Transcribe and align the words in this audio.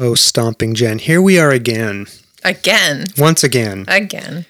Oh, 0.00 0.14
Stomping 0.14 0.74
Jen, 0.74 0.98
here 0.98 1.20
we 1.20 1.38
are 1.38 1.50
again. 1.50 2.06
Again. 2.44 3.04
Once 3.18 3.44
again. 3.44 3.84
Again. 3.88 4.46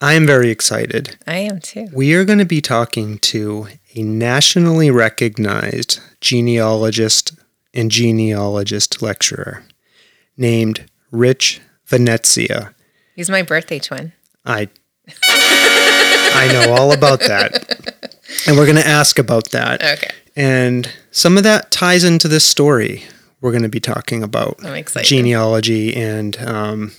I 0.00 0.14
am 0.14 0.26
very 0.26 0.50
excited. 0.50 1.16
I 1.26 1.38
am 1.38 1.60
too. 1.60 1.88
We 1.92 2.14
are 2.14 2.24
going 2.24 2.38
to 2.38 2.44
be 2.44 2.60
talking 2.60 3.18
to 3.18 3.68
a 3.94 4.02
nationally 4.02 4.90
recognized 4.90 6.00
genealogist 6.20 7.32
and 7.74 7.90
genealogist 7.90 9.02
lecturer 9.02 9.64
named 10.36 10.86
Rich 11.10 11.60
Venezia. 11.86 12.74
He's 13.14 13.30
my 13.30 13.42
birthday 13.42 13.78
twin. 13.78 14.12
I 14.44 14.68
I 15.24 16.48
know 16.52 16.74
all 16.74 16.92
about 16.92 17.20
that. 17.20 18.04
And 18.46 18.58
we're 18.58 18.66
going 18.66 18.76
to 18.76 18.86
ask 18.86 19.18
about 19.18 19.50
that. 19.52 19.82
Okay. 19.82 20.10
And 20.38 20.88
some 21.10 21.36
of 21.36 21.42
that 21.42 21.70
ties 21.72 22.04
into 22.04 22.28
this 22.28 22.44
story 22.44 23.02
we're 23.40 23.50
going 23.50 23.62
to 23.64 23.68
be 23.68 23.80
talking 23.80 24.22
about. 24.22 24.56
I'm 24.64 24.74
excited. 24.74 25.06
Genealogy 25.08 25.94
and 25.96 26.36
um, 26.38 26.92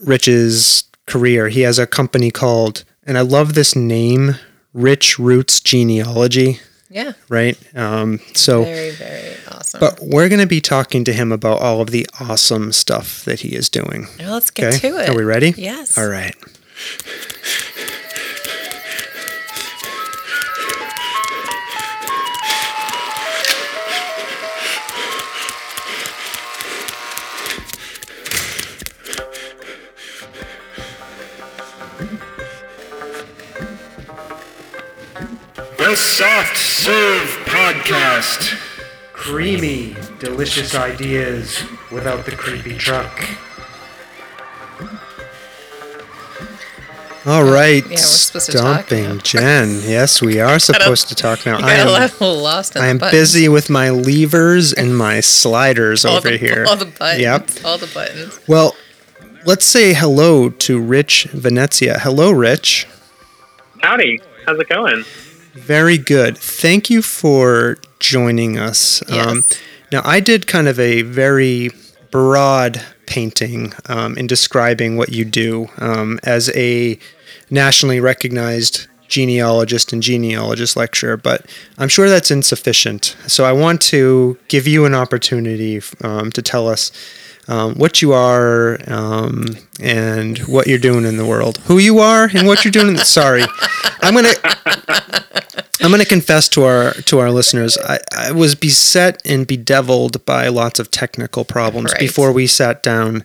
Rich's 0.00 0.84
career. 1.06 1.48
He 1.48 1.62
has 1.62 1.78
a 1.78 1.86
company 1.86 2.30
called, 2.30 2.84
and 3.04 3.16
I 3.18 3.20
love 3.22 3.54
this 3.54 3.74
name, 3.76 4.36
Rich 4.72 5.18
Roots 5.18 5.60
Genealogy, 5.60 6.60
Yeah. 6.90 7.12
right? 7.28 7.58
Um, 7.76 8.20
so, 8.34 8.64
Very, 8.64 8.90
very 8.90 9.34
awesome. 9.50 9.80
but 9.80 9.98
we're 10.02 10.28
going 10.28 10.40
to 10.40 10.46
be 10.46 10.60
talking 10.60 11.04
to 11.04 11.12
him 11.12 11.30
about 11.32 11.60
all 11.60 11.80
of 11.80 11.90
the 11.90 12.06
awesome 12.20 12.72
stuff 12.72 13.24
that 13.24 13.40
he 13.40 13.54
is 13.54 13.68
doing. 13.68 14.06
well, 14.18 14.32
let's 14.34 14.50
get 14.50 14.74
Okay. 14.74 14.90
to 14.90 14.98
it. 14.98 15.08
Are 15.10 15.16
we 15.16 15.24
ready? 15.24 15.54
Yes. 15.56 15.96
All 15.98 16.08
right. 16.08 16.34
The 35.82 35.96
Soft 35.96 36.56
Serve 36.56 37.28
Podcast. 37.44 38.56
Creamy, 39.12 39.96
delicious 40.20 40.76
ideas 40.76 41.64
without 41.90 42.24
the 42.24 42.30
creepy 42.30 42.78
truck. 42.78 43.28
All 47.26 47.42
right, 47.42 47.82
Yeah, 47.82 47.90
we're 47.90 47.96
supposed 47.96 48.46
to 48.46 48.58
talk 48.58 48.86
stomping 48.86 49.04
now. 49.08 49.16
Jen. 49.24 49.80
Yes, 49.82 50.22
we 50.22 50.38
are 50.38 50.60
supposed 50.60 51.08
to 51.08 51.16
talk 51.16 51.44
now. 51.44 51.58
I 51.60 51.74
am 51.74 51.88
lost 52.20 52.76
I 52.76 52.86
am 52.86 52.98
busy 52.98 53.48
with 53.48 53.68
my 53.68 53.90
levers 53.90 54.72
and 54.72 54.96
my 54.96 55.18
sliders 55.18 56.04
all 56.04 56.18
over 56.18 56.30
the, 56.30 56.36
here. 56.36 56.64
All 56.68 56.76
the 56.76 56.86
buttons. 56.86 57.22
Yep. 57.22 57.50
All 57.64 57.76
the 57.76 57.90
buttons. 57.92 58.38
Well, 58.46 58.76
let's 59.44 59.66
say 59.66 59.94
hello 59.94 60.48
to 60.48 60.80
Rich 60.80 61.24
Venezia. 61.32 61.98
Hello, 61.98 62.30
Rich. 62.30 62.86
Howdy. 63.80 64.20
How's 64.46 64.60
it 64.60 64.68
going? 64.68 65.04
Very 65.54 65.98
good. 65.98 66.36
Thank 66.38 66.90
you 66.90 67.02
for 67.02 67.76
joining 67.98 68.58
us. 68.58 69.02
Um, 69.10 69.36
Yes. 69.36 69.60
now, 69.90 70.02
I 70.04 70.20
did 70.20 70.46
kind 70.46 70.68
of 70.68 70.78
a 70.80 71.02
very 71.02 71.70
broad 72.10 72.82
painting 73.06 73.72
um, 73.86 74.16
in 74.16 74.26
describing 74.26 74.96
what 74.96 75.10
you 75.10 75.24
do 75.24 75.68
um, 75.78 76.18
as 76.22 76.50
a 76.54 76.98
nationally 77.50 78.00
recognized 78.00 78.86
genealogist 79.08 79.92
and 79.92 80.02
genealogist 80.02 80.74
lecturer, 80.74 81.18
but 81.18 81.44
I'm 81.76 81.88
sure 81.88 82.08
that's 82.08 82.30
insufficient. 82.30 83.14
So 83.26 83.44
I 83.44 83.52
want 83.52 83.82
to 83.82 84.38
give 84.48 84.66
you 84.66 84.86
an 84.86 84.94
opportunity 84.94 85.82
um, 86.02 86.30
to 86.32 86.40
tell 86.40 86.66
us 86.66 86.90
um, 87.48 87.74
what 87.74 88.02
you 88.02 88.12
are 88.12 88.78
um, 88.86 89.46
and 89.80 90.38
what 90.40 90.66
you're 90.66 90.78
doing 90.78 91.04
in 91.04 91.16
the 91.16 91.26
world, 91.26 91.58
who 91.64 91.78
you 91.78 91.98
are 91.98 92.30
and 92.34 92.46
what 92.46 92.64
you're 92.64 92.72
doing. 92.72 92.88
In 92.88 92.94
the, 92.94 93.04
sorry, 93.04 93.42
I'm 94.00 94.14
gonna 94.14 94.32
I'm 95.82 95.90
going 95.90 96.00
to 96.00 96.06
confess 96.08 96.48
to 96.50 96.62
our 96.64 96.92
to 96.92 97.18
our 97.18 97.30
listeners. 97.30 97.76
I, 97.78 97.98
I 98.16 98.32
was 98.32 98.54
beset 98.54 99.20
and 99.24 99.46
bedeviled 99.46 100.24
by 100.24 100.48
lots 100.48 100.78
of 100.78 100.90
technical 100.90 101.44
problems 101.44 101.92
Right. 101.92 102.00
before 102.00 102.32
we 102.32 102.46
sat 102.46 102.82
down. 102.82 103.24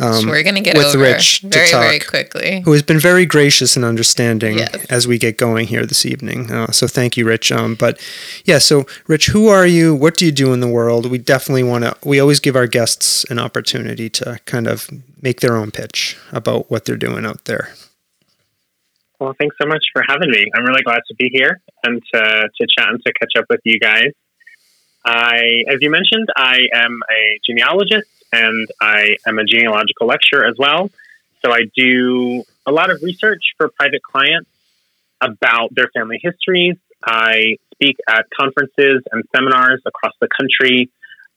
Um, 0.00 0.26
We're 0.26 0.42
going 0.42 0.56
to 0.56 0.60
get 0.60 0.76
with 0.76 0.86
over 0.86 0.98
Rich 0.98 1.42
very, 1.44 1.70
very 1.70 1.98
quickly. 2.00 2.60
Who 2.64 2.72
has 2.72 2.82
been 2.82 2.98
very 2.98 3.26
gracious 3.26 3.76
and 3.76 3.84
understanding 3.84 4.58
Yes. 4.58 4.86
as 4.90 5.06
we 5.06 5.18
get 5.18 5.38
going 5.38 5.66
here 5.68 5.86
this 5.86 6.04
evening. 6.04 6.50
Uh, 6.50 6.70
so 6.72 6.86
thank 6.86 7.16
you, 7.16 7.24
Rich. 7.26 7.52
Um, 7.52 7.74
but 7.76 8.00
yeah, 8.44 8.58
so 8.58 8.86
Rich, 9.06 9.26
who 9.26 9.48
are 9.48 9.66
you? 9.66 9.94
What 9.94 10.16
do 10.16 10.24
you 10.26 10.32
do 10.32 10.52
in 10.52 10.60
the 10.60 10.68
world? 10.68 11.10
We 11.10 11.18
definitely 11.18 11.62
want 11.62 11.84
to. 11.84 11.96
We 12.04 12.18
always 12.20 12.40
give 12.40 12.56
our 12.56 12.66
guests 12.66 13.24
an 13.30 13.38
opportunity 13.38 14.08
to 14.10 14.40
kind 14.46 14.66
of 14.66 14.90
make 15.22 15.40
their 15.40 15.56
own 15.56 15.70
pitch 15.70 16.16
about 16.32 16.70
what 16.70 16.84
they're 16.84 16.96
doing 16.96 17.24
out 17.24 17.44
there. 17.44 17.70
Well, 19.24 19.34
thanks 19.38 19.56
so 19.58 19.66
much 19.66 19.82
for 19.94 20.02
having 20.06 20.30
me. 20.30 20.50
I'm 20.54 20.66
really 20.66 20.82
glad 20.82 21.00
to 21.08 21.14
be 21.14 21.30
here 21.32 21.62
and 21.82 22.02
to, 22.12 22.20
to 22.20 22.66
chat 22.68 22.90
and 22.90 23.02
to 23.06 23.12
catch 23.14 23.32
up 23.38 23.46
with 23.48 23.60
you 23.64 23.80
guys. 23.80 24.10
I, 25.02 25.64
as 25.66 25.78
you 25.80 25.88
mentioned, 25.88 26.28
I 26.36 26.66
am 26.74 27.00
a 27.10 27.40
genealogist 27.48 28.06
and 28.34 28.68
I 28.82 29.16
am 29.26 29.38
a 29.38 29.44
genealogical 29.46 30.08
lecturer 30.08 30.44
as 30.44 30.56
well. 30.58 30.90
So 31.42 31.50
I 31.50 31.62
do 31.74 32.44
a 32.66 32.70
lot 32.70 32.90
of 32.90 33.02
research 33.02 33.40
for 33.56 33.70
private 33.70 34.02
clients 34.02 34.50
about 35.22 35.74
their 35.74 35.88
family 35.96 36.20
histories. 36.22 36.76
I 37.02 37.56
speak 37.72 37.96
at 38.06 38.26
conferences 38.38 39.04
and 39.10 39.24
seminars 39.34 39.80
across 39.86 40.12
the 40.20 40.28
country 40.38 40.90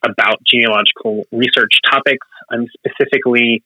about 0.03 0.43
genealogical 0.45 1.23
research 1.31 1.79
topics. 1.89 2.27
I'm 2.51 2.67
specifically 2.67 3.63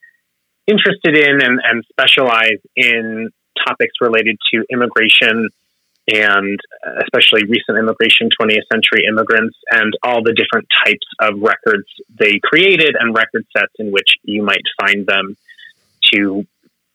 interested 0.68 1.18
in 1.18 1.42
and, 1.42 1.60
and 1.64 1.84
specialize 1.92 2.60
in 2.76 3.32
topics 3.66 3.94
related 4.02 4.38
to 4.54 4.66
immigration 4.72 5.50
and 6.08 6.60
uh, 6.86 7.02
especially 7.04 7.44
recent 7.46 7.78
immigration, 7.78 8.30
20th 8.40 8.64
century 8.72 9.06
immigrants, 9.08 9.58
and 9.70 9.94
all 10.04 10.24
the 10.24 10.34
different 10.34 10.68
types 10.84 11.06
of 11.20 11.40
records 11.40 11.86
they 12.20 12.40
created 12.44 12.96
and 13.00 13.16
record 13.16 13.46
sets 13.56 13.74
in 13.78 13.92
which 13.92 14.18
you 14.24 14.44
might 14.44 14.64
find 14.80 15.06
them 15.06 15.38
to, 16.12 16.46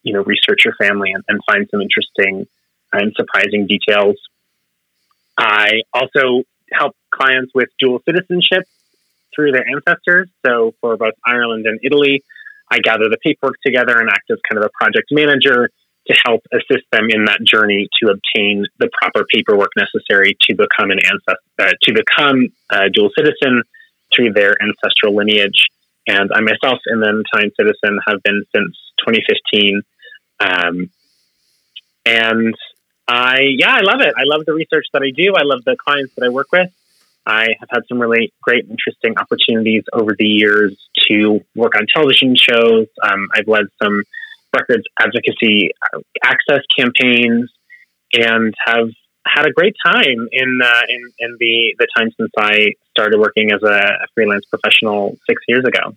you 0.03 0.13
know, 0.13 0.23
research 0.25 0.65
your 0.65 0.75
family 0.75 1.13
and, 1.13 1.25
and 1.29 1.41
find 1.47 1.69
some 1.71 1.81
interesting 1.81 2.47
and 2.93 3.13
surprising 3.17 3.67
details. 3.67 4.17
I 5.39 5.83
also 5.93 6.43
help 6.73 6.97
clients 7.11 7.53
with 7.55 7.69
dual 7.79 8.01
citizenship 8.05 8.65
through 9.35 9.53
their 9.53 9.67
ancestors. 9.69 10.29
So 10.45 10.75
for 10.81 10.97
both 10.97 11.15
Ireland 11.25 11.67
and 11.67 11.79
Italy, 11.83 12.25
I 12.71 12.79
gather 12.79 13.09
the 13.09 13.19
paperwork 13.23 13.57
together 13.65 13.99
and 13.99 14.09
act 14.09 14.31
as 14.31 14.39
kind 14.49 14.63
of 14.63 14.65
a 14.65 14.71
project 14.77 15.09
manager 15.13 15.71
to 16.09 16.17
help 16.25 16.43
assist 16.53 16.85
them 16.93 17.09
in 17.11 17.25
that 17.25 17.41
journey 17.43 17.89
to 18.01 18.11
obtain 18.11 18.65
the 18.79 18.89
proper 19.01 19.27
paperwork 19.33 19.71
necessary 19.77 20.37
to 20.43 20.55
become 20.55 20.91
an 20.91 20.99
ancestor, 20.99 21.41
uh, 21.59 21.73
to 21.83 21.93
become 21.93 22.49
a 22.71 22.89
dual 22.91 23.11
citizen 23.17 23.63
through 24.15 24.33
their 24.33 24.55
ancestral 24.63 25.15
lineage. 25.15 25.67
And 26.07 26.31
I 26.33 26.41
myself, 26.41 26.79
an 26.87 27.03
Italian 27.03 27.51
citizen, 27.59 27.99
have 28.07 28.23
been 28.23 28.45
since 28.55 28.77
2015. 29.07 29.83
Um, 30.39 30.91
and 32.05 32.55
I, 33.09 33.41
yeah, 33.57 33.73
I 33.73 33.81
love 33.81 34.01
it. 34.01 34.15
I 34.17 34.23
love 34.25 34.45
the 34.47 34.55
research 34.55 34.87
that 34.93 35.03
I 35.03 35.11
do. 35.11 35.35
I 35.37 35.43
love 35.43 35.65
the 35.65 35.77
clients 35.77 36.15
that 36.15 36.25
I 36.25 36.29
work 36.29 36.49
with. 36.53 36.71
I 37.27 37.49
have 37.59 37.69
had 37.71 37.81
some 37.89 37.99
really 37.99 38.33
great, 38.41 38.67
interesting 38.71 39.19
opportunities 39.19 39.83
over 39.93 40.15
the 40.17 40.27
years 40.27 40.77
to 41.09 41.41
work 41.57 41.75
on 41.77 41.87
television 41.93 42.37
shows. 42.37 42.87
Um, 43.03 43.29
I've 43.35 43.49
led 43.49 43.65
some 43.83 44.03
records 44.57 44.85
advocacy 44.99 45.71
uh, 45.93 46.01
access 46.25 46.63
campaigns 46.79 47.51
and 48.13 48.55
have 48.65 48.89
had 49.27 49.47
a 49.47 49.53
great 49.53 49.75
time 49.85 50.29
in, 50.33 50.61
uh, 50.63 50.83
in, 50.89 51.03
in 51.19 51.37
the, 51.41 51.75
the 51.79 51.87
time 51.97 52.11
since 52.19 52.31
I 52.39 52.73
started 52.91 53.19
working 53.19 53.51
as 53.53 53.63
a, 53.63 53.77
a 53.77 54.07
freelance 54.15 54.45
professional 54.47 55.17
six 55.29 55.43
years 55.49 55.65
ago. 55.67 55.97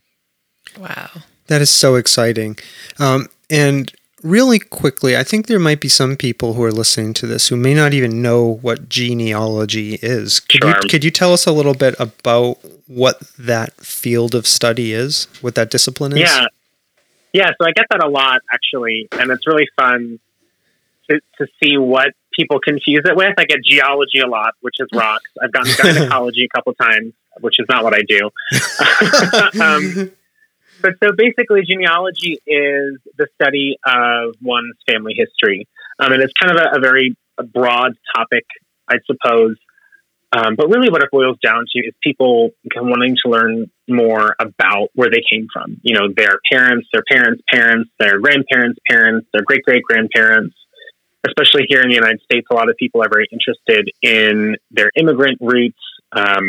Wow. 0.77 1.09
That 1.47 1.61
is 1.61 1.69
so 1.69 1.95
exciting. 1.95 2.57
Um, 2.99 3.27
and 3.49 3.91
really 4.23 4.59
quickly, 4.59 5.15
I 5.15 5.23
think 5.23 5.47
there 5.47 5.59
might 5.59 5.79
be 5.79 5.89
some 5.89 6.15
people 6.15 6.53
who 6.53 6.63
are 6.63 6.71
listening 6.71 7.13
to 7.15 7.27
this 7.27 7.47
who 7.47 7.55
may 7.55 7.73
not 7.73 7.93
even 7.93 8.21
know 8.21 8.59
what 8.61 8.89
genealogy 8.89 9.99
is. 10.01 10.39
Could 10.39 10.63
Sure. 10.63 10.69
you 10.69 10.89
could 10.89 11.03
you 11.03 11.11
tell 11.11 11.33
us 11.33 11.45
a 11.45 11.51
little 11.51 11.73
bit 11.73 11.95
about 11.99 12.57
what 12.87 13.19
that 13.37 13.73
field 13.77 14.35
of 14.35 14.45
study 14.45 14.93
is, 14.93 15.27
what 15.41 15.55
that 15.55 15.69
discipline 15.69 16.13
is? 16.13 16.19
Yeah. 16.19 16.47
Yeah, 17.33 17.51
so 17.59 17.67
I 17.67 17.71
get 17.71 17.85
that 17.91 18.03
a 18.03 18.09
lot 18.09 18.41
actually, 18.51 19.07
and 19.11 19.31
it's 19.31 19.45
really 19.45 19.67
fun 19.75 20.19
to, 21.09 21.19
to 21.37 21.47
see 21.61 21.77
what 21.77 22.13
people 22.33 22.59
confuse 22.59 23.01
it 23.05 23.15
with. 23.15 23.33
I 23.37 23.45
get 23.45 23.59
geology 23.63 24.19
a 24.19 24.27
lot, 24.27 24.53
which 24.61 24.75
is 24.79 24.87
rocks. 24.93 25.29
I've 25.41 25.51
gotten 25.51 25.73
gynecology 25.95 26.45
a 26.45 26.55
couple 26.55 26.73
times, 26.73 27.13
which 27.41 27.55
is 27.59 27.65
not 27.69 27.83
what 27.83 27.93
I 27.93 28.01
do. 28.07 28.29
um, 29.61 30.11
but 30.81 30.93
so 31.03 31.11
basically, 31.15 31.63
genealogy 31.65 32.39
is 32.47 32.99
the 33.17 33.27
study 33.35 33.77
of 33.85 34.35
one's 34.41 34.75
family 34.89 35.13
history. 35.15 35.67
Um, 35.99 36.13
and 36.13 36.21
it's 36.21 36.33
kind 36.41 36.57
of 36.57 36.63
a, 36.63 36.77
a 36.77 36.79
very 36.79 37.15
broad 37.53 37.93
topic, 38.15 38.45
I 38.87 38.97
suppose. 39.05 39.57
Um, 40.31 40.55
but 40.55 40.69
really, 40.69 40.89
what 40.89 41.01
it 41.01 41.09
boils 41.11 41.37
down 41.43 41.65
to 41.71 41.79
is 41.79 41.93
people 42.03 42.51
wanting 42.75 43.15
to 43.23 43.31
learn 43.31 43.71
more 43.87 44.35
about 44.39 44.89
where 44.93 45.09
they 45.09 45.23
came 45.29 45.47
from. 45.51 45.77
You 45.81 45.97
know, 45.97 46.13
their 46.15 46.39
parents, 46.51 46.87
their 46.93 47.03
parents' 47.09 47.41
parents, 47.51 47.89
their 47.99 48.19
grandparents' 48.19 48.79
parents, 48.87 49.27
their 49.33 49.41
great 49.43 49.63
great 49.63 49.83
grandparents. 49.83 50.55
Especially 51.27 51.65
here 51.67 51.81
in 51.81 51.89
the 51.89 51.95
United 51.95 52.21
States, 52.21 52.47
a 52.49 52.53
lot 52.53 52.69
of 52.69 52.77
people 52.77 53.01
are 53.03 53.09
very 53.09 53.27
interested 53.31 53.89
in 54.01 54.55
their 54.71 54.89
immigrant 54.95 55.37
roots. 55.41 55.79
Um, 56.13 56.45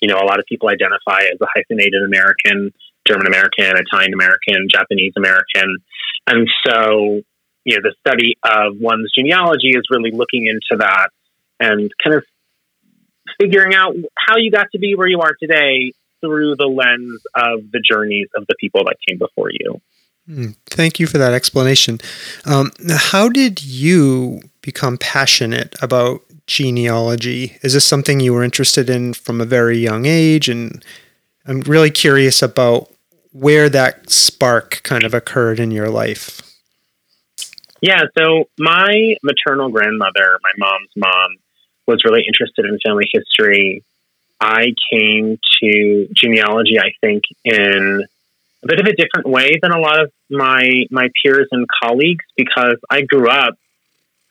you 0.00 0.08
know, 0.08 0.18
a 0.18 0.24
lot 0.24 0.38
of 0.38 0.46
people 0.46 0.68
identify 0.68 1.24
as 1.24 1.38
a 1.42 1.46
hyphenated 1.54 2.02
American, 2.06 2.72
German 3.06 3.26
American, 3.26 3.76
Italian 3.76 4.14
American, 4.14 4.66
Japanese 4.70 5.12
American. 5.16 5.76
And 6.26 6.48
so, 6.66 7.20
you 7.64 7.76
know, 7.76 7.82
the 7.82 7.94
study 8.00 8.36
of 8.42 8.76
one's 8.80 9.12
genealogy 9.12 9.70
is 9.70 9.82
really 9.90 10.10
looking 10.10 10.46
into 10.46 10.78
that 10.78 11.10
and 11.58 11.90
kind 12.02 12.16
of 12.16 12.24
figuring 13.40 13.74
out 13.74 13.94
how 14.16 14.36
you 14.36 14.50
got 14.50 14.66
to 14.72 14.78
be 14.78 14.94
where 14.94 15.08
you 15.08 15.20
are 15.20 15.34
today 15.40 15.92
through 16.20 16.56
the 16.56 16.66
lens 16.66 17.22
of 17.34 17.70
the 17.72 17.80
journeys 17.80 18.28
of 18.36 18.46
the 18.46 18.54
people 18.60 18.84
that 18.84 18.96
came 19.08 19.18
before 19.18 19.50
you. 19.50 19.80
Mm, 20.28 20.54
Thank 20.66 21.00
you 21.00 21.06
for 21.06 21.18
that 21.18 21.32
explanation. 21.32 21.98
Um, 22.44 22.70
how 22.90 23.28
did 23.28 23.64
you 23.64 24.42
become 24.60 24.98
passionate 24.98 25.74
about 25.82 26.20
genealogy? 26.46 27.56
Is 27.62 27.72
this 27.72 27.86
something 27.86 28.20
you 28.20 28.34
were 28.34 28.44
interested 28.44 28.90
in 28.90 29.14
from 29.14 29.40
a 29.40 29.46
very 29.46 29.78
young 29.78 30.04
age? 30.04 30.48
And 30.48 30.84
I'm 31.46 31.60
really 31.62 31.90
curious 31.90 32.42
about 32.42 32.92
where 33.32 33.68
that 33.70 34.10
spark 34.10 34.82
kind 34.82 35.04
of 35.04 35.14
occurred 35.14 35.58
in 35.58 35.70
your 35.70 35.88
life. 35.88 36.42
Yeah, 37.80 38.02
so 38.18 38.44
my 38.58 39.14
maternal 39.22 39.70
grandmother, 39.70 40.38
my 40.42 40.52
mom's 40.58 40.90
mom, 40.96 41.36
was 41.90 42.02
really 42.04 42.24
interested 42.26 42.64
in 42.64 42.78
family 42.84 43.08
history. 43.12 43.82
I 44.40 44.72
came 44.90 45.38
to 45.62 46.08
genealogy, 46.14 46.78
I 46.78 46.92
think, 47.00 47.24
in 47.44 48.06
a 48.62 48.66
bit 48.66 48.80
of 48.80 48.86
a 48.86 48.94
different 48.94 49.28
way 49.28 49.58
than 49.60 49.72
a 49.72 49.80
lot 49.80 50.00
of 50.00 50.12
my 50.30 50.84
my 50.90 51.08
peers 51.22 51.48
and 51.50 51.66
colleagues 51.82 52.24
because 52.36 52.76
I 52.88 53.02
grew 53.02 53.28
up 53.28 53.54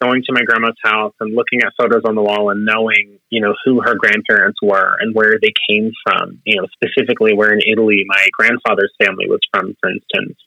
going 0.02 0.24
to 0.24 0.34
my 0.34 0.42
grandma's 0.42 0.78
house 0.82 1.14
and 1.20 1.36
looking 1.36 1.62
at 1.62 1.74
photos 1.78 2.04
on 2.06 2.16
the 2.16 2.22
wall 2.22 2.50
and 2.52 2.64
knowing, 2.64 3.20
you 3.30 3.42
know, 3.42 3.54
who 3.66 3.82
her 3.82 3.96
grandparents 3.96 4.58
were 4.62 4.96
and 5.00 5.14
where 5.14 5.38
they 5.42 5.52
came 5.70 5.92
from. 6.04 6.42
You 6.46 6.62
know, 6.62 6.68
specifically 6.74 7.34
where 7.34 7.54
in 7.54 7.60
Italy 7.68 8.04
my 8.08 8.28
grandfather's 8.34 8.94
family 8.98 9.28
was 9.28 9.42
from, 9.52 9.76
for 9.80 9.90
instance. 9.90 10.38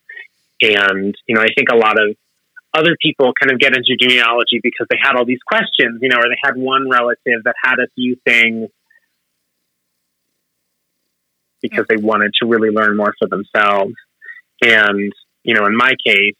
And 0.62 1.15
you 1.26 1.35
know, 1.35 1.43
I 1.43 1.53
think 1.55 1.69
a 1.70 1.76
lot 1.76 2.00
of 2.00 2.17
other 2.75 2.97
people 3.01 3.33
kind 3.39 3.53
of 3.53 3.59
get 3.59 3.77
into 3.77 3.97
genealogy 4.01 4.61
because 4.63 4.87
they 4.91 4.99
had 5.01 5.17
all 5.17 5.25
these 5.25 5.43
questions, 5.47 6.01
you 6.01 6.09
know, 6.09 6.17
or 6.17 6.29
they 6.29 6.39
had 6.43 6.57
one 6.57 6.89
relative 6.89 7.45
that 7.45 7.55
had 7.63 7.79
a 7.79 7.87
few 7.95 8.17
things 8.25 8.71
because 11.61 11.87
they 11.89 11.97
wanted 11.97 12.33
to 12.41 12.49
really 12.49 12.71
learn 12.71 12.97
more 12.97 13.15
for 13.19 13.29
themselves. 13.29 13.95
And, 14.63 15.13
you 15.45 15.55
know, 15.55 15.67
in 15.67 15.77
my 15.77 15.93
case, 16.05 16.35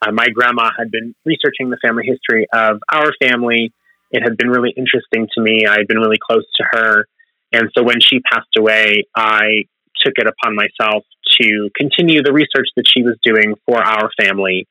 uh, 0.00 0.12
my 0.12 0.28
grandma 0.28 0.70
had 0.76 0.90
been 0.90 1.14
researching 1.24 1.70
the 1.70 1.78
family 1.84 2.04
history 2.06 2.46
of 2.52 2.80
our 2.92 3.12
family. 3.20 3.72
It 4.10 4.22
had 4.22 4.36
been 4.36 4.48
really 4.48 4.72
interesting 4.76 5.28
to 5.34 5.40
me. 5.40 5.66
I 5.66 5.78
had 5.78 5.88
been 5.88 5.98
really 5.98 6.18
close 6.24 6.44
to 6.56 6.64
her. 6.70 7.06
And 7.52 7.70
so 7.76 7.82
when 7.82 8.00
she 8.00 8.20
passed 8.20 8.56
away, 8.56 9.04
I 9.14 9.64
took 10.04 10.14
it 10.16 10.26
upon 10.26 10.56
myself 10.56 11.04
to 11.40 11.70
continue 11.76 12.22
the 12.22 12.32
research 12.32 12.68
that 12.76 12.84
she 12.86 13.02
was 13.02 13.16
doing 13.22 13.54
for 13.66 13.82
our 13.82 14.10
family. 14.20 14.66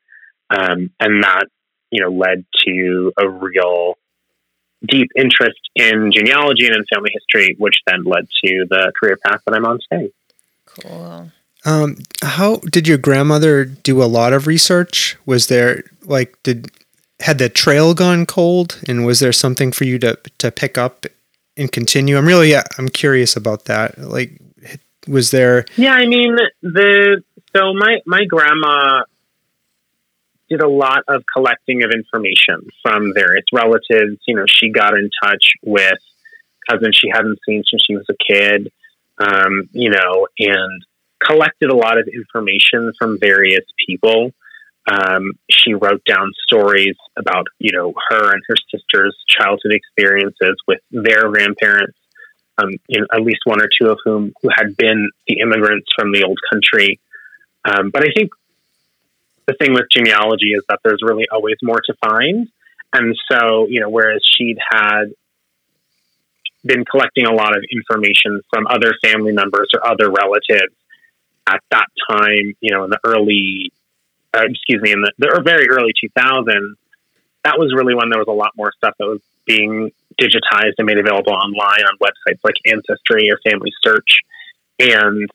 Um, 0.51 0.91
and 0.99 1.23
that, 1.23 1.47
you 1.91 2.01
know, 2.01 2.11
led 2.11 2.45
to 2.65 3.13
a 3.17 3.27
real 3.27 3.97
deep 4.85 5.09
interest 5.15 5.59
in 5.75 6.11
genealogy 6.11 6.65
and 6.65 6.75
in 6.75 6.85
family 6.93 7.11
history, 7.13 7.55
which 7.57 7.75
then 7.85 8.03
led 8.03 8.27
to 8.43 8.65
the 8.69 8.91
career 8.99 9.17
path 9.25 9.41
that 9.45 9.55
I'm 9.55 9.65
on 9.65 9.79
today. 9.89 10.11
Cool. 10.65 11.31
Um, 11.63 11.97
how 12.23 12.57
did 12.57 12.87
your 12.87 12.97
grandmother 12.97 13.65
do 13.65 14.01
a 14.01 14.05
lot 14.05 14.33
of 14.33 14.47
research? 14.47 15.17
Was 15.25 15.47
there 15.47 15.83
like 16.03 16.41
did 16.43 16.71
had 17.19 17.37
the 17.37 17.49
trail 17.49 17.93
gone 17.93 18.25
cold, 18.25 18.79
and 18.87 19.05
was 19.05 19.19
there 19.19 19.31
something 19.31 19.71
for 19.71 19.83
you 19.83 19.99
to 19.99 20.17
to 20.39 20.51
pick 20.51 20.77
up 20.77 21.05
and 21.55 21.71
continue? 21.71 22.17
I'm 22.17 22.25
really 22.25 22.49
yeah, 22.49 22.63
I'm 22.79 22.89
curious 22.89 23.35
about 23.35 23.65
that. 23.65 23.99
Like, 23.99 24.41
was 25.07 25.29
there? 25.29 25.65
Yeah, 25.75 25.93
I 25.93 26.07
mean 26.07 26.35
the 26.63 27.21
so 27.55 27.73
my 27.75 27.99
my 28.07 28.25
grandma 28.25 29.03
did 30.51 30.61
a 30.61 30.69
lot 30.69 31.03
of 31.07 31.23
collecting 31.33 31.83
of 31.83 31.91
information 31.91 32.67
from 32.83 33.13
various 33.15 33.45
relatives. 33.53 34.17
You 34.27 34.35
know, 34.35 34.45
she 34.47 34.69
got 34.69 34.93
in 34.93 35.09
touch 35.23 35.53
with 35.63 35.99
cousins 36.69 36.97
she 37.01 37.09
hadn't 37.09 37.39
seen 37.45 37.63
since 37.69 37.83
she 37.87 37.95
was 37.95 38.05
a 38.09 38.33
kid. 38.33 38.71
Um, 39.17 39.69
you 39.71 39.91
know, 39.91 40.27
and 40.39 40.83
collected 41.23 41.69
a 41.69 41.75
lot 41.75 41.99
of 41.99 42.07
information 42.07 42.91
from 42.97 43.19
various 43.19 43.65
people. 43.85 44.31
Um, 44.91 45.33
she 45.49 45.73
wrote 45.75 46.03
down 46.05 46.31
stories 46.43 46.95
about, 47.15 47.45
you 47.59 47.71
know, 47.71 47.93
her 48.09 48.33
and 48.33 48.41
her 48.47 48.55
sister's 48.73 49.15
childhood 49.27 49.73
experiences 49.73 50.55
with 50.67 50.79
their 50.89 51.29
grandparents, 51.29 51.97
um, 52.57 52.71
you 52.87 53.01
know, 53.01 53.07
at 53.13 53.21
least 53.21 53.41
one 53.43 53.61
or 53.61 53.69
two 53.79 53.89
of 53.89 53.99
whom 54.03 54.33
who 54.41 54.49
had 54.55 54.75
been 54.75 55.09
the 55.27 55.39
immigrants 55.39 55.87
from 55.95 56.11
the 56.11 56.23
old 56.23 56.39
country. 56.51 56.99
Um, 57.63 57.91
but 57.91 58.03
I 58.03 58.11
think 58.15 58.31
the 59.47 59.53
thing 59.53 59.73
with 59.73 59.85
genealogy 59.91 60.53
is 60.53 60.63
that 60.69 60.79
there's 60.83 61.01
really 61.01 61.27
always 61.31 61.55
more 61.61 61.81
to 61.85 61.93
find. 62.05 62.47
And 62.93 63.15
so, 63.31 63.67
you 63.67 63.79
know, 63.81 63.89
whereas 63.89 64.21
she'd 64.37 64.57
had 64.71 65.13
been 66.63 66.85
collecting 66.85 67.25
a 67.25 67.33
lot 67.33 67.55
of 67.55 67.63
information 67.71 68.41
from 68.49 68.67
other 68.67 68.93
family 69.03 69.31
members 69.31 69.69
or 69.73 69.85
other 69.85 70.11
relatives 70.11 70.73
at 71.47 71.61
that 71.71 71.87
time, 72.09 72.53
you 72.59 72.71
know, 72.71 72.83
in 72.83 72.89
the 72.91 72.99
early, 73.03 73.71
uh, 74.33 74.43
excuse 74.47 74.81
me, 74.81 74.91
in 74.91 75.01
the, 75.01 75.11
the 75.17 75.41
very 75.43 75.67
early 75.69 75.93
2000s, 75.93 76.75
that 77.43 77.57
was 77.57 77.73
really 77.75 77.95
when 77.95 78.09
there 78.09 78.19
was 78.19 78.27
a 78.27 78.33
lot 78.33 78.51
more 78.55 78.71
stuff 78.77 78.93
that 78.99 79.07
was 79.07 79.21
being 79.45 79.91
digitized 80.21 80.73
and 80.77 80.85
made 80.85 80.99
available 80.99 81.33
online 81.33 81.81
on 81.81 81.97
websites 81.97 82.39
like 82.43 82.55
Ancestry 82.67 83.31
or 83.31 83.39
Family 83.49 83.71
Search. 83.83 84.19
And 84.79 85.29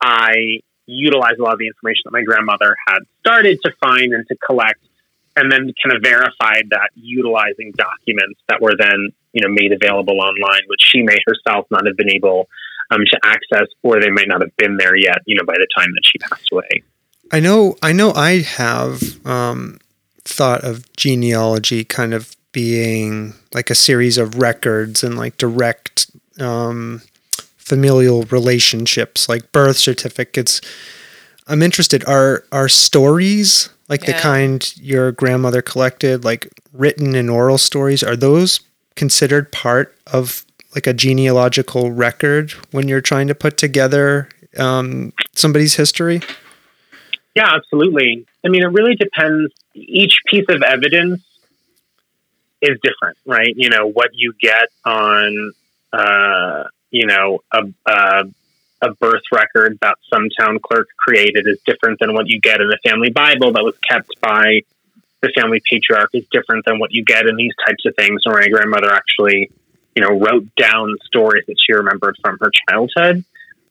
I 0.00 0.60
utilized 0.86 1.38
a 1.38 1.42
lot 1.42 1.52
of 1.52 1.58
the 1.58 1.66
information 1.66 2.02
that 2.04 2.12
my 2.12 2.22
grandmother 2.22 2.76
had 2.88 3.00
started 3.20 3.60
to 3.64 3.72
find 3.80 4.12
and 4.12 4.26
to 4.28 4.36
collect, 4.44 4.80
and 5.36 5.50
then 5.50 5.72
kind 5.82 5.96
of 5.96 6.02
verified 6.02 6.64
that 6.70 6.90
utilizing 6.94 7.72
documents 7.76 8.40
that 8.48 8.60
were 8.60 8.74
then, 8.78 9.10
you 9.32 9.42
know, 9.42 9.48
made 9.48 9.72
available 9.72 10.20
online, 10.20 10.62
which 10.66 10.82
she 10.82 11.02
may 11.02 11.16
herself 11.26 11.66
not 11.70 11.86
have 11.86 11.96
been 11.96 12.10
able 12.10 12.48
um, 12.90 13.00
to 13.00 13.18
access, 13.24 13.68
or 13.82 14.00
they 14.00 14.10
may 14.10 14.24
not 14.26 14.42
have 14.42 14.54
been 14.56 14.76
there 14.76 14.96
yet, 14.96 15.18
you 15.26 15.36
know, 15.36 15.44
by 15.44 15.54
the 15.54 15.66
time 15.76 15.88
that 15.94 16.02
she 16.04 16.18
passed 16.18 16.48
away. 16.52 16.82
I 17.30 17.40
know. 17.40 17.76
I 17.82 17.92
know. 17.92 18.12
I 18.12 18.40
have 18.40 19.24
um, 19.26 19.78
thought 20.24 20.64
of 20.64 20.90
genealogy 20.96 21.84
kind 21.84 22.12
of 22.12 22.36
being 22.52 23.32
like 23.54 23.70
a 23.70 23.74
series 23.74 24.18
of 24.18 24.36
records 24.36 25.02
and 25.02 25.16
like 25.16 25.38
direct 25.38 26.10
um, 26.38 27.00
familial 27.72 28.24
relationships, 28.24 29.30
like 29.30 29.50
birth 29.50 29.78
certificates. 29.78 30.60
I'm 31.46 31.62
interested. 31.62 32.06
Are 32.06 32.44
are 32.52 32.68
stories 32.68 33.70
like 33.88 34.04
the 34.04 34.12
kind 34.12 34.70
your 34.76 35.10
grandmother 35.12 35.62
collected, 35.62 36.22
like 36.22 36.50
written 36.74 37.14
and 37.14 37.30
oral 37.30 37.56
stories? 37.56 38.02
Are 38.02 38.14
those 38.14 38.60
considered 38.94 39.50
part 39.52 39.96
of 40.12 40.44
like 40.74 40.86
a 40.86 40.92
genealogical 40.92 41.92
record 41.92 42.50
when 42.72 42.88
you're 42.88 43.00
trying 43.00 43.26
to 43.28 43.34
put 43.34 43.56
together 43.56 44.28
um, 44.58 45.14
somebody's 45.34 45.76
history? 45.76 46.20
Yeah, 47.34 47.54
absolutely. 47.54 48.26
I 48.44 48.48
mean, 48.48 48.64
it 48.64 48.66
really 48.66 48.96
depends. 48.96 49.50
Each 49.72 50.18
piece 50.26 50.44
of 50.50 50.60
evidence 50.60 51.22
is 52.60 52.78
different, 52.82 53.16
right? 53.24 53.54
You 53.56 53.70
know, 53.70 53.88
what 53.88 54.10
you 54.12 54.34
get 54.38 54.68
on, 54.84 55.52
uh, 55.90 56.64
you 56.92 57.06
know, 57.06 57.40
a, 57.52 57.62
a, 57.86 58.24
a 58.82 58.94
birth 58.94 59.22
record 59.32 59.78
that 59.80 59.96
some 60.12 60.28
town 60.38 60.58
clerk 60.62 60.88
created 60.96 61.46
is 61.46 61.58
different 61.66 61.98
than 61.98 62.14
what 62.14 62.28
you 62.28 62.40
get 62.40 62.60
in 62.60 62.68
a 62.68 62.88
family 62.88 63.10
Bible 63.10 63.52
that 63.52 63.64
was 63.64 63.74
kept 63.88 64.20
by 64.20 64.60
the 65.22 65.32
family 65.34 65.62
patriarch 65.68 66.10
is 66.12 66.26
different 66.30 66.64
than 66.66 66.78
what 66.78 66.92
you 66.92 67.04
get 67.04 67.26
in 67.26 67.36
these 67.36 67.54
types 67.66 67.84
of 67.86 67.94
things. 67.96 68.22
Or 68.26 68.34
my 68.34 68.48
grandmother 68.48 68.92
actually, 68.92 69.50
you 69.96 70.02
know, 70.02 70.18
wrote 70.18 70.54
down 70.56 70.96
stories 71.06 71.44
that 71.46 71.56
she 71.64 71.72
remembered 71.72 72.16
from 72.22 72.38
her 72.40 72.50
childhood. 72.68 73.24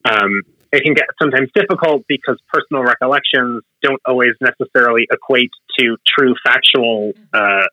Um, 0.03 0.41
it 0.71 0.83
can 0.83 0.93
get 0.93 1.07
sometimes 1.21 1.49
difficult 1.53 2.05
because 2.07 2.39
personal 2.51 2.83
recollections 2.83 3.63
don't 3.83 4.01
always 4.05 4.33
necessarily 4.39 5.07
equate 5.11 5.51
to 5.77 5.97
true 6.07 6.33
factual 6.43 7.11
uh, 7.33 7.65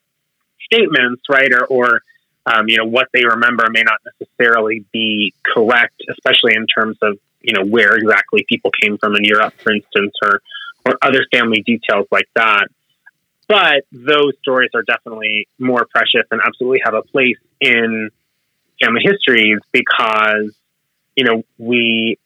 statements, 0.65 1.23
right? 1.31 1.51
Or, 1.53 1.67
or 1.67 2.03
um, 2.49 2.69
you 2.69 2.77
know, 2.77 2.85
what 2.85 3.09
they 3.13 3.25
remember 3.25 3.67
may 3.71 3.83
not 3.83 4.01
necessarily 4.21 4.85
be 4.93 5.35
correct, 5.45 6.01
especially 6.11 6.55
in 6.55 6.67
terms 6.67 6.97
of 7.03 7.19
you 7.41 7.53
know 7.55 7.65
where 7.65 7.95
exactly 7.95 8.45
people 8.49 8.71
came 8.83 8.99
from 8.99 9.15
in 9.15 9.25
Europe, 9.25 9.55
for 9.59 9.73
instance, 9.73 10.15
or 10.23 10.41
or 10.87 10.99
other 11.03 11.25
family 11.33 11.63
details 11.63 12.07
like 12.11 12.29
that. 12.35 12.69
But 13.49 13.85
those 13.93 14.33
stories 14.43 14.71
are 14.75 14.83
definitely 14.83 15.49
more 15.59 15.87
precious 15.91 16.27
and 16.31 16.41
absolutely 16.45 16.81
have 16.85 16.95
a 16.95 17.03
place 17.03 17.39
in 17.61 18.11
family 18.83 19.03
histories 19.03 19.59
because 19.73 20.55
you 21.17 21.25
know 21.25 21.43
we 21.59 22.19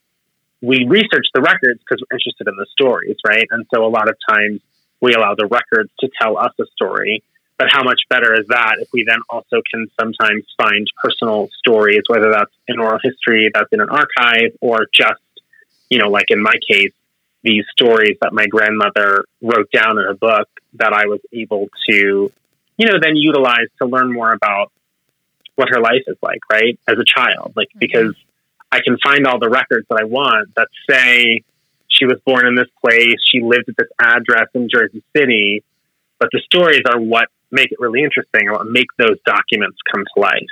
we 0.60 0.86
research 0.86 1.26
the 1.34 1.40
records 1.40 1.80
because 1.80 2.02
we're 2.02 2.16
interested 2.16 2.46
in 2.46 2.54
the 2.56 2.66
stories, 2.70 3.16
right? 3.26 3.46
And 3.50 3.66
so 3.74 3.84
a 3.84 3.88
lot 3.88 4.08
of 4.08 4.16
times 4.28 4.60
we 5.00 5.14
allow 5.14 5.34
the 5.34 5.46
records 5.46 5.90
to 6.00 6.08
tell 6.20 6.38
us 6.38 6.52
a 6.60 6.64
story. 6.76 7.24
But 7.58 7.68
how 7.70 7.84
much 7.84 8.00
better 8.08 8.34
is 8.34 8.46
that 8.48 8.76
if 8.80 8.88
we 8.92 9.04
then 9.06 9.20
also 9.28 9.62
can 9.70 9.86
sometimes 10.00 10.44
find 10.56 10.86
personal 11.02 11.48
stories, 11.58 12.02
whether 12.08 12.30
that's 12.30 12.52
in 12.66 12.80
oral 12.80 12.98
history, 13.02 13.50
that's 13.54 13.72
in 13.72 13.80
an 13.80 13.88
archive, 13.88 14.56
or 14.60 14.86
just, 14.92 15.20
you 15.88 15.98
know, 15.98 16.08
like 16.08 16.26
in 16.28 16.42
my 16.42 16.54
case, 16.68 16.92
these 17.42 17.64
stories 17.72 18.16
that 18.20 18.32
my 18.32 18.46
grandmother 18.46 19.24
wrote 19.40 19.70
down 19.70 19.98
in 19.98 20.06
a 20.06 20.14
book 20.14 20.48
that 20.74 20.92
I 20.92 21.06
was 21.06 21.20
able 21.32 21.68
to, 21.88 22.32
you 22.76 22.86
know, 22.86 22.98
then 23.00 23.16
utilize 23.16 23.68
to 23.80 23.86
learn 23.86 24.12
more 24.12 24.32
about 24.32 24.72
what 25.54 25.68
her 25.70 25.80
life 25.80 26.02
is 26.06 26.16
like, 26.22 26.40
right? 26.50 26.78
As 26.88 26.96
a 26.98 27.04
child. 27.04 27.52
Like, 27.54 27.68
mm-hmm. 27.68 27.78
because 27.80 28.14
I 28.70 28.80
can 28.80 28.96
find 29.04 29.26
all 29.26 29.38
the 29.38 29.50
records 29.50 29.86
that 29.90 30.00
I 30.00 30.04
want 30.04 30.54
that 30.56 30.68
say 30.88 31.42
she 31.88 32.06
was 32.06 32.18
born 32.24 32.46
in 32.46 32.54
this 32.54 32.68
place, 32.84 33.16
she 33.30 33.40
lived 33.40 33.68
at 33.68 33.76
this 33.76 33.88
address 34.00 34.48
in 34.54 34.68
Jersey 34.68 35.02
City, 35.14 35.62
but 36.18 36.30
the 36.32 36.40
stories 36.40 36.82
are 36.88 36.98
what 36.98 37.28
make 37.52 37.70
it 37.70 37.78
really 37.80 38.02
interesting 38.02 38.48
and 38.48 38.52
what 38.52 38.66
make 38.66 38.88
those 38.98 39.18
documents 39.26 39.78
come 39.92 40.04
to 40.14 40.20
life. 40.20 40.46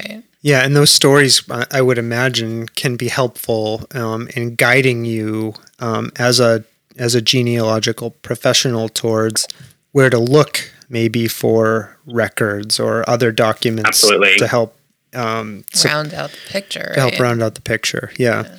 Right. 0.00 0.22
Yeah, 0.42 0.64
and 0.64 0.74
those 0.74 0.90
stories, 0.90 1.42
I 1.50 1.66
I 1.70 1.82
would 1.82 1.98
imagine, 1.98 2.66
can 2.68 2.96
be 2.96 3.08
helpful 3.08 3.86
um, 3.94 4.28
in 4.34 4.54
guiding 4.56 5.04
you 5.04 5.54
um, 5.78 6.10
as 6.16 6.40
a 6.40 6.64
as 6.98 7.14
a 7.14 7.20
genealogical 7.20 8.10
professional 8.10 8.88
towards 8.88 9.46
where 9.92 10.10
to 10.10 10.18
look, 10.18 10.70
maybe 10.88 11.28
for 11.28 11.96
records 12.06 12.80
or 12.80 13.08
other 13.08 13.30
documents 13.32 13.88
Absolutely. 13.88 14.36
to 14.38 14.46
help 14.46 14.76
um, 15.14 15.64
so- 15.72 15.88
Round 15.88 16.14
out 16.14 16.30
the 16.30 16.50
picture. 16.52 16.90
to 16.94 17.00
help 17.00 17.12
right? 17.12 17.20
round 17.20 17.42
out 17.42 17.54
the 17.54 17.60
picture. 17.62 18.10
Yeah. 18.18 18.56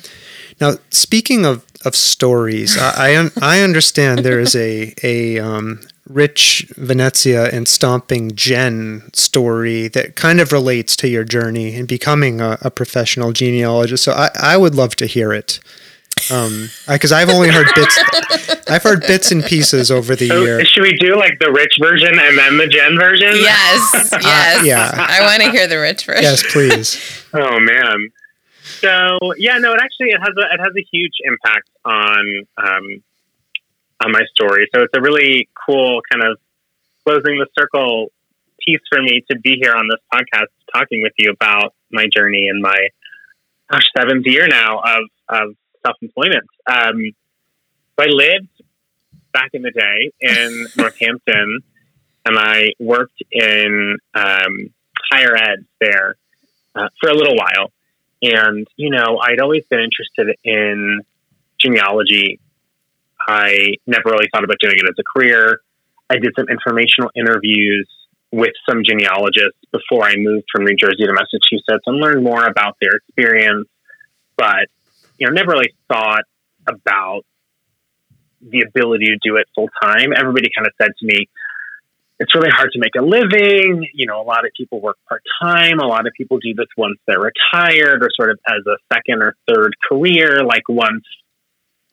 Now, 0.60 0.74
speaking 0.90 1.46
of, 1.46 1.64
of 1.84 1.94
stories, 1.94 2.76
I 2.78 3.10
I, 3.12 3.16
un- 3.18 3.32
I 3.40 3.60
understand 3.62 4.20
there 4.20 4.40
is 4.40 4.54
a 4.56 4.94
a 5.02 5.38
um, 5.38 5.80
rich 6.08 6.66
Venezia 6.76 7.50
and 7.50 7.68
stomping 7.68 8.32
Jen 8.34 9.08
story 9.12 9.88
that 9.88 10.16
kind 10.16 10.40
of 10.40 10.52
relates 10.52 10.96
to 10.96 11.08
your 11.08 11.24
journey 11.24 11.74
in 11.74 11.86
becoming 11.86 12.40
a, 12.40 12.58
a 12.62 12.70
professional 12.70 13.32
genealogist. 13.32 14.04
So 14.04 14.12
I, 14.12 14.30
I 14.40 14.56
would 14.56 14.74
love 14.74 14.96
to 14.96 15.06
hear 15.06 15.32
it. 15.32 15.60
Um, 16.32 16.68
because 16.88 17.12
I've 17.12 17.28
only 17.28 17.48
heard 17.48 17.68
bits, 17.76 17.96
I've 18.68 18.82
heard 18.82 19.02
bits 19.02 19.30
and 19.30 19.44
pieces 19.44 19.90
over 19.90 20.16
the 20.16 20.26
So 20.28 20.42
year. 20.42 20.64
should 20.64 20.82
we 20.82 20.94
do 20.94 21.14
like 21.16 21.38
the 21.38 21.52
rich 21.52 21.74
version 21.80 22.18
and 22.18 22.36
then 22.36 22.56
the 22.56 22.66
Jen 22.66 22.98
version? 22.98 23.32
Yes. 23.36 24.10
Yes. 24.20 24.64
yeah. 24.66 24.90
I 24.96 25.20
want 25.22 25.42
to 25.44 25.50
hear 25.52 25.68
the 25.68 25.78
rich 25.78 26.04
version. 26.04 26.24
Yes, 26.24 26.42
please. 26.52 27.24
Oh 27.32 27.58
man. 27.60 28.08
So 28.62 29.18
yeah, 29.36 29.58
no, 29.58 29.72
it 29.74 29.80
actually 29.80 30.08
it 30.08 30.18
has 30.20 30.34
a 30.36 30.54
it 30.54 30.60
has 30.60 30.72
a 30.76 30.84
huge 30.92 31.12
impact 31.24 31.68
on 31.84 32.46
um, 32.56 33.02
on 34.04 34.12
my 34.12 34.22
story. 34.34 34.68
So 34.74 34.82
it's 34.82 34.94
a 34.96 35.00
really 35.00 35.48
cool 35.66 36.00
kind 36.10 36.24
of 36.24 36.38
closing 37.06 37.38
the 37.38 37.46
circle 37.58 38.12
piece 38.64 38.80
for 38.90 39.00
me 39.00 39.24
to 39.30 39.38
be 39.38 39.58
here 39.60 39.74
on 39.74 39.88
this 39.88 40.00
podcast 40.12 40.48
talking 40.74 41.02
with 41.02 41.12
you 41.18 41.30
about 41.30 41.74
my 41.90 42.06
journey 42.14 42.48
and 42.50 42.60
my 42.62 42.88
gosh 43.70 43.86
seventh 43.96 44.26
year 44.26 44.46
now 44.46 44.78
of 44.78 45.02
of 45.28 45.56
self 45.84 45.96
employment. 46.02 46.46
Um, 46.66 47.12
so 47.98 48.04
I 48.04 48.08
lived 48.08 48.48
back 49.32 49.50
in 49.52 49.62
the 49.62 49.70
day 49.70 50.12
in 50.20 50.66
Northampton, 50.76 51.60
and 52.24 52.38
I 52.38 52.70
worked 52.78 53.22
in 53.30 53.96
um, 54.14 54.72
higher 55.10 55.36
ed 55.36 55.64
there 55.80 56.16
uh, 56.74 56.88
for 57.00 57.10
a 57.10 57.14
little 57.14 57.36
while. 57.36 57.72
And, 58.20 58.66
you 58.76 58.90
know, 58.90 59.18
I'd 59.22 59.40
always 59.40 59.64
been 59.70 59.80
interested 59.80 60.36
in 60.44 61.02
genealogy. 61.60 62.40
I 63.28 63.74
never 63.86 64.04
really 64.06 64.28
thought 64.32 64.42
about 64.42 64.56
doing 64.58 64.76
it 64.76 64.84
as 64.84 64.96
a 64.98 65.04
career. 65.14 65.60
I 66.08 66.14
did 66.14 66.32
some 66.36 66.46
informational 66.48 67.10
interviews 67.14 67.86
with 68.32 68.52
some 68.68 68.82
genealogists 68.84 69.60
before 69.70 70.04
I 70.04 70.16
moved 70.16 70.46
from 70.50 70.64
New 70.64 70.76
Jersey 70.76 71.04
to 71.04 71.12
Massachusetts 71.12 71.84
and 71.86 72.00
learned 72.00 72.24
more 72.24 72.46
about 72.46 72.76
their 72.80 72.92
experience. 72.96 73.68
But, 74.36 74.68
you 75.18 75.26
know, 75.26 75.34
never 75.34 75.52
really 75.52 75.74
thought 75.88 76.24
about 76.66 77.22
the 78.40 78.64
ability 78.66 79.06
to 79.06 79.18
do 79.22 79.36
it 79.36 79.46
full 79.54 79.68
time. 79.82 80.12
Everybody 80.16 80.48
kind 80.56 80.66
of 80.66 80.72
said 80.80 80.92
to 80.98 81.06
me, 81.06 81.28
it's 82.20 82.34
really 82.34 82.50
hard 82.50 82.70
to 82.72 82.78
make 82.80 82.94
a 82.98 83.02
living. 83.02 83.86
You 83.94 84.06
know, 84.06 84.20
a 84.20 84.24
lot 84.24 84.44
of 84.44 84.52
people 84.56 84.80
work 84.80 84.96
part 85.08 85.22
time. 85.42 85.78
A 85.80 85.86
lot 85.86 86.06
of 86.06 86.12
people 86.16 86.38
do 86.38 86.54
this 86.54 86.66
once 86.76 86.98
they're 87.06 87.20
retired 87.20 88.02
or 88.02 88.08
sort 88.16 88.30
of 88.30 88.38
as 88.48 88.66
a 88.66 88.76
second 88.92 89.22
or 89.22 89.34
third 89.46 89.74
career. 89.88 90.44
Like 90.44 90.62
once 90.68 91.04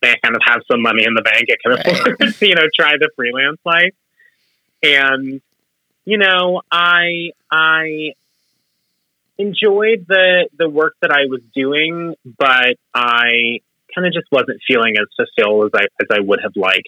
they 0.06 0.16
kind 0.24 0.36
of 0.36 0.42
have 0.46 0.62
some 0.72 0.82
money 0.82 1.04
in 1.06 1.14
the 1.14 1.22
bank, 1.22 1.46
it 1.48 1.60
can 1.64 1.74
Right. 1.74 1.86
afford 1.88 2.20
to, 2.20 2.34
you 2.48 2.56
know, 2.56 2.68
try 2.78 2.94
the 3.00 3.10
freelance 3.16 3.60
life. 3.66 3.94
And, 4.84 5.42
you 6.06 6.18
know, 6.18 6.62
I, 6.72 7.32
I 7.52 8.14
enjoyed 9.38 10.06
the, 10.08 10.48
the 10.58 10.70
work 10.70 10.96
that 11.02 11.12
I 11.12 11.26
was 11.30 11.42
doing, 11.56 12.16
but 12.38 12.76
I 12.94 13.60
kind 13.94 14.08
of 14.08 14.14
just 14.14 14.28
wasn't 14.32 14.60
feeling 14.68 14.96
as 15.00 15.08
fulfilled 15.16 15.72
as 15.74 15.82
I, 15.82 15.84
as 16.02 16.08
I 16.18 16.20
would 16.22 16.40
have 16.42 16.56
liked. 16.56 16.88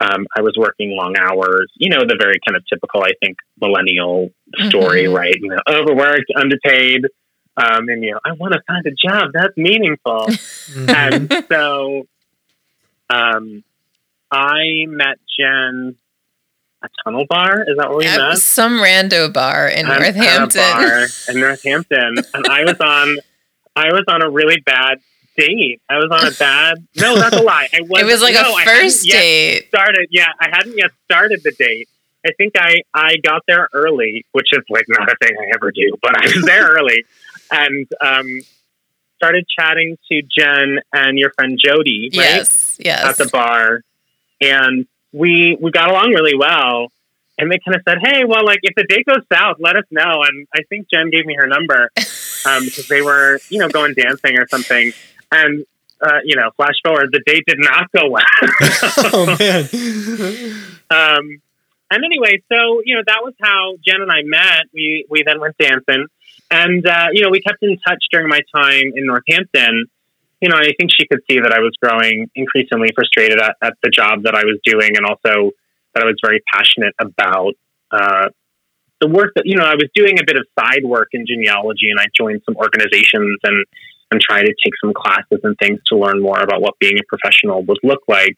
Um, 0.00 0.26
I 0.36 0.40
was 0.40 0.54
working 0.56 0.96
long 0.96 1.14
hours, 1.18 1.70
you 1.76 1.90
know, 1.90 2.00
the 2.00 2.16
very 2.18 2.36
kind 2.46 2.56
of 2.56 2.64
typical, 2.66 3.02
I 3.02 3.12
think, 3.22 3.36
millennial 3.60 4.30
story, 4.68 5.04
Mhm. 5.04 5.14
right? 5.14 5.34
You 5.38 5.50
know, 5.50 5.58
overworked, 5.68 6.30
underpaid, 6.34 7.04
um, 7.56 7.88
and 7.88 8.02
you 8.02 8.12
know, 8.12 8.20
I 8.24 8.32
want 8.32 8.54
to 8.54 8.60
find 8.66 8.86
a 8.86 8.92
job 8.92 9.30
that's 9.34 9.56
meaningful. 9.56 10.28
And 10.88 11.30
so, 11.50 12.06
um, 13.10 13.64
I 14.30 14.84
met 14.86 15.18
Jen 15.38 15.96
at 16.82 16.90
Tunnel 17.04 17.26
Bar. 17.28 17.62
Is 17.66 17.76
that 17.76 17.88
where 17.90 17.98
we 17.98 18.06
At 18.06 18.18
met? 18.18 18.38
some 18.38 18.74
rando 18.78 19.32
bar 19.32 19.68
in 19.68 19.86
a 19.86 19.98
Northampton. 19.98 20.60
bar 20.62 21.06
in 21.28 21.40
Northampton, 21.40 22.14
and 22.34 22.46
I 22.46 22.64
was 22.64 22.80
on, 22.80 23.16
I 23.76 23.92
was 23.92 24.04
on 24.08 24.22
a 24.22 24.30
really 24.30 24.60
bad 24.64 24.98
date. 25.36 25.80
I 25.90 25.96
was 25.96 26.08
on 26.10 26.26
a 26.26 26.30
bad. 26.38 26.86
No, 26.96 27.16
that's 27.16 27.36
a 27.36 27.42
lie. 27.42 27.68
I 27.72 27.80
was. 27.82 28.00
It 28.02 28.06
was 28.06 28.22
like 28.22 28.34
no, 28.34 28.56
a 28.58 28.64
first 28.64 29.06
date. 29.06 29.66
started. 29.68 30.08
Yeah, 30.10 30.28
I 30.40 30.48
hadn't 30.52 30.76
yet 30.78 30.90
started 31.04 31.40
the 31.44 31.52
date. 31.52 31.88
I 32.26 32.30
think 32.36 32.52
I 32.56 32.82
I 32.94 33.16
got 33.22 33.42
there 33.48 33.68
early, 33.72 34.24
which 34.32 34.48
is 34.52 34.62
like 34.70 34.84
not 34.88 35.10
a 35.10 35.16
thing 35.22 35.36
I 35.38 35.50
ever 35.54 35.70
do, 35.72 35.96
but 36.02 36.16
I 36.16 36.34
was 36.34 36.44
there 36.44 36.66
early 36.68 37.04
and 37.50 37.86
um, 38.02 38.26
started 39.16 39.44
chatting 39.58 39.96
to 40.10 40.22
Jen 40.38 40.78
and 40.92 41.18
your 41.18 41.32
friend 41.32 41.58
Jody, 41.62 42.10
right, 42.14 42.24
Yes. 42.24 42.69
Yes. 42.84 43.04
at 43.04 43.16
the 43.16 43.30
bar, 43.30 43.80
and 44.40 44.86
we 45.12 45.56
we 45.60 45.70
got 45.70 45.90
along 45.90 46.12
really 46.12 46.36
well. 46.36 46.92
And 47.38 47.50
they 47.50 47.58
kind 47.58 47.74
of 47.74 47.82
said, 47.88 47.98
"Hey, 48.02 48.24
well, 48.24 48.44
like 48.44 48.58
if 48.62 48.74
the 48.74 48.84
date 48.84 49.06
goes 49.06 49.24
south, 49.32 49.56
let 49.60 49.76
us 49.76 49.84
know." 49.90 50.22
And 50.22 50.46
I 50.54 50.62
think 50.68 50.88
Jen 50.90 51.10
gave 51.10 51.24
me 51.24 51.34
her 51.36 51.46
number 51.46 51.90
um, 52.44 52.64
because 52.64 52.86
they 52.88 53.00
were, 53.00 53.40
you 53.48 53.58
know, 53.58 53.68
going 53.68 53.94
dancing 53.94 54.38
or 54.38 54.46
something. 54.48 54.92
And 55.32 55.64
uh, 56.02 56.18
you 56.24 56.36
know, 56.36 56.50
flash 56.56 56.74
forward, 56.82 57.10
the 57.12 57.22
date 57.24 57.44
did 57.46 57.58
not 57.58 57.90
go 57.92 58.08
well. 58.08 58.24
oh 59.12 59.36
man. 59.38 60.76
Um, 60.92 61.40
and 61.90 62.04
anyway, 62.04 62.42
so 62.48 62.82
you 62.84 62.96
know 62.96 63.02
that 63.06 63.20
was 63.22 63.34
how 63.40 63.76
Jen 63.86 64.00
and 64.00 64.10
I 64.10 64.22
met. 64.24 64.66
We 64.74 65.06
we 65.08 65.22
then 65.24 65.40
went 65.40 65.56
dancing, 65.56 66.06
and 66.50 66.86
uh, 66.86 67.08
you 67.12 67.22
know 67.22 67.30
we 67.30 67.40
kept 67.40 67.62
in 67.62 67.78
touch 67.78 68.02
during 68.10 68.28
my 68.28 68.40
time 68.54 68.92
in 68.94 69.06
Northampton. 69.06 69.86
You 70.40 70.48
know, 70.48 70.56
I 70.56 70.72
think 70.78 70.90
she 70.90 71.06
could 71.06 71.20
see 71.30 71.38
that 71.40 71.52
I 71.52 71.60
was 71.60 71.72
growing 71.82 72.30
increasingly 72.34 72.88
frustrated 72.94 73.38
at, 73.38 73.56
at 73.62 73.74
the 73.82 73.90
job 73.90 74.22
that 74.24 74.34
I 74.34 74.44
was 74.44 74.58
doing, 74.64 74.96
and 74.96 75.04
also 75.04 75.50
that 75.94 76.02
I 76.02 76.06
was 76.06 76.16
very 76.22 76.40
passionate 76.52 76.94
about 76.98 77.54
uh, 77.90 78.28
the 79.00 79.08
work 79.08 79.32
that 79.34 79.44
you 79.46 79.56
know 79.56 79.64
I 79.64 79.74
was 79.74 79.88
doing 79.94 80.18
a 80.18 80.24
bit 80.24 80.36
of 80.36 80.46
side 80.58 80.84
work 80.84 81.08
in 81.12 81.26
genealogy, 81.26 81.90
and 81.90 82.00
I 82.00 82.06
joined 82.16 82.42
some 82.46 82.56
organizations 82.56 83.38
and 83.42 83.64
and 84.10 84.20
try 84.20 84.40
to 84.42 84.54
take 84.64 84.72
some 84.82 84.92
classes 84.92 85.40
and 85.44 85.56
things 85.62 85.78
to 85.86 85.96
learn 85.96 86.20
more 86.20 86.40
about 86.40 86.60
what 86.60 86.78
being 86.80 86.98
a 86.98 87.04
professional 87.08 87.62
would 87.64 87.78
look 87.84 88.00
like. 88.08 88.34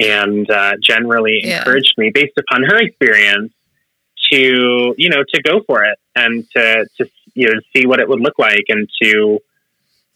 And 0.00 0.50
uh, 0.50 0.72
Jen 0.82 1.06
really 1.06 1.40
Yeah. 1.42 1.58
encouraged 1.58 1.94
me, 1.98 2.10
based 2.12 2.36
upon 2.38 2.62
her 2.64 2.78
experience, 2.78 3.52
to 4.32 4.94
you 4.96 5.08
know 5.10 5.24
to 5.34 5.42
go 5.42 5.60
for 5.66 5.84
it 5.84 5.98
and 6.14 6.44
to 6.56 6.86
to 6.98 7.08
you 7.34 7.48
know 7.48 7.60
see 7.74 7.86
what 7.86 8.00
it 8.00 8.08
would 8.08 8.20
look 8.20 8.38
like 8.38 8.64
and 8.68 8.88
to 9.02 9.38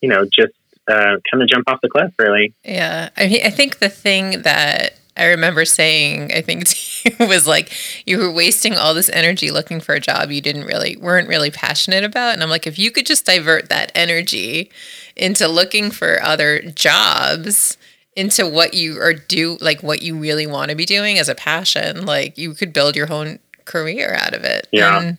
you 0.02 0.08
know 0.08 0.24
just 0.24 0.52
uh, 0.88 1.16
kind 1.30 1.42
of 1.42 1.48
jump 1.48 1.64
off 1.68 1.80
the 1.80 1.88
cliff. 1.88 2.12
Really, 2.18 2.52
Yeah. 2.64 3.08
I 3.16 3.28
mean, 3.28 3.40
I 3.44 3.50
think 3.50 3.78
the 3.78 3.88
thing 3.88 4.42
that 4.42 4.94
I 5.16 5.26
remember 5.26 5.64
saying, 5.64 6.32
I 6.32 6.40
think 6.40 6.66
to 6.68 7.10
you 7.18 7.26
was 7.26 7.46
like, 7.46 7.72
you 8.06 8.18
were 8.18 8.32
wasting 8.32 8.76
all 8.76 8.94
this 8.94 9.10
energy 9.10 9.50
looking 9.50 9.80
for 9.80 9.94
a 9.94 10.00
job 10.00 10.30
you 10.30 10.40
didn't 10.40 10.66
really, 10.66 10.96
weren't 10.96 11.28
really 11.28 11.50
passionate 11.50 12.04
about. 12.04 12.34
And 12.34 12.42
I'm 12.42 12.50
like, 12.50 12.66
if 12.66 12.78
you 12.78 12.90
could 12.90 13.06
just 13.06 13.26
divert 13.26 13.68
that 13.68 13.92
energy 13.94 14.70
into 15.16 15.48
looking 15.48 15.90
for 15.90 16.22
other 16.22 16.60
jobs, 16.62 17.76
into 18.16 18.46
what 18.46 18.74
you 18.74 19.00
are 19.00 19.14
do, 19.14 19.58
like 19.60 19.82
what 19.82 20.02
you 20.02 20.18
really 20.18 20.46
want 20.46 20.70
to 20.70 20.76
be 20.76 20.84
doing 20.84 21.18
as 21.18 21.28
a 21.28 21.34
passion, 21.34 22.04
like 22.04 22.36
you 22.36 22.54
could 22.54 22.72
build 22.72 22.96
your 22.96 23.10
own 23.12 23.38
career 23.64 24.14
out 24.18 24.34
of 24.34 24.44
it. 24.44 24.68
Yeah. 24.72 25.00
And 25.00 25.18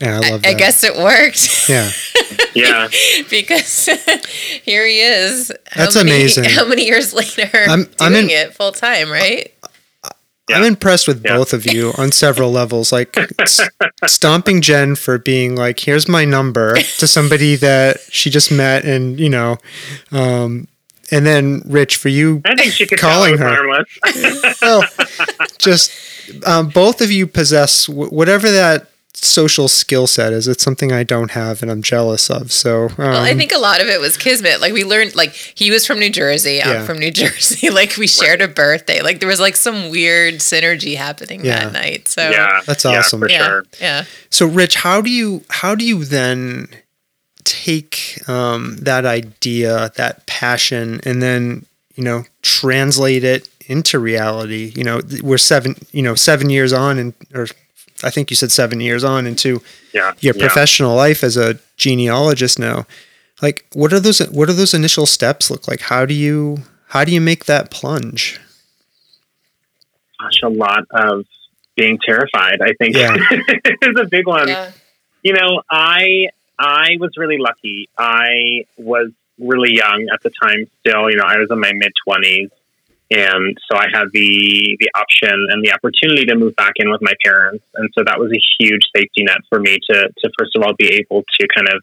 Yeah, 0.00 0.20
I 0.22 0.26
I, 0.26 0.30
love 0.30 0.40
I 0.44 0.52
that. 0.52 0.58
guess 0.58 0.84
it 0.84 0.96
worked. 0.96 1.68
Yeah. 1.68 1.90
yeah. 2.54 2.88
because 3.28 3.86
here 4.64 4.86
he 4.86 5.00
is. 5.00 5.52
That's 5.76 5.94
many- 5.96 6.10
amazing. 6.10 6.44
How 6.48 6.66
many 6.66 6.86
years 6.86 7.12
later, 7.12 7.48
I'm- 7.68 7.84
doing 7.84 7.94
I'm 8.00 8.14
in- 8.14 8.30
it 8.30 8.54
full 8.54 8.72
time, 8.72 9.10
right? 9.10 9.52
I'm 10.52 10.64
impressed 10.64 11.06
with 11.06 11.24
Yeah. 11.24 11.36
both 11.36 11.52
of 11.52 11.64
you 11.64 11.92
on 11.96 12.10
several 12.10 12.50
levels. 12.50 12.90
Like 12.90 13.16
s- 13.38 13.60
stomping 14.06 14.62
Jen 14.62 14.96
for 14.96 15.16
being 15.16 15.54
like, 15.54 15.78
"Here's 15.78 16.08
my 16.08 16.24
number" 16.24 16.74
to 16.98 17.06
somebody 17.06 17.54
that 17.56 17.98
she 18.10 18.30
just 18.30 18.50
met, 18.50 18.84
and 18.84 19.20
you 19.20 19.28
know, 19.28 19.58
um, 20.10 20.66
and 21.12 21.24
then 21.24 21.62
Rich 21.66 21.98
for 21.98 22.08
you 22.08 22.42
I 22.44 22.56
think 22.56 22.72
she 22.72 22.84
could 22.84 22.98
Calling 22.98 23.36
tell 23.36 23.48
her. 23.54 23.64
it 23.64 23.86
was 24.02 24.58
well, 24.60 24.84
just 25.58 25.92
um, 26.44 26.68
both 26.70 27.00
of 27.00 27.12
you 27.12 27.28
possess 27.28 27.86
w- 27.86 28.08
whatever 28.10 28.50
that 28.50 28.89
social 29.14 29.68
skill 29.68 30.06
set 30.06 30.32
is. 30.32 30.48
It's 30.48 30.62
something 30.62 30.92
I 30.92 31.02
don't 31.02 31.30
have, 31.32 31.62
and 31.62 31.70
I'm 31.70 31.82
jealous 31.82 32.30
of. 32.30 32.50
So, 32.52 32.84
um, 32.84 32.94
Well, 32.98 33.22
I 33.22 33.34
think 33.34 33.52
a 33.52 33.58
lot 33.58 33.80
of 33.80 33.88
it 33.88 34.00
was 34.00 34.16
kismet. 34.16 34.60
Like 34.60 34.72
we 34.72 34.84
learned, 34.84 35.14
like 35.14 35.32
he 35.34 35.70
was 35.70 35.86
from 35.86 35.98
New 35.98 36.10
Jersey, 36.10 36.62
I'm 36.62 36.68
Yeah. 36.70 36.84
from 36.86 36.98
New 36.98 37.10
Jersey. 37.22 37.70
Like 37.70 37.96
we 37.96 38.06
shared 38.06 38.40
a 38.40 38.48
birthday. 38.48 39.02
Like 39.02 39.20
there 39.20 39.28
was 39.28 39.40
like 39.40 39.56
some 39.56 39.90
weird 39.90 40.34
synergy 40.36 40.96
happening 40.96 41.44
Yeah. 41.44 41.64
that 41.64 41.72
night. 41.72 42.08
So 42.08 42.30
yeah, 42.30 42.60
That's 42.66 42.84
yeah, 42.84 42.98
awesome. 42.98 43.20
for 43.20 43.28
yeah, 43.28 43.46
sure. 43.46 43.64
yeah. 43.80 44.04
So, 44.30 44.46
Rich, 44.46 44.76
how 44.76 45.00
do 45.00 45.10
you 45.10 45.42
how 45.50 45.74
do 45.74 45.84
you 45.84 46.04
then 46.04 46.68
take 47.44 48.22
um, 48.28 48.76
that 48.80 49.04
idea, 49.06 49.92
that 49.96 50.26
passion, 50.26 51.00
and 51.04 51.22
then 51.22 51.66
you 51.94 52.04
know 52.04 52.24
translate 52.42 53.24
it 53.24 53.48
into 53.66 53.98
reality? 53.98 54.72
You 54.74 54.84
know, 54.84 55.00
we're 55.22 55.38
seven, 55.38 55.74
you 55.92 56.02
know, 56.02 56.14
seven 56.14 56.50
years 56.50 56.72
on, 56.72 56.98
and 56.98 57.14
or 57.34 57.46
I 58.02 58.10
think 58.10 58.30
you 58.30 58.36
said 58.36 58.50
seven 58.50 58.80
years 58.80 59.04
on 59.04 59.26
into 59.26 59.62
Yeah, 59.92 60.12
your 60.20 60.34
yeah. 60.34 60.40
professional 60.40 60.94
life 60.96 61.22
as 61.22 61.36
a 61.36 61.58
genealogist 61.76 62.58
now. 62.58 62.86
Like, 63.42 63.66
what 63.74 63.92
are 63.92 64.00
those? 64.00 64.18
What 64.30 64.48
are 64.48 64.52
those 64.54 64.74
initial 64.74 65.06
steps 65.06 65.50
look 65.50 65.66
like? 65.68 65.80
How 65.82 66.04
do 66.06 66.14
you 66.14 66.58
how 66.88 67.04
do 67.04 67.12
you 67.12 67.20
make 67.20 67.44
that 67.46 67.70
plunge? 67.70 68.40
Gosh, 70.20 70.40
a 70.42 70.48
lot 70.48 70.84
of 70.90 71.24
being 71.76 71.98
terrified. 72.04 72.60
I 72.60 72.72
think 72.78 72.96
Yeah. 72.96 73.14
is 73.82 73.96
a 73.98 74.06
big 74.06 74.26
one. 74.26 74.48
Yeah. 74.48 74.70
You 75.22 75.32
know, 75.34 75.62
I 75.70 76.26
I 76.58 76.96
was 76.98 77.12
really 77.16 77.38
lucky. 77.38 77.88
I 77.96 78.64
was 78.76 79.10
really 79.38 79.74
young 79.74 80.06
at 80.12 80.22
the 80.22 80.30
time. 80.42 80.66
Still, 80.80 81.10
you 81.10 81.16
know, 81.16 81.24
I 81.24 81.38
was 81.38 81.50
in 81.50 81.58
my 81.60 81.72
mid 81.72 81.92
twenties, 82.06 82.50
and 83.10 83.58
so 83.70 83.76
I 83.76 83.86
had 83.92 84.06
the 84.12 84.76
the 84.78 84.90
option 84.94 85.34
and 85.50 85.64
the 85.64 85.72
opportunity 85.72 86.26
to 86.26 86.36
move 86.36 86.54
back 86.56 86.74
in 86.76 86.90
with 86.90 87.02
my 87.02 87.14
parents, 87.24 87.64
and 87.74 87.90
so 87.96 88.04
that 88.04 88.18
was 88.18 88.30
a 88.32 88.40
huge 88.58 88.82
safety 88.94 89.24
net 89.24 89.38
for 89.48 89.58
me 89.58 89.78
to 89.90 90.08
to 90.16 90.30
first 90.38 90.56
of 90.56 90.62
all 90.62 90.74
be 90.78 90.88
able 90.88 91.24
to 91.40 91.48
kind 91.54 91.68
of 91.68 91.82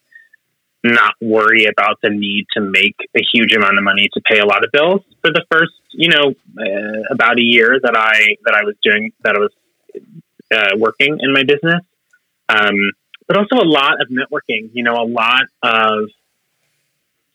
not 0.84 1.16
worry 1.20 1.66
about 1.66 1.98
the 2.02 2.10
need 2.10 2.46
to 2.54 2.62
make 2.62 2.96
a 3.16 3.22
huge 3.34 3.54
amount 3.54 3.78
of 3.78 3.84
money 3.84 4.10
to 4.14 4.22
pay 4.22 4.40
a 4.40 4.46
lot 4.46 4.64
of 4.64 4.72
bills 4.72 5.02
for 5.22 5.32
the 5.32 5.44
first, 5.52 5.74
you 5.92 6.10
know, 6.10 6.34
uh, 6.58 7.02
about 7.12 7.38
a 7.38 7.44
year 7.44 7.78
that 7.82 7.96
I 7.98 8.38
that 8.46 8.54
I 8.54 8.64
was 8.64 8.76
doing 8.82 9.12
that 9.24 9.36
I 9.36 9.40
was 9.40 9.52
uh, 10.54 10.78
working 10.78 11.18
in 11.20 11.34
my 11.34 11.44
business. 11.44 11.84
Um, 12.50 12.76
but 13.28 13.38
also 13.38 13.58
a 13.58 13.68
lot 13.68 14.02
of 14.02 14.08
networking, 14.08 14.70
you 14.72 14.84
know, 14.84 14.96
a 14.96 15.04
lot 15.04 15.44
of 15.62 16.10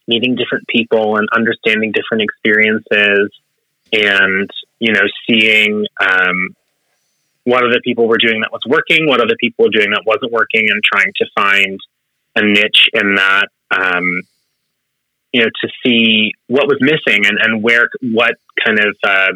meeting 0.07 0.35
different 0.35 0.67
people 0.67 1.17
and 1.17 1.27
understanding 1.33 1.91
different 1.91 2.23
experiences 2.23 3.29
and, 3.93 4.49
you 4.79 4.91
know, 4.91 5.03
seeing 5.27 5.85
um, 6.01 6.55
what 7.45 7.63
other 7.63 7.79
people 7.83 8.07
were 8.07 8.17
doing 8.17 8.41
that 8.41 8.51
was 8.51 8.61
working, 8.67 9.07
what 9.07 9.21
other 9.21 9.35
people 9.39 9.65
were 9.65 9.71
doing 9.71 9.91
that 9.91 10.03
wasn't 10.05 10.31
working, 10.31 10.69
and 10.69 10.81
trying 10.83 11.11
to 11.15 11.25
find 11.35 11.79
a 12.35 12.41
niche 12.41 12.89
in 12.93 13.15
that, 13.15 13.47
um, 13.71 14.21
you 15.31 15.41
know, 15.41 15.49
to 15.61 15.69
see 15.85 16.33
what 16.47 16.67
was 16.67 16.77
missing 16.81 17.25
and, 17.25 17.37
and 17.41 17.63
where, 17.63 17.89
what 18.01 18.35
kind 18.65 18.79
of, 18.79 18.95
um, 19.07 19.35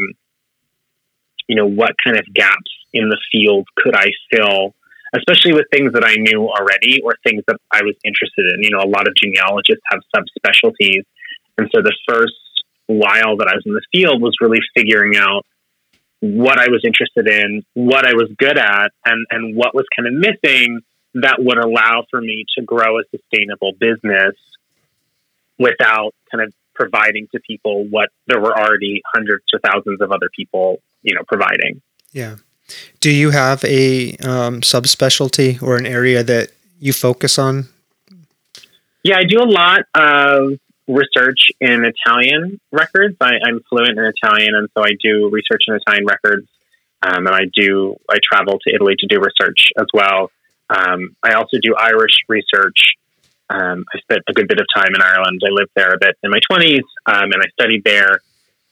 you 1.47 1.55
know, 1.55 1.67
what 1.67 1.91
kind 2.03 2.17
of 2.17 2.25
gaps 2.33 2.71
in 2.93 3.09
the 3.09 3.17
field 3.31 3.67
could 3.77 3.95
I 3.95 4.07
fill 4.31 4.73
especially 5.15 5.53
with 5.53 5.65
things 5.71 5.93
that 5.93 6.03
I 6.03 6.15
knew 6.15 6.49
already 6.49 7.01
or 7.03 7.13
things 7.23 7.43
that 7.47 7.57
I 7.71 7.81
was 7.83 7.95
interested 8.03 8.45
in. 8.53 8.63
You 8.63 8.71
know, 8.71 8.83
a 8.83 8.89
lot 8.89 9.07
of 9.07 9.15
genealogists 9.15 9.83
have 9.91 10.01
subspecialties. 10.15 11.03
And 11.57 11.69
so 11.73 11.81
the 11.81 11.95
first 12.07 12.35
while 12.87 13.37
that 13.37 13.47
I 13.47 13.55
was 13.55 13.63
in 13.65 13.73
the 13.73 13.81
field 13.91 14.21
was 14.21 14.35
really 14.41 14.59
figuring 14.75 15.15
out 15.15 15.45
what 16.19 16.57
I 16.57 16.69
was 16.69 16.81
interested 16.83 17.27
in, 17.27 17.63
what 17.73 18.05
I 18.05 18.13
was 18.13 18.29
good 18.37 18.57
at, 18.57 18.91
and, 19.05 19.27
and 19.29 19.55
what 19.55 19.75
was 19.75 19.85
kind 19.95 20.07
of 20.07 20.13
missing 20.13 20.81
that 21.13 21.35
would 21.39 21.57
allow 21.57 22.05
for 22.09 22.21
me 22.21 22.45
to 22.57 22.63
grow 22.63 22.99
a 22.99 23.03
sustainable 23.11 23.73
business 23.79 24.35
without 25.59 26.13
kind 26.31 26.43
of 26.43 26.53
providing 26.75 27.27
to 27.33 27.39
people 27.39 27.85
what 27.89 28.09
there 28.27 28.39
were 28.39 28.57
already 28.57 29.01
hundreds 29.13 29.45
or 29.53 29.59
thousands 29.59 30.01
of 30.01 30.11
other 30.11 30.29
people, 30.35 30.79
you 31.01 31.15
know, 31.15 31.21
providing. 31.27 31.81
Yeah. 32.11 32.35
Do 32.99 33.11
you 33.11 33.31
have 33.31 33.63
a 33.63 34.17
um, 34.17 34.61
subspecialty 34.61 35.61
or 35.61 35.77
an 35.77 35.85
area 35.85 36.23
that 36.23 36.51
you 36.79 36.93
focus 36.93 37.39
on? 37.39 37.69
Yeah, 39.03 39.17
I 39.17 39.23
do 39.23 39.41
a 39.41 39.47
lot 39.47 39.81
of 39.95 40.59
research 40.87 41.49
in 41.59 41.85
Italian 41.85 42.59
records. 42.71 43.15
I, 43.21 43.33
I'm 43.45 43.59
fluent 43.69 43.97
in 43.97 44.05
Italian, 44.05 44.55
and 44.55 44.69
so 44.75 44.83
I 44.83 44.91
do 45.01 45.29
research 45.31 45.63
in 45.67 45.75
Italian 45.75 46.05
records. 46.05 46.47
Um, 47.03 47.27
and 47.27 47.35
I 47.35 47.41
do 47.53 47.95
I 48.09 48.17
travel 48.23 48.57
to 48.59 48.73
Italy 48.73 48.95
to 48.97 49.07
do 49.07 49.21
research 49.21 49.69
as 49.77 49.85
well. 49.93 50.31
Um, 50.69 51.15
I 51.23 51.33
also 51.33 51.57
do 51.61 51.75
Irish 51.77 52.17
research. 52.27 52.93
Um, 53.49 53.85
I 53.93 53.99
spent 53.99 54.23
a 54.27 54.33
good 54.33 54.47
bit 54.47 54.59
of 54.59 54.65
time 54.75 54.93
in 54.95 55.01
Ireland. 55.01 55.41
I 55.45 55.51
lived 55.51 55.71
there 55.75 55.93
a 55.93 55.97
bit 55.99 56.15
in 56.23 56.31
my 56.31 56.39
20s, 56.51 56.81
um, 57.05 57.31
and 57.31 57.41
I 57.41 57.47
studied 57.51 57.83
there. 57.85 58.19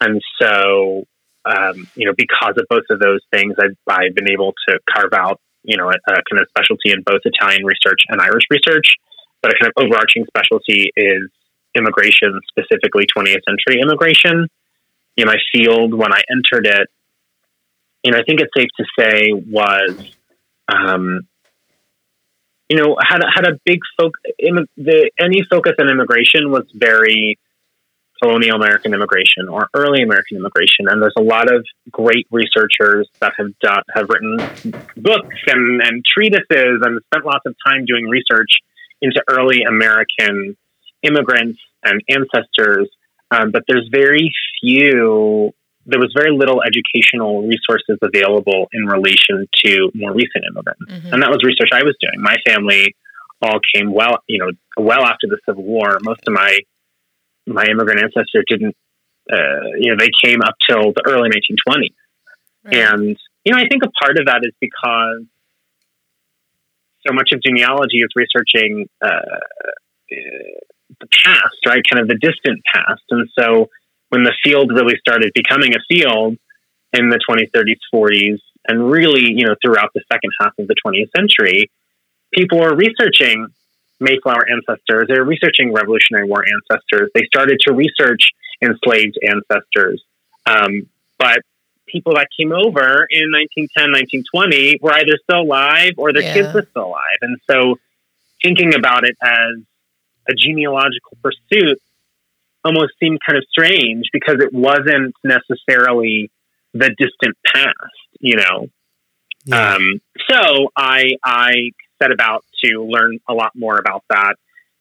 And 0.02 0.22
so, 0.42 1.06
um, 1.46 1.88
you 1.96 2.06
know, 2.06 2.14
because 2.18 2.56
of 2.58 2.66
both 2.70 2.84
of 2.90 3.00
those 3.00 3.22
things, 3.32 3.54
I've, 3.58 3.78
I've 3.88 4.16
been 4.16 4.30
able 4.30 4.54
to 4.68 4.80
carve 4.92 5.14
out, 5.14 5.40
you 5.64 5.78
know, 5.78 5.88
a, 5.90 5.94
a 5.94 6.16
kind 6.30 6.42
of 6.42 6.48
specialty 6.50 6.92
in 6.92 7.04
both 7.04 7.22
Italian 7.24 7.64
research 7.64 8.02
and 8.10 8.20
Irish 8.20 8.44
research 8.50 8.96
but 9.46 9.54
a 9.54 9.60
kind 9.62 9.72
of 9.76 9.84
overarching 9.86 10.26
specialty 10.26 10.92
is 10.98 11.30
immigration, 11.76 12.40
specifically 12.50 13.06
20th 13.06 13.42
century 13.48 13.82
immigration. 13.82 14.48
You 15.16 15.26
know, 15.26 15.32
my 15.32 15.38
field 15.54 15.94
when 15.94 16.14
I 16.14 16.22
entered 16.30 16.68
it, 16.68 16.88
you 18.04 18.12
know, 18.12 18.20
I 18.20 18.24
think 18.24 18.40
it's 18.42 18.52
safe 18.56 18.70
to 18.78 18.86
say 19.00 19.32
was, 19.34 20.12
um, 20.68 21.22
you 22.70 22.78
know, 22.78 22.98
had 23.02 23.22
had 23.34 23.48
a 23.48 23.60
big 23.66 23.80
focus. 24.00 24.22
Any 25.20 25.44
focus 25.50 25.74
on 25.80 25.90
immigration 25.90 26.52
was 26.52 26.66
very 26.74 27.40
colonial 28.22 28.56
American 28.56 28.94
immigration 28.94 29.50
or 29.50 29.70
early 29.74 30.02
American 30.02 30.38
immigration, 30.38 30.88
and 30.88 31.02
there's 31.02 31.16
a 31.18 31.22
lot 31.22 31.52
of 31.52 31.66
great 31.92 32.28
researchers 32.32 33.08
that 33.20 33.34
have 33.38 33.58
done 33.60 33.84
have 33.94 34.08
written 34.10 34.38
books 34.98 35.38
and, 35.48 35.82
and 35.82 36.04
treatises 36.06 36.82
and 36.82 37.02
spent 37.08 37.26
lots 37.26 37.46
of 37.46 37.56
time 37.66 37.86
doing 37.86 38.06
research 38.08 38.52
into 39.02 39.22
early 39.28 39.64
American 39.64 40.56
immigrants 41.04 41.60
and 41.84 42.02
ancestors, 42.10 42.90
um, 43.32 43.52
but 43.52 43.64
there's 43.68 43.88
very 43.92 44.32
few. 44.62 45.54
There 45.88 46.00
was 46.00 46.12
very 46.18 46.36
little 46.36 46.64
educational 46.64 47.44
resources 47.44 47.98
available 48.02 48.68
in 48.74 48.86
relation 48.88 49.48
to 49.66 49.92
more 49.94 50.12
recent 50.14 50.44
immigrants, 50.50 50.82
Mhm. 50.92 51.14
and 51.14 51.22
that 51.22 51.30
was 51.30 51.44
research 51.44 51.70
I 51.72 51.84
was 51.84 51.96
doing. 52.02 52.22
My 52.22 52.38
family 52.48 52.96
all 53.42 53.60
came 53.74 53.92
well, 53.94 54.24
you 54.28 54.40
know, 54.40 54.50
well 54.78 55.04
after 55.06 55.28
the 55.28 55.38
Civil 55.46 55.64
War. 55.64 55.98
Most 56.02 56.22
of 56.28 56.34
my 56.34 56.60
my 57.48 57.64
immigrant 57.66 58.02
ancestors 58.02 58.44
didn't, 58.48 58.76
uh, 59.32 59.70
you 59.80 59.92
know, 59.92 59.98
they 60.00 60.10
came 60.24 60.42
up 60.42 60.56
till 60.68 60.94
the 60.94 61.04
early 61.06 61.30
1920s. 61.30 61.94
Right. 62.64 62.74
And, 62.74 63.16
you 63.44 63.52
know, 63.54 63.60
I 63.60 63.68
think 63.68 63.84
a 63.84 63.92
part 64.04 64.18
of 64.18 64.26
that 64.26 64.42
is 64.42 64.54
because 64.60 65.26
so 67.06 67.14
much 67.14 67.30
of 67.34 67.44
genealogy 67.44 68.00
is 68.00 68.10
researching 68.16 68.90
uh, 69.00 69.22
the 71.00 71.08
past, 71.24 71.56
right? 71.66 71.82
Kind 71.90 72.02
of 72.02 72.08
the 72.08 72.16
distant 72.16 72.62
past. 72.74 73.04
And 73.10 73.28
so 73.38 73.70
when 74.10 74.24
the 74.24 74.34
field 74.44 74.72
really 74.74 74.98
started 74.98 75.32
becoming 75.34 75.74
a 75.76 75.80
field 75.94 76.38
in 76.94 77.10
the 77.10 77.20
20s, 77.30 77.52
30s, 77.52 77.80
40s, 77.94 78.40
and 78.68 78.90
really, 78.90 79.32
you 79.32 79.46
know, 79.46 79.56
throughout 79.64 79.92
the 79.94 80.02
second 80.12 80.32
half 80.40 80.54
of 80.58 80.68
the 80.68 80.76
20th 80.86 81.10
century, 81.16 81.70
people 82.34 82.60
were 82.60 82.76
researching 82.76 83.48
Mayflower 84.00 84.46
ancestors. 84.50 85.08
They 85.08 85.18
were 85.18 85.26
researching 85.26 85.72
Revolutionary 85.74 86.28
War 86.28 86.44
ancestors. 86.44 87.10
They 87.14 87.24
started 87.26 87.60
to 87.62 87.74
research 87.74 88.30
enslaved 88.62 89.18
ancestors. 89.24 90.04
Um, 90.46 90.90
but 91.18 91.40
people 91.88 92.14
that 92.16 92.28
came 92.38 92.52
over 92.52 93.08
in 93.10 93.32
1910, 93.32 93.92
1920 94.26 94.80
were 94.82 94.94
either 94.94 95.18
still 95.24 95.42
alive 95.42 95.94
or 95.98 96.12
their 96.12 96.24
Yeah. 96.24 96.34
kids 96.34 96.54
were 96.54 96.68
still 96.70 96.88
alive. 96.88 97.20
And 97.22 97.38
so 97.50 97.78
thinking 98.44 98.76
about 98.76 99.08
it 99.08 99.16
as 99.24 99.56
a 100.28 100.34
genealogical 100.34 101.18
pursuit 101.22 101.82
almost 102.64 102.94
seemed 103.00 103.20
kind 103.26 103.38
of 103.38 103.46
strange 103.50 104.06
because 104.12 104.38
it 104.40 104.52
wasn't 104.52 105.14
necessarily 105.24 106.32
the 106.74 106.90
distant 106.98 107.38
past, 107.46 107.76
you 108.20 108.36
know. 108.38 108.68
Yeah. 109.46 109.76
Um, 109.76 110.02
so 110.30 110.70
I 110.76 111.12
I 111.24 111.72
set 112.02 112.12
about 112.12 112.44
to 112.64 112.84
learn 112.84 113.20
a 113.30 113.34
lot 113.34 113.52
more 113.56 113.78
about 113.78 114.04
that, 114.10 114.36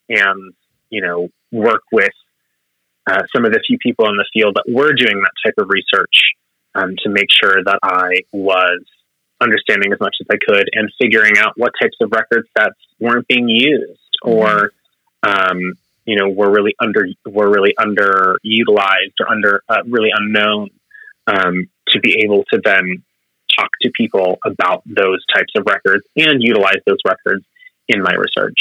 and 0.08 0.54
you 0.88 1.02
know 1.02 1.28
work 1.52 1.82
with 1.92 2.12
uh, 3.06 3.22
some 3.34 3.44
of 3.44 3.52
the 3.52 3.60
few 3.66 3.78
people 3.78 4.08
in 4.08 4.16
the 4.16 4.26
field 4.32 4.56
that 4.56 4.64
were 4.72 4.92
doing 4.94 5.20
that 5.20 5.32
type 5.44 5.54
of 5.58 5.68
research 5.68 6.22
um, 6.74 6.94
to 7.04 7.10
make 7.10 7.28
sure 7.30 7.62
that 7.62 7.78
I 7.82 8.22
was 8.32 8.80
understanding 9.40 9.92
as 9.92 10.00
much 10.00 10.16
as 10.20 10.26
I 10.30 10.36
could 10.46 10.68
and 10.72 10.90
figuring 11.00 11.36
out 11.38 11.52
what 11.56 11.72
types 11.80 11.96
of 12.00 12.10
record 12.12 12.46
sets 12.56 12.76
weren't 12.98 13.26
being 13.28 13.48
used 13.48 14.00
or 14.22 14.70
um, 15.26 15.58
you 16.04 16.16
know 16.16 16.28
were 16.28 16.50
really 16.50 16.74
under 16.80 17.06
were 17.26 17.50
really 17.50 17.74
underutilized 17.78 19.14
or 19.20 19.28
under 19.30 19.62
uh, 19.68 19.82
really 19.86 20.10
unknown 20.14 20.70
um, 21.26 21.66
to 21.88 22.00
be 22.00 22.20
able 22.24 22.44
to 22.52 22.60
then 22.62 23.02
talk 23.56 23.68
to 23.82 23.90
people 23.96 24.38
about 24.44 24.82
those 24.86 25.24
types 25.34 25.52
of 25.56 25.64
records 25.66 26.04
and 26.16 26.42
utilize 26.42 26.80
those 26.86 26.98
records 27.06 27.44
in 27.88 28.02
my 28.02 28.12
research. 28.12 28.58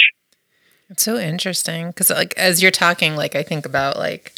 It's 0.89 1.04
so 1.04 1.17
interesting 1.17 1.88
because, 1.88 2.10
like, 2.10 2.34
as 2.38 2.62
you're 2.62 2.71
talking, 2.71 3.15
like, 3.15 3.36
I 3.36 3.43
think 3.43 3.65
about 3.65 3.97
like 3.97 4.34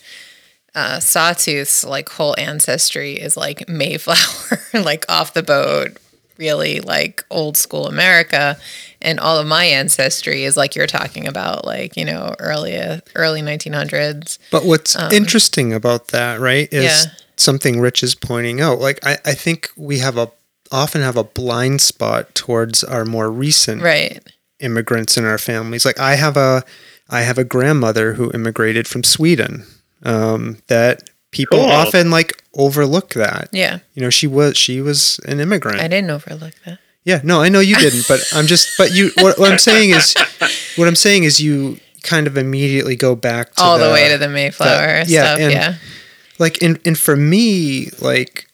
uh, 0.74 1.00
Sawtooth's 1.00 1.84
like 1.84 2.10
whole 2.10 2.36
ancestry 2.38 3.14
is 3.14 3.36
like 3.36 3.68
Mayflower, 3.68 4.60
like 4.74 5.06
off 5.10 5.34
the 5.34 5.44
boat, 5.44 5.98
really 6.38 6.80
like 6.82 7.24
old 7.30 7.58
school 7.58 7.88
America, 7.88 8.58
and 9.02 9.20
all 9.20 9.38
of 9.38 9.48
my 9.48 9.66
ancestry 9.66 10.44
is 10.44 10.58
like 10.58 10.76
you're 10.76 10.88
talking 10.88 11.28
about, 11.28 11.66
like 11.66 11.96
you 11.96 12.06
know, 12.06 12.36
early 12.40 12.76
early 13.16 13.42
1900s. 13.42 14.38
But 14.52 14.66
what's 14.66 14.96
interesting 15.12 15.74
about 15.74 16.08
that, 16.10 16.40
right, 16.40 16.68
is 16.72 17.06
Um, 17.06 17.12
Yeah. 17.12 17.12
something 17.38 17.80
Rich 17.80 18.04
is 18.04 18.16
pointing 18.16 18.62
out. 18.62 18.80
Like 18.80 19.00
I, 19.06 19.18
I 19.26 19.34
think 19.34 19.70
we 19.76 20.00
have 20.00 20.18
a 20.18 20.32
often 20.72 21.02
have 21.02 21.18
a 21.18 21.24
blind 21.24 21.80
spot 21.82 22.34
towards 22.34 22.84
our 22.84 23.06
more 23.06 23.30
recent 23.30 23.82
Right. 23.82 24.20
immigrants 24.60 25.16
in 25.18 25.26
our 25.26 25.38
families. 25.38 25.86
Like 25.86 26.00
I 26.00 26.16
have 26.16 26.38
a 26.38 26.64
I 27.10 27.22
have 27.22 27.38
a 27.38 27.44
grandmother 27.44 28.14
who 28.14 28.32
immigrated 28.32 28.88
from 28.88 29.04
Sweden. 29.04 29.66
Um, 30.04 30.58
that 30.68 31.10
people 31.36 31.60
Cool. 31.60 31.70
often 31.70 32.10
like 32.12 32.42
overlook 32.54 33.14
that. 33.14 33.50
Yeah. 33.52 33.80
You 33.94 34.02
know, 34.02 34.10
she 34.10 34.28
was 34.28 34.58
she 34.58 34.82
was 34.82 35.20
an 35.28 35.40
immigrant. 35.40 35.80
I 35.82 35.88
didn't 35.88 36.10
overlook 36.10 36.54
that. 36.66 36.80
Yeah, 37.04 37.22
no, 37.24 37.42
I 37.42 37.50
know 37.50 37.60
you 37.60 37.76
didn't, 37.76 38.06
but 38.08 38.22
I'm 38.34 38.48
just 38.48 38.78
but 38.78 38.92
you 38.94 39.12
what, 39.20 39.38
what 39.38 39.52
I'm 39.52 39.60
saying 39.60 39.92
is 39.92 40.16
what 40.78 40.88
I'm 40.88 40.96
saying 40.96 41.24
is 41.26 41.40
you 41.40 41.78
kind 42.04 42.26
of 42.28 42.38
immediately 42.38 42.96
go 42.96 43.16
back 43.16 43.54
to 43.56 43.62
all 43.64 43.78
the, 43.80 43.90
way 43.92 44.10
to 44.12 44.18
the 44.18 44.30
Mayflower 44.30 45.04
yeah, 45.08 45.26
stuff. 45.26 45.40
and- 45.40 45.52
yeah. 45.52 45.76
like 46.40 46.62
and 46.64 46.80
and 46.86 46.98
for 46.98 47.16
me 47.16 47.90
like 48.00 48.48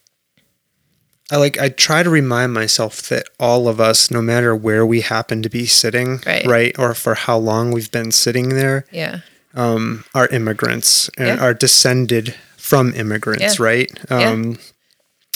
I 1.31 1.37
like 1.37 1.57
I 1.59 1.69
try 1.69 2.03
to 2.03 2.09
remind 2.09 2.53
myself 2.53 3.03
that 3.09 3.23
all 3.39 3.67
of 3.67 3.79
us 3.79 4.11
no 4.11 4.21
matter 4.21 4.53
where 4.55 4.85
we 4.85 5.01
happen 5.01 5.41
to 5.43 5.49
be 5.49 5.65
sitting 5.65 6.19
Right. 6.25 6.77
or 6.79 6.93
for 6.93 7.15
how 7.15 7.37
long 7.37 7.71
we've 7.71 7.91
been 7.91 8.11
sitting 8.11 8.49
there 8.49 8.85
Yeah. 8.91 9.19
um 9.53 10.03
are 10.13 10.27
immigrants 10.27 11.09
and 11.17 11.27
Yeah. 11.27 11.43
are 11.45 11.53
descended 11.53 12.35
from 12.61 12.93
immigrants 12.93 13.59
Yeah. 13.59 13.65
right 13.65 13.91
Yeah. 14.09 14.29
um 14.31 14.57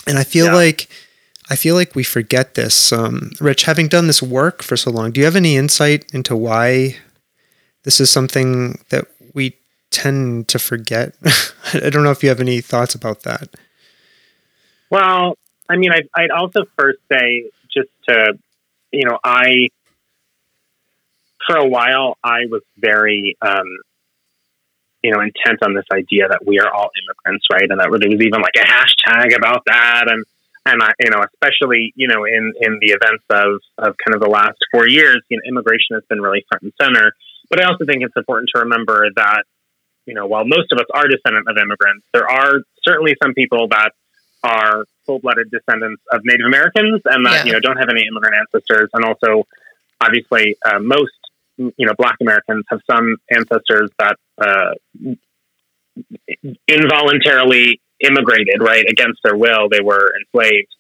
and 0.08 0.18
I 0.18 0.24
feel 0.24 0.46
Yeah. 0.46 0.54
like 0.54 0.88
I 1.50 1.56
feel 1.56 1.76
like 1.76 1.96
we 1.96 2.04
forget 2.04 2.54
this 2.54 2.94
um 2.94 3.32
Rich 3.42 3.64
having 3.64 3.88
done 3.88 4.08
this 4.08 4.22
work 4.22 4.62
for 4.64 4.78
so 4.78 4.92
long 4.92 5.12
do 5.12 5.20
you 5.20 5.26
have 5.26 5.36
any 5.36 5.56
insight 5.58 6.06
into 6.14 6.36
why 6.36 6.98
this 7.84 8.00
is 8.00 8.10
something 8.10 8.80
that 8.90 9.06
we 9.34 9.56
tend 9.92 10.48
to 10.50 10.60
forget 10.60 11.16
I 11.74 11.90
don't 11.90 12.04
know 12.04 12.12
if 12.12 12.22
you 12.24 12.30
have 12.30 12.40
any 12.42 12.62
thoughts 12.62 12.96
about 12.96 13.22
that 13.24 13.50
Well, 14.90 15.38
I 15.68 15.78
mean, 15.78 15.92
I'd, 15.92 16.08
I'd 16.16 16.30
also 16.32 16.66
first 16.78 17.00
say 17.12 17.50
just 17.74 17.90
to, 18.08 18.38
you 18.92 19.04
know, 19.10 19.18
I, 19.24 19.68
for 21.48 21.58
a 21.58 21.66
while, 21.68 22.18
I 22.24 22.46
was 22.50 22.62
very, 22.78 23.36
um, 23.42 23.66
you 25.06 25.12
know, 25.14 25.22
intent 25.22 25.60
on 25.62 25.72
this 25.78 25.86
idea 25.94 26.28
that 26.34 26.42
we 26.50 26.58
are 26.58 26.72
all 26.74 26.90
immigrants, 26.98 27.46
right? 27.54 27.70
And 27.70 27.78
that 27.80 27.90
there 27.94 28.10
was 28.10 28.26
even 28.30 28.42
like 28.42 28.58
a 28.58 28.66
hashtag 28.66 29.38
about 29.38 29.62
that. 29.68 30.06
And, 30.10 30.26
and 30.66 30.82
I, 30.82 30.92
you 31.06 31.12
know, 31.12 31.22
especially, 31.22 31.94
you 31.96 32.08
know, 32.08 32.26
in, 32.26 32.54
in 32.66 32.80
the 32.82 32.98
events 32.98 33.26
of, 33.30 33.62
of 33.78 33.90
kind 34.02 34.14
of 34.18 34.22
the 34.26 34.34
last 34.40 34.58
four 34.72 34.88
years, 34.90 35.22
you 35.30 35.38
know, 35.38 35.44
immigration 35.48 35.94
has 35.94 36.04
been 36.10 36.22
really 36.22 36.44
front 36.50 36.64
and 36.64 36.74
center. 36.82 37.14
But 37.50 37.62
I 37.62 37.70
also 37.70 37.86
think 37.86 38.02
it's 38.02 38.18
important 38.18 38.50
to 38.56 38.62
remember 38.66 39.08
that, 39.16 39.44
you 40.08 40.16
know, 40.16 40.26
while 40.26 40.46
most 40.46 40.72
of 40.74 40.80
us 40.80 40.90
are 40.92 41.08
descendant 41.08 41.46
of 41.48 41.56
immigrants, 41.58 42.04
there 42.14 42.28
are 42.28 42.66
certainly 42.82 43.14
some 43.22 43.34
people 43.36 43.68
that 43.70 43.92
are 44.44 44.86
full-blooded 45.06 45.50
descendants 45.52 46.02
of 46.12 46.22
Native 46.24 46.48
Americans 46.48 47.02
and 47.06 47.26
that 47.26 47.38
Yeah. 47.38 47.46
you 47.46 47.52
know 47.54 47.60
don't 47.60 47.78
have 47.78 47.90
any 47.90 48.06
immigrant 48.10 48.36
ancestors, 48.42 48.90
and 48.94 49.06
also 49.06 49.46
obviously 50.02 50.58
uh, 50.66 50.80
most 50.80 51.14
you 51.58 51.74
know 51.80 51.94
Black 51.98 52.16
Americans 52.22 52.66
have 52.70 52.80
some 52.90 53.18
ancestors 53.32 53.90
that 54.00 54.18
uh, 54.38 54.74
involuntarily 56.68 57.82
immigrated, 58.02 58.60
right 58.60 58.86
against 58.90 59.20
their 59.24 59.36
will. 59.36 59.70
They 59.70 59.82
were 59.82 60.14
enslaved, 60.22 60.74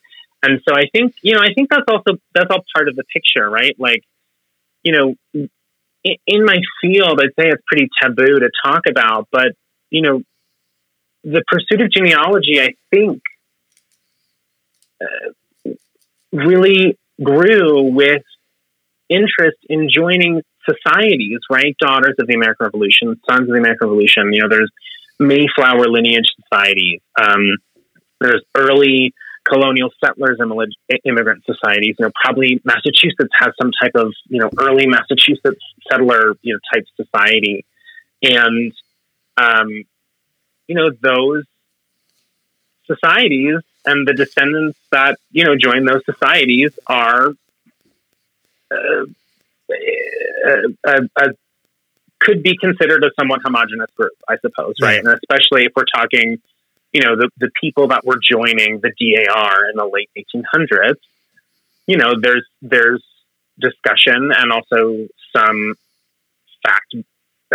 and 0.43 0.61
so 0.67 0.75
I 0.75 0.83
think 0.91 1.13
you 1.21 1.33
know 1.35 1.41
I 1.41 1.53
think 1.53 1.69
that's 1.69 1.85
also 1.87 2.19
that's 2.33 2.49
all 2.49 2.63
part 2.75 2.89
of 2.89 2.95
the 2.95 3.03
picture, 3.13 3.49
right? 3.49 3.75
Like 3.79 4.03
you 4.83 4.91
know 4.91 5.15
in, 6.27 6.45
my 6.45 6.57
field, 6.81 7.19
I'd 7.19 7.33
say 7.39 7.49
it's 7.49 7.63
pretty 7.65 7.89
taboo 8.01 8.39
to 8.39 8.49
talk 8.63 8.83
about, 8.89 9.27
but 9.31 9.53
you 9.89 10.01
know 10.01 10.21
the 11.23 11.43
pursuit 11.47 11.81
of 11.81 11.91
genealogy, 11.91 12.61
I 12.61 12.75
think 12.93 13.21
uh, 15.01 15.71
really 16.31 16.97
grew 17.21 17.83
with 17.91 18.21
interest 19.09 19.57
in 19.69 19.89
joining 19.91 20.41
societies, 20.69 21.39
right? 21.49 21.75
Daughters 21.79 22.15
of 22.19 22.27
the 22.27 22.35
American 22.35 22.65
Revolution, 22.65 23.19
Sons 23.29 23.41
of 23.41 23.47
the 23.47 23.59
American 23.59 23.87
Revolution. 23.87 24.33
You 24.33 24.41
know, 24.41 24.49
there's 24.49 24.71
Mayflower 25.19 25.87
lineage 25.87 26.29
societies. 26.41 26.99
Um, 27.19 27.57
there's 28.19 28.41
early 28.55 29.13
colonial 29.45 29.89
settlers 30.03 30.39
and 30.39 30.51
immigrant 31.05 31.43
societies. 31.45 31.95
You 31.99 32.05
know, 32.05 32.11
probably 32.21 32.61
Massachusetts 32.65 33.31
has 33.39 33.53
some 33.61 33.71
type 33.81 33.95
of 33.95 34.13
you 34.27 34.39
know 34.39 34.49
early 34.59 34.87
Massachusetts 34.87 35.61
settler 35.89 36.33
you 36.41 36.53
know 36.53 36.59
type 36.73 36.85
society, 36.97 37.65
and 38.21 38.73
um, 39.37 39.69
you 40.67 40.75
know 40.75 40.89
those 41.01 41.45
societies 42.87 43.59
and 43.85 44.07
the 44.07 44.13
descendants 44.13 44.77
that 44.91 45.17
you 45.31 45.45
know 45.45 45.55
join 45.55 45.85
those 45.85 46.03
societies 46.05 46.77
are 46.87 47.29
uh, 48.71 49.05
uh, 49.69 51.01
uh, 51.15 51.27
could 52.19 52.43
be 52.43 52.57
considered 52.57 53.03
a 53.03 53.11
somewhat 53.19 53.41
homogenous 53.43 53.91
group, 53.95 54.13
I 54.27 54.37
suppose, 54.37 54.75
right? 54.81 54.99
And 54.99 55.07
especially 55.07 55.65
if 55.65 55.73
we're 55.75 55.83
talking, 55.93 56.37
you 56.91 57.01
know, 57.01 57.15
the, 57.15 57.29
the 57.37 57.49
people 57.61 57.89
that 57.89 58.05
were 58.05 58.19
joining 58.21 58.79
the 58.79 58.91
DAR 58.99 59.69
in 59.69 59.75
the 59.75 59.85
late 59.85 60.09
1800s, 60.17 60.95
you 61.87 61.97
know, 61.97 62.13
there's 62.19 62.45
there's 62.61 63.03
discussion 63.59 64.31
and 64.35 64.51
also 64.51 65.07
some 65.35 65.75
fact, 66.65 66.95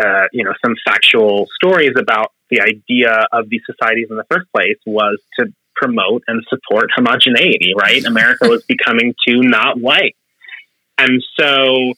uh, 0.00 0.26
you 0.32 0.44
know, 0.44 0.54
some 0.64 0.74
factual 0.84 1.48
stories 1.54 1.92
about 1.98 2.32
the 2.50 2.60
idea 2.60 3.26
of 3.32 3.48
these 3.48 3.62
societies 3.66 4.08
in 4.10 4.16
the 4.16 4.24
first 4.30 4.50
place 4.52 4.78
was 4.86 5.18
to 5.38 5.52
promote 5.74 6.22
and 6.28 6.44
support 6.48 6.90
homogeneity, 6.94 7.72
right? 7.76 8.04
America 8.06 8.48
was 8.48 8.62
becoming 8.64 9.14
too 9.26 9.40
not 9.40 9.80
white. 9.80 10.16
And 11.00 11.22
so, 11.38 11.94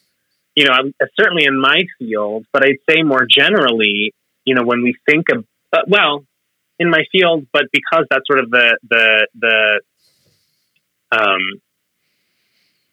you 0.55 0.65
know, 0.65 0.93
certainly 1.19 1.45
in 1.45 1.61
my 1.61 1.81
field, 1.99 2.47
but 2.53 2.65
I'd 2.65 2.79
say 2.89 3.03
more 3.03 3.27
generally, 3.29 4.15
you 4.45 4.55
know, 4.55 4.63
when 4.63 4.83
we 4.85 4.95
think 5.07 5.27
of, 5.35 5.45
uh, 5.73 5.81
well, 5.89 6.25
in 6.79 6.89
my 6.89 7.05
field, 7.11 7.47
but 7.53 7.65
because 7.73 8.05
that's 8.11 8.25
sort 8.29 8.39
of 8.39 8.51
the, 8.51 8.79
the, 8.89 9.27
the, 9.41 9.81
um, 11.11 11.41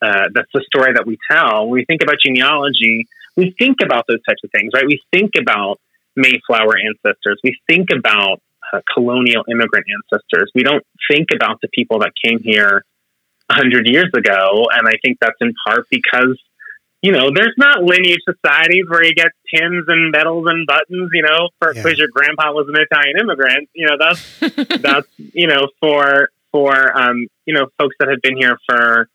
uh, 0.02 0.30
that's 0.34 0.50
the 0.52 0.64
story 0.66 0.94
that 0.94 1.06
we 1.06 1.18
tell. 1.30 1.68
When 1.68 1.74
we 1.74 1.86
think 1.86 2.02
about 2.02 2.16
genealogy, 2.26 3.08
we 3.38 3.54
think 3.60 3.78
about 3.84 4.06
those 4.08 4.24
types 4.28 4.44
of 4.44 4.50
things, 4.52 4.72
right? 4.74 4.88
We 4.88 5.02
think 5.12 5.34
about 5.40 5.80
Mayflower 6.16 6.74
ancestors. 6.76 7.40
We 7.44 7.56
think 7.68 7.90
about 7.96 8.42
uh, 8.74 8.82
colonial 8.94 9.44
immigrant 9.50 9.86
ancestors. 10.12 10.52
We 10.56 10.64
don't 10.64 10.84
think 11.10 11.28
about 11.36 11.62
the 11.62 11.68
people 11.72 12.00
that 12.00 12.14
came 12.24 12.40
here 12.42 12.84
a 13.50 13.54
hundred 13.54 13.88
years 13.88 14.10
ago, 14.14 14.68
and 14.72 14.88
I 14.88 14.94
think 15.04 15.18
that's 15.20 15.38
in 15.42 15.54
part 15.66 15.88
because 15.90 16.40
you 17.02 17.12
know 17.12 17.30
there's 17.34 17.56
not 17.58 17.84
lineage 17.84 18.22
societies 18.28 18.86
where 18.88 19.04
you 19.04 19.14
get 19.14 19.32
pins 19.52 19.86
and 19.88 20.12
medals 20.12 20.46
and 20.48 20.68
buttons, 20.68 21.10
you 21.14 21.24
know, 21.24 21.50
for 21.60 21.74
because 21.74 21.94
yeah. 21.98 22.04
your 22.04 22.08
grandpa 22.10 22.52
was 22.52 22.68
an 22.70 22.76
Italian 22.80 23.20
immigrant. 23.20 23.70
You 23.74 23.88
know, 23.88 23.98
that's 24.00 24.40
that's 24.82 25.08
you 25.18 25.48
know 25.48 25.68
for 25.80 26.30
for 26.52 26.98
um, 26.98 27.28
you 27.46 27.54
know 27.54 27.68
folks 27.78 27.96
that 28.00 28.10
have 28.10 28.22
been 28.22 28.38
here 28.38 28.58
for 28.68 29.10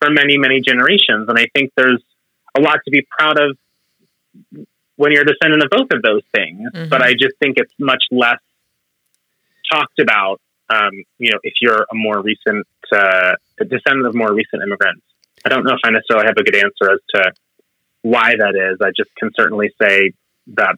for 0.00 0.10
many 0.10 0.38
many 0.38 0.60
generations, 0.60 1.28
and 1.28 1.38
I 1.38 1.46
think 1.54 1.72
there's 1.76 2.02
a 2.56 2.60
lot 2.60 2.78
to 2.84 2.90
be 2.90 3.06
proud 3.18 3.38
of 3.38 3.56
when 4.96 5.12
you're 5.12 5.22
a 5.22 5.26
descendant 5.26 5.62
of 5.62 5.70
both 5.70 5.88
of 5.92 6.02
those 6.02 6.22
things. 6.34 6.70
Mm-hmm. 6.72 6.88
But 6.88 7.02
I 7.02 7.12
just 7.12 7.36
think 7.40 7.56
it's 7.58 7.72
much 7.78 8.04
less 8.10 8.38
talked 9.70 9.98
about. 9.98 10.40
Um, 10.70 10.92
you 11.18 11.30
know, 11.30 11.38
if 11.42 11.54
you're 11.60 11.82
a 11.90 11.94
more 11.94 12.22
recent 12.22 12.66
uh, 12.92 13.34
a 13.60 13.64
descendant 13.64 14.06
of 14.06 14.14
more 14.14 14.32
recent 14.32 14.62
immigrants, 14.62 15.02
I 15.44 15.48
don't 15.48 15.64
know 15.64 15.72
if 15.74 15.80
I 15.84 15.90
necessarily 15.90 16.26
have 16.26 16.36
a 16.36 16.42
good 16.42 16.56
answer 16.56 16.92
as 16.92 17.00
to 17.14 17.32
why 18.02 18.34
that 18.36 18.54
is. 18.54 18.80
I 18.80 18.90
just 18.96 19.14
can 19.16 19.30
certainly 19.36 19.70
say 19.80 20.12
that 20.48 20.76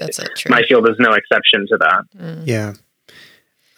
That's 0.00 0.48
my 0.48 0.62
field 0.62 0.88
is 0.88 0.96
no 0.98 1.12
exception 1.12 1.66
to 1.68 1.76
that. 1.78 2.04
Mm. 2.16 2.42
Yeah. 2.46 2.74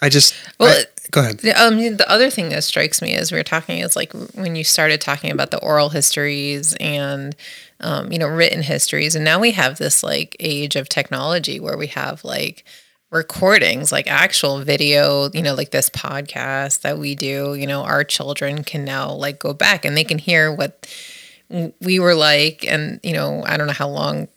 I 0.02 0.08
just 0.08 0.34
well, 0.58 0.70
I, 0.70 0.84
go 1.10 1.20
ahead. 1.20 1.44
Um, 1.56 1.76
the 1.96 2.10
other 2.10 2.30
thing 2.30 2.48
that 2.50 2.64
strikes 2.64 3.02
me 3.02 3.14
as 3.14 3.30
we 3.30 3.38
are 3.38 3.44
talking 3.44 3.80
is 3.80 3.96
like 3.96 4.12
when 4.34 4.56
you 4.56 4.64
started 4.64 5.00
talking 5.00 5.30
about 5.30 5.50
the 5.50 5.58
oral 5.58 5.90
histories 5.90 6.74
and 6.80 7.36
um, 7.80 8.10
you 8.10 8.18
know 8.18 8.26
written 8.26 8.62
histories, 8.62 9.14
and 9.14 9.24
now 9.24 9.38
we 9.38 9.50
have 9.50 9.76
this 9.76 10.02
like 10.02 10.36
age 10.40 10.74
of 10.74 10.88
technology 10.88 11.60
where 11.60 11.76
we 11.76 11.88
have 11.88 12.24
like 12.24 12.64
recordings, 13.10 13.92
like 13.92 14.06
actual 14.06 14.60
video, 14.60 15.30
you 15.32 15.42
know, 15.42 15.54
like 15.54 15.70
this 15.70 15.90
podcast 15.90 16.82
that 16.82 16.98
we 16.98 17.14
do. 17.14 17.54
You 17.54 17.66
know, 17.66 17.82
our 17.82 18.04
children 18.04 18.64
can 18.64 18.84
now 18.84 19.12
like 19.12 19.38
go 19.38 19.52
back 19.52 19.84
and 19.84 19.96
they 19.96 20.04
can 20.04 20.18
hear 20.18 20.52
what 20.52 20.86
we 21.80 21.98
were 21.98 22.14
like, 22.14 22.64
and 22.66 23.00
you 23.02 23.12
know, 23.12 23.42
I 23.44 23.56
don't 23.56 23.66
know 23.66 23.72
how 23.72 23.88
long 23.88 24.28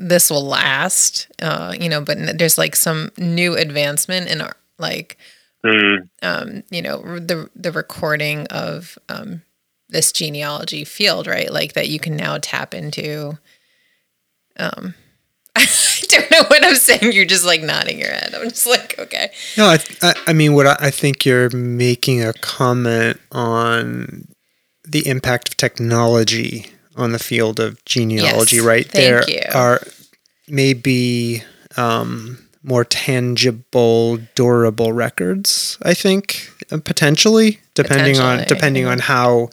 this 0.00 0.30
will 0.30 0.44
last 0.44 1.28
uh 1.42 1.74
you 1.78 1.86
know 1.86 2.00
but 2.00 2.16
there's 2.38 2.56
like 2.56 2.74
some 2.74 3.10
new 3.18 3.54
advancement 3.54 4.28
in 4.28 4.40
our 4.40 4.56
like 4.78 5.18
mm. 5.62 6.08
um, 6.22 6.62
you 6.70 6.80
know 6.80 7.18
the 7.18 7.50
the 7.54 7.70
recording 7.70 8.46
of 8.46 8.98
um, 9.10 9.42
this 9.90 10.10
genealogy 10.10 10.84
field 10.84 11.26
right 11.26 11.52
like 11.52 11.74
that 11.74 11.90
you 11.90 12.00
can 12.00 12.16
now 12.16 12.38
tap 12.40 12.72
into 12.72 13.36
um 14.58 14.94
don't 16.18 16.30
know 16.30 16.44
what 16.48 16.64
I'm 16.64 16.74
saying. 16.74 17.12
You're 17.12 17.24
just 17.24 17.44
like 17.44 17.62
nodding 17.62 17.98
your 17.98 18.10
head. 18.10 18.34
I'm 18.34 18.48
just 18.48 18.66
like, 18.66 18.98
okay. 18.98 19.30
No, 19.56 19.66
I, 19.66 19.78
I, 20.02 20.14
I 20.28 20.32
mean, 20.32 20.54
what 20.54 20.66
I, 20.66 20.76
I 20.80 20.90
think 20.90 21.24
you're 21.24 21.50
making 21.50 22.22
a 22.22 22.32
comment 22.32 23.20
on 23.32 24.28
the 24.84 25.06
impact 25.06 25.48
of 25.48 25.56
technology 25.56 26.66
on 26.96 27.12
the 27.12 27.18
field 27.18 27.60
of 27.60 27.82
genealogy, 27.84 28.56
yes, 28.56 28.64
right? 28.64 28.88
there 28.90 29.28
you. 29.28 29.40
are 29.54 29.80
maybe 30.48 31.42
um, 31.76 32.38
more 32.62 32.84
tangible, 32.84 34.18
durable 34.34 34.92
records. 34.92 35.78
I 35.82 35.94
think 35.94 36.50
uh, 36.70 36.78
potentially, 36.84 37.60
depending 37.74 38.14
potentially. 38.14 38.40
on 38.42 38.44
depending 38.46 38.86
on 38.86 38.98
how 38.98 39.50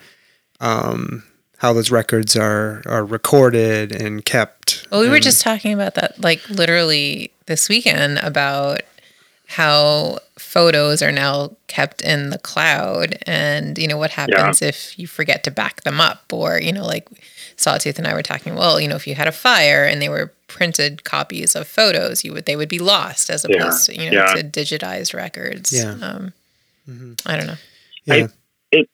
um, 0.59 1.23
how 1.57 1.73
those 1.73 1.91
records 1.91 2.35
are 2.35 2.81
are 2.85 3.05
recorded 3.05 3.91
and 3.91 4.23
kept. 4.23 4.87
Well, 4.91 5.01
we 5.01 5.07
and, 5.07 5.13
were 5.13 5.19
just 5.19 5.41
talking 5.41 5.73
about 5.73 5.95
that, 5.95 6.19
like 6.21 6.47
literally 6.49 7.31
this 7.47 7.67
weekend, 7.67 8.19
about 8.19 8.81
how 9.49 10.19
photos 10.37 11.01
are 11.01 11.11
now 11.11 11.55
kept 11.67 12.01
in 12.01 12.29
the 12.29 12.37
cloud, 12.37 13.17
and 13.25 13.77
you 13.77 13.87
know 13.87 13.97
what 13.97 14.11
happens 14.11 14.61
yeah. 14.61 14.67
if 14.67 14.97
you 14.99 15.07
forget 15.07 15.43
to 15.45 15.51
back 15.51 15.83
them 15.83 15.99
up, 15.99 16.31
or 16.31 16.59
you 16.59 16.71
know, 16.71 16.85
like 16.85 17.09
Sawtooth 17.55 17.97
and 17.97 18.07
I 18.07 18.13
were 18.13 18.23
talking. 18.23 18.55
Well, 18.55 18.79
you 18.79 18.87
know, 18.87 18.95
if 18.95 19.07
you 19.07 19.15
had 19.15 19.27
a 19.27 19.31
fire 19.31 19.83
and 19.83 20.01
they 20.01 20.09
were 20.09 20.33
printed 20.47 21.03
copies 21.03 21.55
of 21.55 21.67
photos, 21.67 22.23
you 22.23 22.33
would 22.33 22.45
they 22.45 22.55
would 22.55 22.69
be 22.69 22.79
lost 22.79 23.29
as 23.29 23.43
opposed 23.43 23.89
yeah. 23.89 23.95
to 23.95 24.03
you 24.03 24.11
know 24.11 24.17
yeah. 24.17 24.33
to 24.33 24.43
digitized 24.43 25.13
records. 25.15 25.73
Yeah. 25.73 25.91
Um, 25.91 26.33
mm-hmm. 26.87 27.13
I 27.25 27.37
don't 27.37 27.47
know. 27.47 27.57
Yeah. 28.05 28.13
I, 28.13 28.27
it 28.71 28.89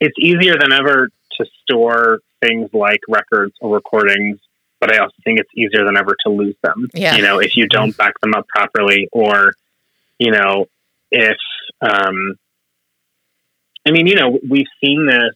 it's 0.00 0.18
easier 0.18 0.58
than 0.58 0.72
ever 0.72 1.10
to 1.40 1.46
store 1.62 2.20
things 2.40 2.70
like 2.72 3.00
records 3.08 3.54
or 3.60 3.74
recordings, 3.74 4.38
but 4.80 4.92
I 4.92 4.98
also 4.98 5.14
think 5.24 5.38
it's 5.38 5.50
easier 5.56 5.84
than 5.84 5.96
ever 5.96 6.16
to 6.26 6.32
lose 6.32 6.56
them. 6.62 6.88
Yeah. 6.92 7.16
You 7.16 7.22
know, 7.22 7.38
if 7.38 7.56
you 7.56 7.68
don't 7.68 7.96
back 7.96 8.20
them 8.20 8.34
up 8.34 8.46
properly, 8.48 9.08
or 9.12 9.54
you 10.18 10.30
know, 10.30 10.66
if 11.10 11.38
um, 11.80 12.36
I 13.86 13.90
mean, 13.90 14.06
you 14.06 14.14
know, 14.14 14.38
we've 14.48 14.66
seen 14.82 15.06
this. 15.06 15.34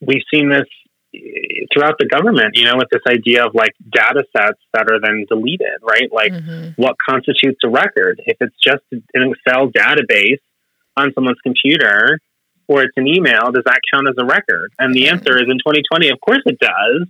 We've 0.00 0.22
seen 0.32 0.48
this 0.48 0.66
throughout 1.72 1.96
the 1.98 2.06
government, 2.06 2.56
you 2.56 2.64
know, 2.64 2.76
with 2.76 2.88
this 2.90 3.02
idea 3.08 3.44
of 3.44 3.54
like 3.54 3.72
data 3.90 4.24
sets 4.36 4.60
that 4.74 4.90
are 4.90 5.00
then 5.00 5.24
deleted, 5.28 5.80
right? 5.82 6.12
Like 6.12 6.32
mm-hmm. 6.32 6.80
what 6.80 6.96
constitutes 7.08 7.60
a 7.64 7.68
record? 7.68 8.20
If 8.26 8.36
it's 8.40 8.54
just 8.62 8.82
an 8.92 9.02
Excel 9.14 9.70
database 9.70 10.40
on 10.96 11.12
someone's 11.14 11.38
computer 11.42 12.20
or 12.68 12.82
it's 12.82 12.96
an 12.96 13.06
email, 13.06 13.50
does 13.50 13.64
that 13.64 13.80
count 13.92 14.08
as 14.08 14.14
a 14.18 14.24
record? 14.24 14.72
And 14.78 14.94
the 14.94 15.08
answer 15.08 15.36
is 15.36 15.48
in 15.48 15.58
2020, 15.58 16.10
of 16.10 16.20
course 16.20 16.42
it 16.46 16.58
does, 16.58 17.08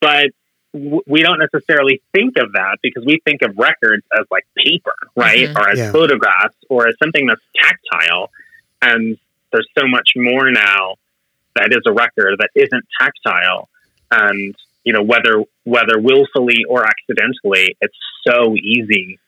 but 0.00 0.30
w- 0.74 1.02
we 1.06 1.22
don't 1.22 1.38
necessarily 1.38 2.02
think 2.12 2.36
of 2.36 2.52
that 2.52 2.78
because 2.82 3.04
we 3.06 3.20
think 3.24 3.42
of 3.42 3.56
records 3.56 4.02
as 4.18 4.26
like 4.30 4.44
paper, 4.56 4.94
right? 5.16 5.48
Mm-hmm. 5.48 5.56
Or 5.56 5.68
as 5.68 5.78
yeah. 5.78 5.92
photographs 5.92 6.56
or 6.68 6.88
as 6.88 6.94
something 7.02 7.26
that's 7.26 7.40
tactile. 7.56 8.30
And 8.82 9.16
there's 9.52 9.68
so 9.78 9.86
much 9.86 10.10
more 10.16 10.50
now 10.50 10.96
that 11.54 11.70
is 11.70 11.82
a 11.86 11.92
record 11.92 12.36
that 12.38 12.50
isn't 12.54 12.84
tactile 13.00 13.68
and 14.10 14.54
you 14.84 14.92
know 14.92 15.02
whether 15.02 15.44
whether 15.64 15.98
willfully 15.98 16.64
or 16.68 16.84
accidentally 16.86 17.76
it's 17.80 17.96
so 18.26 18.54
easy 18.56 19.18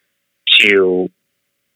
to 0.58 1.08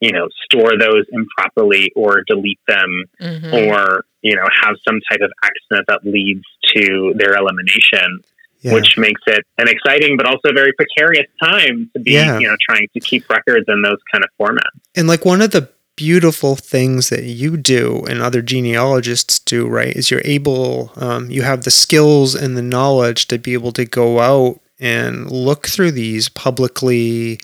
you 0.00 0.12
know 0.12 0.28
store 0.44 0.72
those 0.78 1.04
improperly 1.12 1.92
or 1.96 2.22
delete 2.26 2.60
them 2.66 3.04
mm-hmm. 3.20 3.54
or 3.54 4.04
you 4.22 4.34
know 4.34 4.46
have 4.62 4.76
some 4.86 5.00
type 5.10 5.20
of 5.20 5.30
accident 5.42 5.86
that 5.88 6.04
leads 6.04 6.44
to 6.74 7.14
their 7.16 7.36
elimination 7.36 8.20
yeah. 8.60 8.74
which 8.74 8.96
makes 8.96 9.20
it 9.26 9.44
an 9.58 9.68
exciting 9.68 10.16
but 10.16 10.26
also 10.26 10.52
very 10.54 10.72
precarious 10.72 11.26
time 11.42 11.90
to 11.94 12.00
be 12.00 12.12
yeah. 12.12 12.38
you 12.38 12.46
know 12.46 12.56
trying 12.68 12.86
to 12.94 13.00
keep 13.00 13.28
records 13.30 13.64
in 13.68 13.82
those 13.82 13.98
kind 14.12 14.24
of 14.24 14.30
formats 14.40 14.80
and 14.94 15.06
like 15.08 15.24
one 15.24 15.40
of 15.40 15.50
the 15.50 15.68
beautiful 15.96 16.56
things 16.56 17.08
that 17.08 17.24
you 17.24 17.56
do 17.56 18.04
and 18.08 18.20
other 18.20 18.42
genealogists 18.42 19.38
do, 19.38 19.68
right? 19.68 19.94
Is 19.94 20.10
you're 20.10 20.22
able, 20.24 20.92
um, 20.96 21.30
you 21.30 21.42
have 21.42 21.64
the 21.64 21.70
skills 21.70 22.34
and 22.34 22.56
the 22.56 22.62
knowledge 22.62 23.28
to 23.28 23.38
be 23.38 23.52
able 23.52 23.72
to 23.72 23.84
go 23.84 24.20
out 24.20 24.60
and 24.80 25.30
look 25.30 25.68
through 25.68 25.92
these 25.92 26.28
publicly 26.28 27.38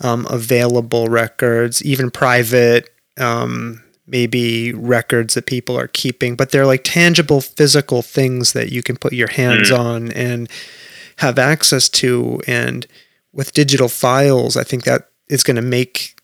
um, 0.00 0.26
available 0.30 1.08
records, 1.08 1.82
even 1.84 2.10
private, 2.10 2.90
um, 3.18 3.82
maybe 4.06 4.72
records 4.72 5.34
that 5.34 5.46
people 5.46 5.78
are 5.78 5.88
keeping, 5.88 6.34
but 6.34 6.50
they're 6.50 6.66
like 6.66 6.82
tangible 6.84 7.40
physical 7.40 8.02
things 8.02 8.52
that 8.54 8.72
you 8.72 8.82
can 8.82 8.96
put 8.96 9.12
your 9.12 9.28
hands 9.28 9.70
mm. 9.70 9.78
on 9.78 10.12
and 10.12 10.48
have 11.16 11.38
access 11.38 11.88
to. 11.88 12.40
And 12.46 12.86
with 13.32 13.52
digital 13.52 13.88
files, 13.88 14.56
I 14.56 14.64
think 14.64 14.84
that 14.84 15.08
is 15.28 15.42
going 15.42 15.56
to 15.56 15.62
make 15.62 16.20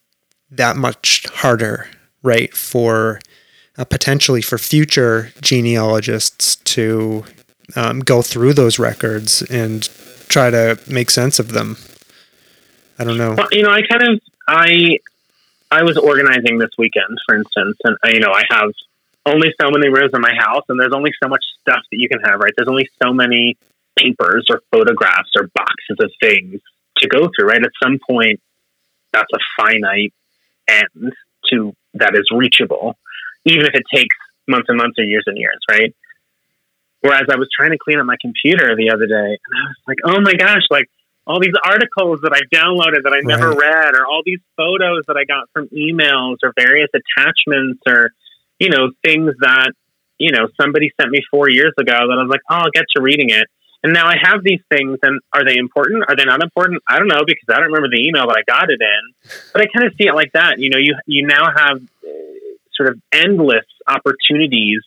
that 0.50 0.76
much 0.76 1.26
harder, 1.28 1.88
right, 2.22 2.54
for 2.54 3.20
uh, 3.76 3.84
potentially 3.84 4.40
for 4.40 4.56
future 4.56 5.32
genealogists 5.40 6.56
to 6.56 7.24
um, 7.76 8.00
go 8.00 8.22
through 8.22 8.54
those 8.54 8.78
records 8.78 9.42
and 9.42 9.88
try 10.28 10.50
to 10.50 10.78
make 10.88 11.10
sense 11.10 11.38
of 11.38 11.52
them. 11.52 11.76
I 12.98 13.04
don't 13.04 13.18
know. 13.18 13.34
Well, 13.36 13.48
you 13.52 13.62
know, 13.62 13.70
I 13.70 13.82
kind 13.82 14.14
of 14.14 14.20
I 14.46 14.98
I 15.70 15.82
was 15.82 15.96
organizing 15.96 16.58
this 16.58 16.70
weekend, 16.78 17.18
for 17.26 17.36
instance, 17.36 17.76
and 17.84 17.96
uh, 18.04 18.10
you 18.12 18.20
know, 18.20 18.32
I 18.32 18.42
have 18.50 18.70
only 19.26 19.48
so 19.60 19.70
many 19.70 19.88
rooms 19.88 20.12
in 20.14 20.20
my 20.20 20.34
house, 20.36 20.64
and 20.68 20.78
there's 20.78 20.92
only 20.92 21.12
so 21.22 21.28
much 21.28 21.44
stuff 21.60 21.80
that 21.90 21.96
you 21.96 22.08
can 22.08 22.20
have. 22.20 22.40
Right? 22.40 22.52
There's 22.56 22.68
only 22.68 22.88
so 23.02 23.12
many 23.12 23.56
papers 23.96 24.46
or 24.50 24.60
photographs 24.70 25.30
or 25.36 25.50
boxes 25.54 25.96
of 26.00 26.10
things 26.20 26.60
to 26.98 27.08
go 27.08 27.30
through. 27.34 27.48
Right? 27.48 27.62
At 27.62 27.72
some 27.82 27.98
point, 28.08 28.40
that's 29.12 29.30
a 29.34 29.38
finite 29.56 30.12
end 30.68 31.12
to 31.50 31.74
that 31.94 32.14
is 32.14 32.28
reachable, 32.32 32.96
even 33.44 33.66
if 33.66 33.74
it 33.74 33.84
takes 33.92 34.16
months 34.46 34.68
and 34.68 34.78
months 34.78 34.98
or 34.98 35.04
years 35.04 35.24
and 35.26 35.38
years, 35.38 35.58
right? 35.70 35.94
Whereas 37.00 37.24
I 37.30 37.36
was 37.36 37.48
trying 37.54 37.70
to 37.70 37.78
clean 37.78 37.98
up 37.98 38.06
my 38.06 38.16
computer 38.20 38.74
the 38.76 38.90
other 38.90 39.06
day 39.06 39.14
and 39.14 39.52
I 39.54 39.68
was 39.68 39.76
like, 39.86 39.98
oh 40.04 40.20
my 40.20 40.34
gosh, 40.34 40.62
like 40.70 40.88
all 41.26 41.40
these 41.40 41.54
articles 41.64 42.20
that 42.22 42.32
I've 42.32 42.50
downloaded 42.52 43.02
that 43.04 43.12
I 43.12 43.16
right. 43.16 43.24
never 43.24 43.52
read, 43.52 43.94
or 43.94 44.06
all 44.06 44.22
these 44.24 44.40
photos 44.56 45.04
that 45.08 45.16
I 45.16 45.24
got 45.24 45.48
from 45.52 45.68
emails 45.68 46.36
or 46.42 46.52
various 46.56 46.90
attachments 46.92 47.80
or, 47.86 48.10
you 48.58 48.68
know, 48.68 48.90
things 49.02 49.32
that, 49.40 49.72
you 50.18 50.32
know, 50.32 50.48
somebody 50.60 50.90
sent 51.00 51.10
me 51.10 51.20
four 51.30 51.48
years 51.48 51.72
ago 51.78 51.92
that 51.92 52.16
I 52.18 52.22
was 52.22 52.28
like, 52.30 52.42
oh, 52.50 52.56
I'll 52.56 52.70
get 52.74 52.84
to 52.96 53.02
reading 53.02 53.30
it. 53.30 53.46
And 53.82 53.92
now 53.92 54.06
I 54.06 54.16
have 54.22 54.42
these 54.42 54.60
things, 54.70 54.98
and 55.02 55.20
are 55.32 55.44
they 55.44 55.56
important? 55.56 56.04
Are 56.08 56.16
they 56.16 56.24
not 56.24 56.42
important? 56.42 56.82
I 56.88 56.98
don't 56.98 57.08
know 57.08 57.22
because 57.26 57.44
I 57.50 57.54
don't 57.54 57.66
remember 57.72 57.88
the 57.90 58.02
email 58.06 58.26
that 58.28 58.36
I 58.36 58.42
got 58.50 58.70
it 58.70 58.80
in. 58.80 59.30
But 59.52 59.60
I 59.62 59.66
kind 59.66 59.86
of 59.86 59.92
see 59.98 60.06
it 60.08 60.14
like 60.14 60.32
that. 60.32 60.58
You 60.58 60.70
know, 60.70 60.78
you 60.78 60.94
you 61.06 61.26
now 61.26 61.44
have 61.54 61.76
uh, 61.76 62.08
sort 62.74 62.88
of 62.90 63.00
endless 63.12 63.66
opportunities 63.86 64.80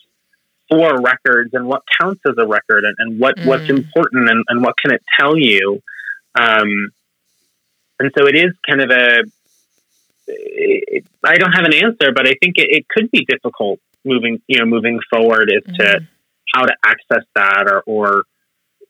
for 0.70 1.00
records 1.00 1.52
and 1.54 1.68
what 1.68 1.84
counts 2.02 2.22
as 2.28 2.36
a 2.40 2.48
record 2.48 2.86
and, 2.86 2.96
and 2.98 3.20
what 3.20 3.36
what's 3.44 3.64
Mm. 3.66 3.78
important 3.78 4.30
and, 4.32 4.44
and 4.50 4.64
what 4.64 4.74
can 4.82 4.92
it 4.92 5.04
tell 5.20 5.38
you. 5.38 5.80
Um, 6.38 6.92
and 8.00 8.12
so 8.18 8.28
it 8.28 8.36
is 8.36 8.54
kind 8.68 8.82
of 8.82 8.92
a. 8.92 9.24
It, 10.28 11.06
I 11.24 11.38
don't 11.38 11.54
have 11.54 11.66
an 11.66 11.74
answer, 11.74 12.12
but 12.14 12.28
I 12.28 12.34
think 12.42 12.58
it, 12.58 12.68
it 12.70 12.88
could 12.88 13.10
be 13.12 13.26
difficult 13.26 13.80
moving, 14.06 14.42
you 14.48 14.60
know, 14.60 14.66
moving 14.66 15.00
forward 15.10 15.52
as 15.52 15.64
to 15.76 16.00
Mhm. 16.00 16.08
how 16.54 16.66
to 16.66 16.76
access 16.84 17.26
that, 17.36 17.68
or, 17.68 17.84
or 17.86 18.24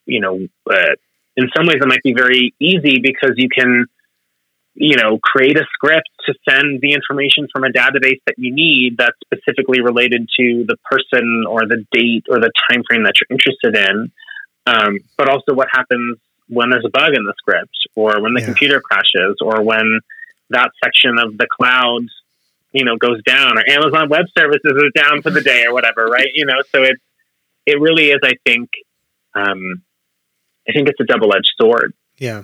you 0.05 0.19
know, 0.19 0.47
uh, 0.69 0.95
in 1.36 1.49
some 1.55 1.67
ways 1.67 1.77
it 1.81 1.88
might 1.88 2.03
be 2.03 2.13
very 2.13 2.53
easy 2.60 2.99
because 3.01 3.33
you 3.36 3.49
can, 3.49 3.86
you 4.73 4.95
know, 4.95 5.19
create 5.21 5.57
a 5.57 5.65
script 5.73 6.10
to 6.25 6.33
send 6.47 6.81
the 6.81 6.93
information 6.93 7.47
from 7.51 7.63
a 7.63 7.69
database 7.69 8.21
that 8.25 8.36
you 8.38 8.53
need 8.53 8.97
that's 8.97 9.17
specifically 9.25 9.81
related 9.81 10.27
to 10.39 10.65
the 10.67 10.77
person 10.89 11.45
or 11.47 11.62
the 11.67 11.86
date 11.91 12.25
or 12.29 12.39
the 12.39 12.51
time 12.69 12.83
frame 12.88 13.03
that 13.03 13.13
you're 13.19 13.38
interested 13.38 13.75
in. 13.89 14.12
Um, 14.65 14.99
but 15.17 15.29
also 15.29 15.53
what 15.53 15.67
happens 15.71 16.17
when 16.49 16.69
there's 16.69 16.86
a 16.86 16.89
bug 16.89 17.13
in 17.13 17.23
the 17.25 17.33
script 17.38 17.75
or 17.95 18.21
when 18.21 18.33
the 18.33 18.41
Yeah. 18.41 18.45
computer 18.45 18.81
crashes 18.81 19.38
or 19.41 19.62
when 19.62 19.99
that 20.49 20.71
section 20.83 21.17
of 21.19 21.38
the 21.38 21.47
cloud 21.47 22.01
you 22.71 22.86
know 22.86 22.95
goes 22.97 23.21
down 23.23 23.57
or 23.57 23.63
amazon 23.69 24.10
web 24.10 24.25
services 24.38 24.73
is 24.75 24.91
down 24.95 25.21
for 25.21 25.29
the 25.29 25.41
day 25.41 25.63
or 25.65 25.73
whatever 25.73 26.05
right 26.05 26.29
you 26.33 26.45
know 26.45 26.62
so 26.73 26.83
it 26.83 26.95
it 27.65 27.79
really 27.81 28.10
is 28.12 28.19
i 28.23 28.33
think 28.45 28.69
um 29.36 29.81
i 30.67 30.71
think 30.73 30.88
it's 30.88 30.99
a 30.99 31.05
double-edged 31.05 31.51
sword 31.60 31.93
Yeah. 32.17 32.43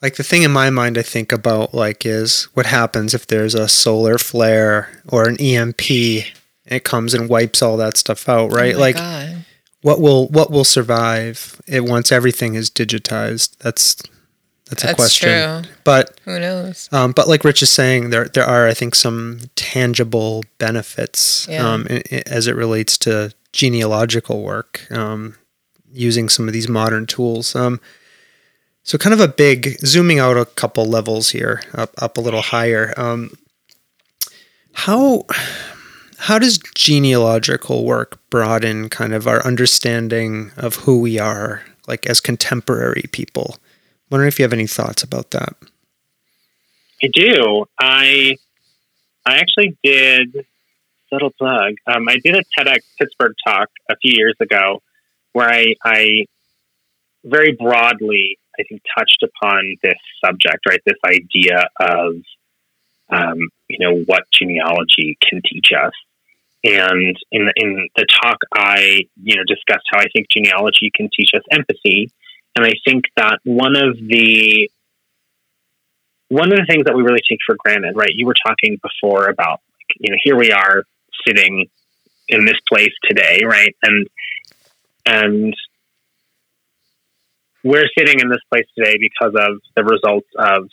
Like 0.00 0.16
the 0.16 0.24
thing 0.24 0.42
in 0.42 0.50
my 0.50 0.68
mind 0.68 0.98
I 0.98 1.02
think 1.02 1.30
about 1.30 1.72
like 1.74 2.04
is 2.04 2.44
what 2.54 2.66
happens 2.66 3.14
if 3.14 3.28
there's 3.28 3.54
a 3.54 3.68
solar 3.68 4.18
flare 4.18 4.88
or 5.08 5.28
an 5.28 5.36
EMP 5.40 5.80
it 6.66 6.82
comes 6.84 7.14
and 7.14 7.28
wipes 7.28 7.62
all 7.62 7.76
that 7.76 7.96
stuff 7.96 8.28
out, 8.28 8.50
right? 8.52 8.74
Oh 8.74 8.78
my 8.78 8.84
like 8.86 8.96
God. 8.96 9.41
What 9.82 10.00
will 10.00 10.28
what 10.28 10.50
will 10.50 10.64
survive 10.64 11.60
it 11.66 11.84
once 11.84 12.10
everything 12.10 12.54
is 12.54 12.70
digitized? 12.70 13.56
That's 13.58 13.96
that's 14.70 14.84
a 14.84 14.94
question. 14.94 15.62
true. 15.64 15.70
But 15.84 16.18
Who 16.24 16.38
knows? 16.40 16.88
um, 16.92 17.12
but 17.12 17.28
like 17.28 17.44
Rich 17.44 17.62
is 17.62 17.70
saying, 17.70 18.10
there 18.10 18.26
there 18.26 18.44
are 18.46 18.66
I 18.66 18.74
think 18.74 18.94
some 18.94 19.40
tangible 19.54 20.44
benefits 20.58 21.46
Yeah. 21.50 21.68
um, 21.68 21.86
i 21.90 22.02
i 22.10 22.22
as 22.26 22.46
it 22.46 22.56
relates 22.56 22.96
to 22.98 23.32
genealogical 23.52 24.42
work 24.42 24.86
um, 24.90 25.34
using 25.92 26.30
some 26.30 26.46
of 26.48 26.54
these 26.54 26.68
modern 26.68 27.04
tools. 27.06 27.54
Um, 27.54 27.80
so 28.82 28.96
kind 28.98 29.12
of 29.12 29.20
a 29.20 29.28
big 29.28 29.78
zooming 29.84 30.18
out 30.18 30.36
a 30.38 30.44
couple 30.46 30.84
levels 30.86 31.30
here, 31.30 31.60
up 31.74 31.90
up 32.00 32.16
a 32.16 32.20
little 32.20 32.42
higher. 32.42 32.94
Um, 32.96 33.36
how 34.72 35.26
how 36.22 36.38
does 36.38 36.58
genealogical 36.76 37.84
work 37.84 38.16
broaden 38.30 38.88
kind 38.88 39.12
of 39.12 39.26
our 39.26 39.44
understanding 39.44 40.52
of 40.56 40.76
who 40.76 41.00
we 41.00 41.18
are, 41.18 41.64
like 41.88 42.06
as 42.06 42.20
contemporary 42.20 43.06
people? 43.10 43.56
I'm 43.56 43.60
Wondering 44.12 44.28
if 44.28 44.38
you 44.38 44.44
have 44.44 44.52
any 44.52 44.68
thoughts 44.68 45.02
about 45.02 45.32
that. 45.32 45.56
i 47.02 47.08
do 47.12 47.64
i 47.80 48.36
i 49.26 49.38
actually 49.38 49.76
did 49.82 50.46
subtle 51.10 51.32
plug 51.36 51.74
um, 51.92 52.08
i 52.08 52.18
did 52.22 52.36
a 52.36 52.44
tedx 52.56 52.82
pittsburgh 53.00 53.34
talk 53.44 53.68
a 53.90 53.96
few 53.96 54.14
years 54.14 54.36
ago 54.38 54.80
where 55.32 55.48
i 55.48 55.74
i 55.84 56.24
very 57.24 57.50
broadly 57.50 58.38
i 58.60 58.62
think 58.68 58.80
touched 58.96 59.24
upon 59.24 59.74
this 59.82 59.98
subject 60.24 60.58
right 60.68 60.80
this 60.86 61.02
idea 61.04 61.64
of 61.80 62.14
um, 63.10 63.38
you 63.68 63.78
know 63.80 64.04
what 64.06 64.22
genealogy 64.32 65.18
can 65.28 65.42
teach 65.42 65.72
us 65.72 65.92
and 66.64 67.16
in 67.32 67.46
the, 67.46 67.52
in 67.56 67.88
the 67.96 68.06
talk 68.22 68.38
i 68.54 69.02
you 69.22 69.36
know 69.36 69.42
discussed 69.46 69.86
how 69.90 69.98
i 69.98 70.06
think 70.14 70.26
genealogy 70.30 70.90
can 70.94 71.08
teach 71.16 71.30
us 71.34 71.42
empathy. 71.50 72.10
And 72.56 72.66
i 72.66 72.72
think 72.86 73.04
that 73.16 73.38
one 73.44 73.76
of 73.76 73.96
the 73.96 74.70
one 76.28 76.52
of 76.52 76.58
the 76.58 76.66
things 76.66 76.84
that 76.84 76.94
we 76.94 77.02
really 77.02 77.22
take 77.28 77.38
for 77.46 77.56
granted 77.58 77.96
right 77.96 78.12
you 78.14 78.26
were 78.26 78.36
talking 78.46 78.78
before 78.82 79.28
about 79.28 79.60
like, 79.78 79.96
you 79.98 80.12
know 80.12 80.18
here 80.22 80.36
we 80.36 80.52
are 80.52 80.84
sitting 81.26 81.66
in 82.28 82.44
this 82.44 82.58
place 82.68 82.92
today 83.08 83.42
right? 83.44 83.74
And 83.82 84.06
and 85.04 85.54
we're 87.64 87.88
sitting 87.96 88.20
in 88.20 88.28
this 88.28 88.40
place 88.50 88.66
today 88.76 88.96
because 88.98 89.34
of 89.36 89.60
the 89.76 89.84
results 89.84 90.28
of 90.36 90.68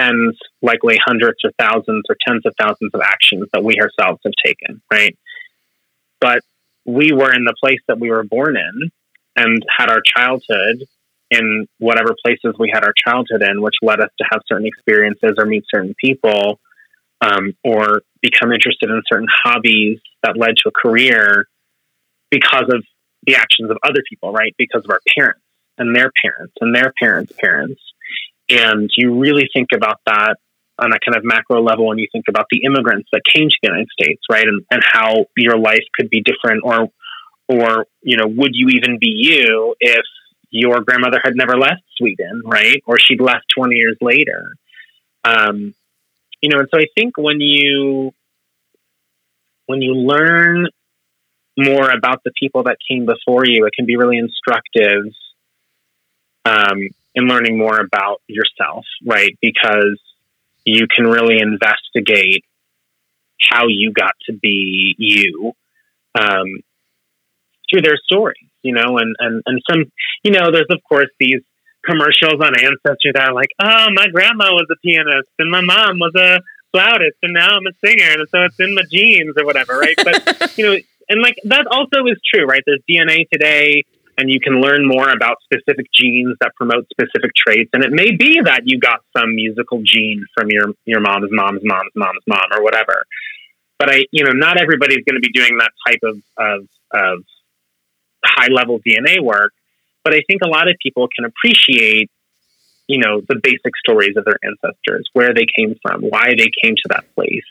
tens, 0.00 0.38
likely 0.62 0.98
hundreds 1.04 1.38
or 1.44 1.50
thousands 1.58 2.04
or 2.08 2.16
tens 2.26 2.42
of 2.46 2.54
thousands 2.58 2.90
of 2.94 3.00
actions 3.00 3.48
that 3.52 3.62
we 3.62 3.76
ourselves 3.80 4.20
have 4.24 4.32
taken, 4.44 4.80
right? 4.90 5.16
But 6.20 6.42
we 6.84 7.12
were 7.12 7.32
in 7.32 7.44
the 7.44 7.54
place 7.62 7.80
that 7.88 8.00
we 8.00 8.10
were 8.10 8.24
born 8.24 8.56
in 8.56 8.90
and 9.36 9.64
had 9.76 9.90
our 9.90 10.02
childhood 10.04 10.84
in 11.30 11.66
whatever 11.78 12.14
places 12.24 12.56
we 12.58 12.70
had 12.72 12.84
our 12.84 12.94
childhood 13.06 13.42
in, 13.42 13.62
which 13.62 13.76
led 13.82 14.00
us 14.00 14.10
to 14.18 14.24
have 14.30 14.40
certain 14.48 14.66
experiences 14.66 15.34
or 15.38 15.46
meet 15.46 15.64
certain 15.70 15.94
people 16.00 16.58
um, 17.20 17.54
or 17.62 18.02
become 18.20 18.52
interested 18.52 18.90
in 18.90 19.02
certain 19.10 19.28
hobbies 19.44 20.00
that 20.22 20.36
led 20.36 20.54
to 20.56 20.68
a 20.68 20.72
career 20.72 21.46
because 22.30 22.64
of 22.72 22.84
the 23.26 23.36
actions 23.36 23.70
of 23.70 23.76
other 23.84 24.02
people, 24.08 24.32
right? 24.32 24.54
Because 24.58 24.84
of 24.84 24.90
our 24.90 25.00
parents 25.16 25.40
and 25.78 25.94
their 25.94 26.10
parents 26.22 26.54
and 26.60 26.74
their 26.74 26.92
parents' 26.98 27.32
parents. 27.38 27.80
And 28.50 28.90
you 28.96 29.18
really 29.18 29.48
think 29.52 29.68
about 29.74 30.00
that 30.06 30.36
on 30.78 30.92
a 30.92 30.98
kind 30.98 31.16
of 31.16 31.24
macro 31.24 31.62
level 31.62 31.86
when 31.86 31.98
you 31.98 32.08
think 32.10 32.24
about 32.28 32.46
the 32.50 32.62
immigrants 32.64 33.08
that 33.12 33.22
came 33.32 33.48
to 33.48 33.56
the 33.62 33.68
United 33.68 33.88
States, 33.92 34.22
right? 34.30 34.46
And, 34.46 34.64
and 34.70 34.82
how 34.84 35.26
your 35.36 35.58
life 35.58 35.84
could 35.94 36.10
be 36.10 36.22
different 36.22 36.62
or 36.64 36.88
or, 37.48 37.86
you 38.00 38.16
know, 38.16 38.28
would 38.28 38.52
you 38.54 38.68
even 38.68 38.98
be 39.00 39.08
you 39.08 39.74
if 39.80 40.04
your 40.50 40.82
grandmother 40.82 41.20
had 41.22 41.34
never 41.34 41.58
left 41.58 41.82
Sweden, 41.98 42.42
right? 42.44 42.80
Or 42.86 42.96
she'd 42.96 43.20
left 43.20 43.46
20 43.56 43.74
years 43.74 43.96
later. 44.00 44.52
Um, 45.24 45.74
you 46.40 46.48
know, 46.48 46.60
and 46.60 46.68
so 46.72 46.78
I 46.78 46.84
think 46.96 47.18
when 47.18 47.40
you 47.40 48.12
when 49.66 49.82
you 49.82 49.94
learn 49.94 50.68
more 51.58 51.90
about 51.90 52.22
the 52.24 52.32
people 52.38 52.64
that 52.64 52.76
came 52.88 53.04
before 53.04 53.44
you, 53.46 53.66
it 53.66 53.72
can 53.76 53.84
be 53.84 53.96
really 53.96 54.18
instructive 54.18 55.12
um, 56.44 56.88
in 57.14 57.24
learning 57.26 57.58
more 57.58 57.80
about 57.80 58.20
yourself, 58.26 58.84
right? 59.06 59.36
Because 59.40 60.00
you 60.64 60.86
can 60.94 61.06
really 61.06 61.38
investigate 61.40 62.44
how 63.50 63.66
you 63.68 63.92
got 63.92 64.12
to 64.26 64.32
be 64.32 64.94
you 64.98 65.52
um, 66.14 66.46
through 67.68 67.82
their 67.82 67.96
stories, 68.04 68.48
you 68.62 68.74
know, 68.74 68.98
and, 68.98 69.16
and, 69.18 69.42
and 69.46 69.60
some, 69.68 69.84
you 70.22 70.30
know, 70.30 70.50
there's 70.52 70.66
of 70.70 70.80
course 70.88 71.08
these 71.18 71.40
commercials 71.84 72.40
on 72.40 72.52
Ancestry 72.58 73.12
that 73.14 73.28
are 73.30 73.34
like, 73.34 73.50
oh, 73.60 73.86
my 73.94 74.06
grandma 74.08 74.52
was 74.52 74.66
a 74.70 74.76
pianist 74.84 75.28
and 75.38 75.50
my 75.50 75.62
mom 75.62 75.98
was 75.98 76.12
a 76.16 76.40
flautist 76.72 77.16
and 77.22 77.32
now 77.32 77.56
I'm 77.56 77.66
a 77.66 77.86
singer 77.86 78.12
and 78.12 78.28
so 78.28 78.44
it's 78.44 78.60
in 78.60 78.74
my 78.74 78.82
genes 78.90 79.34
or 79.36 79.44
whatever, 79.44 79.78
right? 79.78 79.96
But, 79.96 80.52
you 80.58 80.66
know, 80.66 80.76
and 81.08 81.22
like 81.22 81.36
that 81.44 81.66
also 81.66 82.06
is 82.06 82.20
true, 82.32 82.44
right? 82.44 82.62
There's 82.64 82.82
DNA 82.88 83.28
today 83.32 83.84
and 84.20 84.30
you 84.30 84.38
can 84.38 84.60
learn 84.60 84.86
more 84.86 85.08
about 85.08 85.38
specific 85.42 85.86
genes 85.94 86.36
that 86.42 86.54
promote 86.54 86.86
specific 86.90 87.30
traits. 87.34 87.70
And 87.72 87.82
it 87.82 87.90
may 87.90 88.14
be 88.14 88.40
that 88.44 88.62
you 88.64 88.78
got 88.78 89.00
some 89.16 89.34
musical 89.34 89.80
gene 89.82 90.26
from 90.34 90.50
your, 90.50 90.74
your 90.84 91.00
mom's 91.00 91.30
mom's 91.30 91.62
mom's 91.64 91.92
mom's 91.96 92.22
mom 92.26 92.44
or 92.52 92.62
whatever. 92.62 93.04
But 93.78 93.94
I, 93.94 94.04
you 94.12 94.24
know, 94.24 94.32
not 94.32 94.60
everybody's 94.60 95.04
going 95.08 95.20
to 95.20 95.26
be 95.26 95.32
doing 95.32 95.56
that 95.58 95.72
type 95.86 96.00
of, 96.02 96.16
of, 96.36 96.68
of 96.92 97.24
high 98.22 98.48
level 98.52 98.78
DNA 98.86 99.22
work. 99.22 99.52
But 100.04 100.14
I 100.14 100.20
think 100.26 100.42
a 100.44 100.48
lot 100.48 100.68
of 100.68 100.76
people 100.82 101.08
can 101.08 101.24
appreciate, 101.24 102.10
you 102.86 102.98
know, 102.98 103.22
the 103.26 103.40
basic 103.42 103.72
stories 103.82 104.18
of 104.18 104.26
their 104.26 104.38
ancestors, 104.42 105.08
where 105.14 105.32
they 105.32 105.46
came 105.58 105.76
from, 105.80 106.02
why 106.02 106.34
they 106.36 106.50
came 106.62 106.74
to 106.76 106.88
that 106.90 107.04
place. 107.14 107.48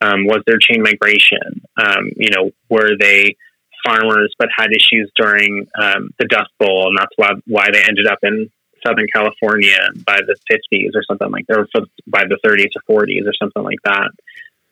Um, 0.00 0.26
was 0.26 0.42
there 0.46 0.58
chain 0.58 0.80
migration? 0.80 1.62
Um, 1.76 2.10
you 2.16 2.30
know, 2.30 2.52
were 2.68 2.92
they 2.98 3.36
farmers 3.84 4.34
but 4.38 4.48
had 4.56 4.68
issues 4.72 5.10
during 5.16 5.66
um, 5.78 6.10
the 6.18 6.26
Dust 6.26 6.50
Bowl, 6.58 6.88
and 6.88 6.98
that's 6.98 7.12
why 7.16 7.32
why 7.46 7.70
they 7.72 7.82
ended 7.82 8.06
up 8.06 8.18
in 8.22 8.50
Southern 8.86 9.06
California 9.12 9.78
by 10.04 10.18
the 10.26 10.36
50s 10.50 10.90
or 10.94 11.02
something 11.08 11.30
like 11.30 11.46
that, 11.48 11.58
or 11.58 11.68
by 12.06 12.24
the 12.24 12.38
30s 12.44 12.70
or 12.88 13.02
40s 13.02 13.26
or 13.26 13.32
something 13.40 13.62
like 13.62 13.78
that. 13.84 14.10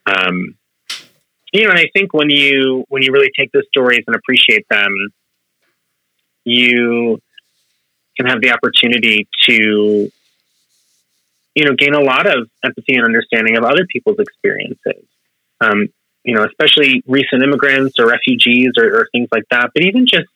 Um, 0.07 0.57
you 1.53 1.65
know, 1.65 1.71
and 1.71 1.79
I 1.79 1.89
think 1.93 2.15
when 2.15 2.31
you 2.31 2.85
when 2.89 3.03
you 3.03 3.13
really 3.13 3.31
take 3.39 3.53
those 3.53 3.67
stories 3.69 4.05
and 4.07 4.17
appreciate 4.17 4.67
them, 4.71 4.93
you 6.45 7.21
can 8.17 8.27
have 8.27 8.41
the 8.41 8.53
opportunity 8.53 9.29
to 9.49 10.11
you 11.55 11.65
know 11.65 11.75
gain 11.77 11.95
a 11.95 12.01
lot 12.01 12.27
of 12.27 12.49
empathy 12.65 12.95
and 12.95 13.05
understanding 13.05 13.57
of 13.57 13.65
other 13.65 13.87
people's 13.91 14.19
experiences. 14.19 15.05
Um, 15.61 15.89
you 16.25 16.35
know, 16.35 16.45
especially 16.45 17.03
recent 17.07 17.43
immigrants 17.43 17.99
or 17.99 18.07
refugees 18.07 18.73
or, 18.77 19.01
or 19.01 19.09
things 19.13 19.29
like 19.33 19.45
that, 19.51 19.71
but 19.75 19.85
even 19.85 20.07
just 20.07 20.29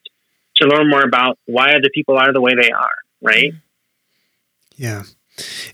to 0.57 0.66
learn 0.66 0.89
more 0.89 1.03
about 1.03 1.39
why 1.47 1.74
other 1.74 1.91
people 1.95 2.16
are 2.16 2.32
the 2.32 2.41
way 2.41 2.55
they 2.55 2.70
are, 2.70 2.95
right? 3.22 3.53
Yeah. 4.76 5.05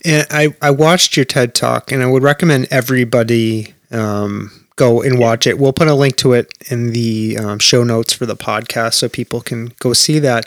And 0.04 0.26
I, 0.30 0.54
I 0.60 0.70
watched 0.70 1.16
your 1.16 1.24
TED 1.24 1.54
talk, 1.54 1.92
and 1.92 2.02
I 2.02 2.06
would 2.06 2.22
recommend 2.22 2.68
everybody 2.70 3.74
um, 3.90 4.50
go 4.76 5.02
and 5.02 5.18
watch 5.18 5.46
it. 5.46 5.58
We'll 5.58 5.72
put 5.72 5.88
a 5.88 5.94
link 5.94 6.16
to 6.16 6.32
it 6.32 6.52
in 6.70 6.92
the 6.92 7.38
um, 7.38 7.58
show 7.58 7.84
notes 7.84 8.12
for 8.12 8.26
the 8.26 8.36
podcast 8.36 8.94
so 8.94 9.08
people 9.08 9.40
can 9.40 9.72
go 9.78 9.92
see 9.92 10.18
that. 10.18 10.46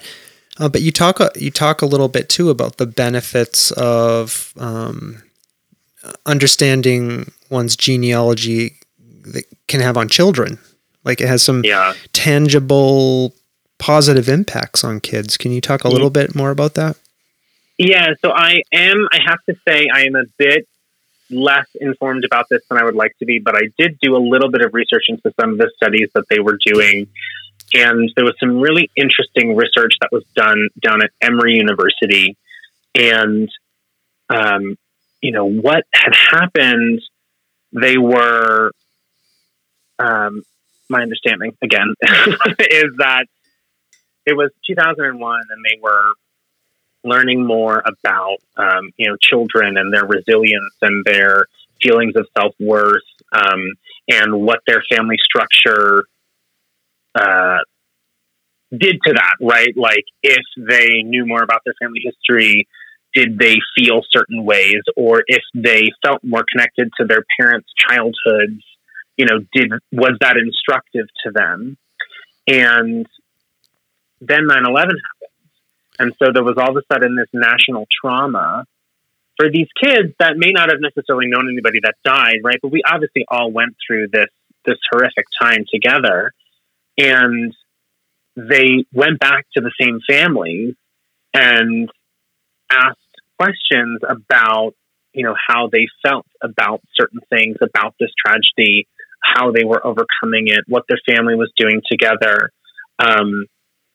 Uh, 0.58 0.70
but 0.70 0.82
you 0.82 0.92
talk 0.92 1.20
you 1.36 1.52
talk 1.52 1.82
a 1.82 1.86
little 1.86 2.08
bit 2.08 2.30
too 2.30 2.50
about 2.50 2.78
the 2.78 2.86
benefits 2.86 3.72
of 3.72 4.54
um, 4.58 5.22
understanding 6.26 7.32
one's 7.50 7.76
genealogy 7.76 8.76
that 9.26 9.46
can 9.68 9.82
have 9.82 9.98
on 9.98 10.08
children. 10.10 10.60
Like 11.04 11.22
it 11.22 11.28
has 11.28 11.44
some 11.44 11.64
Yeah. 11.64 11.94
tangible 12.14 13.34
positive 13.78 14.30
impacts 14.30 14.84
on 14.84 15.00
kids. 15.00 15.38
Can 15.38 15.52
you 15.52 15.62
talk 15.62 15.84
a 15.84 15.90
little 15.90 16.10
bit 16.10 16.36
more 16.36 16.50
about 16.52 16.74
that? 16.76 16.98
Yeah, 17.78 18.14
so 18.22 18.32
I 18.32 18.62
am, 18.72 19.08
I 19.12 19.20
have 19.28 19.40
to 19.50 19.56
say, 19.68 19.88
I 19.94 20.04
am 20.06 20.16
a 20.16 20.24
bit 20.38 20.68
less 21.30 21.68
informed 21.82 22.24
about 22.24 22.46
this 22.50 22.62
than 22.70 22.80
I 22.80 22.86
would 22.86 22.96
like 22.96 23.18
to 23.20 23.26
be, 23.26 23.40
but 23.40 23.56
I 23.56 23.68
did 23.78 24.00
do 24.00 24.16
a 24.16 24.20
little 24.20 24.50
bit 24.50 24.62
of 24.62 24.74
research 24.74 25.04
into 25.10 25.34
some 25.40 25.52
of 25.52 25.58
the 25.58 25.70
studies 25.76 26.10
that 26.16 26.24
they 26.30 26.40
were 26.40 26.58
doing. 26.66 27.08
And 27.74 28.10
there 28.16 28.24
was 28.24 28.36
some 28.40 28.62
really 28.62 28.90
interesting 28.96 29.56
research 29.56 29.94
that 30.00 30.10
was 30.12 30.24
done 30.36 30.70
down 30.82 31.04
at 31.04 31.10
Emory 31.22 31.56
University. 31.56 32.38
And, 32.94 33.50
um, 34.30 34.78
you 35.22 35.32
know, 35.32 35.46
what 35.46 35.84
had 35.94 36.16
happened, 36.16 37.02
they 37.74 37.98
were, 37.98 38.72
um, 40.00 40.44
my 40.90 41.02
understanding 41.02 41.56
again, 41.62 41.94
is 42.60 42.96
that 42.98 43.26
it 44.26 44.36
was 44.36 44.52
2001 44.68 45.42
and 45.50 45.66
they 45.66 45.80
were 45.82 46.14
learning 47.04 47.46
more 47.46 47.84
about 47.86 48.38
um, 48.58 48.92
you 48.98 49.08
know 49.08 49.16
children 49.22 49.78
and 49.78 49.94
their 49.94 50.06
resilience 50.06 50.74
and 50.82 51.06
their 51.06 51.46
feelings 51.82 52.14
of 52.16 52.28
self 52.38 52.54
worth 52.60 53.04
um, 53.32 53.62
and 54.10 54.34
what 54.42 54.60
their 54.68 54.84
family 54.90 55.18
structure 55.24 56.06
uh, 57.14 57.60
did 58.76 58.98
to 59.06 59.14
that. 59.14 59.36
Right, 59.40 59.76
like 59.78 60.06
if 60.24 60.44
they 60.58 61.04
knew 61.04 61.26
more 61.26 61.44
about 61.44 61.62
their 61.66 61.76
family 61.80 62.02
history, 62.04 62.68
did 63.14 63.38
they 63.38 63.58
feel 63.78 64.02
certain 64.12 64.44
ways, 64.44 64.82
or 64.98 65.24
if 65.28 65.44
they 65.54 65.92
felt 66.06 66.24
more 66.24 66.44
connected 66.52 66.90
to 67.00 67.06
their 67.06 67.24
parents' 67.40 67.70
childhoods? 67.88 68.64
You 69.18 69.26
know, 69.26 69.40
did 69.54 69.72
was 69.92 70.18
that 70.22 70.38
instructive 70.38 71.08
to 71.26 71.32
them? 71.32 71.78
And 72.48 73.08
then 74.22 74.48
9 74.48 74.66
11 74.66 74.74
happened. 74.76 75.00
And 75.98 76.14
so 76.22 76.32
there 76.34 76.44
was 76.44 76.56
all 76.58 76.72
of 76.72 76.78
a 76.78 76.94
sudden 76.94 77.16
this 77.16 77.30
national 77.34 77.88
trauma 78.02 78.66
for 79.38 79.50
these 79.50 79.68
kids 79.82 80.14
that 80.20 80.38
may 80.38 80.52
not 80.52 80.70
have 80.70 80.80
necessarily 80.80 81.28
known 81.28 81.48
anybody 81.52 81.80
that 81.84 81.96
died, 82.04 82.40
right? 82.44 82.60
But 82.62 82.72
we 82.72 82.82
obviously 82.86 83.26
all 83.30 83.52
went 83.52 83.76
through 83.86 84.08
this 84.12 84.30
this 84.66 84.78
horrific 84.92 85.26
time 85.40 85.66
together. 85.72 86.32
And 86.98 87.54
they 88.36 88.86
went 88.94 89.20
back 89.20 89.46
to 89.56 89.62
the 89.62 89.72
same 89.80 90.00
families 90.08 90.76
and 91.34 91.90
asked 92.72 92.98
questions 93.38 94.02
about, 94.08 94.74
you 95.14 95.24
know, 95.24 95.36
how 95.48 95.70
they 95.72 95.88
felt 96.06 96.26
about 96.42 96.82
certain 96.96 97.20
things, 97.30 97.58
about 97.62 97.96
this 98.00 98.12
tragedy, 98.18 98.88
how 99.26 99.52
they 99.52 99.64
were 99.64 99.86
overcoming 99.86 100.48
it, 100.48 100.64
what 100.68 100.84
their 100.88 101.00
family 101.08 101.36
was 101.36 101.52
doing 101.58 101.82
together. 101.90 102.52
Um, 103.00 103.46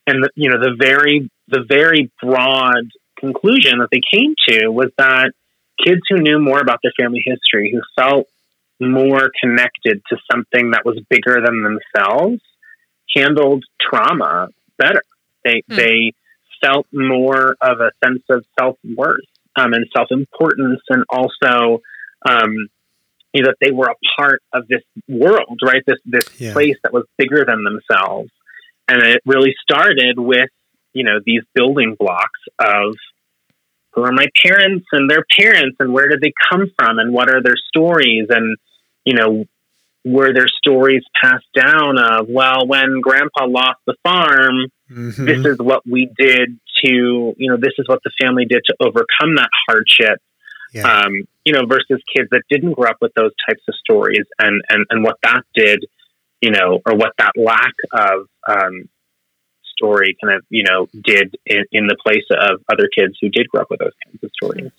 and 0.07 0.25
the, 0.25 0.31
you 0.35 0.51
know 0.51 0.59
the 0.59 0.75
very 0.79 1.31
the 1.49 1.65
very 1.69 2.11
broad 2.23 2.91
conclusion 3.19 3.79
that 3.79 3.89
they 3.93 4.01
came 4.13 4.35
to 4.49 4.69
was 4.69 4.91
that 4.99 5.33
kids 5.85 6.01
who 6.09 6.19
knew 6.19 6.39
more 6.39 6.61
about 6.61 6.81
their 6.83 6.93
family 6.99 7.23
history, 7.25 7.73
who 7.73 7.81
felt 8.01 8.27
more 8.81 9.31
connected 9.43 10.03
to 10.09 10.17
something 10.31 10.71
that 10.73 10.85
was 10.85 10.99
bigger 11.11 11.41
than 11.45 11.63
themselves, 11.63 12.41
handled 13.15 13.65
trauma 13.81 14.49
better. 14.79 15.03
They 15.45 15.63
Hmm. 15.69 15.77
they 15.77 16.13
felt 16.63 16.87
more 16.93 17.57
of 17.61 17.81
a 17.81 17.91
sense 18.05 18.23
of 18.29 18.45
self 18.59 18.77
worth 18.85 19.21
um, 19.57 19.73
and 19.73 19.87
self 19.97 20.09
importance, 20.11 20.81
and 20.89 21.05
also 21.09 21.83
um, 22.29 22.69
you 23.33 23.43
know 23.43 23.49
that 23.51 23.57
they 23.61 23.71
were 23.71 23.87
a 23.87 23.95
part 24.17 24.43
of 24.53 24.67
this 24.69 24.83
world, 25.09 25.59
right? 25.65 25.83
This 25.87 25.99
this 26.05 26.25
Yeah. 26.39 26.53
place 26.53 26.77
that 26.83 26.93
was 26.93 27.05
bigger 27.17 27.45
than 27.45 27.65
themselves, 27.65 28.31
and 28.89 29.03
it 29.03 29.23
really 29.25 29.55
started 29.63 30.19
with 30.19 30.51
you 30.93 31.05
know 31.05 31.21
these 31.25 31.43
building 31.55 31.97
blocks 31.99 32.41
of 32.59 32.95
who 33.93 34.03
are 34.03 34.13
my 34.13 34.27
parents 34.45 34.87
and 34.93 35.11
their 35.11 35.25
parents 35.39 35.77
and 35.81 35.93
where 35.93 36.09
did 36.09 36.21
they 36.21 36.33
come 36.51 36.71
from 36.79 36.99
and 36.99 37.13
what 37.13 37.29
are 37.29 37.43
their 37.43 37.57
stories 37.69 38.27
and 38.31 38.57
you 39.05 39.15
know 39.15 39.45
were 40.05 40.33
their 40.33 40.49
stories 40.49 41.03
passed 41.23 41.47
down 41.55 41.99
of 41.99 42.27
well 42.29 42.67
when 42.67 43.01
grandpa 43.01 43.47
lost 43.47 43.79
the 43.87 43.95
farm 44.03 44.67
Mhm. 44.91 45.27
this 45.27 45.45
is 45.45 45.59
what 45.59 45.87
we 45.87 46.11
did 46.19 46.59
to 46.85 47.35
you 47.37 47.51
know 47.51 47.57
this 47.57 47.75
is 47.79 47.87
what 47.87 48.01
the 48.05 48.11
family 48.21 48.45
did 48.45 48.63
to 48.65 48.75
overcome 48.81 49.37
that 49.37 49.51
hardship 49.69 50.19
yeah. 50.73 50.87
um, 50.87 51.13
you 51.45 51.53
know 51.53 51.67
versus 51.67 52.03
kids 52.15 52.29
that 52.31 52.43
didn't 52.51 52.73
grow 52.73 52.91
up 52.91 52.99
with 53.01 53.13
those 53.15 53.33
types 53.49 53.63
of 53.69 53.75
stories 53.77 54.27
and 54.39 54.63
and, 54.69 54.87
and 54.91 55.05
what 55.05 55.17
that 55.23 55.43
did 55.55 55.85
you 56.41 56.51
know 56.51 56.81
or 56.87 56.95
what 56.95 57.13
that 57.19 57.33
lack 57.37 57.75
of 57.93 58.27
um, 58.49 58.89
story 59.77 60.17
kind 60.23 60.37
of 60.37 60.45
you 60.51 60.65
know 60.65 60.89
did 61.03 61.37
in, 61.47 61.65
in 61.73 61.87
the 61.87 61.97
place 62.05 62.25
of 62.31 62.61
other 62.73 62.89
kids 62.95 63.17
who 63.21 63.29
did 63.29 63.49
grow 63.49 63.63
up 63.63 63.71
with 63.71 63.81
those 63.81 63.93
kinds 64.05 64.23
of 64.23 64.31
stories 64.35 64.73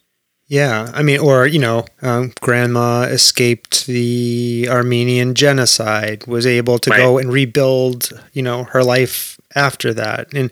Yeah, 0.47 0.91
I 0.93 1.01
mean, 1.01 1.19
or 1.19 1.47
you 1.47 1.59
know, 1.59 1.85
um, 2.01 2.33
grandma 2.41 3.03
escaped 3.03 3.87
the 3.87 4.67
Armenian 4.69 5.33
genocide, 5.33 6.27
was 6.27 6.45
able 6.45 6.77
to 6.79 6.89
go 6.89 7.17
and 7.17 7.31
rebuild, 7.31 8.11
you 8.33 8.41
know, 8.43 8.65
her 8.65 8.83
life 8.83 9.39
after 9.55 9.93
that, 9.93 10.33
and 10.33 10.51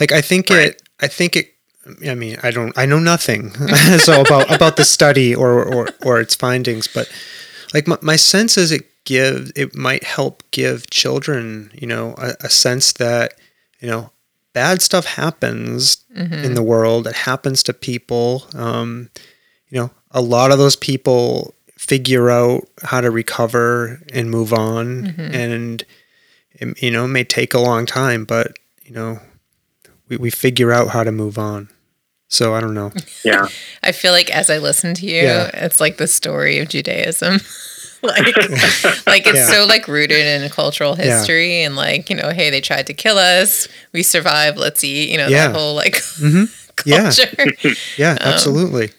like 0.00 0.12
I 0.12 0.22
think 0.22 0.48
Right. 0.48 0.68
it, 0.68 0.82
I 1.00 1.08
think 1.08 1.36
it. 1.36 1.53
I 2.08 2.14
mean, 2.14 2.38
I 2.42 2.50
don't, 2.50 2.76
I 2.78 2.86
know 2.86 2.98
nothing 2.98 3.50
so 3.98 4.20
about 4.20 4.50
about 4.50 4.76
the 4.76 4.84
study 4.84 5.34
or 5.34 5.62
or 5.62 5.88
or 6.04 6.20
its 6.20 6.34
findings, 6.34 6.86
but 6.86 7.10
like 7.72 7.86
my, 7.86 7.98
my 8.00 8.16
sense 8.16 8.56
is 8.56 8.72
it 8.72 8.86
gives 9.04 9.52
it 9.54 9.74
might 9.74 10.04
help 10.04 10.42
give 10.50 10.88
children, 10.90 11.70
you 11.74 11.86
know, 11.86 12.14
a, 12.18 12.34
a 12.40 12.48
sense 12.48 12.92
that 12.94 13.34
you 13.80 13.88
know 13.88 14.10
bad 14.52 14.80
stuff 14.80 15.04
happens 15.04 16.04
in 16.44 16.54
the 16.54 16.62
world. 16.62 17.06
It 17.06 17.14
happens 17.14 17.62
to 17.64 17.72
people. 17.72 18.44
Um, 18.54 19.10
you 19.68 19.80
know, 19.80 19.90
a 20.10 20.20
lot 20.22 20.52
of 20.52 20.58
those 20.58 20.76
people 20.76 21.54
figure 21.76 22.30
out 22.30 22.62
how 22.82 23.00
to 23.00 23.10
recover 23.10 24.00
and 24.12 24.30
move 24.30 24.52
on, 24.52 25.06
and 25.34 25.84
it, 26.52 26.82
you 26.82 26.90
know, 26.90 27.04
it 27.04 27.08
may 27.08 27.24
take 27.24 27.52
a 27.52 27.58
long 27.58 27.84
time, 27.84 28.24
but 28.24 28.56
you 28.84 28.92
know, 28.92 29.18
we, 30.08 30.16
we 30.16 30.30
figure 30.30 30.72
out 30.72 30.88
how 30.88 31.04
to 31.04 31.12
move 31.12 31.38
on. 31.38 31.68
So 32.28 32.54
I 32.54 32.60
don't 32.60 32.74
know. 32.74 32.92
yeah 33.24 33.46
I 33.82 33.92
feel 33.92 34.12
like 34.12 34.30
as 34.30 34.50
I 34.50 34.58
listen 34.58 34.94
to 34.94 35.06
you, 35.06 35.22
Yeah. 35.22 35.50
it's 35.54 35.80
like 35.80 35.98
the 35.98 36.06
story 36.06 36.58
of 36.58 36.68
Judaism. 36.68 37.34
like, 38.02 38.26
like 39.06 39.26
it's 39.26 39.34
Yeah. 39.36 39.46
so 39.50 39.66
like 39.66 39.86
rooted 39.88 40.26
in 40.26 40.48
cultural 40.50 40.96
Yeah. 40.96 41.04
history 41.18 41.62
and 41.62 41.76
like 41.76 42.10
you 42.10 42.16
know, 42.16 42.30
hey, 42.30 42.50
they 42.50 42.60
tried 42.60 42.86
to 42.88 42.94
kill 42.94 43.18
us, 43.18 43.68
we 43.92 44.02
survived. 44.02 44.58
Let's 44.58 44.82
eat. 44.84 45.10
You 45.10 45.18
know 45.18 45.28
Yeah. 45.28 45.48
that 45.48 45.54
whole 45.56 45.74
like 45.74 46.02
hmm 46.18 46.44
Yeah. 46.84 47.02
culture. 47.12 47.52
Yeah, 47.96 48.16
absolutely. 48.20 48.90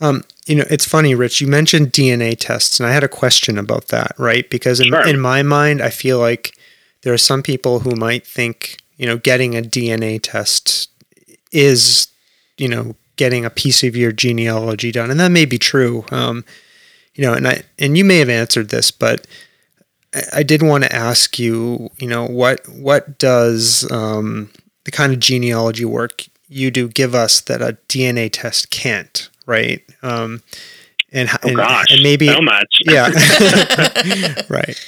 Um, 0.00 0.24
you 0.46 0.56
know, 0.56 0.64
it's 0.68 0.84
funny, 0.88 1.14
Rich. 1.14 1.40
You 1.40 1.46
mentioned 1.46 1.92
DNA 1.92 2.34
tests, 2.36 2.80
and 2.80 2.88
I 2.88 2.92
had 2.92 3.04
a 3.04 3.08
question 3.08 3.56
about 3.56 3.88
that, 3.88 4.14
right? 4.18 4.48
Because 4.50 4.80
in, 4.80 4.88
Sure. 4.88 5.06
in 5.06 5.20
my 5.20 5.44
mind, 5.44 5.80
I 5.80 5.90
feel 5.90 6.18
like 6.18 6.56
there 7.02 7.12
are 7.14 7.18
some 7.18 7.40
people 7.42 7.80
who 7.80 7.94
might 7.94 8.26
think, 8.26 8.78
you 9.02 9.08
know, 9.08 9.16
getting 9.16 9.56
a 9.56 9.62
DNA 9.62 10.20
test 10.22 10.88
is, 11.50 12.06
you 12.56 12.68
know, 12.68 12.94
getting 13.16 13.44
a 13.44 13.50
piece 13.50 13.82
of 13.82 13.96
your 13.96 14.12
genealogy 14.12 14.92
done, 14.92 15.10
and 15.10 15.18
that 15.18 15.32
may 15.32 15.44
be 15.44 15.58
true. 15.58 16.04
Um, 16.12 16.44
you 17.16 17.24
know, 17.24 17.32
and 17.32 17.48
I 17.48 17.64
and 17.80 17.98
you 17.98 18.04
may 18.04 18.18
have 18.18 18.28
answered 18.28 18.68
this, 18.68 18.92
but 18.92 19.26
I, 20.14 20.22
I 20.34 20.42
did 20.44 20.62
want 20.62 20.84
to 20.84 20.94
ask 20.94 21.36
you, 21.36 21.90
you 21.98 22.06
know, 22.06 22.26
what 22.26 22.64
what 22.68 23.18
does 23.18 23.90
um, 23.90 24.50
the 24.84 24.92
kind 24.92 25.12
of 25.12 25.18
genealogy 25.18 25.84
work 25.84 26.22
you 26.48 26.70
do 26.70 26.86
give 26.86 27.12
us 27.12 27.40
that 27.40 27.60
a 27.60 27.76
DNA 27.88 28.30
test 28.32 28.70
can't, 28.70 29.28
right? 29.46 29.82
Um, 30.04 30.44
and, 31.10 31.28
oh 31.42 31.48
and, 31.48 31.56
gosh 31.56 31.90
and 31.90 32.04
maybe 32.04 32.28
so 32.28 32.40
much 32.40 32.68
yeah, 32.84 33.08
right, 34.48 34.78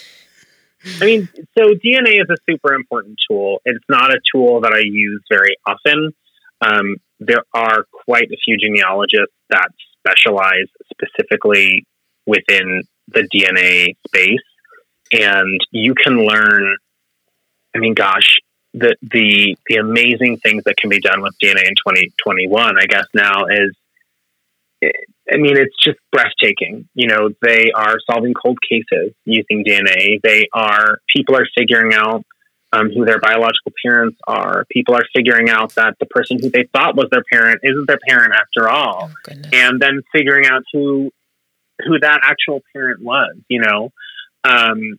I 1.00 1.04
mean, 1.04 1.28
so 1.56 1.74
DNA 1.74 2.20
is 2.20 2.28
a 2.30 2.36
super 2.48 2.74
important 2.74 3.16
tool. 3.28 3.60
It's 3.64 3.84
not 3.88 4.10
a 4.10 4.20
tool 4.32 4.60
that 4.62 4.72
I 4.72 4.80
use 4.80 5.22
very 5.30 5.56
often. 5.66 6.12
Um, 6.60 6.96
there 7.20 7.44
are 7.54 7.84
quite 7.90 8.30
a 8.30 8.36
few 8.44 8.56
genealogists 8.58 9.34
that 9.50 9.68
specialize 9.98 10.66
specifically 10.92 11.86
within 12.26 12.82
the 13.08 13.28
DNA 13.34 13.94
space, 14.06 14.40
and 15.12 15.60
you 15.70 15.94
can 15.94 16.26
learn. 16.26 16.76
I 17.74 17.78
mean, 17.78 17.94
gosh, 17.94 18.36
the 18.74 18.96
the 19.02 19.56
the 19.66 19.76
amazing 19.76 20.38
things 20.38 20.64
that 20.64 20.76
can 20.76 20.90
be 20.90 21.00
done 21.00 21.22
with 21.22 21.34
DNA 21.42 21.64
in 21.64 21.74
2021, 21.86 22.78
I 22.78 22.86
guess 22.86 23.06
now 23.14 23.46
is, 23.46 23.74
I 25.32 25.36
mean, 25.36 25.56
it's 25.56 25.74
just 25.82 25.98
breathtaking. 26.12 26.88
You 26.94 27.08
know, 27.08 27.30
they 27.40 27.72
are 27.74 27.96
solving 28.10 28.34
cold 28.34 28.58
cases 28.68 29.14
using 29.24 29.64
DNA. 29.64 30.20
They 30.22 30.48
are 30.52 30.98
people 31.14 31.36
are 31.36 31.46
figuring 31.56 31.94
out 31.94 32.24
um, 32.72 32.90
who 32.90 33.04
their 33.04 33.20
biological 33.20 33.72
parents 33.84 34.18
are. 34.26 34.66
People 34.70 34.94
are 34.94 35.04
figuring 35.14 35.48
out 35.48 35.74
that 35.76 35.94
the 36.00 36.06
person 36.06 36.38
who 36.40 36.50
they 36.50 36.64
thought 36.72 36.96
was 36.96 37.06
their 37.10 37.22
parent 37.30 37.60
isn't 37.62 37.86
their 37.86 38.00
parent 38.06 38.34
after 38.34 38.68
all, 38.68 39.10
Oh, 39.10 39.32
and 39.52 39.80
then 39.80 40.02
figuring 40.12 40.46
out 40.46 40.62
who 40.72 41.10
who 41.84 41.98
that 42.00 42.20
actual 42.22 42.62
parent 42.72 43.02
was. 43.02 43.34
You 43.48 43.60
know, 43.60 43.92
um, 44.44 44.98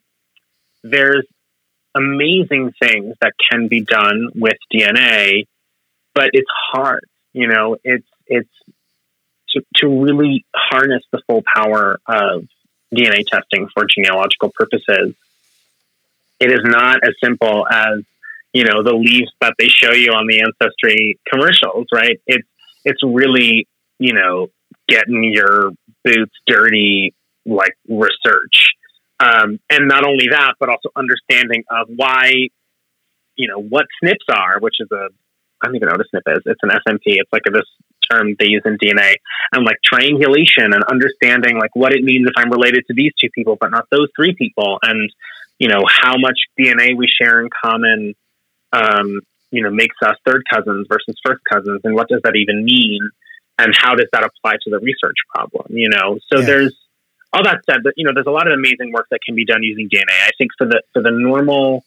there's 0.84 1.26
amazing 1.94 2.74
things 2.80 3.16
that 3.22 3.34
can 3.52 3.68
be 3.68 3.82
done 3.82 4.30
with 4.36 4.58
DNA, 4.74 5.46
but 6.14 6.30
it's 6.34 6.50
hard. 6.72 7.06
You 7.34 7.48
know, 7.48 7.78
it's 7.84 8.08
it's 8.28 8.50
to, 9.76 10.04
really 10.04 10.46
harness 10.56 11.04
the 11.12 11.22
full 11.28 11.44
power 11.56 12.00
of 12.08 12.48
DNA 12.94 13.26
testing 13.26 13.68
for 13.74 13.86
genealogical 13.86 14.52
purposes. 14.54 15.16
It 16.40 16.52
is 16.52 16.62
not 16.64 17.00
as 17.04 17.14
simple 17.24 17.68
as 17.68 18.04
you 18.54 18.64
know 18.64 18.84
the 18.84 18.94
leaves 18.94 19.32
that 19.42 19.54
they 19.60 19.68
show 19.68 19.92
you 19.92 20.12
on 20.12 20.28
the 20.28 20.42
ancestry 20.42 21.20
commercials, 21.32 21.88
right? 21.94 22.20
It's 22.28 22.48
it's 22.84 23.02
really 23.04 23.68
you 24.00 24.14
know 24.14 24.48
getting 24.88 25.32
your 25.34 25.72
boots 26.04 26.34
dirty 26.48 27.14
like 27.46 27.76
research 27.88 28.76
um, 29.20 29.60
and 29.70 29.88
not 29.88 30.06
only 30.06 30.28
that, 30.32 30.56
but 30.60 30.70
also 30.70 30.90
understanding 30.96 31.64
of 31.70 31.88
why, 31.96 32.32
you 33.36 33.48
know, 33.48 33.60
what 33.60 33.86
SNPs 34.04 34.16
are, 34.30 34.60
which 34.60 34.76
is 34.80 34.88
a, 34.92 35.08
I 35.62 35.68
don't 35.68 35.76
even 35.76 35.88
know 35.88 35.96
what 35.98 36.06
a 36.06 36.18
SNP 36.18 36.38
is. 36.38 36.44
It's 36.46 36.60
an 36.64 36.70
SMP. 36.70 37.16
It's 37.18 37.32
like 37.32 37.44
a, 37.48 37.52
this 37.52 37.66
term 38.10 38.36
they 38.40 38.48
use 38.48 38.62
in 38.66 38.78
DNA, 38.78 39.16
and 39.52 39.66
like 39.66 39.78
triangulation 39.84 40.74
and 40.74 40.84
understanding 40.84 41.58
like 41.58 41.76
what 41.76 41.94
it 41.94 42.04
means 42.04 42.28
if 42.28 42.34
I'm 42.38 42.52
related 42.52 42.86
to 42.88 42.94
these 42.94 43.14
two 43.20 43.30
people, 43.34 43.58
but 43.60 43.72
not 43.72 43.88
those 43.92 44.08
three 44.16 44.34
people, 44.36 44.80
and 44.82 45.10
you 45.60 45.68
know 45.68 45.84
how 45.88 46.16
much 46.18 46.38
DNA 46.60 46.96
we 46.96 47.08
share 47.08 47.42
in 47.42 47.50
common, 47.64 48.14
um, 48.74 49.22
you 49.52 49.64
know, 49.64 49.72
makes 49.72 49.96
us 50.06 50.16
third 50.26 50.44
cousins 50.52 50.88
versus 50.90 51.16
first 51.26 51.42
cousins, 51.52 51.82
and 51.84 51.96
what 51.96 52.08
does 52.10 52.22
that 52.24 52.36
even 52.36 52.66
mean, 52.66 53.00
and 53.58 53.74
how 53.78 53.96
does 53.96 54.08
that 54.12 54.24
apply 54.24 54.54
to 54.64 54.70
the 54.70 54.80
research 54.80 55.18
problem? 55.34 55.68
You 55.70 55.90
know, 55.90 56.20
so 56.32 56.40
Yeah. 56.40 56.46
there's 56.46 56.76
all 57.34 57.44
that 57.44 57.60
said, 57.70 57.84
that 57.84 57.94
you 57.98 58.06
know, 58.06 58.12
there's 58.14 58.28
a 58.28 58.32
lot 58.32 58.48
of 58.48 58.54
amazing 58.54 58.94
work 58.94 59.08
that 59.12 59.20
can 59.26 59.36
be 59.36 59.46
done 59.46 59.62
using 59.62 59.90
DNA. 59.90 60.16
I 60.26 60.32
think 60.38 60.52
for 60.58 60.66
the 60.68 60.82
for 60.94 61.02
the 61.02 61.12
normal 61.12 61.84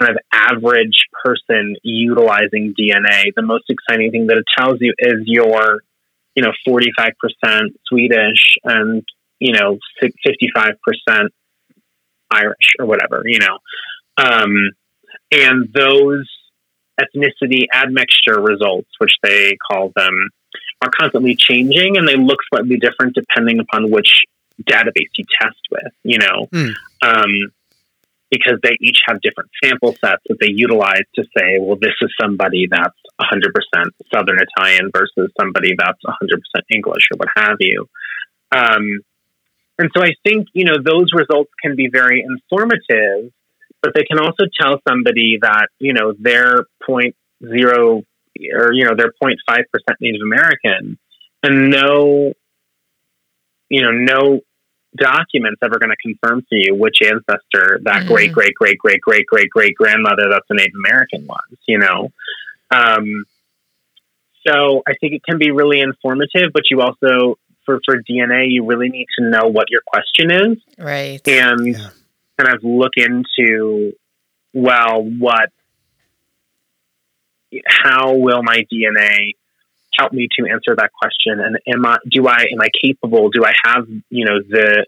kind 0.00 0.10
of 0.12 0.18
average 0.32 1.06
person 1.24 1.76
utilizing 1.82 2.74
DNA, 2.78 3.32
the 3.34 3.42
most 3.42 3.64
exciting 3.68 4.10
thing 4.10 4.26
that 4.26 4.36
it 4.38 4.44
tells 4.56 4.80
you 4.80 4.92
is 4.98 5.20
your, 5.24 5.82
you 6.34 6.42
know, 6.42 6.52
45% 6.66 7.12
Swedish 7.86 8.56
and 8.64 9.02
you 9.40 9.52
know 9.52 9.78
55% 10.02 11.28
Irish 12.30 12.74
or 12.78 12.86
whatever, 12.86 13.22
you 13.24 13.38
know, 13.38 13.58
um, 14.16 14.54
and 15.30 15.72
those 15.72 16.28
ethnicity 17.00 17.64
admixture 17.72 18.40
results, 18.40 18.88
which 18.98 19.14
they 19.22 19.56
call 19.70 19.92
them, 19.96 20.14
are 20.82 20.90
constantly 20.90 21.34
changing 21.34 21.96
and 21.96 22.06
they 22.06 22.16
look 22.16 22.38
slightly 22.52 22.76
different 22.76 23.14
depending 23.14 23.58
upon 23.58 23.90
which 23.90 24.22
database 24.62 25.10
you 25.16 25.24
test 25.40 25.58
with, 25.70 25.92
you 26.04 26.18
know, 26.18 26.48
Hmm. 26.52 26.70
um, 27.02 27.30
because 28.34 28.58
they 28.62 28.76
each 28.80 28.98
have 29.06 29.20
different 29.20 29.50
sample 29.62 29.92
sets 29.92 30.22
that 30.28 30.38
they 30.40 30.50
utilize 30.50 31.06
to 31.14 31.22
say, 31.36 31.58
well, 31.60 31.78
this 31.80 31.94
is 32.02 32.10
somebody 32.20 32.66
that's 32.68 32.98
100% 33.20 33.52
Southern 34.12 34.38
Italian 34.40 34.90
versus 34.92 35.30
somebody 35.38 35.74
that's 35.78 36.00
100% 36.04 36.62
English 36.74 37.04
or 37.12 37.18
what 37.18 37.28
have 37.36 37.56
you. 37.60 37.86
Um, 38.50 39.00
and 39.78 39.90
so 39.96 40.02
I 40.02 40.14
think, 40.24 40.48
you 40.52 40.64
know, 40.64 40.78
those 40.84 41.06
results 41.14 41.50
can 41.62 41.76
be 41.76 41.88
very 41.92 42.24
informative, 42.26 43.32
but 43.82 43.92
they 43.94 44.02
can 44.02 44.18
also 44.18 44.46
tell 44.60 44.80
somebody 44.88 45.38
that, 45.40 45.68
you 45.78 45.92
know, 45.92 46.12
they're 46.18 46.64
0.0 46.88 47.12
or, 47.42 48.72
you 48.72 48.84
know, 48.84 48.94
they're 48.96 49.12
0.5% 49.22 49.36
Native 50.00 50.22
American 50.24 50.98
and 51.44 51.70
no, 51.70 52.32
you 53.68 53.82
know, 53.82 53.92
no 53.92 54.40
documents 54.96 55.60
ever 55.62 55.78
going 55.78 55.90
to 55.90 55.96
confirm 55.96 56.42
for 56.42 56.56
you 56.56 56.74
which 56.74 56.98
ancestor 57.02 57.80
that 57.82 58.02
Mhm. 58.02 58.06
great, 58.06 58.32
great, 58.32 58.54
great, 58.54 58.78
great, 58.78 59.00
great, 59.00 59.26
great, 59.26 59.50
great 59.50 59.74
grandmother 59.74 60.28
that's 60.30 60.46
a 60.50 60.54
Native 60.54 60.74
American 60.76 61.26
was, 61.26 61.40
you 61.66 61.78
know? 61.78 62.12
Um, 62.70 63.24
so 64.46 64.82
I 64.86 64.94
think 65.00 65.14
it 65.14 65.22
can 65.24 65.38
be 65.38 65.50
really 65.50 65.80
informative, 65.80 66.52
but 66.52 66.64
you 66.70 66.80
also, 66.80 67.38
for, 67.64 67.80
for 67.84 68.02
DNA, 68.02 68.50
you 68.50 68.64
really 68.64 68.88
need 68.88 69.06
to 69.18 69.24
know 69.24 69.48
what 69.48 69.70
your 69.70 69.80
question 69.86 70.30
is 70.30 70.58
Right. 70.78 71.26
and 71.26 71.66
Yeah. 71.66 71.90
kind 72.38 72.54
of 72.54 72.62
look 72.62 72.92
into 72.96 73.92
well 74.52 75.02
what 75.02 75.50
how 77.66 78.14
will 78.14 78.42
my 78.42 78.66
dna 78.72 79.34
help 79.98 80.12
me 80.12 80.28
to 80.38 80.46
answer 80.50 80.74
that 80.76 80.90
question. 80.92 81.40
And 81.40 81.58
am 81.66 81.86
i 81.86 81.98
do 82.10 82.26
i 82.28 82.46
am 82.52 82.60
i 82.60 82.68
capable? 82.82 83.30
Do 83.30 83.44
i 83.44 83.52
have 83.64 83.86
you 84.10 84.24
know 84.24 84.40
the 84.40 84.86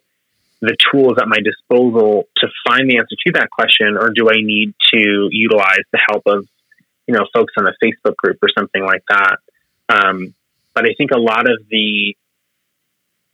the 0.61 0.77
tools 0.91 1.15
at 1.21 1.29
my 1.29 1.39
disposal 1.45 2.27
to 2.39 2.49
find 2.67 2.91
the 2.91 2.97
answer 2.99 3.17
to 3.27 3.33
that 3.33 3.51
question? 3.51 3.97
Or 3.97 4.11
do 4.11 4.29
i 4.31 4.37
need 4.41 4.75
to 4.93 5.29
utilize 5.31 5.85
the 5.93 6.01
help 6.09 6.23
of 6.27 6.47
you 7.07 7.15
know 7.15 7.27
folks 7.35 7.53
on 7.59 7.67
a 7.67 7.73
facebook 7.83 8.17
group 8.17 8.39
or 8.43 8.49
something 8.57 8.85
like 8.85 9.03
that? 9.09 9.37
Um, 9.89 10.35
but 10.75 10.85
i 10.87 10.95
think 10.97 11.11
a 11.13 11.19
lot 11.19 11.49
of 11.51 11.59
the 11.71 12.17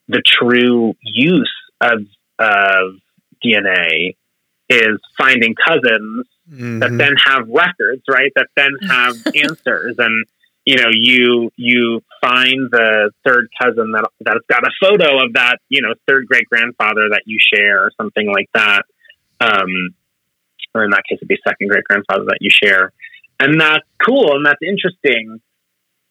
the 0.08 0.22
true 0.24 0.94
use 1.02 1.52
of 1.80 2.06
of 2.38 2.96
DNA 3.44 4.16
is 4.68 4.98
finding 5.18 5.54
cousins 5.54 6.26
that 6.48 6.90
Mhm. 6.90 6.98
then 6.98 7.14
have 7.24 7.48
records, 7.48 8.02
right? 8.08 8.30
That 8.34 8.48
then 8.56 8.72
have 8.88 9.16
answers, 9.34 9.96
and 9.98 10.26
you 10.64 10.76
know, 10.76 10.88
you 10.92 11.50
you 11.56 12.02
find 12.20 12.70
the 12.70 13.10
third 13.26 13.48
cousin 13.60 13.92
that 13.92 14.08
that's 14.20 14.46
got 14.48 14.64
a 14.64 14.70
photo 14.80 15.24
of 15.24 15.32
that, 15.34 15.58
you 15.68 15.82
know, 15.82 15.94
third 16.06 16.26
great 16.26 16.48
grandfather 16.48 17.08
that 17.10 17.22
you 17.26 17.38
share, 17.40 17.84
or 17.84 17.90
something 17.96 18.30
like 18.32 18.48
that, 18.54 18.82
um, 19.40 19.94
or 20.74 20.84
in 20.84 20.90
that 20.90 21.02
case, 21.08 21.18
it'd 21.18 21.28
be 21.28 21.38
second 21.46 21.68
great 21.68 21.84
grandfather 21.84 22.24
that 22.26 22.38
you 22.40 22.50
share, 22.50 22.92
and 23.40 23.60
that's 23.60 23.86
cool 24.04 24.36
and 24.36 24.46
that's 24.46 24.62
interesting. 24.62 25.40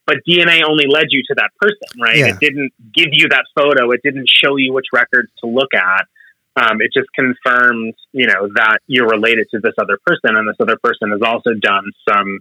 But 0.06 0.18
DNA 0.28 0.64
only 0.68 0.88
led 0.88 1.06
you 1.10 1.22
to 1.28 1.36
that 1.36 1.52
person, 1.60 2.02
right? 2.02 2.18
Yeah. 2.18 2.28
It 2.30 2.39
didn't 2.39 2.74
give 2.93 3.10
you 3.12 3.30
that 3.30 3.45
photo. 3.56 3.91
It 3.91 4.02
didn't 4.04 4.28
show 4.28 4.58
you 4.58 4.74
which 4.74 4.88
records 4.91 5.32
to 5.41 5.47
look 5.47 5.74
at 5.74 6.08
um, 6.56 6.82
it 6.82 6.91
just 6.93 7.08
confirms, 7.14 7.93
you 8.12 8.28
know, 8.28 8.49
that 8.56 8.80
you're 8.88 9.08
related 9.08 9.47
to 9.52 9.60
this 9.60 9.74
other 9.80 9.97
person, 10.06 10.36
and 10.36 10.47
this 10.47 10.58
other 10.60 10.78
person 10.84 11.12
has 11.12 11.22
also 11.24 11.52
done 11.54 11.86
some 12.08 12.39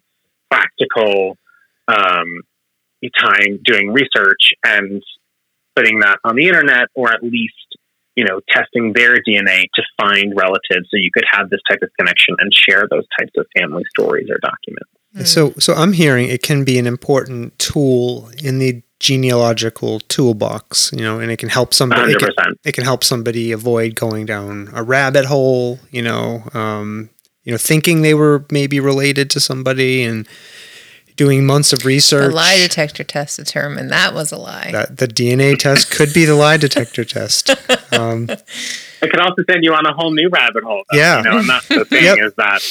practical 0.50 1.36
um, 1.90 2.42
time 3.18 3.58
doing 3.64 3.92
research 3.92 4.52
and 4.64 5.02
putting 5.74 6.00
that 6.00 6.18
on 6.24 6.36
the 6.36 6.46
internet, 6.46 6.88
or 6.94 7.12
at 7.12 7.22
least, 7.22 7.54
you 8.16 8.24
know, 8.24 8.40
testing 8.50 8.92
their 8.92 9.16
DNA 9.16 9.64
to 9.74 9.82
find 10.00 10.34
relatives, 10.36 10.88
so 10.90 10.96
you 10.96 11.10
could 11.12 11.24
have 11.30 11.48
this 11.50 11.60
type 11.70 11.80
of 11.82 11.88
connection 11.98 12.36
and 12.38 12.52
share 12.52 12.86
those 12.90 13.04
types 13.18 13.32
of 13.36 13.46
family 13.56 13.84
stories 13.90 14.28
or 14.30 14.38
documents. 14.38 14.90
So, 15.24 15.54
so 15.58 15.74
I'm 15.74 15.92
hearing 15.92 16.28
it 16.28 16.42
can 16.42 16.64
be 16.64 16.78
an 16.78 16.86
important 16.86 17.58
tool 17.58 18.30
in 18.42 18.60
the 18.60 18.82
genealogical 19.00 19.98
toolbox, 20.00 20.92
you 20.92 21.00
know, 21.00 21.18
and 21.18 21.32
it 21.32 21.38
can 21.38 21.48
help 21.48 21.74
somebody. 21.74 22.12
It 22.12 22.18
can, 22.18 22.54
it 22.64 22.72
can 22.72 22.84
help 22.84 23.02
somebody 23.02 23.50
avoid 23.50 23.96
going 23.96 24.26
down 24.26 24.70
a 24.72 24.84
rabbit 24.84 25.24
hole, 25.24 25.80
you 25.90 26.02
know, 26.02 26.44
um, 26.54 27.10
you 27.42 27.50
know, 27.50 27.58
thinking 27.58 28.02
they 28.02 28.14
were 28.14 28.46
maybe 28.52 28.78
related 28.78 29.30
to 29.30 29.40
somebody 29.40 30.04
and 30.04 30.28
doing 31.20 31.44
months 31.44 31.70
of 31.74 31.80
The 31.80 31.86
research. 31.88 32.32
lie 32.32 32.56
detector 32.56 33.04
test 33.04 33.36
determined 33.36 33.90
that 33.90 34.14
was 34.14 34.32
a 34.32 34.38
lie. 34.38 34.70
that 34.72 34.96
the 34.96 35.06
DNA 35.06 35.54
test 35.58 35.90
could 35.90 36.14
be 36.14 36.24
the 36.24 36.34
lie 36.34 36.56
detector 36.56 37.04
test. 37.04 37.50
Um, 37.92 38.28
It 38.30 39.10
could 39.10 39.20
also 39.20 39.42
send 39.50 39.62
you 39.64 39.74
on 39.74 39.84
a 39.84 39.92
whole 39.92 40.12
new 40.14 40.28
rabbit 40.30 40.62
hole. 40.64 40.84
Though, 40.90 40.96
Yeah. 40.98 41.18
you 41.18 41.24
know, 41.24 41.38
and 41.38 41.48
that's 41.48 41.68
the 41.68 41.84
thing 41.92 42.04
Yep. 42.04 42.18
is 42.20 42.32
that 42.36 42.62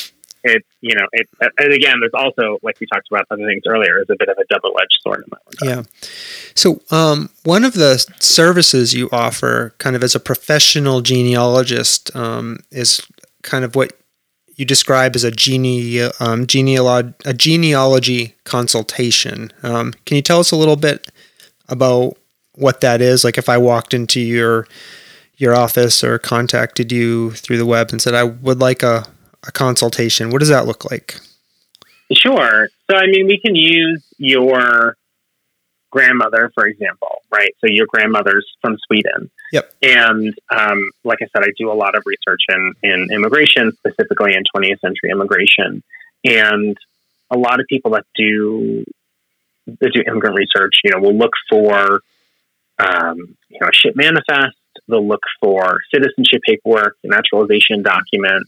it, 0.43 0.64
you 0.82 0.95
know, 0.95 1.06
it. 1.12 1.28
And 1.60 1.74
again, 1.74 1.97
there's 2.00 2.14
also 2.16 2.58
like 2.64 2.80
we 2.80 2.88
talked 2.91 3.08
about 3.12 3.26
other 3.30 3.45
things 3.45 3.62
earlier, 3.68 4.00
is 4.02 4.10
a 4.10 4.16
bit 4.18 4.30
of 4.30 4.38
a 4.39 4.45
double-edged 4.50 5.00
sword 5.04 5.20
in 5.26 5.30
that 5.32 5.41
regard. 5.62 5.86
Yeah. 5.86 6.10
So, 6.56 6.82
um, 6.89 7.30
one 7.43 7.64
of 7.66 7.74
the 7.74 8.04
services 8.20 8.93
you 8.95 9.10
offer, 9.12 9.76
kind 9.78 9.95
of 9.95 10.04
as 10.04 10.16
a 10.16 10.20
professional 10.20 11.02
genealogist, 11.02 12.16
um, 12.16 12.60
is 12.72 13.06
kind 13.43 13.64
of 13.66 13.76
what 13.76 13.91
you 14.60 14.66
describe 14.66 15.16
as 15.16 15.24
a 15.24 15.30
um, 15.30 16.45
genealog- 16.45 17.14
a 17.26 17.34
genealogy 17.34 18.36
consultation. 18.43 19.53
Um, 19.64 19.93
can 20.05 20.18
you 20.18 20.22
tell 20.22 20.41
us 20.41 20.51
a 20.51 20.57
little 20.57 20.76
bit 20.76 21.10
about 21.70 22.18
what 22.55 22.82
that 22.82 22.99
is? 23.01 23.24
Like, 23.24 23.38
if 23.38 23.47
I 23.47 23.57
walked 23.57 23.93
into 23.93 24.20
your 24.20 24.68
your 25.38 25.55
office 25.55 26.03
or 26.03 26.20
contacted 26.20 26.91
you 26.91 27.32
through 27.32 27.57
the 27.57 27.66
web 27.66 27.91
and 27.91 28.01
said 28.01 28.14
I 28.14 28.24
would 28.26 28.60
like 28.60 28.84
a, 28.84 29.05
a 29.47 29.51
consultation, 29.53 30.30
what 30.30 30.39
does 30.39 30.49
that 30.49 30.66
look 30.66 30.91
like? 30.91 31.16
Sure. 32.12 32.68
So, 32.91 32.97
I 32.97 33.05
mean, 33.07 33.28
we 33.28 33.39
can 33.39 33.55
use 33.55 34.03
your 34.18 34.97
grandmother, 35.89 36.51
for 36.53 36.66
example, 36.66 37.22
right? 37.32 37.55
So, 37.62 37.68
your 37.70 37.88
grandmother's 37.88 38.45
from 38.62 38.76
Sweden. 38.88 39.32
Yep. 39.52 39.74
And 39.82 40.34
um, 40.56 40.91
like 41.04 41.20
I 41.22 41.28
said, 41.34 41.43
I 41.43 41.52
do 41.58 41.72
a 41.72 41.74
lot 41.74 41.95
of 41.95 42.04
research 42.06 42.41
in, 42.50 42.74
in 42.84 43.08
immigration, 43.12 43.72
specifically 43.72 44.34
in 44.34 44.43
20th 44.56 44.80
century 44.80 45.10
immigration. 45.12 45.84
And 46.24 46.78
a 47.32 47.38
lot 47.38 47.60
of 47.60 47.66
people 47.68 47.91
that 47.91 48.06
do 48.16 48.84
that 49.80 49.91
do 49.93 50.02
immigrant 50.08 50.36
research, 50.36 50.76
you 50.84 50.91
know, 50.91 51.00
will 51.00 51.18
look 51.18 51.34
for 51.50 52.02
um, 52.80 53.18
you 53.50 53.60
know 53.62 53.68
a 53.68 53.74
ship 53.74 53.95
manifest. 53.95 54.56
They'll 54.88 55.08
look 55.08 55.22
for 55.41 55.80
citizenship 55.93 56.41
paperwork, 56.47 56.95
naturalization 57.04 57.84
document, 57.84 58.47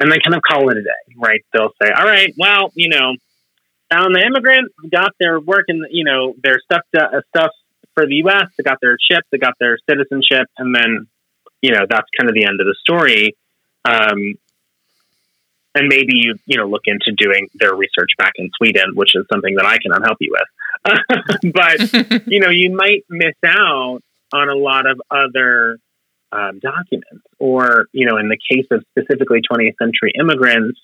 and 0.00 0.12
then 0.12 0.18
kind 0.22 0.34
of 0.34 0.42
call 0.42 0.68
it 0.70 0.76
a 0.76 0.82
day, 0.82 1.14
right? 1.16 1.44
They'll 1.52 1.72
say, 1.82 1.90
"All 1.90 2.04
right, 2.04 2.34
well, 2.36 2.70
you 2.74 2.88
know, 2.88 3.14
found 3.90 4.14
the 4.14 4.24
immigrant, 4.24 4.72
got 4.90 5.12
their 5.18 5.40
work 5.40 5.64
and 5.68 5.86
you 5.90 6.04
know 6.04 6.34
their 6.42 6.60
stuff 6.60 6.82
uh, 6.96 7.20
stuff 7.28 7.52
for 7.98 8.06
the 8.06 8.14
U.S. 8.26 8.46
They 8.56 8.62
got 8.62 8.78
their 8.80 8.96
ship, 9.10 9.24
they 9.32 9.38
got 9.38 9.54
their 9.58 9.76
citizenship, 9.88 10.46
and 10.56 10.74
then 10.74 11.08
you 11.60 11.72
know 11.72 11.84
that's 11.88 12.06
kind 12.18 12.28
of 12.28 12.34
the 12.34 12.44
end 12.44 12.60
of 12.60 12.66
the 12.66 12.76
story." 12.80 13.36
Um, 13.84 14.34
and 15.74 15.88
maybe 15.88 16.14
you 16.14 16.36
you 16.46 16.56
know 16.56 16.66
look 16.66 16.82
into 16.86 17.12
doing 17.16 17.48
their 17.54 17.74
research 17.74 18.10
back 18.16 18.32
in 18.36 18.50
Sweden, 18.56 18.92
which 18.94 19.16
is 19.16 19.24
something 19.32 19.56
that 19.56 19.66
I 19.66 19.78
cannot 19.78 20.02
help 20.02 20.18
you 20.20 20.32
with. 20.32 21.52
but 21.52 22.26
you 22.26 22.40
know, 22.40 22.50
you 22.50 22.74
might 22.74 23.04
miss 23.08 23.34
out 23.44 24.00
on 24.32 24.48
a 24.48 24.54
lot 24.54 24.88
of 24.88 25.00
other 25.10 25.78
um, 26.30 26.60
documents, 26.60 27.24
or 27.38 27.86
you 27.92 28.06
know, 28.06 28.16
in 28.16 28.28
the 28.28 28.38
case 28.50 28.66
of 28.70 28.84
specifically 28.96 29.40
20th 29.50 29.74
century 29.82 30.12
immigrants, 30.18 30.78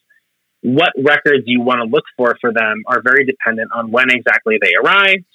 what 0.63 0.93
records 0.97 1.45
you 1.47 1.61
want 1.61 1.79
to 1.79 1.85
look 1.85 2.05
for 2.17 2.37
for 2.41 2.53
them 2.53 2.83
are 2.87 3.03
very 3.03 3.25
dependent 3.25 3.71
on 3.73 3.93
when 3.93 4.11
exactly 4.11 4.59
they 4.61 4.73
arrived. 4.83 5.27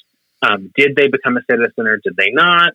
Um, 0.42 0.72
did 0.76 0.96
they 0.96 1.08
become 1.08 1.38
a 1.38 1.42
citizen 1.50 1.88
or 1.88 1.98
did 1.98 2.16
they 2.18 2.32
not? 2.32 2.74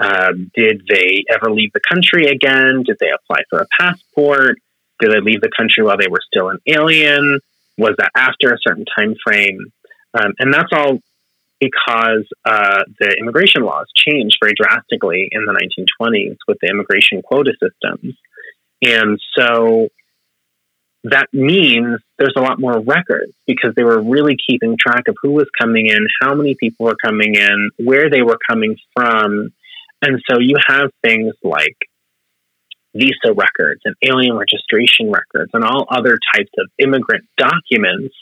Um, 0.00 0.50
did 0.54 0.82
they 0.88 1.24
ever 1.30 1.50
leave 1.52 1.72
the 1.72 1.80
country 1.80 2.26
again? 2.26 2.82
Did 2.84 2.96
they 3.00 3.10
apply 3.10 3.42
for 3.48 3.60
a 3.60 3.66
passport? 3.78 4.58
Did 5.00 5.12
they 5.12 5.20
leave 5.20 5.40
the 5.40 5.50
country 5.56 5.84
while 5.84 5.96
they 5.96 6.08
were 6.08 6.20
still 6.26 6.48
an 6.48 6.58
alien? 6.66 7.40
Was 7.78 7.94
that 7.98 8.10
after 8.16 8.52
a 8.52 8.58
certain 8.60 8.84
time 8.98 9.14
frame? 9.24 9.72
Um, 10.14 10.32
and 10.38 10.52
that's 10.52 10.72
all 10.72 11.00
because 11.60 12.26
uh, 12.44 12.82
the 12.98 13.16
immigration 13.20 13.62
laws 13.62 13.86
changed 13.94 14.36
very 14.40 14.54
drastically 14.54 15.28
in 15.30 15.46
the 15.46 15.52
1920s 15.52 16.36
with 16.46 16.58
the 16.60 16.68
immigration 16.68 17.22
quota 17.22 17.52
systems. 17.52 18.16
And 18.82 19.18
so 19.36 19.88
that 21.04 21.28
means 21.32 22.00
there's 22.18 22.34
a 22.36 22.40
lot 22.40 22.58
more 22.58 22.80
records 22.80 23.32
because 23.46 23.74
they 23.74 23.84
were 23.84 24.00
really 24.00 24.36
keeping 24.48 24.76
track 24.78 25.06
of 25.06 25.16
who 25.22 25.32
was 25.32 25.46
coming 25.60 25.86
in, 25.86 26.06
how 26.22 26.34
many 26.34 26.54
people 26.54 26.86
were 26.86 26.96
coming 27.04 27.34
in, 27.34 27.70
where 27.78 28.08
they 28.08 28.22
were 28.22 28.38
coming 28.48 28.76
from. 28.94 29.52
And 30.00 30.22
so 30.28 30.38
you 30.40 30.56
have 30.66 30.90
things 31.02 31.34
like 31.42 31.76
visa 32.94 33.34
records 33.34 33.82
and 33.84 33.94
alien 34.02 34.36
registration 34.36 35.10
records 35.10 35.50
and 35.52 35.64
all 35.64 35.86
other 35.90 36.18
types 36.34 36.50
of 36.58 36.70
immigrant 36.78 37.24
documents 37.36 38.14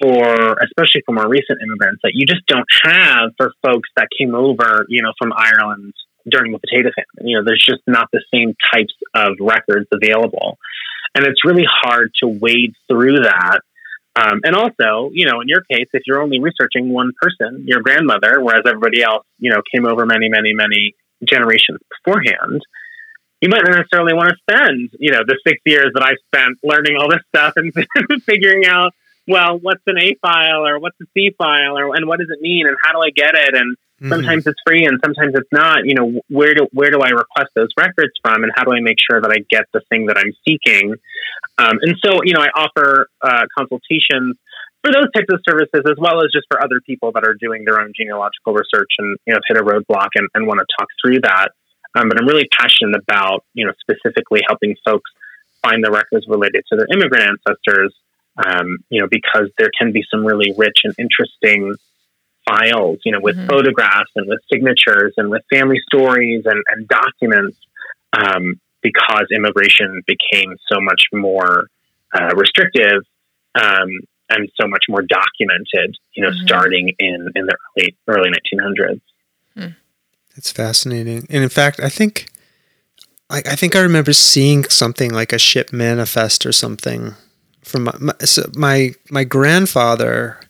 for 0.00 0.56
especially 0.62 1.02
for 1.06 1.12
more 1.12 1.28
recent 1.28 1.60
immigrants 1.62 2.00
that 2.02 2.12
you 2.14 2.26
just 2.26 2.46
don't 2.46 2.66
have 2.82 3.30
for 3.36 3.52
folks 3.62 3.88
that 3.96 4.08
came 4.18 4.34
over, 4.34 4.84
you 4.88 5.02
know, 5.02 5.12
from 5.18 5.32
Ireland 5.32 5.94
during 6.28 6.52
the 6.52 6.58
potato 6.58 6.90
famine. 6.94 7.28
You 7.28 7.38
know, 7.38 7.44
there's 7.44 7.64
just 7.64 7.82
not 7.86 8.08
the 8.12 8.22
same 8.32 8.54
types 8.72 8.94
of 9.14 9.36
records 9.40 9.86
available. 9.92 10.58
And 11.14 11.24
it's 11.26 11.44
really 11.44 11.66
hard 11.68 12.10
to 12.22 12.28
wade 12.28 12.74
through 12.88 13.20
that. 13.22 13.60
Um, 14.16 14.40
and 14.44 14.54
also, 14.54 15.10
you 15.12 15.26
know, 15.26 15.40
in 15.40 15.48
your 15.48 15.62
case, 15.62 15.88
if 15.92 16.02
you're 16.06 16.22
only 16.22 16.40
researching 16.40 16.92
one 16.92 17.12
person, 17.20 17.64
your 17.66 17.82
grandmother, 17.82 18.40
whereas 18.40 18.62
everybody 18.66 19.02
else, 19.02 19.26
you 19.38 19.50
know, 19.50 19.60
came 19.72 19.86
over 19.86 20.06
many, 20.06 20.28
many, 20.28 20.54
many 20.54 20.94
generations 21.28 21.80
beforehand, 22.04 22.62
you 23.40 23.48
might 23.48 23.62
not 23.66 23.76
necessarily 23.76 24.14
want 24.14 24.30
to 24.30 24.36
spend, 24.38 24.90
you 24.98 25.10
know, 25.10 25.20
the 25.26 25.38
six 25.46 25.60
years 25.66 25.90
that 25.94 26.02
I've 26.02 26.22
spent 26.26 26.58
learning 26.62 26.96
all 26.96 27.10
this 27.10 27.20
stuff 27.28 27.54
and 27.56 27.72
figuring 28.24 28.66
out, 28.66 28.92
well, 29.26 29.58
what's 29.58 29.82
an 29.86 29.98
A 29.98 30.14
file 30.22 30.66
or 30.66 30.78
what's 30.78 31.00
a 31.00 31.06
C 31.14 31.34
file 31.36 31.76
or 31.76 31.94
and 31.94 32.06
what 32.06 32.20
does 32.20 32.28
it 32.30 32.40
mean 32.40 32.66
and 32.66 32.76
how 32.82 32.92
do 32.92 33.00
I 33.00 33.10
get 33.10 33.34
it 33.34 33.54
and 33.54 33.76
mm-hmm. 34.00 34.10
sometimes 34.10 34.46
it's 34.46 34.60
free 34.66 34.84
and 34.84 34.98
sometimes 35.04 35.34
it's 35.34 35.50
not. 35.52 35.84
You 35.84 35.94
know, 35.94 36.20
where 36.28 36.54
do 36.54 36.66
where 36.72 36.90
do 36.90 37.00
I 37.00 37.10
request 37.10 37.50
those 37.54 37.70
records 37.76 38.12
from 38.22 38.42
and 38.42 38.52
how 38.54 38.64
do 38.64 38.72
I 38.72 38.80
make 38.80 38.98
sure 38.98 39.20
that 39.20 39.30
I 39.30 39.44
get 39.50 39.64
the 39.72 39.80
thing 39.90 40.06
that 40.06 40.18
I'm 40.18 40.32
seeking? 40.46 40.94
Um, 41.58 41.78
and 41.82 41.96
so, 42.04 42.20
you 42.24 42.34
know, 42.34 42.40
I 42.40 42.48
offer 42.54 43.08
uh, 43.22 43.46
consultations 43.56 44.36
for 44.82 44.92
those 44.92 45.10
types 45.14 45.32
of 45.32 45.40
services 45.48 45.82
as 45.86 45.96
well 45.98 46.22
as 46.22 46.30
just 46.32 46.46
for 46.50 46.62
other 46.62 46.80
people 46.84 47.12
that 47.12 47.24
are 47.24 47.34
doing 47.34 47.64
their 47.64 47.80
own 47.80 47.92
genealogical 47.96 48.52
research 48.52 48.90
and 48.98 49.16
you 49.26 49.32
know 49.32 49.40
hit 49.48 49.56
a 49.56 49.62
roadblock 49.62 50.10
and, 50.14 50.28
and 50.34 50.46
want 50.46 50.60
to 50.60 50.66
talk 50.78 50.88
through 51.02 51.20
that. 51.20 51.48
Um, 51.96 52.08
but 52.08 52.20
I'm 52.20 52.26
really 52.26 52.48
passionate 52.50 53.00
about, 53.00 53.44
you 53.54 53.64
know, 53.64 53.72
specifically 53.80 54.40
helping 54.46 54.74
folks 54.84 55.10
find 55.62 55.82
the 55.82 55.90
records 55.90 56.26
related 56.28 56.64
to 56.70 56.76
their 56.76 56.86
immigrant 56.92 57.24
ancestors, 57.24 57.94
um, 58.44 58.78
you 58.90 59.00
know, 59.00 59.06
because 59.08 59.48
there 59.58 59.70
can 59.78 59.92
be 59.92 60.04
some 60.10 60.24
really 60.24 60.52
rich 60.56 60.78
and 60.84 60.94
interesting 60.98 61.74
files, 62.46 62.98
you 63.04 63.12
know, 63.12 63.20
with 63.20 63.36
mm-hmm. 63.36 63.48
photographs 63.48 64.10
and 64.16 64.28
with 64.28 64.40
signatures 64.52 65.14
and 65.16 65.30
with 65.30 65.42
family 65.50 65.80
stories 65.86 66.44
and, 66.44 66.62
and 66.68 66.88
documents, 66.88 67.56
um, 68.12 68.60
because 68.82 69.26
immigration 69.34 70.02
became 70.06 70.56
so 70.70 70.80
much 70.80 71.04
more 71.12 71.68
uh, 72.14 72.34
restrictive 72.36 73.02
um, 73.54 73.88
and 74.30 74.50
so 74.60 74.66
much 74.68 74.84
more 74.88 75.02
documented, 75.02 75.96
you 76.14 76.22
know, 76.22 76.30
mm-hmm. 76.30 76.46
starting 76.46 76.92
in, 76.98 77.28
in 77.34 77.46
the 77.46 77.56
early, 77.78 77.96
early 78.08 78.30
1900s. 78.30 79.00
It's 80.36 80.50
fascinating. 80.50 81.26
And 81.30 81.42
in 81.42 81.48
fact, 81.48 81.80
I 81.80 81.88
think 81.88 82.28
I, 83.30 83.38
I 83.38 83.56
think 83.56 83.76
I 83.76 83.80
remember 83.80 84.12
seeing 84.12 84.64
something 84.64 85.12
like 85.12 85.32
a 85.32 85.38
ship 85.38 85.72
manifest 85.72 86.44
or 86.44 86.52
something 86.52 87.14
from 87.62 87.84
my, 87.84 87.96
my, 87.98 88.14
so 88.20 88.50
my, 88.54 88.94
my 89.10 89.24
grandfather 89.24 90.40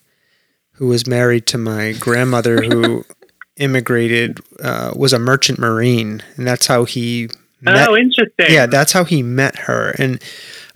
who 0.75 0.89
was 0.89 1.07
married 1.07 1.47
to 1.47 1.59
my 1.59 1.93
grandmother 1.93 2.63
who 2.63 3.05
immigrated 3.57 4.41
uh, 4.61 4.93
was 4.97 5.13
a 5.13 5.19
merchant 5.19 5.59
marine 5.59 6.23
and 6.37 6.47
that's 6.47 6.67
how 6.67 6.85
he 6.85 7.29
met, 7.61 7.89
oh 7.89 7.97
interesting 7.97 8.47
yeah 8.49 8.67
that's 8.67 8.93
how 8.93 9.05
he 9.05 9.23
met 9.23 9.57
her 9.61 9.95
and 9.99 10.21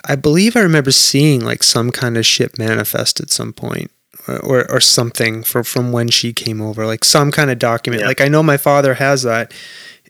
i 0.05 0.15
believe 0.15 0.57
i 0.57 0.61
remember 0.61 0.93
seeing 0.93 1.41
like 1.41 1.63
some 1.63 1.91
kind 1.91 2.17
of 2.17 2.25
ship 2.25 2.57
manifest 2.59 3.21
at 3.21 3.31
some 3.31 3.53
point 3.53 3.91
or, 4.29 4.71
or 4.71 4.81
something 4.81 5.43
from 5.43 5.65
from 5.65 5.93
when 5.93 6.09
she 6.09 6.33
came 6.33 6.61
over, 6.61 6.87
like 6.87 7.05
some 7.05 7.31
kind 7.31 7.51
of 7.51 7.59
document. 7.59 8.03
Yeah. 8.03 8.09
Like 8.09 8.21
I 8.21 8.29
know 8.29 8.43
my 8.43 8.57
father 8.57 8.95
has 8.95 9.23
that 9.23 9.53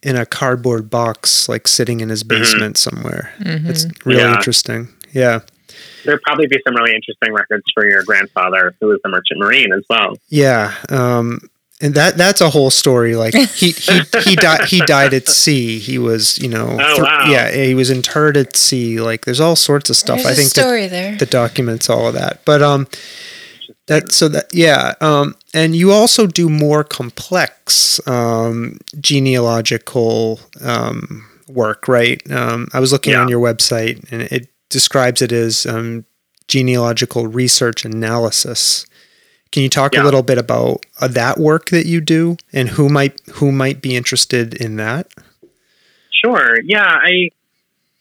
in 0.03 0.15
a 0.15 0.25
cardboard 0.25 0.89
box, 0.89 1.49
like 1.49 1.67
sitting 1.67 1.99
in 1.99 2.09
his 2.09 2.23
mm-hmm. 2.23 2.41
basement 2.41 2.75
mm-hmm. 2.75 2.95
somewhere. 2.95 3.33
Mm-hmm. 3.39 3.69
It's 3.69 3.85
really 4.05 4.21
yeah. 4.21 4.35
interesting. 4.35 4.89
Yeah. 5.13 5.41
There'd 6.05 6.21
probably 6.21 6.47
be 6.47 6.59
some 6.65 6.75
really 6.75 6.93
interesting 6.93 7.33
records 7.33 7.63
for 7.73 7.85
your 7.85 8.03
grandfather, 8.03 8.75
who 8.79 8.87
was 8.87 8.99
a 9.05 9.09
merchant 9.09 9.39
marine 9.39 9.73
as 9.73 9.83
well. 9.89 10.15
Yeah. 10.29 10.73
Um, 10.89 11.39
and 11.81 11.95
that 11.95 12.17
that's 12.17 12.41
a 12.41 12.49
whole 12.49 12.69
story. 12.69 13.15
Like 13.15 13.33
he 13.33 13.71
he 13.71 14.01
he 14.23 14.35
died 14.35 14.65
he 14.65 14.81
died 14.81 15.13
at 15.13 15.29
sea. 15.29 15.79
He 15.79 15.97
was 15.97 16.37
you 16.37 16.49
know 16.49 16.77
oh, 16.77 16.95
th- 16.95 17.01
wow. 17.01 17.25
yeah 17.29 17.49
he 17.51 17.73
was 17.73 17.89
interred 17.89 18.35
at 18.35 18.57
sea. 18.57 18.99
Like 18.99 19.23
there's 19.23 19.39
all 19.39 19.55
sorts 19.55 19.89
of 19.89 19.95
stuff. 19.95 20.17
There's 20.17 20.27
I 20.27 20.35
think 20.35 20.49
story 20.49 20.87
that, 20.87 20.89
there. 20.89 21.15
the 21.15 21.25
documents 21.25 21.89
all 21.89 22.07
of 22.07 22.15
that. 22.15 22.43
But 22.43 22.61
um 22.61 22.87
that 23.89 24.11
so 24.11 24.29
that 24.29 24.53
yeah, 24.53 24.93
um, 25.01 25.35
and 25.53 25.75
you 25.75 25.91
also 25.91 26.25
do 26.25 26.47
more 26.47 26.83
complex 26.83 27.99
um, 28.07 28.77
genealogical 29.01 30.39
um, 30.61 31.27
work, 31.47 31.87
right? 31.87 32.21
Um, 32.31 32.67
I 32.71 32.79
was 32.79 32.91
looking 32.91 33.13
yeah. 33.13 33.21
on 33.21 33.29
your 33.29 33.41
website, 33.41 34.09
and 34.11 34.21
it 34.21 34.47
describes 34.69 35.21
it 35.21 35.31
as 35.31 35.65
um, 35.65 36.05
genealogical 36.47 37.27
research 37.27 37.85
analysis. 37.85 38.85
Can 39.51 39.63
you 39.63 39.69
talk 39.69 39.95
yeah. 39.95 40.03
a 40.03 40.05
little 40.05 40.23
bit 40.23 40.37
about 40.37 40.85
uh, 41.01 41.07
that 41.07 41.39
work 41.39 41.69
that 41.69 41.87
you 41.87 42.01
do, 42.01 42.37
and 42.53 42.69
who 42.69 42.87
might 42.87 43.19
who 43.35 43.51
might 43.51 43.81
be 43.81 43.95
interested 43.95 44.53
in 44.53 44.75
that? 44.75 45.11
Sure. 46.11 46.59
Yeah, 46.61 46.85
I 46.85 47.29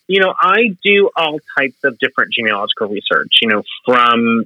you 0.09 0.21
know, 0.21 0.35
I 0.41 0.77
do 0.83 1.11
all 1.14 1.39
types 1.57 1.85
of 1.85 1.99
different 1.99 2.33
genealogical 2.33 2.89
research, 2.89 3.39
you 3.43 3.49
know, 3.49 3.62
from 3.85 4.45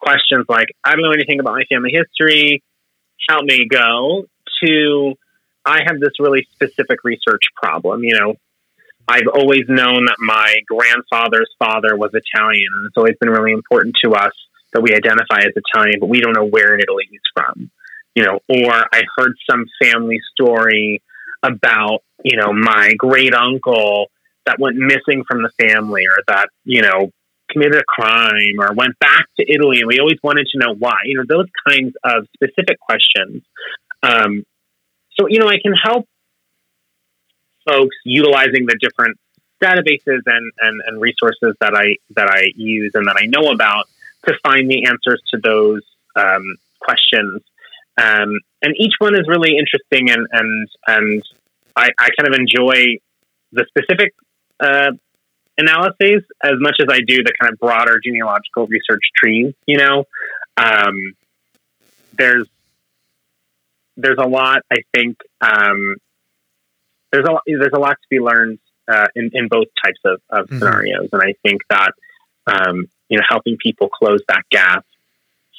questions 0.00 0.44
like, 0.48 0.68
I 0.84 0.92
don't 0.92 1.02
know 1.02 1.12
anything 1.12 1.38
about 1.38 1.54
my 1.54 1.64
family 1.64 1.92
history, 1.92 2.62
help 3.28 3.44
me 3.44 3.66
go, 3.66 4.26
to 4.62 5.14
I 5.64 5.82
have 5.86 6.00
this 6.00 6.12
really 6.18 6.46
specific 6.52 7.04
research 7.04 7.42
problem. 7.56 8.02
You 8.02 8.18
know, 8.18 8.34
I've 9.06 9.28
always 9.32 9.64
known 9.68 10.06
that 10.06 10.16
my 10.18 10.56
grandfather's 10.66 11.50
father 11.58 11.96
was 11.96 12.10
Italian, 12.14 12.68
and 12.74 12.86
it's 12.86 12.96
always 12.96 13.16
been 13.20 13.30
really 13.30 13.52
important 13.52 13.96
to 14.04 14.12
us 14.12 14.32
that 14.72 14.80
we 14.82 14.94
identify 14.94 15.40
as 15.40 15.52
Italian, 15.54 16.00
but 16.00 16.08
we 16.08 16.20
don't 16.20 16.34
know 16.34 16.46
where 16.46 16.74
in 16.74 16.80
Italy 16.80 17.04
he's 17.10 17.20
from. 17.34 17.70
You 18.14 18.24
know, 18.24 18.38
or 18.48 18.72
I 18.72 19.02
heard 19.16 19.34
some 19.50 19.66
family 19.82 20.20
story 20.32 21.02
about, 21.42 22.02
you 22.22 22.36
know, 22.36 22.52
my 22.52 22.92
great 22.96 23.34
uncle 23.34 24.06
that 24.46 24.58
went 24.58 24.76
missing 24.76 25.24
from 25.28 25.42
the 25.42 25.50
family 25.58 26.02
or 26.06 26.22
that, 26.28 26.48
you 26.64 26.82
know, 26.82 27.10
committed 27.50 27.76
a 27.76 27.84
crime 27.86 28.58
or 28.58 28.72
went 28.74 28.98
back 28.98 29.26
to 29.38 29.44
Italy, 29.46 29.80
and 29.80 29.88
we 29.88 29.98
always 29.98 30.18
wanted 30.22 30.46
to 30.52 30.58
know 30.58 30.74
why. 30.78 30.96
You 31.04 31.18
know, 31.18 31.24
those 31.28 31.48
kinds 31.68 31.94
of 32.04 32.26
specific 32.34 32.78
questions. 32.80 33.42
Um, 34.02 34.44
so, 35.18 35.26
you 35.28 35.38
know, 35.38 35.48
I 35.48 35.58
can 35.62 35.72
help 35.72 36.06
folks 37.66 37.96
utilizing 38.04 38.66
the 38.66 38.76
different 38.80 39.18
databases 39.62 40.20
and, 40.26 40.52
and, 40.60 40.82
and 40.86 41.00
resources 41.00 41.54
that 41.60 41.74
I 41.74 41.96
that 42.10 42.28
I 42.28 42.50
use 42.54 42.92
and 42.94 43.06
that 43.06 43.16
I 43.18 43.26
know 43.26 43.50
about 43.50 43.88
to 44.26 44.34
find 44.42 44.70
the 44.70 44.86
answers 44.86 45.22
to 45.32 45.40
those 45.42 45.82
um, 46.16 46.56
questions. 46.80 47.42
Um, 47.96 48.40
and 48.62 48.74
each 48.76 48.94
one 48.98 49.14
is 49.14 49.26
really 49.28 49.56
interesting, 49.56 50.10
and 50.10 50.26
and 50.32 50.68
and 50.86 51.22
I, 51.76 51.90
I 51.98 52.08
kind 52.16 52.28
of 52.28 52.38
enjoy 52.38 52.98
the 53.52 53.64
specific 53.68 54.14
uh, 54.60 54.92
analyses 55.56 56.24
as 56.42 56.54
much 56.58 56.76
as 56.80 56.86
I 56.90 57.00
do 57.00 57.22
the 57.22 57.32
kind 57.40 57.52
of 57.52 57.58
broader 57.58 58.00
genealogical 58.02 58.66
research 58.66 59.02
trees. 59.16 59.54
You 59.66 59.78
know, 59.78 60.04
um, 60.56 61.14
there's 62.12 62.48
there's 63.96 64.18
a 64.18 64.26
lot. 64.26 64.62
I 64.70 64.78
think 64.94 65.18
um, 65.40 65.96
there's 67.14 67.26
a 67.28 67.34
there's 67.46 67.72
a 67.74 67.80
lot 67.80 67.92
to 67.92 68.08
be 68.10 68.18
learned 68.18 68.58
uh, 68.90 69.06
in 69.14 69.30
in 69.32 69.48
both 69.48 69.68
types 69.82 70.00
of, 70.04 70.20
of 70.30 70.46
mm-hmm. 70.46 70.58
scenarios, 70.58 71.08
and 71.12 71.22
I 71.22 71.34
think 71.46 71.62
that 71.70 71.92
um, 72.46 72.86
you 73.08 73.18
know 73.18 73.24
helping 73.28 73.56
people 73.62 73.88
close 73.88 74.20
that 74.28 74.42
gap 74.50 74.84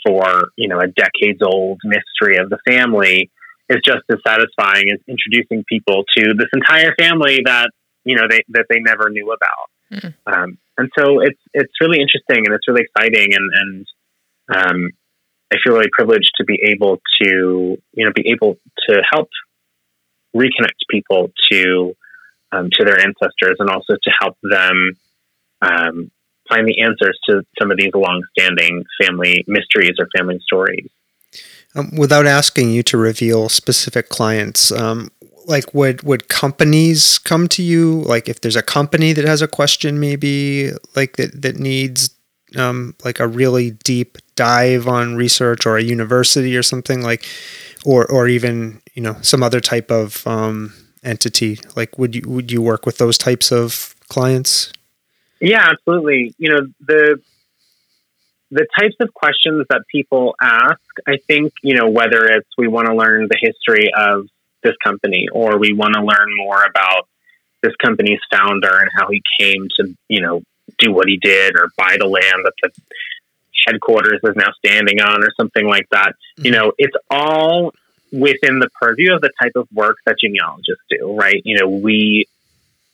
for 0.05 0.49
you 0.57 0.67
know 0.67 0.79
a 0.79 0.87
decades 0.87 1.41
old 1.41 1.79
mystery 1.83 2.37
of 2.37 2.49
the 2.49 2.59
family 2.67 3.31
is 3.69 3.79
just 3.83 4.03
as 4.11 4.17
satisfying 4.27 4.85
as 4.93 4.99
introducing 5.07 5.63
people 5.67 6.03
to 6.15 6.33
this 6.37 6.49
entire 6.53 6.93
family 6.99 7.39
that 7.45 7.69
you 8.03 8.15
know 8.15 8.23
they 8.29 8.41
that 8.49 8.65
they 8.69 8.79
never 8.79 9.09
knew 9.09 9.31
about. 9.31 9.69
Mm. 9.91 10.13
Um, 10.25 10.57
and 10.77 10.89
so 10.97 11.21
it's 11.21 11.39
it's 11.53 11.73
really 11.79 11.99
interesting 12.01 12.45
and 12.45 12.53
it's 12.53 12.67
really 12.67 12.83
exciting 12.83 13.33
and 13.33 13.51
and 13.55 13.87
um, 14.53 14.89
I 15.53 15.57
feel 15.63 15.73
really 15.73 15.89
privileged 15.91 16.31
to 16.37 16.43
be 16.43 16.59
able 16.67 17.01
to 17.21 17.77
you 17.93 18.05
know 18.05 18.11
be 18.13 18.29
able 18.29 18.57
to 18.89 19.01
help 19.09 19.29
reconnect 20.35 20.81
people 20.89 21.31
to 21.51 21.95
um, 22.51 22.69
to 22.71 22.85
their 22.85 22.99
ancestors 22.99 23.57
and 23.59 23.69
also 23.69 23.95
to 24.03 24.11
help 24.19 24.37
them 24.43 24.93
um, 25.61 26.11
find 26.47 26.67
the 26.67 26.81
answers 26.81 27.17
to 27.27 27.41
some 27.59 27.71
of 27.71 27.77
these 27.77 27.91
long-standing 27.93 28.83
family 29.01 29.43
mysteries 29.47 29.93
or 29.99 30.07
family 30.15 30.39
stories. 30.45 30.87
Um, 31.75 31.91
without 31.97 32.25
asking 32.25 32.71
you 32.71 32.83
to 32.83 32.97
reveal 32.97 33.49
specific 33.49 34.09
clients, 34.09 34.71
um, 34.71 35.09
like 35.45 35.73
would 35.73 36.03
would 36.03 36.29
companies 36.29 37.17
come 37.17 37.47
to 37.49 37.61
you? 37.61 38.01
Like 38.01 38.29
if 38.29 38.41
there's 38.41 38.55
a 38.55 38.63
company 38.63 39.13
that 39.13 39.25
has 39.25 39.41
a 39.41 39.47
question, 39.47 39.99
maybe 39.99 40.71
like 40.95 41.17
that 41.17 41.41
that 41.41 41.57
needs 41.57 42.11
um, 42.55 42.95
like 43.03 43.19
a 43.19 43.27
really 43.27 43.71
deep 43.71 44.17
dive 44.35 44.87
on 44.87 45.15
research, 45.15 45.65
or 45.65 45.77
a 45.77 45.83
university 45.83 46.55
or 46.55 46.63
something 46.63 47.01
like, 47.01 47.25
or 47.83 48.09
or 48.09 48.27
even 48.27 48.81
you 48.95 49.03
know 49.03 49.17
some 49.21 49.43
other 49.43 49.59
type 49.59 49.91
of 49.91 50.25
um, 50.25 50.73
entity. 51.03 51.59
Like 51.75 51.99
would 51.99 52.15
you 52.15 52.23
would 52.25 52.51
you 52.51 52.61
work 52.61 52.85
with 52.85 52.97
those 52.97 53.17
types 53.17 53.51
of 53.51 53.95
clients? 54.09 54.73
Yeah, 55.39 55.67
absolutely. 55.69 56.33
You 56.37 56.49
know 56.49 56.61
the 56.79 57.21
the 58.51 58.67
types 58.79 58.95
of 58.99 59.13
questions 59.13 59.65
that 59.69 59.81
people 59.91 60.35
ask, 60.41 60.79
I 61.07 61.17
think, 61.27 61.53
you 61.61 61.75
know, 61.75 61.89
whether 61.89 62.25
it's 62.25 62.47
we 62.57 62.67
want 62.67 62.87
to 62.87 62.95
learn 62.95 63.27
the 63.27 63.37
history 63.39 63.91
of 63.95 64.27
this 64.63 64.75
company 64.83 65.27
or 65.31 65.57
we 65.57 65.73
want 65.73 65.95
to 65.95 66.01
learn 66.01 66.29
more 66.37 66.63
about 66.63 67.07
this 67.61 67.75
company's 67.83 68.19
founder 68.31 68.79
and 68.79 68.89
how 68.95 69.09
he 69.09 69.21
came 69.39 69.67
to, 69.77 69.95
you 70.07 70.21
know, 70.21 70.41
do 70.79 70.91
what 70.91 71.07
he 71.07 71.17
did 71.17 71.55
or 71.57 71.71
buy 71.77 71.97
the 71.99 72.05
land 72.05 72.45
that 72.45 72.53
the 72.63 72.69
headquarters 73.65 74.19
is 74.23 74.35
now 74.35 74.51
standing 74.57 75.01
on 75.01 75.23
or 75.23 75.31
something 75.39 75.67
like 75.67 75.87
that. 75.91 76.13
Mm-hmm. 76.37 76.45
You 76.45 76.51
know, 76.51 76.71
it's 76.77 76.95
all 77.09 77.73
within 78.11 78.59
the 78.59 78.69
purview 78.79 79.13
of 79.13 79.21
the 79.21 79.31
type 79.41 79.53
of 79.55 79.67
work 79.73 79.97
that 80.05 80.17
genealogists 80.21 80.83
do, 80.89 81.15
right? 81.15 81.41
You 81.43 81.59
know, 81.59 81.67
we 81.67 82.25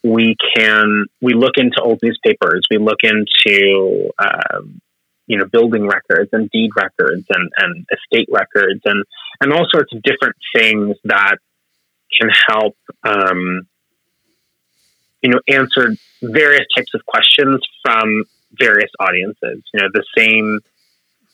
we 0.03 0.35
can 0.55 1.05
we 1.21 1.33
look 1.33 1.57
into 1.57 1.81
old 1.81 1.99
newspapers, 2.01 2.65
we 2.71 2.77
look 2.77 2.99
into 3.03 4.09
um, 4.17 4.81
you 5.27 5.37
know 5.37 5.45
building 5.45 5.87
records 5.87 6.29
and 6.33 6.49
deed 6.49 6.71
records 6.75 7.25
and, 7.29 7.49
and 7.57 7.85
estate 7.93 8.27
records 8.31 8.81
and 8.85 9.03
and 9.39 9.53
all 9.53 9.67
sorts 9.69 9.93
of 9.93 10.01
different 10.01 10.35
things 10.55 10.97
that 11.03 11.37
can 12.19 12.29
help 12.49 12.75
um, 13.03 13.67
you 15.21 15.29
know 15.29 15.39
answer 15.47 15.95
various 16.21 16.65
types 16.75 16.93
of 16.93 17.05
questions 17.05 17.59
from 17.83 18.23
various 18.53 18.91
audiences 18.99 19.63
you 19.73 19.79
know 19.79 19.87
the 19.93 20.03
same 20.17 20.59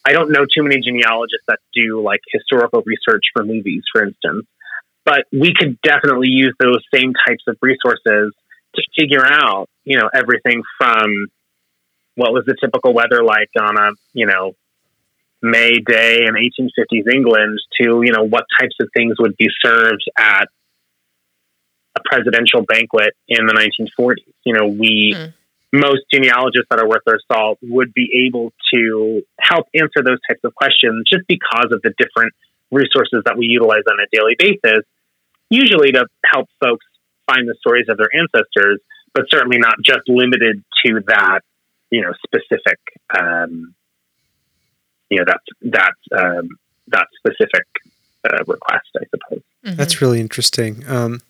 i 0.07 0.11
don't 0.13 0.31
know 0.31 0.45
too 0.45 0.63
many 0.63 0.79
genealogists 0.79 1.45
that 1.47 1.59
do 1.73 2.01
like 2.01 2.21
historical 2.31 2.83
research 2.85 3.23
for 3.33 3.43
movies 3.43 3.83
for 3.91 4.03
instance 4.03 4.45
but 5.05 5.25
we 5.31 5.53
could 5.57 5.79
definitely 5.81 6.29
use 6.29 6.53
those 6.59 6.83
same 6.93 7.13
types 7.27 7.43
of 7.47 7.57
resources 7.61 8.33
to 8.75 8.81
figure 8.99 9.25
out 9.25 9.67
you 9.83 9.97
know 9.97 10.09
everything 10.13 10.63
from 10.77 11.27
what 12.15 12.33
was 12.33 12.43
the 12.45 12.55
typical 12.59 12.93
weather 12.93 13.23
like 13.23 13.49
on 13.59 13.77
a 13.77 13.91
you 14.13 14.25
know 14.25 14.53
May 15.41 15.77
day 15.77 16.25
in 16.25 16.33
1850s 16.33 17.13
England 17.13 17.59
to 17.79 18.01
you 18.03 18.11
know 18.11 18.23
what 18.23 18.45
types 18.59 18.75
of 18.81 18.89
things 18.95 19.15
would 19.19 19.37
be 19.37 19.47
served 19.63 20.03
at 20.17 20.47
a 21.95 22.01
presidential 22.03 22.63
banquet 22.63 23.13
in 23.27 23.45
the 23.45 23.53
1940s. 23.53 24.33
You 24.43 24.53
know, 24.53 24.67
we 24.67 25.13
mm. 25.15 25.33
Most 25.73 26.01
genealogists 26.11 26.67
that 26.69 26.79
are 26.79 26.87
worth 26.87 27.03
their 27.05 27.19
salt 27.31 27.59
would 27.61 27.93
be 27.93 28.27
able 28.27 28.53
to 28.73 29.21
help 29.39 29.67
answer 29.75 30.03
those 30.03 30.19
types 30.29 30.39
of 30.43 30.55
questions 30.55 31.05
just 31.11 31.27
because 31.27 31.71
of 31.71 31.81
the 31.81 31.93
different 31.97 32.33
resources 32.71 33.23
that 33.25 33.37
we 33.37 33.45
utilize 33.45 33.83
on 33.89 33.97
a 33.99 34.07
daily 34.11 34.35
basis. 34.37 34.83
Usually 35.49 35.91
to 35.91 36.05
help 36.25 36.49
folks 36.61 36.85
find 37.25 37.47
the 37.47 37.55
stories 37.59 37.85
of 37.89 37.97
their 37.97 38.09
ancestors, 38.13 38.79
but 39.13 39.25
certainly 39.29 39.57
not 39.57 39.75
just 39.83 40.07
limited 40.07 40.63
to 40.85 41.01
that 41.07 41.41
you 41.89 42.01
know 42.01 42.13
specific 42.25 42.79
um, 43.17 43.73
you 45.09 45.19
know 45.19 45.25
that 45.25 45.39
that 45.61 46.17
um, 46.17 46.49
that 46.87 47.07
specific 47.17 47.65
uh, 48.29 48.43
request, 48.45 48.87
I 48.99 49.05
suppose. 49.05 49.43
Mm-hmm. 49.65 49.75
That's 49.75 50.01
really 50.01 50.19
interesting. 50.19 50.83
Um, 50.87 51.21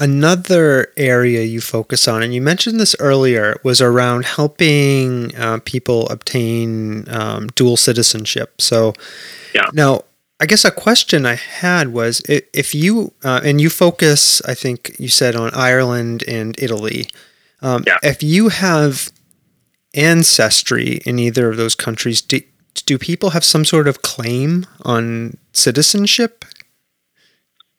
another 0.00 0.92
area 0.96 1.42
you 1.42 1.60
focus 1.60 2.08
on, 2.08 2.22
and 2.22 2.34
you 2.34 2.40
mentioned 2.40 2.80
this 2.80 2.96
earlier, 2.98 3.54
was 3.62 3.80
around 3.80 4.24
helping 4.24 5.36
uh, 5.36 5.60
people 5.64 6.08
obtain 6.08 7.08
um, 7.10 7.48
dual 7.48 7.76
citizenship. 7.76 8.60
So, 8.60 8.94
yeah. 9.54 9.66
Now, 9.72 10.04
I 10.40 10.46
guess 10.46 10.64
a 10.64 10.70
question 10.70 11.26
I 11.26 11.34
had 11.34 11.88
was 11.88 12.22
if 12.26 12.74
you 12.74 13.12
uh, 13.22 13.40
and 13.44 13.60
you 13.60 13.68
focus, 13.68 14.40
I 14.46 14.54
think 14.54 14.96
you 14.98 15.08
said 15.08 15.36
on 15.36 15.50
Ireland 15.54 16.24
and 16.26 16.56
Italy. 16.58 17.06
Um, 17.60 17.84
yeah. 17.86 17.98
If 18.02 18.22
you 18.22 18.48
have 18.48 19.10
ancestry 19.92 21.02
in 21.04 21.18
either 21.18 21.50
of 21.50 21.58
those 21.58 21.74
countries, 21.74 22.22
do, 22.22 22.40
do 22.86 22.96
people 22.96 23.30
have 23.30 23.44
some 23.44 23.66
sort 23.66 23.86
of 23.86 24.00
claim 24.00 24.66
on 24.82 25.36
citizenship? 25.52 26.46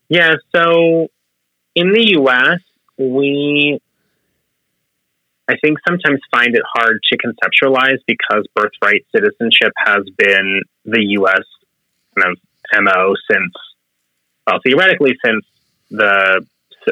Yeah, 0.10 0.36
so 0.54 1.08
in 1.76 1.94
the 1.94 2.16
US, 2.20 2.60
we, 2.98 3.80
I 5.48 5.56
think, 5.64 5.78
sometimes 5.88 6.20
find 6.32 6.56
it 6.56 6.64
hard 6.74 7.00
to 7.12 7.18
conceptualize 7.18 8.00
because 8.08 8.46
birthright 8.56 9.06
citizenship 9.16 9.72
has 9.78 10.04
been 10.18 10.62
the 10.86 11.02
US 11.20 11.44
kind 12.16 12.32
of 12.32 12.84
MO 12.84 13.14
since, 13.30 13.54
well, 14.46 14.60
theoretically, 14.66 15.14
since 15.24 15.46
the, 15.90 16.46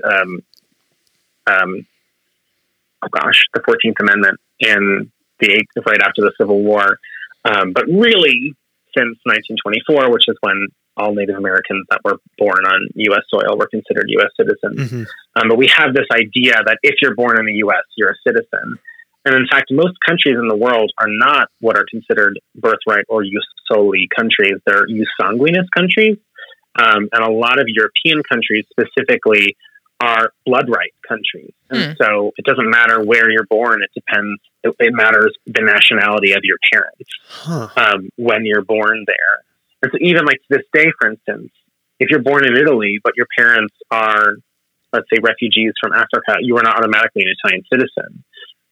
um, 0.03 0.39
um, 1.47 1.85
oh 3.01 3.07
gosh, 3.11 3.43
the 3.53 3.61
14th 3.61 3.99
Amendment 3.99 4.39
in 4.59 5.11
the 5.39 5.51
Eighth 5.51 5.85
right 5.85 6.01
after 6.01 6.21
the 6.21 6.31
Civil 6.37 6.61
War. 6.61 6.99
Um, 7.45 7.71
but 7.71 7.85
really, 7.87 8.53
since 8.95 9.17
1924, 9.23 10.11
which 10.11 10.25
is 10.27 10.37
when 10.41 10.67
all 10.99 11.13
Native 11.13 11.37
Americans 11.37 11.85
that 11.89 12.01
were 12.03 12.17
born 12.37 12.65
on 12.65 12.87
U.S. 12.95 13.23
soil 13.29 13.57
were 13.57 13.67
considered 13.67 14.05
U.S. 14.09 14.29
citizens. 14.37 14.91
Mm-hmm. 14.91 15.03
Um, 15.41 15.49
but 15.49 15.57
we 15.57 15.67
have 15.67 15.93
this 15.93 16.07
idea 16.13 16.61
that 16.65 16.77
if 16.83 16.95
you're 17.01 17.15
born 17.15 17.39
in 17.39 17.45
the 17.45 17.59
U.S., 17.65 17.83
you're 17.95 18.11
a 18.11 18.19
citizen. 18.27 18.77
And 19.25 19.35
in 19.35 19.47
fact, 19.51 19.67
most 19.71 19.97
countries 20.05 20.35
in 20.35 20.47
the 20.47 20.55
world 20.55 20.91
are 20.97 21.07
not 21.07 21.49
what 21.59 21.77
are 21.77 21.85
considered 21.89 22.39
birthright 22.55 23.05
or 23.09 23.23
jus 23.23 23.45
soli 23.71 24.07
countries. 24.15 24.55
They're 24.65 24.87
jus 24.87 25.07
sanguinis 25.19 25.67
countries. 25.75 26.17
Um, 26.75 27.09
and 27.11 27.23
a 27.23 27.31
lot 27.31 27.59
of 27.59 27.65
European 27.67 28.21
countries 28.29 28.65
specifically 28.71 29.57
are 29.99 30.31
blood 30.45 30.69
right 30.69 30.93
countries. 31.07 31.51
And 31.69 31.95
mm. 31.95 31.97
so 32.01 32.31
it 32.37 32.45
doesn't 32.45 32.69
matter 32.69 33.03
where 33.03 33.29
you're 33.29 33.45
born. 33.49 33.81
It 33.83 33.91
depends. 33.93 34.39
It, 34.63 34.73
it 34.79 34.93
matters 34.93 35.35
the 35.45 35.61
nationality 35.61 36.31
of 36.31 36.41
your 36.43 36.57
parents 36.71 37.09
huh. 37.27 37.67
um, 37.75 38.09
when 38.15 38.45
you're 38.45 38.63
born 38.63 39.03
there. 39.05 39.43
And 39.81 39.91
so 39.91 39.97
even 40.01 40.25
like 40.25 40.37
to 40.37 40.57
this 40.57 40.65
day, 40.73 40.87
for 40.99 41.09
instance, 41.09 41.51
if 41.99 42.09
you're 42.09 42.23
born 42.23 42.45
in 42.45 42.55
Italy, 42.55 42.99
but 43.03 43.13
your 43.15 43.27
parents 43.37 43.75
are, 43.91 44.35
let's 44.93 45.07
say, 45.13 45.19
refugees 45.21 45.73
from 45.81 45.93
Africa, 45.93 46.39
you 46.41 46.57
are 46.57 46.63
not 46.63 46.77
automatically 46.77 47.23
an 47.23 47.33
Italian 47.37 47.63
citizen. 47.71 48.23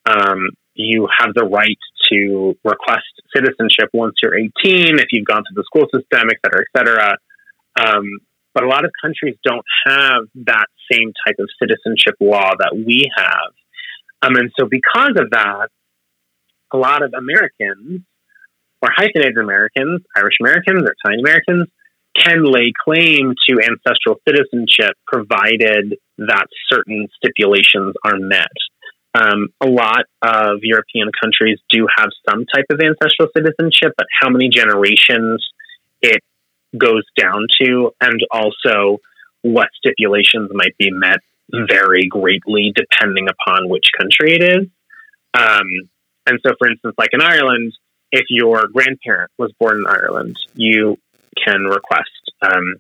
Um, 0.06 0.50
you 0.74 1.08
have 1.20 1.34
the 1.34 1.44
right 1.44 1.78
to 2.12 2.56
request 2.64 3.08
citizenship 3.36 3.90
once 3.94 4.16
you're 4.24 4.38
18, 4.38 5.00
if 5.00 5.08
you've 5.12 5.26
gone 5.26 5.44
through 5.44 5.62
the 5.62 5.66
school 5.66 5.88
system, 5.94 6.30
et 6.30 6.38
cetera, 6.46 6.62
et 6.62 6.78
cetera. 6.78 7.18
Um, 7.80 8.06
but 8.54 8.64
a 8.64 8.68
lot 8.68 8.86
of 8.86 8.92
countries 9.02 9.36
don't 9.44 9.66
have 9.86 10.24
that 10.46 10.68
same 10.92 11.12
type 11.26 11.36
of 11.40 11.48
citizenship 11.62 12.16
law 12.20 12.52
that 12.58 12.74
we 12.74 13.10
have. 13.16 13.54
Um, 14.22 14.36
and 14.36 14.52
so, 14.60 14.68
because 14.70 15.14
of 15.18 15.30
that, 15.32 15.68
a 16.74 16.78
lot 16.78 17.04
of 17.04 17.14
Americans, 17.14 18.02
or 18.82 18.90
hyphenated 18.96 19.38
Americans, 19.38 20.02
Irish 20.16 20.36
Americans, 20.42 20.84
or 20.84 20.94
Italian 21.04 21.26
Americans, 21.26 21.68
can 22.18 22.44
lay 22.44 22.74
claim 22.84 23.34
to 23.48 23.60
ancestral 23.62 24.20
citizenship 24.28 24.96
provided 25.06 25.98
that 26.18 26.48
certain 26.72 27.08
stipulations 27.16 27.94
are 28.04 28.18
met. 28.18 28.48
Um, 29.14 29.50
a 29.62 29.68
lot 29.68 30.06
of 30.22 30.60
European 30.62 31.10
countries 31.22 31.60
do 31.70 31.88
have 31.96 32.10
some 32.30 32.46
type 32.54 32.66
of 32.72 32.80
ancestral 32.80 33.30
citizenship, 33.36 33.94
but 33.98 34.08
how 34.20 34.30
many 34.30 34.50
generations 34.50 35.46
it 36.02 36.22
goes 36.78 37.04
down 37.20 37.48
to, 37.62 37.92
and 38.02 38.20
also 38.32 39.00
what 39.42 39.70
stipulations 39.78 40.50
might 40.54 40.78
be 40.78 40.92
met, 40.92 41.20
vary 41.52 42.08
greatly 42.08 42.74
depending 42.76 43.28
upon 43.30 43.70
which 43.70 43.90
country 43.98 44.36
it 44.36 44.44
is. 44.44 44.68
Um, 45.34 45.68
and 46.26 46.40
so, 46.46 46.54
for 46.60 46.70
instance, 46.70 46.96
like 46.98 47.12
in 47.14 47.22
Ireland, 47.22 47.74
if 48.12 48.26
your 48.30 48.68
grandparent 48.68 49.32
was 49.38 49.52
born 49.60 49.78
in 49.78 49.86
Ireland, 49.88 50.38
you 50.54 50.98
can 51.44 51.64
request 51.64 52.10
um, 52.42 52.76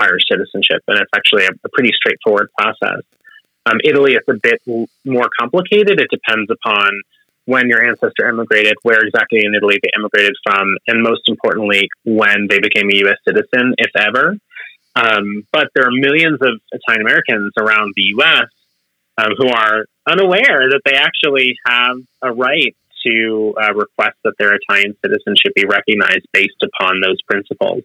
Irish 0.00 0.22
citizenship, 0.30 0.82
and 0.88 0.98
it's 0.98 1.10
actually 1.14 1.44
a, 1.44 1.50
a 1.64 1.68
pretty 1.72 1.90
straightforward 1.94 2.48
process. 2.58 3.02
Um, 3.66 3.78
Italy 3.84 4.14
is 4.14 4.24
a 4.28 4.34
bit 4.42 4.62
more 5.04 5.28
complicated. 5.38 6.00
It 6.00 6.08
depends 6.10 6.50
upon 6.50 6.90
when 7.44 7.68
your 7.68 7.86
ancestor 7.86 8.28
immigrated, 8.28 8.74
where 8.82 9.00
exactly 9.00 9.40
in 9.44 9.54
Italy 9.54 9.78
they 9.82 9.90
immigrated 9.96 10.34
from, 10.44 10.76
and 10.86 11.02
most 11.02 11.28
importantly, 11.28 11.88
when 12.04 12.46
they 12.48 12.60
became 12.60 12.88
a 12.90 12.96
U.S. 12.98 13.18
citizen, 13.26 13.74
if 13.76 13.90
ever. 13.96 14.36
Um, 14.96 15.46
but 15.52 15.68
there 15.74 15.86
are 15.86 15.92
millions 15.92 16.38
of 16.40 16.60
Italian 16.72 17.02
Americans 17.02 17.52
around 17.58 17.92
the 17.96 18.02
U.S. 18.16 18.46
Um, 19.18 19.32
who 19.36 19.48
are 19.48 19.84
unaware 20.06 20.70
that 20.70 20.80
they 20.84 20.94
actually 20.94 21.56
have 21.66 21.96
a 22.22 22.32
right 22.32 22.74
to 23.06 23.54
uh, 23.60 23.72
request 23.74 24.16
that 24.24 24.34
their 24.38 24.54
Italian 24.54 24.94
citizenship 25.04 25.54
be 25.54 25.64
recognized 25.64 26.26
based 26.32 26.62
upon 26.62 27.00
those 27.00 27.20
principles. 27.22 27.82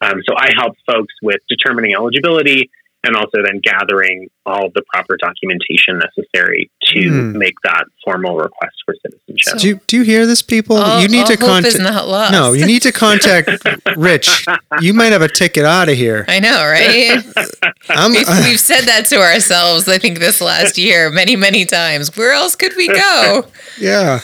Um, 0.00 0.20
so 0.28 0.34
I 0.36 0.50
help 0.56 0.74
folks 0.86 1.14
with 1.22 1.40
determining 1.48 1.94
eligibility 1.94 2.70
and 3.06 3.14
also 3.16 3.42
then 3.42 3.60
gathering 3.62 4.28
all 4.44 4.68
the 4.74 4.82
proper 4.92 5.16
documentation 5.16 5.98
necessary 5.98 6.70
to 6.82 6.98
mm. 6.98 7.34
make 7.34 7.54
that 7.62 7.84
formal 8.04 8.36
request 8.36 8.74
for 8.84 8.94
citizenship. 9.00 9.52
So, 9.52 9.58
do, 9.58 9.68
you, 9.68 9.80
do 9.86 9.96
you 9.98 10.02
hear 10.02 10.26
this, 10.26 10.42
people? 10.42 10.76
All, 10.76 11.00
you 11.00 11.08
need 11.08 11.26
to 11.26 11.36
contact. 11.36 11.78
No, 11.78 12.52
you 12.52 12.66
need 12.66 12.82
to 12.82 12.92
contact 13.06 13.48
Rich. 13.96 14.46
You 14.80 14.92
might 14.92 15.12
have 15.12 15.22
a 15.22 15.28
ticket 15.28 15.64
out 15.64 15.88
of 15.88 15.96
here. 15.96 16.24
I 16.28 16.40
know, 16.40 16.64
right? 16.64 17.24
we've, 17.24 18.28
uh, 18.28 18.42
we've, 18.44 18.60
said 18.60 18.82
that 18.82 19.06
to 19.06 19.20
ourselves. 19.20 19.88
I 19.88 19.98
think 19.98 20.18
this 20.18 20.40
last 20.40 20.76
year, 20.76 21.10
many, 21.10 21.36
many 21.36 21.64
times. 21.64 22.16
Where 22.16 22.32
else 22.32 22.56
could 22.56 22.74
we 22.76 22.88
go? 22.88 23.46
yeah. 23.78 24.20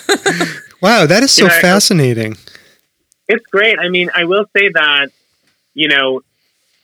Wow, 0.81 1.07
that 1.07 1.23
is 1.23 1.33
so 1.33 1.45
you 1.45 1.49
know, 1.49 1.61
fascinating. 1.61 2.37
It's 3.29 3.47
great. 3.47 3.79
I 3.79 3.89
mean, 3.89 4.11
I 4.15 4.25
will 4.25 4.47
say 4.57 4.71
that 4.71 5.11
you 5.75 5.89
know 5.89 6.23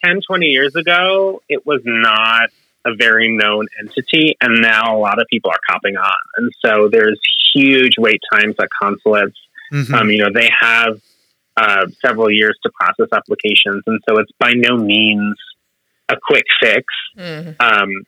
10, 0.04 0.20
20 0.26 0.46
years 0.46 0.74
ago, 0.76 1.42
it 1.48 1.66
was 1.66 1.80
not 1.84 2.50
a 2.84 2.94
very 2.94 3.28
known 3.36 3.66
entity, 3.80 4.36
and 4.40 4.60
now 4.62 4.96
a 4.96 5.00
lot 5.00 5.20
of 5.20 5.26
people 5.28 5.50
are 5.50 5.60
copping 5.68 5.96
on. 5.96 6.12
And 6.36 6.52
so 6.64 6.88
there's 6.88 7.20
huge 7.54 7.94
wait 7.98 8.20
times 8.32 8.54
at 8.60 8.68
consulates. 8.80 9.36
Mm-hmm. 9.72 9.94
Um, 9.94 10.10
you 10.10 10.18
know, 10.18 10.30
they 10.32 10.50
have 10.60 11.00
uh, 11.56 11.86
several 12.00 12.30
years 12.30 12.58
to 12.62 12.70
process 12.70 13.08
applications, 13.12 13.82
and 13.86 14.00
so 14.08 14.18
it's 14.18 14.32
by 14.38 14.52
no 14.54 14.76
means 14.76 15.36
a 16.08 16.16
quick 16.20 16.44
fix. 16.60 16.84
Mm-hmm. 17.16 17.60
Um, 17.60 18.04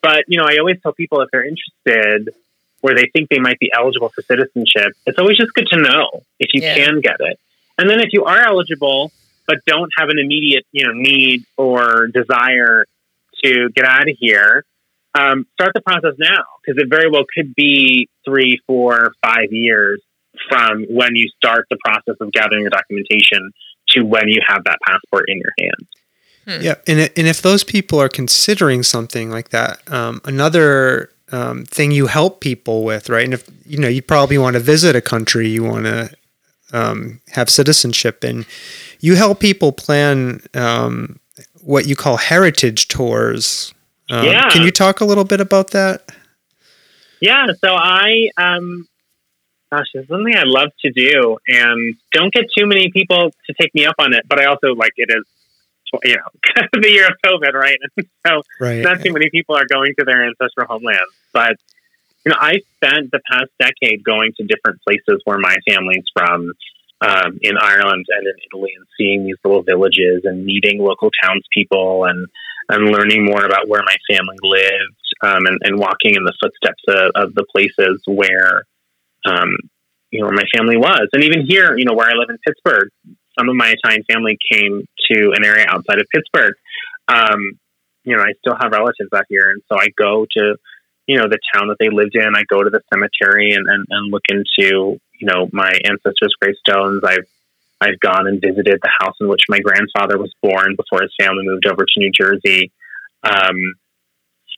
but 0.00 0.24
you 0.26 0.38
know, 0.38 0.46
I 0.48 0.58
always 0.58 0.80
tell 0.82 0.92
people 0.92 1.20
if 1.20 1.30
they're 1.30 1.46
interested, 1.46 2.34
where 2.80 2.96
they 2.96 3.08
think 3.12 3.30
they 3.30 3.38
might 3.38 3.58
be 3.58 3.70
eligible 3.72 4.08
for 4.08 4.22
citizenship, 4.22 4.92
it's 5.06 5.18
always 5.18 5.36
just 5.36 5.54
good 5.54 5.66
to 5.68 5.80
know 5.80 6.22
if 6.40 6.52
you 6.52 6.62
yeah. 6.62 6.74
can 6.74 7.00
get 7.00 7.16
it. 7.20 7.38
And 7.78 7.88
then 7.88 8.00
if 8.00 8.12
you 8.12 8.24
are 8.24 8.40
eligible, 8.40 9.12
but 9.52 9.58
don't 9.66 9.90
have 9.98 10.08
an 10.08 10.18
immediate 10.18 10.64
you 10.72 10.86
know 10.86 10.92
need 10.94 11.44
or 11.58 12.06
desire 12.08 12.86
to 13.44 13.68
get 13.74 13.84
out 13.84 14.08
of 14.08 14.16
here, 14.18 14.64
um, 15.18 15.46
start 15.54 15.72
the 15.74 15.80
process 15.82 16.14
now 16.18 16.44
because 16.64 16.80
it 16.82 16.88
very 16.88 17.10
well 17.10 17.24
could 17.34 17.54
be 17.54 18.08
three, 18.24 18.60
four, 18.66 19.12
five 19.24 19.48
years 19.50 20.00
from 20.48 20.84
when 20.88 21.10
you 21.14 21.28
start 21.36 21.66
the 21.70 21.76
process 21.84 22.14
of 22.20 22.32
gathering 22.32 22.62
your 22.62 22.70
documentation 22.70 23.50
to 23.88 24.02
when 24.02 24.28
you 24.28 24.40
have 24.46 24.64
that 24.64 24.78
passport 24.86 25.24
in 25.28 25.38
your 25.38 25.52
hand. 25.58 25.88
Hmm. 26.46 26.64
Yeah, 26.64 26.74
and 26.86 27.10
and 27.16 27.26
if 27.28 27.42
those 27.42 27.62
people 27.62 28.00
are 28.00 28.08
considering 28.08 28.82
something 28.82 29.30
like 29.30 29.50
that, 29.50 29.80
um, 29.92 30.20
another 30.24 31.10
um, 31.30 31.64
thing 31.66 31.90
you 31.90 32.06
help 32.06 32.40
people 32.40 32.84
with, 32.84 33.10
right? 33.10 33.24
And 33.24 33.34
if 33.34 33.48
you 33.66 33.78
know, 33.78 33.88
you 33.88 34.02
probably 34.02 34.38
want 34.38 34.54
to 34.54 34.60
visit 34.60 34.96
a 34.96 35.02
country, 35.02 35.48
you 35.48 35.62
want 35.62 35.84
to 35.84 36.10
um, 36.72 37.20
have 37.28 37.50
citizenship 37.50 38.24
in 38.24 38.46
you 39.02 39.16
help 39.16 39.40
people 39.40 39.72
plan 39.72 40.40
um, 40.54 41.18
what 41.60 41.86
you 41.86 41.94
call 41.94 42.16
heritage 42.16 42.88
tours. 42.88 43.74
Um, 44.08 44.24
yeah. 44.24 44.48
Can 44.48 44.62
you 44.62 44.70
talk 44.70 45.00
a 45.00 45.04
little 45.04 45.24
bit 45.24 45.40
about 45.40 45.72
that? 45.72 46.10
Yeah. 47.20 47.48
So 47.62 47.74
I, 47.74 48.28
um, 48.36 48.88
gosh, 49.70 49.86
it's 49.94 50.08
something 50.08 50.34
I 50.36 50.44
love 50.44 50.70
to 50.84 50.92
do, 50.92 51.36
and 51.48 51.96
don't 52.12 52.32
get 52.32 52.46
too 52.56 52.66
many 52.66 52.90
people 52.92 53.32
to 53.46 53.54
take 53.60 53.74
me 53.74 53.86
up 53.86 53.96
on 53.98 54.14
it. 54.14 54.24
But 54.28 54.40
I 54.40 54.46
also 54.46 54.74
like 54.74 54.92
it 54.96 55.10
is, 55.10 55.24
you 56.04 56.16
know, 56.16 56.62
the 56.80 56.88
year 56.88 57.06
of 57.08 57.14
COVID, 57.26 57.54
right? 57.54 57.78
And 57.96 58.06
so 58.26 58.42
right. 58.60 58.82
not 58.82 59.02
too 59.02 59.12
many 59.12 59.30
people 59.30 59.56
are 59.56 59.66
going 59.66 59.94
to 59.98 60.04
their 60.04 60.24
ancestral 60.24 60.66
homelands. 60.68 61.10
But 61.32 61.56
you 62.24 62.30
know, 62.30 62.38
I 62.40 62.60
spent 62.76 63.10
the 63.10 63.20
past 63.28 63.50
decade 63.58 64.04
going 64.04 64.32
to 64.36 64.44
different 64.44 64.80
places 64.82 65.20
where 65.24 65.38
my 65.38 65.56
family's 65.66 66.04
from 66.14 66.52
um, 67.02 67.38
in 67.42 67.56
Ireland 67.60 68.06
and 68.08 68.26
in 68.26 68.34
Italy 68.50 68.70
and 68.76 68.86
seeing 68.96 69.24
these 69.24 69.36
little 69.44 69.62
villages 69.62 70.22
and 70.24 70.44
meeting 70.44 70.78
local 70.78 71.10
townspeople 71.22 72.04
and 72.04 72.26
and 72.68 72.86
learning 72.90 73.24
more 73.24 73.44
about 73.44 73.68
where 73.68 73.82
my 73.84 73.96
family 74.08 74.36
lived 74.40 74.96
um, 75.22 75.46
and, 75.46 75.58
and, 75.62 75.78
walking 75.78 76.14
in 76.14 76.24
the 76.24 76.32
footsteps 76.40 76.82
of, 76.88 77.10
of 77.16 77.34
the 77.34 77.44
places 77.52 78.00
where 78.06 78.62
um, 79.26 79.50
you 80.10 80.20
know 80.20 80.26
where 80.26 80.36
my 80.36 80.46
family 80.56 80.76
was. 80.76 81.08
And 81.12 81.24
even 81.24 81.44
here 81.46 81.76
you 81.76 81.84
know 81.84 81.94
where 81.94 82.08
I 82.08 82.14
live 82.14 82.30
in 82.30 82.38
Pittsburgh 82.46 82.88
some 83.38 83.48
of 83.48 83.56
my 83.56 83.74
Italian 83.76 84.04
family 84.10 84.36
came 84.50 84.86
to 85.10 85.32
an 85.34 85.44
area 85.44 85.66
outside 85.68 85.98
of 85.98 86.06
Pittsburgh. 86.14 86.54
Um, 87.08 87.58
you 88.04 88.16
know 88.16 88.22
I 88.22 88.32
still 88.38 88.56
have 88.60 88.72
relatives 88.72 89.10
out 89.14 89.24
here. 89.28 89.50
And 89.50 89.62
so 89.70 89.78
I 89.78 89.88
go 89.96 90.26
to 90.36 90.56
you 91.06 91.16
know 91.18 91.28
the 91.28 91.38
town 91.54 91.68
that 91.68 91.76
they 91.80 91.88
lived 91.88 92.14
in. 92.14 92.36
I 92.36 92.44
go 92.48 92.62
to 92.62 92.70
the 92.70 92.80
cemetery 92.92 93.52
and, 93.52 93.66
and, 93.66 93.84
and 93.90 94.10
look 94.10 94.22
into 94.28 94.98
you 95.22 95.28
know 95.30 95.48
my 95.52 95.70
ancestors' 95.84 96.34
gravestones. 96.40 97.02
I've 97.06 97.28
I've 97.80 97.98
gone 98.00 98.26
and 98.26 98.40
visited 98.40 98.78
the 98.82 98.90
house 99.00 99.16
in 99.20 99.28
which 99.28 99.42
my 99.48 99.58
grandfather 99.58 100.18
was 100.18 100.32
born 100.42 100.76
before 100.76 101.02
his 101.02 101.12
family 101.18 101.42
moved 101.44 101.66
over 101.66 101.84
to 101.84 101.96
New 101.96 102.10
Jersey. 102.10 102.70
Um, 103.22 103.56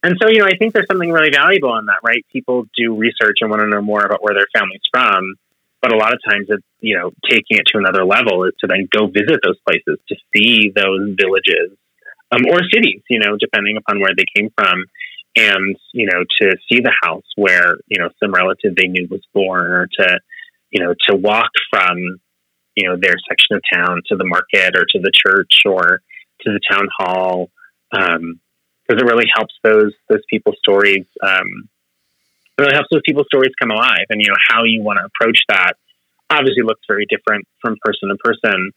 and 0.03 0.17
so, 0.21 0.29
you 0.29 0.41
know, 0.41 0.47
I 0.47 0.57
think 0.59 0.75
there's 0.75 0.87
something 0.87 1.11
really 1.11 1.31
valuable 1.31 1.75
in 1.79 1.87
that, 1.87 2.05
right? 2.05 2.25
People 2.31 2.67
do 2.77 2.95
research 2.95 3.39
and 3.41 3.49
want 3.49 3.63
to 3.63 3.69
know 3.69 3.81
more 3.81 4.05
about 4.05 4.23
where 4.23 4.35
their 4.35 4.47
family's 4.55 4.85
from. 4.93 5.37
But 5.81 5.95
a 5.95 5.97
lot 5.97 6.13
of 6.13 6.21
times, 6.29 6.47
it's, 6.51 6.65
you 6.81 6.99
know, 6.99 7.13
taking 7.29 7.57
it 7.57 7.65
to 7.73 7.79
another 7.79 8.05
level 8.05 8.45
is 8.45 8.53
to 8.61 8.67
then 8.67 8.89
go 8.91 9.07
visit 9.07 9.41
those 9.43 9.59
places 9.67 9.99
to 10.09 10.17
see 10.35 10.73
those 10.77 11.17
villages 11.17 11.77
um, 12.31 12.43
or 12.51 12.61
cities, 12.73 13.01
you 13.09 13.19
know, 13.19 13.37
depending 13.39 13.79
upon 13.79 14.01
where 14.01 14.13
they 14.17 14.25
came 14.37 14.51
from. 14.57 14.85
And, 15.37 15.77
you 15.93 16.07
know, 16.07 16.25
to 16.41 16.57
see 16.69 16.81
the 16.81 16.93
house 17.03 17.25
where, 17.37 17.77
you 17.89 17.99
know, 17.99 18.11
some 18.23 18.33
relative 18.33 18.77
they 18.77 18.89
knew 18.89 19.09
was 19.11 19.23
born 19.33 19.65
or 19.65 19.89
to, 19.99 20.21
you 20.75 20.85
know, 20.85 20.93
to 21.09 21.17
walk 21.17 21.51
from, 21.71 21.97
you 22.77 22.87
know, 22.87 22.97
their 23.01 23.15
section 23.29 23.57
of 23.57 23.63
town 23.73 24.03
to 24.09 24.17
the 24.17 24.25
market 24.25 24.77
or 24.77 24.85
to 24.91 25.01
the 25.01 25.13
church 25.15 25.63
or 25.65 26.03
to 26.43 26.53
the 26.53 26.61
town 26.69 26.89
hall. 26.99 27.51
Um, 27.97 28.41
because 28.87 29.03
it 29.03 29.07
really 29.07 29.27
helps 29.35 29.55
those 29.63 29.93
those 30.09 30.23
people's 30.29 30.57
stories 30.59 31.07
um, 31.23 31.69
it 32.59 32.63
really 32.63 32.75
helps 32.75 32.89
those 32.93 33.03
people's 33.05 33.27
stories 33.27 33.53
come 33.61 33.71
alive 33.71 34.07
and 34.11 34.21
you 34.21 34.29
know 34.29 34.37
how 34.49 34.65
you 34.65 34.83
want 34.83 34.99
to 34.99 35.07
approach 35.07 35.41
that 35.49 35.75
obviously 36.31 36.63
looks 36.63 36.83
very 36.89 37.07
different 37.09 37.47
from 37.61 37.77
person 37.83 38.09
to 38.09 38.17
person 38.17 38.71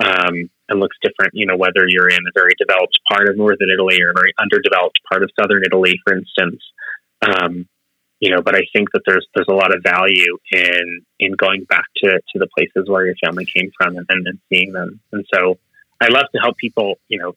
um, 0.00 0.50
and 0.68 0.80
looks 0.80 0.96
different 1.02 1.32
you 1.34 1.46
know 1.46 1.56
whether 1.56 1.84
you're 1.88 2.08
in 2.08 2.24
a 2.26 2.32
very 2.34 2.52
developed 2.58 2.98
part 3.10 3.28
of 3.28 3.36
northern 3.36 3.68
italy 3.72 3.98
or 4.02 4.10
a 4.10 4.14
very 4.14 4.32
underdeveloped 4.40 4.98
part 5.08 5.22
of 5.22 5.30
southern 5.38 5.62
italy 5.64 6.00
for 6.04 6.16
instance 6.16 6.62
um, 7.22 7.68
you 8.20 8.30
know, 8.30 8.42
but 8.42 8.54
I 8.54 8.62
think 8.72 8.92
that 8.92 9.02
there's 9.06 9.26
there's 9.34 9.48
a 9.48 9.54
lot 9.54 9.74
of 9.74 9.82
value 9.82 10.36
in 10.52 11.00
in 11.18 11.32
going 11.32 11.64
back 11.64 11.86
to 12.04 12.10
to 12.10 12.38
the 12.38 12.48
places 12.56 12.88
where 12.88 13.06
your 13.06 13.16
family 13.24 13.46
came 13.46 13.70
from 13.76 13.96
and, 13.96 14.06
and, 14.08 14.38
seeing 14.52 14.72
them. 14.72 15.00
And 15.12 15.24
so 15.34 15.58
I 16.00 16.08
love 16.08 16.26
to 16.34 16.40
help 16.40 16.58
people, 16.58 16.96
you 17.08 17.18
know, 17.18 17.32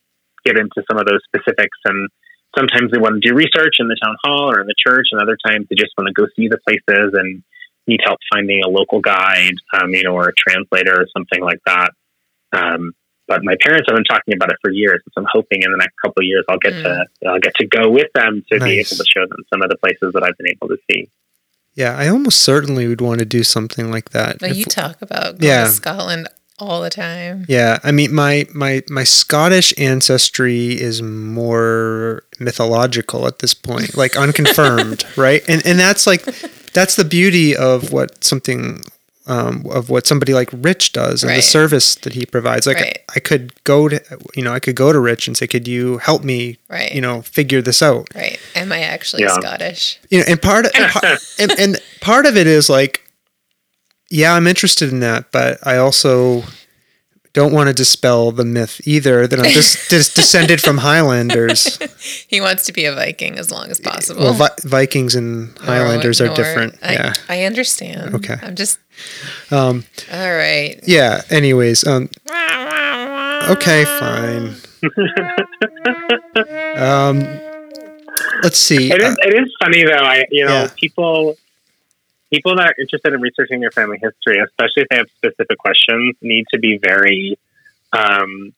get 0.45 0.57
into 0.57 0.83
some 0.89 0.99
of 0.99 1.05
those 1.05 1.21
specifics. 1.25 1.77
And 1.85 2.09
sometimes 2.57 2.91
they 2.91 2.99
want 2.99 3.21
to 3.21 3.27
do 3.27 3.33
research 3.33 3.75
in 3.79 3.87
the 3.87 3.97
town 4.03 4.15
hall 4.23 4.51
or 4.51 4.59
in 4.59 4.67
the 4.67 4.75
church, 4.77 5.07
and 5.11 5.21
other 5.21 5.37
times 5.45 5.67
they 5.69 5.75
just 5.75 5.93
want 5.97 6.07
to 6.07 6.13
go 6.13 6.27
see 6.35 6.49
the 6.49 6.59
places 6.67 7.13
and 7.13 7.43
need 7.87 8.01
help 8.03 8.19
finding 8.33 8.61
a 8.63 8.69
local 8.69 8.99
guide, 8.99 9.55
um, 9.73 9.89
you 9.91 10.03
know, 10.03 10.13
or 10.13 10.29
a 10.29 10.33
translator 10.35 11.01
or 11.01 11.07
something 11.15 11.41
like 11.41 11.59
that. 11.65 11.91
Um, 12.51 12.93
but 13.27 13.43
my 13.43 13.55
parents 13.61 13.87
have 13.89 13.95
been 13.95 14.03
talking 14.03 14.33
about 14.35 14.49
it 14.51 14.57
for 14.61 14.71
years, 14.71 15.01
so 15.05 15.11
I'm 15.21 15.27
hoping 15.31 15.61
in 15.63 15.71
the 15.71 15.77
next 15.77 15.95
couple 16.03 16.21
of 16.21 16.25
years 16.25 16.43
I'll 16.49 16.57
get 16.59 16.73
Mm. 16.73 16.83
to 16.83 17.29
I'll 17.29 17.39
get 17.39 17.55
to 17.55 17.65
go 17.65 17.89
with 17.89 18.11
them 18.13 18.43
to 18.51 18.59
be 18.59 18.79
able 18.79 18.89
to 18.97 19.05
show 19.13 19.25
them 19.27 19.37
some 19.51 19.61
of 19.61 19.69
the 19.69 19.77
places 19.77 20.11
that 20.13 20.23
I've 20.23 20.37
been 20.37 20.49
able 20.49 20.67
to 20.69 20.77
see. 20.91 21.09
Yeah, 21.75 21.97
I 21.97 22.07
almost 22.09 22.41
certainly 22.41 22.87
would 22.87 23.01
want 23.01 23.19
to 23.19 23.25
do 23.25 23.43
something 23.43 23.89
like 23.91 24.11
that. 24.11 24.41
Well, 24.41 24.51
If- 24.51 24.57
you 24.57 24.65
talk 24.65 25.01
about 25.01 25.39
going 25.39 25.49
Yeah. 25.51 25.63
to 25.63 25.69
Scotland 25.71 26.27
all 26.59 26.81
the 26.81 26.89
time. 26.91 27.45
yeah, 27.49 27.79
I 27.83 27.91
mean 27.91 28.13
my 28.13 28.45
my 28.53 28.83
my 28.89 29.03
Scottish 29.03 29.73
ancestry 29.77 30.79
is 30.79 31.01
more 31.01 32.23
mythological 32.39 33.25
at 33.27 33.39
this 33.39 33.53
point, 33.53 33.95
like 33.97 34.15
unconfirmed, 34.15 35.03
right? 35.17 35.43
And 35.47 35.65
and 35.65 35.79
that's 35.79 36.05
like 36.05 36.23
that's 36.73 36.95
the 36.95 37.05
beauty 37.05 37.55
of 37.55 37.91
what 37.91 38.23
something 38.23 38.81
um, 39.25 39.65
of 39.71 39.89
what 39.89 40.05
somebody 40.05 40.33
like 40.33 40.49
Rich 40.51 40.91
does 40.91 41.23
and 41.23 41.31
the 41.35 41.41
service 41.41 41.95
that 41.95 42.13
he 42.13 42.25
provides. 42.25 42.67
Like 42.67 42.77
Right. 42.77 42.99
I 43.15 43.19
could 43.19 43.51
go 43.63 43.87
to 43.87 44.01
you 44.35 44.43
know 44.43 44.51
I 44.53 44.59
could 44.59 44.75
go 44.75 44.91
to 44.91 44.99
Rich 44.99 45.27
and 45.27 45.37
say, 45.37 45.47
could 45.47 45.67
you 45.67 45.97
help 45.99 46.23
me, 46.23 46.57
Right. 46.69 46.91
you 46.93 46.99
know, 47.01 47.21
figure 47.21 47.61
this 47.61 47.81
out? 47.81 48.07
Right. 48.15 48.37
Am 48.55 48.71
I 48.71 48.79
actually 48.81 49.23
Yeah. 49.23 49.39
Scottish? 49.39 49.99
you 50.09 50.19
know, 50.19 50.25
and 50.27 50.41
part 50.41 50.65
of, 50.65 50.71
and, 50.75 50.91
and, 51.39 51.51
and 51.59 51.79
part 52.01 52.25
of 52.25 52.35
it 52.37 52.47
is 52.47 52.69
like, 52.69 53.01
yeah, 54.09 54.33
I'm 54.35 54.45
interested 54.47 54.91
in 54.91 54.99
that, 54.99 55.31
but 55.31 55.65
I 55.65 55.77
also 55.77 56.43
don't 57.33 57.51
want 57.51 57.67
to 57.67 57.73
dispel 57.73 58.31
the 58.31 58.45
myth 58.45 58.79
either 58.85 59.25
that 59.27 59.39
I'm 59.39 59.49
just, 59.51 59.89
just 59.89 60.15
descended 60.15 60.61
from 60.61 60.77
Highlanders. 60.77 61.79
He 62.27 62.41
wants 62.41 62.65
to 62.65 62.73
be 62.73 62.85
a 62.85 62.93
Viking 62.93 63.37
as 63.39 63.49
long 63.51 63.69
as 63.71 63.79
possible. 63.79 64.23
Well, 64.23 64.33
Vi- 64.33 64.49
Vikings 64.65 65.15
and 65.15 65.57
Highlanders 65.59 66.19
Nor- 66.19 66.25
are 66.27 66.29
nor- 66.29 66.35
different. 66.37 66.77
I, 66.81 66.93
yeah. 66.93 67.13
I 67.29 67.43
understand. 67.45 68.13
Okay. 68.15 68.35
I'm 68.41 68.55
just. 68.55 68.79
Um, 69.51 69.83
All 70.11 70.33
right. 70.35 70.79
yeah. 70.83 71.21
Anyways, 71.29 71.85
um, 71.87 72.09
okay, 73.49 73.85
fine. 73.85 74.55
um, 76.75 77.19
let's 78.43 78.57
see. 78.57 78.91
It 78.91 79.01
Uh, 79.01 79.15
it 79.19 79.33
is 79.43 79.53
funny 79.63 79.83
though. 79.83 79.93
I 79.93 80.25
you 80.29 80.45
know 80.45 80.63
Yeah. 80.63 80.69
people 80.75 81.37
people 82.33 82.55
that 82.55 82.67
are 82.69 82.75
interested 82.79 83.13
in 83.13 83.21
researching 83.21 83.59
their 83.59 83.71
family 83.71 83.99
history, 84.01 84.41
especially 84.43 84.83
if 84.83 84.87
they 84.89 84.97
have 84.97 85.09
specific 85.17 85.57
questions, 85.59 86.15
need 86.21 86.45
to 86.53 86.59
be 86.59 86.79
very 86.81 87.37
um, 87.91 88.53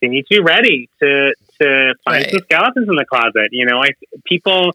they 0.00 0.08
need 0.08 0.22
to 0.30 0.38
be 0.38 0.40
ready 0.40 0.88
to 1.00 1.34
to 1.60 1.94
find 2.04 2.22
Right. 2.24 2.30
some 2.30 2.40
skeletons 2.40 2.88
in 2.88 2.96
the 2.96 3.04
closet. 3.04 3.48
You 3.52 3.66
know, 3.66 3.82
I 3.82 3.90
people. 4.24 4.72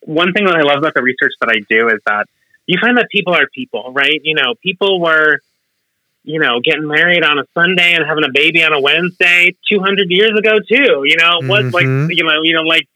One 0.00 0.32
thing 0.32 0.44
that 0.44 0.54
I 0.54 0.62
love 0.62 0.78
about 0.78 0.94
the 0.94 1.02
research 1.02 1.32
that 1.40 1.48
I 1.50 1.58
do 1.68 1.88
is 1.88 2.00
that 2.06 2.26
you 2.66 2.78
find 2.80 2.96
that 2.96 3.08
people 3.10 3.34
are 3.34 3.48
people, 3.52 3.92
right? 3.92 4.20
You 4.22 4.34
know, 4.34 4.54
people 4.62 5.00
were 5.00 5.40
you 6.28 6.40
know, 6.40 6.58
getting 6.60 6.88
married 6.88 7.22
on 7.22 7.38
a 7.38 7.44
Sunday 7.54 7.94
and 7.94 8.04
having 8.04 8.24
a 8.24 8.32
baby 8.34 8.64
on 8.64 8.72
a 8.72 8.80
Wednesday 8.80 9.54
200 9.70 10.10
years 10.10 10.32
ago 10.36 10.58
too. 10.58 11.04
You 11.04 11.16
know, 11.16 11.38
it 11.40 11.46
was 11.46 11.72
like, 11.72 11.86
Mhm. 11.86 12.08
you 12.10 12.24
know, 12.24 12.42
you 12.42 12.52
know, 12.52 12.62
like 12.62 12.88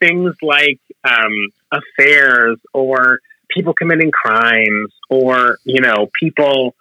things 0.00 0.34
like 0.40 0.80
um, 1.04 1.34
affairs 1.72 2.58
or 2.72 3.20
people 3.50 3.74
committing 3.74 4.10
crimes 4.10 4.92
or, 5.10 5.58
you 5.64 5.80
know, 5.80 6.08
people, 6.18 6.74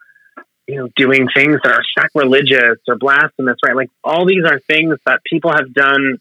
you 0.68 0.76
know, 0.76 0.90
doing 0.96 1.28
things 1.34 1.58
that 1.64 1.74
are 1.74 1.84
sacrilegious 1.98 2.80
or 2.88 2.98
blasphemous, 2.98 3.58
right? 3.66 3.76
Like 3.76 3.90
all 4.04 4.26
these 4.26 4.44
are 4.46 4.60
things 4.60 4.98
that 5.06 5.22
people 5.24 5.52
have 5.52 5.74
done 5.74 6.18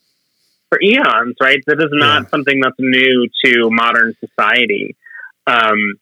for 0.69 0.81
eons, 0.83 1.37
right? 1.41 1.61
That 1.67 1.79
is 1.79 1.91
not 1.93 2.23
Yeah. 2.23 2.29
something 2.31 2.61
that's 2.61 2.77
new 2.79 3.29
to 3.45 3.71
modern 3.71 4.15
society. 4.25 4.97
Um, 5.47 5.95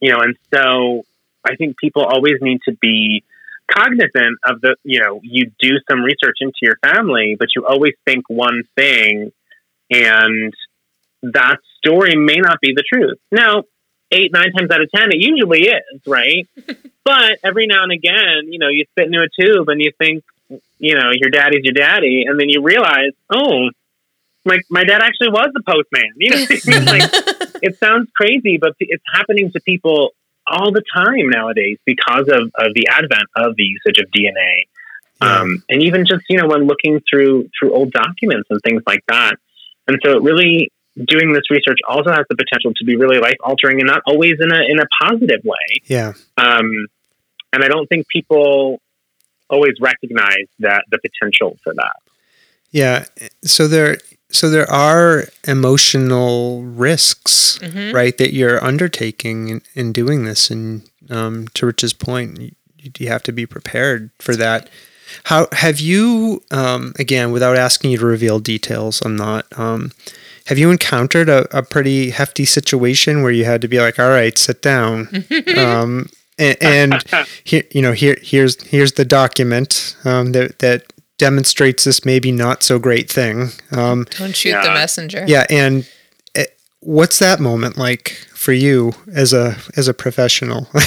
you 0.00 0.12
know, 0.12 0.20
and 0.20 0.36
so 0.52 1.02
I 1.44 1.56
think 1.56 1.76
people 1.78 2.02
always 2.04 2.36
need 2.40 2.60
to 2.68 2.76
be 2.80 3.24
cognizant 3.70 4.38
of 4.44 4.60
the, 4.60 4.76
you 4.84 5.00
know, 5.00 5.20
you 5.22 5.50
do 5.60 5.78
some 5.90 6.02
research 6.02 6.36
into 6.40 6.58
your 6.62 6.76
family, 6.84 7.36
but 7.38 7.48
you 7.54 7.66
always 7.66 7.94
think 8.04 8.24
one 8.28 8.62
thing 8.76 9.32
and 9.90 10.52
that 11.22 11.58
story 11.84 12.16
may 12.16 12.36
not 12.36 12.60
be 12.60 12.74
the 12.74 12.84
truth. 12.86 13.18
Now, 13.30 13.64
eight, 14.10 14.32
nine 14.32 14.52
times 14.52 14.70
out 14.70 14.80
of 14.80 14.90
10, 14.94 15.10
it 15.10 15.18
usually 15.18 15.62
is, 15.62 16.00
right? 16.06 16.48
but 17.04 17.38
every 17.42 17.66
now 17.66 17.82
and 17.82 17.92
again, 17.92 18.48
you 18.52 18.58
know, 18.58 18.68
you 18.68 18.84
spit 18.90 19.06
into 19.06 19.20
a 19.20 19.28
tube 19.40 19.68
and 19.68 19.80
you 19.80 19.92
think, 19.98 20.24
you 20.78 20.94
know, 20.94 21.10
your 21.12 21.30
daddy's 21.30 21.64
your 21.64 21.74
daddy. 21.74 22.24
And 22.26 22.38
then 22.38 22.48
you 22.48 22.62
realize, 22.62 23.12
oh, 23.30 23.70
my, 24.44 24.58
my 24.70 24.84
dad 24.84 25.02
actually 25.02 25.30
was 25.30 25.50
the 25.54 25.62
postman. 25.62 26.12
You 26.16 26.30
know, 26.30 26.36
it's 26.50 26.66
like, 26.66 27.58
it 27.62 27.78
sounds 27.78 28.08
crazy, 28.14 28.58
but 28.58 28.74
it's 28.80 29.04
happening 29.12 29.50
to 29.52 29.60
people 29.60 30.10
all 30.46 30.72
the 30.72 30.82
time 30.94 31.30
nowadays 31.30 31.78
because 31.84 32.28
of, 32.28 32.50
of 32.56 32.74
the 32.74 32.88
advent 32.90 33.28
of 33.36 33.56
the 33.56 33.62
usage 33.62 33.98
of 33.98 34.10
DNA. 34.10 34.66
Um, 35.20 35.62
and 35.68 35.82
even 35.82 36.04
just, 36.04 36.24
you 36.28 36.36
know, 36.36 36.48
when 36.48 36.66
looking 36.66 37.00
through 37.08 37.48
through 37.56 37.72
old 37.72 37.92
documents 37.92 38.48
and 38.50 38.60
things 38.64 38.82
like 38.84 39.04
that. 39.06 39.36
And 39.86 39.96
so 40.04 40.16
it 40.16 40.22
really 40.22 40.72
doing 40.96 41.32
this 41.32 41.44
research 41.50 41.78
also 41.88 42.10
has 42.10 42.26
the 42.28 42.36
potential 42.36 42.72
to 42.76 42.84
be 42.84 42.96
really 42.96 43.18
life 43.18 43.36
altering 43.42 43.80
and 43.80 43.86
not 43.86 44.02
always 44.06 44.34
in 44.40 44.52
a 44.52 44.60
in 44.68 44.78
a 44.78 44.86
positive 45.02 45.40
way. 45.44 45.80
yeah. 45.86 46.12
Um, 46.36 46.70
and 47.52 47.62
I 47.62 47.68
don't 47.68 47.86
think 47.86 48.06
people 48.08 48.80
always 49.50 49.74
recognize 49.80 50.46
that 50.60 50.84
the 50.90 50.98
potential 50.98 51.58
for 51.62 51.74
that. 51.74 51.96
Yeah. 52.70 53.04
So 53.44 53.68
there 53.68 53.98
so 54.30 54.48
there 54.48 54.70
are 54.70 55.24
emotional 55.46 56.62
risks, 56.62 57.58
Mhm. 57.60 57.92
right, 57.92 58.16
that 58.16 58.32
you're 58.32 58.62
undertaking 58.64 59.48
in, 59.50 59.62
in 59.74 59.92
doing 59.92 60.24
this. 60.24 60.50
And 60.50 60.88
um, 61.10 61.48
to 61.54 61.66
Rich's 61.66 61.92
point, 61.92 62.40
you, 62.40 62.50
you 62.98 63.08
have 63.08 63.22
to 63.24 63.32
be 63.32 63.44
prepared 63.44 64.08
for 64.18 64.34
that. 64.36 64.70
How 65.24 65.48
have 65.52 65.80
you, 65.80 66.42
um, 66.50 66.94
again, 66.98 67.30
without 67.30 67.56
asking 67.58 67.90
you 67.90 67.98
to 67.98 68.06
reveal 68.06 68.38
details, 68.40 69.02
I'm 69.04 69.16
not. 69.16 69.44
Um, 69.58 69.92
have 70.52 70.58
you 70.58 70.70
encountered 70.70 71.30
a, 71.30 71.46
a 71.56 71.62
pretty 71.62 72.10
hefty 72.10 72.44
situation 72.44 73.22
where 73.22 73.32
you 73.32 73.46
had 73.46 73.62
to 73.62 73.68
be 73.68 73.80
like, 73.80 73.98
"All 73.98 74.10
right, 74.10 74.36
sit 74.36 74.60
down," 74.60 75.08
um, 75.56 76.10
and, 76.38 76.56
and 76.60 77.04
here, 77.44 77.62
you 77.72 77.80
know, 77.80 77.92
here, 77.92 78.16
here's 78.20 78.62
here's 78.64 78.92
the 78.92 79.04
document 79.06 79.96
um, 80.04 80.32
that 80.32 80.58
that 80.58 80.92
demonstrates 81.16 81.84
this 81.84 82.04
maybe 82.04 82.30
not 82.32 82.62
so 82.62 82.78
great 82.78 83.10
thing. 83.10 83.48
Um, 83.70 84.06
Don't 84.18 84.36
shoot 84.36 84.52
the 84.52 84.68
Yeah. 84.68 84.74
messenger. 84.74 85.24
yeah, 85.26 85.46
and 85.48 85.88
uh, 86.36 86.42
what's 86.80 87.18
that 87.20 87.40
moment 87.40 87.78
like 87.78 88.10
for 88.34 88.52
you 88.52 88.92
as 89.14 89.32
a 89.32 89.56
as 89.76 89.88
a 89.88 89.94
professional? 89.94 90.68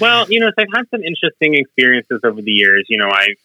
Well, 0.00 0.24
you 0.30 0.40
know, 0.40 0.46
so 0.48 0.62
I've 0.62 0.68
had 0.74 0.84
some 0.90 1.02
interesting 1.02 1.54
experiences 1.54 2.20
over 2.24 2.40
the 2.40 2.50
years. 2.50 2.86
You 2.88 2.96
know, 2.98 3.10
I've 3.10 3.36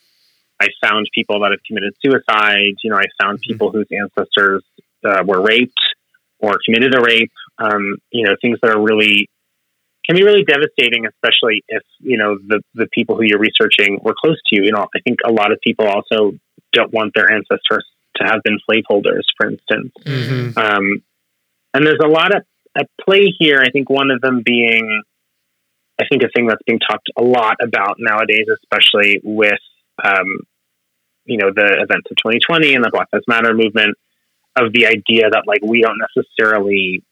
I 0.59 0.67
found 0.81 1.07
people 1.13 1.39
that 1.41 1.51
have 1.51 1.61
committed 1.65 1.95
suicide. 2.03 2.75
You 2.83 2.91
know, 2.91 2.97
I 2.97 3.05
found 3.21 3.39
people 3.41 3.71
whose 3.71 3.87
ancestors 3.91 4.63
uh, 5.05 5.23
were 5.25 5.41
raped 5.41 5.79
or 6.39 6.57
committed 6.65 6.95
a 6.95 7.01
rape. 7.01 7.31
Um, 7.57 7.97
you 8.11 8.25
know, 8.25 8.35
things 8.41 8.59
that 8.61 8.71
are 8.71 8.81
really 8.81 9.29
can 10.05 10.15
be 10.15 10.23
really 10.23 10.43
devastating, 10.43 11.05
especially 11.05 11.63
if 11.67 11.83
you 11.99 12.17
know 12.17 12.37
the 12.45 12.61
the 12.73 12.87
people 12.93 13.15
who 13.15 13.23
you're 13.23 13.39
researching 13.39 13.99
were 14.01 14.15
close 14.19 14.37
to 14.47 14.55
you. 14.55 14.63
You 14.63 14.71
know, 14.71 14.87
I 14.95 14.99
think 15.01 15.19
a 15.25 15.31
lot 15.31 15.51
of 15.51 15.59
people 15.61 15.87
also 15.87 16.33
don't 16.73 16.93
want 16.93 17.13
their 17.15 17.31
ancestors 17.31 17.85
to 18.17 18.23
have 18.23 18.41
been 18.43 18.59
slaveholders, 18.65 19.25
for 19.37 19.49
instance. 19.49 19.91
Mhm. 20.05 20.57
Um, 20.57 21.03
and 21.73 21.85
there's 21.85 21.99
a 22.03 22.07
lot 22.07 22.35
at, 22.35 22.43
at 22.77 22.89
play 22.99 23.33
here. 23.37 23.59
I 23.61 23.69
think 23.69 23.89
one 23.89 24.11
of 24.11 24.21
them 24.21 24.41
being, 24.43 25.03
I 25.99 26.05
think, 26.09 26.23
a 26.23 26.29
thing 26.35 26.47
that's 26.47 26.61
being 26.65 26.79
talked 26.79 27.09
a 27.17 27.23
lot 27.23 27.57
about 27.61 27.97
nowadays, 27.99 28.47
especially 28.63 29.21
with, 29.23 29.59
um, 30.03 30.39
you 31.25 31.37
know, 31.37 31.51
the 31.53 31.81
events 31.81 32.09
of 32.09 32.17
2020 32.17 32.75
and 32.75 32.83
the 32.83 32.89
Black 32.91 33.07
Lives 33.13 33.25
Matter 33.27 33.53
movement, 33.53 33.95
of 34.55 34.73
the 34.73 34.87
idea 34.87 35.29
that 35.29 35.43
like 35.45 35.61
we 35.63 35.81
don't 35.81 35.99
necessarily, 36.15 37.03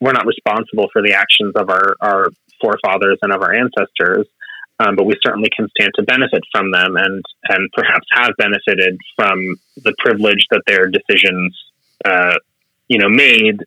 we're 0.00 0.12
not 0.12 0.26
responsible 0.26 0.88
for 0.92 1.02
the 1.02 1.14
actions 1.14 1.52
of 1.56 1.70
our 1.70 1.96
our 2.00 2.28
forefathers 2.60 3.18
and 3.22 3.32
of 3.32 3.42
our 3.42 3.52
ancestors. 3.52 4.26
Um, 4.80 4.96
but 4.96 5.04
we 5.04 5.14
certainly 5.24 5.50
can 5.56 5.68
stand 5.78 5.92
to 5.94 6.02
benefit 6.02 6.42
from 6.50 6.72
them, 6.72 6.96
and 6.96 7.22
and 7.48 7.70
perhaps 7.72 8.06
have 8.12 8.32
benefited 8.38 8.98
from 9.16 9.38
the 9.76 9.94
privilege 9.98 10.46
that 10.50 10.62
their 10.66 10.86
decisions 10.86 11.56
uh, 12.04 12.34
you 12.88 12.98
know, 12.98 13.08
made 13.08 13.64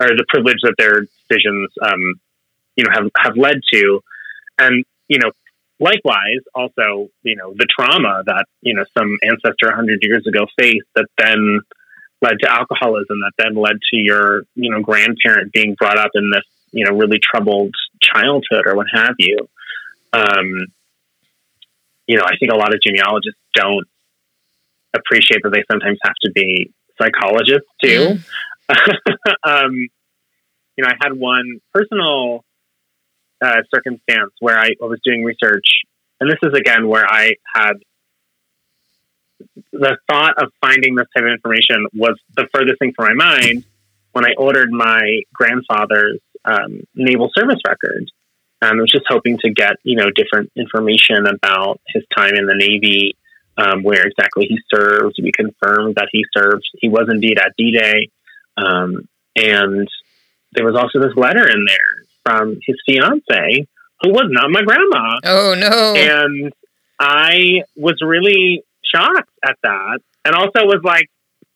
or 0.00 0.08
the 0.08 0.24
privilege 0.28 0.58
that 0.62 0.74
their 0.78 1.00
decisions, 1.28 1.70
um, 1.82 2.14
you 2.76 2.84
know, 2.84 2.90
have, 2.92 3.10
have 3.18 3.36
led 3.36 3.60
to. 3.72 4.00
And, 4.58 4.84
you 5.08 5.18
know, 5.18 5.30
likewise, 5.80 6.40
also, 6.54 7.08
you 7.22 7.36
know, 7.36 7.54
the 7.56 7.66
trauma 7.66 8.22
that, 8.26 8.46
you 8.60 8.74
know, 8.74 8.84
some 8.96 9.16
ancestor 9.22 9.68
100 9.68 9.98
years 10.02 10.26
ago 10.26 10.46
faced 10.58 10.86
that 10.94 11.06
then 11.18 11.60
led 12.20 12.38
to 12.40 12.50
alcoholism, 12.50 13.20
that 13.20 13.32
then 13.38 13.54
led 13.54 13.76
to 13.90 13.96
your, 13.96 14.42
you 14.54 14.70
know, 14.70 14.80
grandparent 14.80 15.52
being 15.52 15.74
brought 15.78 15.98
up 15.98 16.10
in 16.14 16.30
this, 16.30 16.44
you 16.72 16.84
know, 16.84 16.96
really 16.96 17.18
troubled 17.22 17.74
childhood 18.02 18.66
or 18.66 18.74
what 18.74 18.86
have 18.92 19.14
you. 19.18 19.48
Um, 20.12 20.66
you 22.06 22.16
know, 22.16 22.24
I 22.24 22.36
think 22.38 22.52
a 22.52 22.56
lot 22.56 22.74
of 22.74 22.80
genealogists 22.84 23.40
don't 23.54 23.86
appreciate 24.96 25.42
that 25.42 25.50
they 25.50 25.62
sometimes 25.70 25.98
have 26.02 26.14
to 26.24 26.32
be 26.32 26.72
psychologists 27.00 27.68
too. 27.82 28.18
um, 29.44 29.72
you 30.76 30.84
know, 30.84 30.88
I 30.88 30.94
had 31.00 31.12
one 31.12 31.60
personal 31.72 32.44
uh, 33.40 33.62
circumstance 33.74 34.32
where 34.40 34.58
I, 34.58 34.70
was 34.80 35.00
doing 35.04 35.24
research, 35.24 35.66
and 36.20 36.30
this 36.30 36.38
is 36.42 36.58
again 36.58 36.88
where 36.88 37.06
I 37.06 37.34
had 37.54 37.74
the 39.72 39.96
thought 40.10 40.42
of 40.42 40.52
finding 40.60 40.94
this 40.94 41.06
type 41.14 41.24
of 41.24 41.30
information 41.30 41.86
was 41.94 42.18
the 42.36 42.48
furthest 42.52 42.78
thing 42.80 42.92
from 42.94 43.16
my 43.16 43.24
mind 43.24 43.64
when 44.12 44.24
I 44.24 44.34
ordered 44.36 44.70
my 44.72 45.20
grandfather's 45.32 46.18
um, 46.44 46.80
naval 46.94 47.30
service 47.36 47.60
record. 47.66 48.10
Um, 48.60 48.78
I 48.78 48.80
was 48.80 48.90
just 48.90 49.04
hoping 49.08 49.38
to 49.38 49.50
get 49.50 49.76
you 49.84 49.96
know 49.96 50.10
different 50.10 50.50
information 50.56 51.26
about 51.26 51.80
his 51.86 52.02
time 52.16 52.34
in 52.34 52.46
the 52.46 52.56
Navy, 52.56 53.16
um, 53.56 53.82
where 53.82 54.06
exactly 54.06 54.46
he 54.46 54.58
served. 54.72 55.16
We 55.22 55.30
confirmed 55.32 55.94
that 55.96 56.08
he 56.10 56.24
served. 56.36 56.64
He 56.78 56.88
was 56.88 57.06
indeed 57.08 57.38
at 57.38 57.54
D 57.56 57.72
Day, 57.72 58.08
um, 58.56 59.08
and 59.36 59.88
there 60.52 60.64
was 60.64 60.74
also 60.74 61.00
this 61.00 61.16
letter 61.16 61.48
in 61.48 61.64
there 61.66 62.07
from 62.28 62.58
his 62.66 62.76
fiance, 62.86 63.66
who 64.02 64.10
was 64.10 64.26
not 64.28 64.50
my 64.50 64.62
grandma. 64.62 65.18
Oh 65.24 65.54
no! 65.58 65.94
And 65.96 66.52
I 66.98 67.62
was 67.76 67.96
really 68.02 68.64
shocked 68.84 69.30
at 69.44 69.56
that, 69.62 70.00
and 70.24 70.34
also 70.34 70.64
was 70.66 70.80
like, 70.84 71.06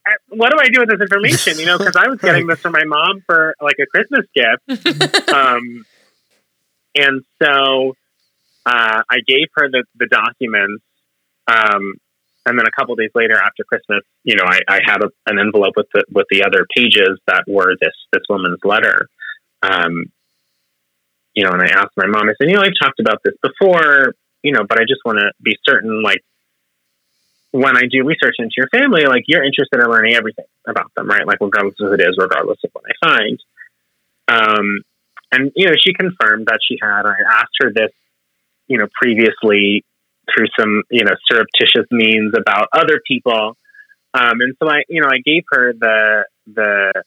"Eh, 0.07 0.11
"What 0.29 0.51
do 0.51 0.59
I 0.61 0.69
do 0.69 0.81
with 0.81 0.89
this 0.89 1.01
information?" 1.01 1.59
You 1.59 1.67
know, 1.67 1.79
because 1.79 1.97
I 1.97 2.09
was 2.09 2.21
getting 2.23 2.47
this 2.47 2.61
from 2.61 2.73
my 2.73 2.85
mom 2.85 3.23
for 3.27 3.55
like 3.61 3.77
a 3.81 3.87
Christmas 3.87 4.27
gift, 4.35 5.29
um, 5.33 5.85
and 6.97 7.25
so 7.43 7.95
uh, 8.67 9.03
I 9.11 9.19
gave 9.27 9.49
her 9.55 9.69
the 9.71 9.85
the 9.97 10.07
documents. 10.07 10.83
Um, 11.47 11.95
and 12.45 12.59
then 12.59 12.67
a 12.67 12.73
couple 12.73 12.97
days 12.97 13.11
later, 13.15 13.35
after 13.35 13.63
Christmas, 13.63 14.03
you 14.25 14.35
know, 14.35 14.45
I, 14.45 14.59
I 14.69 14.81
had 14.85 15.01
a, 15.01 15.11
an 15.27 15.39
envelope 15.39 15.75
with 15.77 15.87
the 15.95 16.05
with 16.11 16.27
the 16.31 16.43
other 16.43 16.67
pages 16.77 17.21
that 17.27 17.45
were 17.47 17.75
this 17.81 17.95
this 18.13 18.23
woman's 18.29 18.59
letter. 18.65 19.09
Um, 19.63 20.07
you 21.35 21.45
know, 21.45 21.51
and 21.51 21.63
I 21.63 21.67
asked 21.67 21.97
my 21.97 22.07
mom. 22.07 22.29
I 22.29 22.35
said, 22.41 22.49
you 22.49 22.55
know, 22.55 22.63
I've 22.63 22.79
talked 22.81 23.01
about 23.01 23.19
this 23.25 23.35
before, 23.43 24.15
you 24.43 24.53
know, 24.53 24.65
but 24.69 24.79
I 24.79 24.83
just 24.83 25.01
want 25.05 25.19
to 25.19 25.31
be 25.43 25.57
certain, 25.69 26.03
like, 26.03 26.23
when 27.53 27.77
I 27.77 27.83
do 27.91 28.05
research 28.05 28.37
into 28.39 28.55
your 28.57 28.69
family, 28.69 29.05
like, 29.05 29.25
you're 29.27 29.45
interested 29.45 29.81
in 29.81 29.91
learning 29.91 30.15
everything 30.15 30.47
about 30.67 30.91
them, 30.97 31.07
right? 31.07 31.27
Like, 31.27 31.39
regardless 31.41 31.75
of 31.81 31.89
who 31.89 31.95
it 31.95 32.01
is, 32.01 32.17
regardless 32.19 32.59
of 32.65 32.71
what 32.73 32.85
I 32.89 33.07
find. 33.07 33.39
Um, 34.29 34.67
and 35.31 35.53
you 35.57 35.67
know, 35.67 35.75
she 35.79 35.95
confirmed 35.95 36.47
that 36.47 36.61
she 36.67 36.79
had. 36.81 37.07
I 37.07 37.15
asked 37.39 37.57
her 37.61 37.73
this, 37.73 37.91
you 38.69 38.79
know, 38.79 38.87
previously 39.01 39.85
through 40.31 40.47
some 40.59 40.83
you 40.91 41.05
know 41.05 41.15
surreptitious 41.31 41.87
means 41.91 42.35
about 42.37 42.69
other 42.73 43.01
people 43.07 43.57
um, 44.15 44.41
and 44.41 44.55
so 44.63 44.69
i 44.69 44.83
you 44.89 45.01
know 45.01 45.09
i 45.09 45.19
gave 45.25 45.43
her 45.51 45.73
the 45.73 46.25
the 46.47 47.03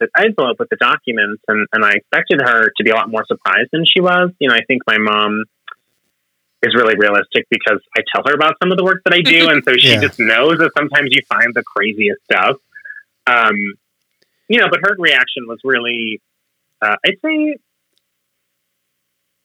the 0.00 0.08
envelope 0.18 0.56
with 0.58 0.68
the 0.70 0.76
documents 0.76 1.42
and, 1.48 1.66
and 1.72 1.84
i 1.84 1.90
expected 1.92 2.40
her 2.40 2.70
to 2.76 2.84
be 2.84 2.90
a 2.90 2.94
lot 2.94 3.10
more 3.10 3.24
surprised 3.26 3.68
than 3.72 3.84
she 3.84 4.00
was 4.00 4.30
you 4.38 4.48
know 4.48 4.54
i 4.54 4.60
think 4.66 4.82
my 4.86 4.98
mom 4.98 5.44
is 6.62 6.74
really 6.74 6.96
realistic 6.96 7.46
because 7.50 7.80
i 7.96 8.02
tell 8.14 8.22
her 8.26 8.34
about 8.34 8.54
some 8.62 8.72
of 8.72 8.78
the 8.78 8.84
work 8.84 9.00
that 9.04 9.14
i 9.14 9.20
do 9.20 9.48
and 9.48 9.62
so 9.66 9.74
she 9.78 9.94
Yeah. 9.94 10.00
just 10.00 10.18
knows 10.18 10.58
that 10.58 10.70
sometimes 10.76 11.10
you 11.12 11.20
find 11.28 11.54
the 11.54 11.62
craziest 11.62 12.20
stuff 12.24 12.56
um, 13.26 13.56
you 14.48 14.58
know 14.58 14.68
but 14.70 14.80
her 14.82 14.96
reaction 14.98 15.46
was 15.46 15.58
really 15.64 16.20
uh, 16.82 16.96
i'd 17.04 17.18
say 17.24 17.56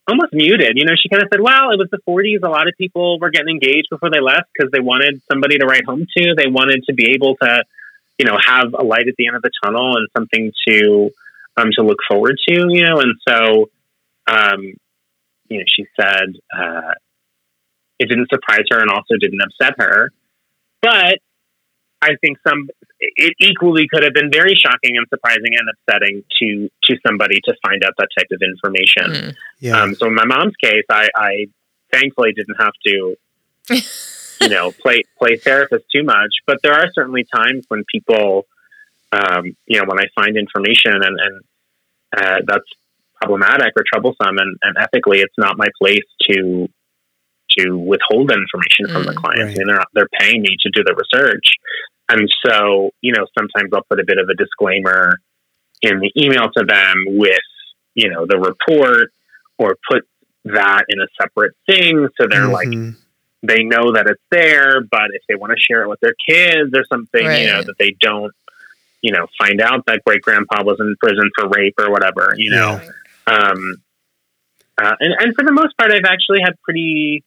almost 0.07 0.33
muted. 0.33 0.73
You 0.75 0.85
know, 0.85 0.93
she 1.01 1.09
kind 1.09 1.23
of 1.23 1.29
said, 1.31 1.39
well, 1.41 1.71
it 1.71 1.79
was 1.79 1.87
the 1.91 1.99
40s. 2.07 2.45
A 2.45 2.49
lot 2.49 2.67
of 2.67 2.73
people 2.77 3.19
were 3.19 3.29
getting 3.29 3.49
engaged 3.49 3.87
before 3.89 4.09
they 4.09 4.19
left 4.19 4.49
because 4.53 4.71
they 4.71 4.79
wanted 4.79 5.21
somebody 5.31 5.57
to 5.57 5.65
write 5.65 5.85
home 5.85 6.05
to. 6.17 6.35
They 6.35 6.47
wanted 6.47 6.83
to 6.87 6.93
be 6.93 7.11
able 7.13 7.35
to, 7.41 7.63
you 8.17 8.25
know, 8.25 8.37
have 8.43 8.73
a 8.77 8.83
light 8.83 9.07
at 9.07 9.15
the 9.17 9.27
end 9.27 9.35
of 9.35 9.41
the 9.41 9.51
tunnel 9.63 9.97
and 9.97 10.07
something 10.15 10.51
to, 10.67 11.09
um, 11.57 11.69
to 11.77 11.83
look 11.83 11.99
forward 12.07 12.37
to, 12.47 12.67
you 12.69 12.83
know, 12.83 12.99
and 12.99 13.15
so, 13.27 13.69
um, 14.27 14.73
you 15.49 15.57
know, 15.59 15.63
she 15.67 15.85
said, 15.99 16.35
uh, 16.55 16.93
it 17.99 18.09
didn't 18.09 18.29
surprise 18.29 18.65
her 18.71 18.79
and 18.79 18.89
also 18.89 19.15
didn't 19.19 19.41
upset 19.41 19.75
her, 19.77 20.11
but 20.81 21.19
I 22.03 22.15
think 22.21 22.37
some 22.45 22.67
it 22.99 23.33
equally 23.39 23.87
could 23.91 24.03
have 24.03 24.13
been 24.13 24.29
very 24.31 24.55
shocking 24.55 24.97
and 24.97 25.07
surprising 25.09 25.55
and 25.57 25.69
upsetting 25.71 26.23
to 26.39 26.69
to 26.83 26.97
somebody 27.05 27.39
to 27.45 27.53
find 27.65 27.83
out 27.83 27.93
that 27.97 28.09
type 28.17 28.27
of 28.31 28.41
information. 28.41 29.31
Mm. 29.31 29.35
Yeah. 29.59 29.81
Um, 29.81 29.95
so 29.95 30.07
in 30.07 30.15
my 30.15 30.25
mom's 30.25 30.55
case, 30.61 30.83
I, 30.89 31.07
I 31.15 31.45
thankfully 31.93 32.33
didn't 32.33 32.55
have 32.59 32.73
to, 32.85 33.15
you 34.43 34.49
know, 34.49 34.71
play 34.83 35.03
play 35.17 35.37
therapist 35.37 35.85
too 35.93 36.03
much. 36.03 36.31
But 36.45 36.57
there 36.63 36.73
are 36.73 36.87
certainly 36.93 37.25
times 37.33 37.65
when 37.69 37.83
people, 37.91 38.45
um, 39.11 39.55
you 39.65 39.79
know, 39.79 39.85
when 39.87 39.99
I 39.99 40.05
find 40.15 40.37
information 40.37 40.93
and 40.93 41.17
and 41.19 41.41
uh, 42.15 42.39
that's 42.45 42.65
problematic 43.15 43.73
or 43.77 43.83
troublesome, 43.91 44.37
and, 44.37 44.57
and 44.63 44.75
ethically, 44.77 45.19
it's 45.21 45.37
not 45.37 45.57
my 45.57 45.67
place 45.81 46.03
to 46.29 46.69
to 47.57 47.77
withhold 47.77 48.31
information 48.31 48.87
from 48.91 49.05
the 49.05 49.13
Mm, 49.13 49.15
clients. 49.15 49.41
right. 49.43 49.55
I 49.55 49.57
mean, 49.57 49.67
they're 49.67 49.83
they're 49.93 50.19
paying 50.19 50.41
me 50.41 50.55
to 50.61 50.69
do 50.73 50.83
the 50.83 50.95
research, 50.95 51.53
and 52.09 52.29
so 52.45 52.91
you 53.01 53.13
know, 53.13 53.25
sometimes 53.37 53.71
I'll 53.73 53.83
put 53.89 53.99
a 53.99 54.05
bit 54.05 54.17
of 54.17 54.27
a 54.29 54.35
disclaimer 54.35 55.17
in 55.81 55.99
the 55.99 56.11
email 56.17 56.49
to 56.57 56.63
them 56.65 56.95
with 57.07 57.39
you 57.95 58.09
know 58.09 58.25
the 58.27 58.37
report 58.39 59.11
or 59.57 59.75
put 59.89 60.03
that 60.45 60.83
in 60.89 60.99
a 60.99 61.07
separate 61.21 61.53
thing 61.67 62.07
so 62.19 62.27
they're 62.29 62.49
like 62.49 62.67
Mhm. 62.67 62.95
They 63.43 63.63
know 63.63 63.91
that 63.93 64.07
it's 64.07 64.21
there 64.31 64.81
but 64.81 65.11
if 65.13 65.21
they 65.27 65.35
want 65.35 65.51
to 65.51 65.59
share 65.59 65.83
it 65.83 65.89
with 65.89 65.99
their 65.99 66.15
kids 66.27 66.71
or 66.73 66.83
something 66.91 67.23
you 67.23 67.47
know 67.47 67.61
that 67.61 67.75
they 67.77 67.95
don't 67.99 68.33
you 69.01 69.11
know 69.11 69.27
find 69.37 69.61
out 69.61 69.85
that 69.85 70.01
great 70.05 70.21
grandpa 70.21 70.63
was 70.63 70.79
in 70.79 70.95
prison 70.99 71.29
for 71.37 71.49
rape 71.49 71.75
or 71.77 71.91
whatever 71.91 72.33
you 72.37 72.49
know. 72.51 72.81
Um 73.27 73.75
uh, 74.75 74.95
and, 74.99 75.13
and 75.19 75.35
for 75.35 75.43
the 75.43 75.51
most 75.51 75.77
part 75.77 75.91
i've 75.91 76.05
actually 76.05 76.39
had 76.41 76.59
pretty 76.63 77.23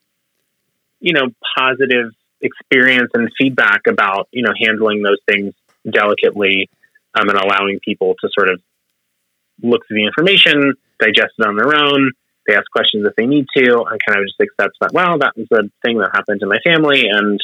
you 1.01 1.13
know 1.13 1.29
positive 1.57 2.11
experience 2.41 3.11
and 3.15 3.31
feedback 3.39 3.83
about 3.87 4.29
you 4.33 4.43
know 4.43 4.53
handling 4.61 5.03
those 5.03 5.21
things 5.31 5.55
delicately 5.89 6.69
um, 7.15 7.29
and 7.29 7.39
allowing 7.39 7.79
people 7.81 8.15
to 8.21 8.29
sort 8.33 8.51
of 8.51 8.61
look 9.63 9.87
through 9.87 9.99
the 9.99 10.07
information 10.07 10.75
digest 10.99 11.33
it 11.39 11.47
on 11.47 11.57
their 11.57 11.77
own 11.77 12.11
they 12.47 12.55
ask 12.55 12.71
questions 12.71 13.07
if 13.07 13.15
they 13.17 13.27
need 13.27 13.47
to. 13.57 13.83
And 13.83 14.01
kind 14.07 14.19
of 14.19 14.27
just 14.27 14.41
accept 14.41 14.77
that 14.81 14.93
well 14.93 15.19
that 15.19 15.33
was 15.37 15.47
a 15.53 15.63
thing 15.85 15.99
that 15.99 16.11
happened 16.13 16.43
in 16.43 16.49
my 16.49 16.59
family 16.65 17.05
and 17.11 17.41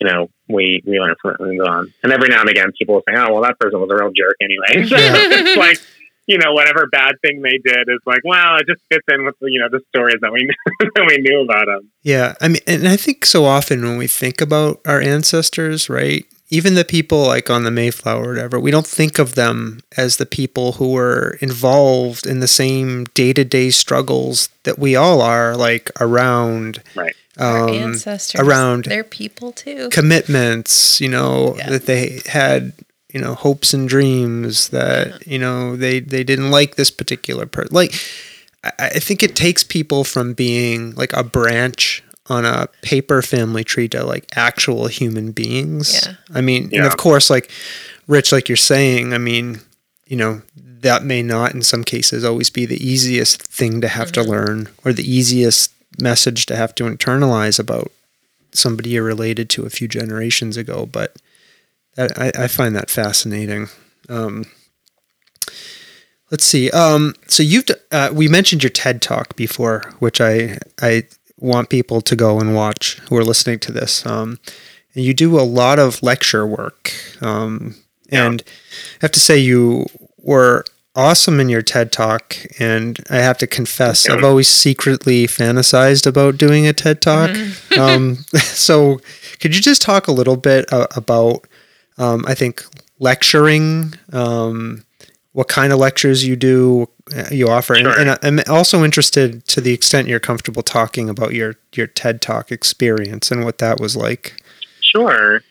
you 0.00 0.06
know 0.08 0.28
we 0.48 0.82
we 0.86 0.98
learn 0.98 1.14
from 1.20 1.32
it 1.32 1.40
and 1.40 1.58
move 1.58 1.66
on. 1.66 1.92
And 2.02 2.12
every 2.12 2.28
now 2.28 2.40
and 2.40 2.50
again 2.50 2.72
people 2.78 2.96
will 2.96 3.04
say 3.08 3.14
oh 3.16 3.32
well 3.32 3.42
that 3.42 3.58
person 3.58 3.80
was 3.80 3.90
a 3.90 3.94
real 3.94 4.12
jerk 4.12 4.36
anyway. 4.40 4.88
So 4.88 4.96
it's 4.98 5.56
like 5.56 5.78
you 6.26 6.38
know 6.38 6.52
whatever 6.52 6.86
bad 6.90 7.14
thing 7.22 7.40
they 7.42 7.58
did 7.64 7.88
is 7.88 8.00
like 8.04 8.24
wow 8.24 8.56
it 8.56 8.66
just 8.66 8.82
fits 8.90 9.04
in 9.08 9.24
with 9.24 9.34
you 9.42 9.60
know 9.60 9.68
the 9.70 9.80
stories 9.88 10.16
that 10.20 10.32
we 10.32 10.48
that 10.94 11.06
we 11.08 11.18
knew 11.18 11.42
about 11.42 11.66
them 11.66 11.90
Yeah, 12.02 12.34
I 12.40 12.48
mean, 12.48 12.62
and 12.66 12.88
I 12.88 12.96
think 12.96 13.24
so 13.24 13.44
often 13.44 13.82
when 13.82 13.96
we 13.96 14.06
think 14.06 14.40
about 14.40 14.80
our 14.86 15.00
ancestors, 15.00 15.88
right? 15.88 16.26
Even 16.48 16.74
the 16.74 16.84
people 16.84 17.26
like 17.26 17.50
on 17.50 17.64
the 17.64 17.70
Mayflower 17.72 18.24
or 18.24 18.28
whatever, 18.28 18.60
we 18.60 18.70
don't 18.70 18.86
think 18.86 19.18
of 19.18 19.34
them 19.34 19.80
as 19.96 20.16
the 20.16 20.26
people 20.26 20.72
who 20.72 20.92
were 20.92 21.36
involved 21.40 22.24
in 22.26 22.38
the 22.40 22.46
same 22.48 23.04
day 23.14 23.32
to 23.32 23.44
day 23.44 23.70
struggles 23.70 24.48
that 24.62 24.78
we 24.78 24.94
all 24.94 25.20
are, 25.22 25.56
like 25.56 25.90
around 26.00 26.80
right 26.94 27.16
Our 27.36 27.68
um, 27.68 27.74
ancestors, 27.74 28.40
around 28.40 28.84
they're 28.84 29.02
people 29.02 29.50
too. 29.52 29.88
commitments, 29.90 31.00
you 31.00 31.08
know, 31.08 31.54
Yeah. 31.58 31.70
that 31.70 31.86
they 31.86 32.20
had, 32.26 32.72
you 33.12 33.20
know, 33.20 33.34
hopes 33.34 33.74
and 33.74 33.88
dreams 33.88 34.68
that, 34.68 35.26
you 35.26 35.38
know, 35.40 35.74
they, 35.76 35.98
they 36.00 36.22
didn't 36.22 36.50
like 36.52 36.76
this 36.76 36.90
particular 36.92 37.46
person. 37.46 37.74
Like, 37.74 37.92
I, 38.62 38.72
I 38.78 38.98
think 39.00 39.22
it 39.22 39.34
takes 39.34 39.64
people 39.64 40.04
from 40.04 40.32
being 40.32 40.94
like 40.94 41.12
a 41.12 41.24
branch 41.24 42.04
on 42.28 42.44
a 42.44 42.68
paper 42.82 43.22
family 43.22 43.64
tree 43.64 43.88
to 43.88 44.04
like 44.04 44.26
actual 44.36 44.86
human 44.88 45.32
beings. 45.32 46.06
Yeah. 46.06 46.14
I 46.34 46.40
mean, 46.40 46.70
and 46.72 46.84
of 46.84 46.96
course, 46.96 47.30
like 47.30 47.50
Rich, 48.06 48.32
like 48.32 48.48
you're 48.48 48.56
saying, 48.56 49.12
I 49.12 49.18
mean, 49.18 49.60
you 50.06 50.16
know, 50.16 50.42
that 50.56 51.04
may 51.04 51.22
not 51.22 51.54
in 51.54 51.62
some 51.62 51.84
cases 51.84 52.24
always 52.24 52.50
be 52.50 52.66
the 52.66 52.84
easiest 52.84 53.42
thing 53.42 53.80
to 53.80 53.88
have 53.88 54.12
to 54.12 54.22
learn 54.22 54.68
or 54.84 54.92
the 54.92 55.10
easiest 55.10 55.72
message 56.00 56.46
to 56.46 56.56
have 56.56 56.74
to 56.76 56.84
internalize 56.84 57.58
about 57.58 57.90
somebody 58.52 58.90
you're 58.90 59.02
related 59.02 59.48
to 59.50 59.64
a 59.64 59.70
few 59.70 59.88
generations 59.88 60.56
ago. 60.56 60.86
But 60.86 61.16
that, 61.94 62.18
I, 62.18 62.44
I 62.44 62.46
find 62.48 62.76
that 62.76 62.90
fascinating. 62.90 63.68
Um, 64.08 64.44
let's 66.30 66.44
see. 66.44 66.70
Um, 66.70 67.14
so 67.26 67.42
you've 67.42 67.66
uh, 67.90 68.10
we 68.12 68.28
mentioned 68.28 68.62
your 68.62 68.70
TED 68.70 69.02
talk 69.02 69.36
before, 69.36 69.92
which 69.98 70.20
I 70.20 70.58
I 70.80 71.04
want 71.38 71.68
people 71.68 72.00
to 72.00 72.16
go 72.16 72.40
and 72.40 72.54
watch 72.54 72.98
who 73.08 73.16
are 73.16 73.24
listening 73.24 73.58
to 73.60 73.72
this. 73.72 74.04
Um, 74.06 74.38
and 74.94 75.04
you 75.04 75.12
do 75.12 75.38
a 75.38 75.42
lot 75.42 75.78
of 75.78 76.02
lecture 76.02 76.46
work. 76.46 76.92
Um, 77.20 77.76
and 78.10 78.42
I 78.46 78.98
have 79.02 79.12
to 79.12 79.20
say 79.20 79.38
you 79.38 79.86
were 80.18 80.64
awesome 80.94 81.38
in 81.38 81.48
your 81.48 81.62
TED 81.62 81.92
talk. 81.92 82.36
And 82.58 82.98
I 83.10 83.16
have 83.16 83.38
to 83.38 83.46
confess, 83.46 84.08
I've 84.08 84.24
always 84.24 84.48
secretly 84.48 85.26
fantasized 85.26 86.06
about 86.06 86.38
doing 86.38 86.66
a 86.66 86.72
TED 86.72 87.02
talk. 87.02 87.30
um, 87.78 88.16
so 88.38 89.00
could 89.38 89.54
you 89.54 89.60
just 89.60 89.82
talk 89.82 90.08
a 90.08 90.12
little 90.12 90.36
bit 90.36 90.72
uh, 90.72 90.86
about, 90.96 91.46
um, 91.98 92.24
I 92.26 92.34
think 92.34 92.64
lecturing, 92.98 93.94
um, 94.12 94.84
what 95.36 95.48
kind 95.48 95.70
of 95.70 95.78
lectures 95.78 96.26
you 96.26 96.34
do, 96.34 96.88
uh, 97.14 97.24
you 97.30 97.46
offer, 97.50 97.74
Sure. 97.74 97.90
and, 98.00 98.18
and 98.22 98.40
I'm 98.40 98.40
also 98.48 98.82
interested 98.82 99.44
to 99.48 99.60
the 99.60 99.74
extent 99.74 100.08
you're 100.08 100.18
comfortable 100.18 100.62
talking 100.62 101.10
about 101.10 101.34
your 101.34 101.56
your 101.74 101.86
TED 101.86 102.22
Talk 102.22 102.50
experience 102.50 103.30
and 103.30 103.44
what 103.44 103.58
that 103.58 103.78
was 103.78 103.94
like. 103.94 104.42
Sure. 104.80 105.42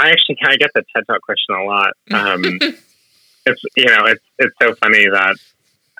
I 0.00 0.10
actually 0.10 0.38
I 0.42 0.56
get 0.56 0.72
the 0.74 0.82
TED 0.92 1.04
Talk 1.06 1.22
question 1.22 1.54
a 1.54 1.64
lot. 1.64 1.92
Um, 2.10 2.42
it's 3.46 3.62
you 3.76 3.86
know 3.86 4.06
it's 4.06 4.24
it's 4.40 4.56
so 4.60 4.74
funny 4.74 5.06
that 5.08 5.36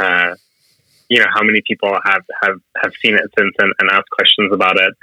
uh, 0.00 0.34
you 1.08 1.20
know 1.20 1.26
how 1.32 1.44
many 1.44 1.62
people 1.64 1.96
have 2.04 2.24
have 2.42 2.58
have 2.82 2.92
seen 3.00 3.14
it 3.14 3.30
since 3.38 3.54
and, 3.60 3.72
and 3.78 3.88
asked 3.92 4.10
questions 4.10 4.52
about 4.52 4.76
it. 4.80 4.94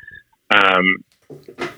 Um, 0.53 1.69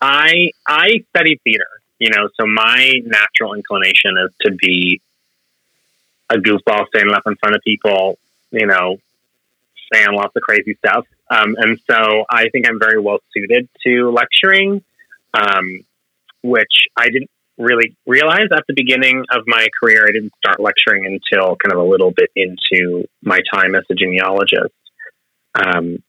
I 0.00 0.50
I 0.66 1.04
studied 1.10 1.38
theater, 1.44 1.68
you 2.00 2.10
know, 2.10 2.28
so 2.34 2.48
my 2.48 2.94
natural 3.04 3.54
inclination 3.54 4.16
is 4.18 4.32
to 4.40 4.50
be 4.50 5.00
a 6.30 6.36
goofball 6.36 6.88
standing 6.88 7.14
up 7.14 7.22
in 7.26 7.36
front 7.36 7.54
of 7.54 7.62
people, 7.62 8.18
you 8.50 8.66
know, 8.66 8.98
saying 9.92 10.08
lots 10.12 10.34
of 10.36 10.42
crazy 10.42 10.74
stuff. 10.74 11.06
Um, 11.30 11.56
and 11.58 11.80
so 11.90 12.24
I 12.30 12.48
think 12.50 12.68
I'm 12.68 12.78
very 12.78 13.00
well 13.00 13.18
suited 13.32 13.68
to 13.86 14.10
lecturing, 14.10 14.82
um, 15.34 15.84
which 16.42 16.86
I 16.96 17.06
didn't 17.06 17.30
really 17.58 17.96
realize 18.06 18.48
at 18.52 18.64
the 18.68 18.74
beginning 18.74 19.24
of 19.30 19.42
my 19.46 19.68
career. 19.80 20.04
I 20.06 20.12
didn't 20.12 20.32
start 20.36 20.60
lecturing 20.60 21.06
until 21.06 21.56
kind 21.56 21.72
of 21.72 21.78
a 21.78 21.88
little 21.88 22.10
bit 22.10 22.30
into 22.36 23.06
my 23.22 23.40
time 23.52 23.74
as 23.74 23.84
a 23.90 23.94
genealogist. 23.94 24.74
Um, 25.54 26.02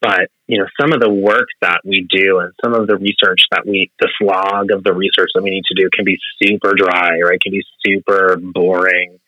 but 0.00 0.28
you 0.46 0.58
know, 0.58 0.66
some 0.80 0.92
of 0.92 1.00
the 1.00 1.10
work 1.10 1.48
that 1.60 1.80
we 1.84 2.06
do 2.08 2.38
and 2.38 2.52
some 2.64 2.74
of 2.74 2.86
the 2.86 2.96
research 2.96 3.42
that 3.50 3.66
we, 3.66 3.90
the 4.00 4.08
slog 4.18 4.70
of 4.70 4.82
the 4.82 4.94
research 4.94 5.30
that 5.34 5.42
we 5.42 5.50
need 5.50 5.64
to 5.66 5.74
do, 5.80 5.88
can 5.94 6.04
be 6.04 6.18
super 6.42 6.72
dry, 6.74 7.20
right? 7.20 7.40
Can 7.40 7.52
be 7.52 7.64
super 7.84 8.36
boring. 8.36 9.19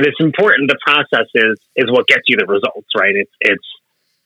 But 0.00 0.08
it's 0.08 0.20
important. 0.20 0.70
The 0.70 0.78
process 0.80 1.28
is 1.34 1.60
is 1.76 1.90
what 1.90 2.06
gets 2.06 2.22
you 2.26 2.38
the 2.38 2.46
results, 2.46 2.88
right? 2.96 3.12
It's 3.14 3.30
it's 3.38 3.68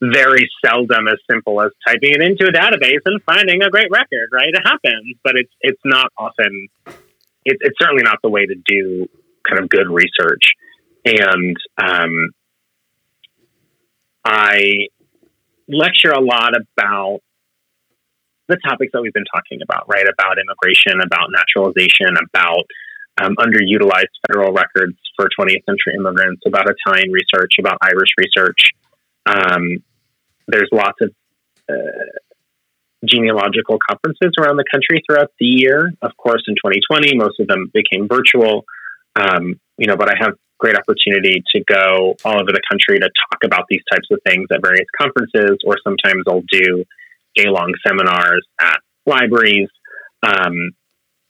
very 0.01 0.49
seldom 0.65 1.09
as 1.09 1.19
simple 1.29 1.61
as 1.61 1.73
typing 1.85 2.13
it 2.13 2.23
into 2.23 2.47
a 2.47 2.53
database 2.53 3.01
and 3.05 3.21
finding 3.25 3.61
a 3.61 3.71
great 3.71 3.91
record, 3.91 4.29
right? 4.33 4.51
It 4.55 4.63
happens, 4.65 5.17
but 5.25 5.35
it's 5.35 5.51
it's 5.63 5.81
not 5.85 6.13
often. 6.17 6.69
It, 7.45 7.59
it's 7.61 7.77
certainly 7.83 8.05
not 8.05 8.19
the 8.23 8.31
way 8.31 8.47
to 8.47 8.55
do 8.55 9.09
kind 9.49 9.61
of 9.61 9.69
good 9.69 9.91
research. 9.91 10.53
And 11.05 11.57
um, 11.77 12.31
I 14.25 14.87
lecture 15.67 16.13
a 16.13 16.21
lot 16.21 16.53
about 16.55 17.19
the 18.47 18.59
topics 18.65 18.93
that 18.93 19.03
we've 19.03 19.13
been 19.13 19.25
talking 19.35 19.59
about, 19.61 19.89
right? 19.89 20.07
About 20.07 20.37
immigration, 20.39 21.01
about 21.03 21.31
naturalization, 21.33 22.15
about 22.17 22.65
um, 23.20 23.36
underutilized 23.36 24.15
federal 24.27 24.53
records 24.53 24.97
for 25.16 25.28
20th 25.39 25.65
century 25.66 25.95
immigrants, 25.97 26.43
about 26.47 26.66
Italian 26.69 27.12
research, 27.12 27.53
about 27.59 27.78
Irish 27.82 28.11
research. 28.19 28.70
Um, 29.27 29.82
there's 30.49 30.69
lots 30.73 30.99
of 31.01 31.11
uh, 31.69 32.19
genealogical 33.05 33.78
conferences 33.89 34.32
around 34.39 34.57
the 34.57 34.65
country 34.70 35.03
throughout 35.07 35.31
the 35.39 35.47
year. 35.47 35.91
Of 36.03 36.16
course, 36.16 36.43
in 36.49 36.55
2020, 36.55 37.16
most 37.16 37.41
of 37.41 37.47
them 37.47 37.70
became 37.73 38.09
virtual. 38.09 38.65
Um, 39.16 39.61
you 39.78 39.86
know, 39.86 39.97
but 39.97 40.09
I 40.09 40.15
have 40.19 40.35
great 40.59 40.77
opportunity 40.77 41.43
to 41.55 41.65
go 41.65 42.15
all 42.24 42.35
over 42.35 42.51
the 42.51 42.62
country 42.70 42.99
to 42.99 43.11
talk 43.31 43.45
about 43.45 43.65
these 43.69 43.82
types 43.93 44.09
of 44.11 44.19
things 44.27 44.47
at 44.53 44.61
various 44.62 44.86
conferences, 44.99 45.59
or 45.65 45.77
sometimes 45.85 46.24
I'll 46.28 46.45
do 46.51 46.85
day 47.36 47.47
long 47.49 47.73
seminars 47.86 48.47
at 48.61 48.78
libraries. 49.07 49.69
Um, 50.23 50.70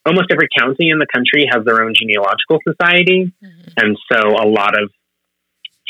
almost 0.07 0.27
every 0.31 0.49
county 0.57 0.91
in 0.91 0.99
the 0.99 1.07
country 1.13 1.49
has 1.51 1.65
their 1.65 1.83
own 1.83 1.95
genealogical 1.95 2.59
society. 2.67 3.33
Mhm. 3.43 3.73
And 3.77 3.99
so 4.11 4.31
a 4.31 4.47
lot 4.47 4.81
of 4.81 4.93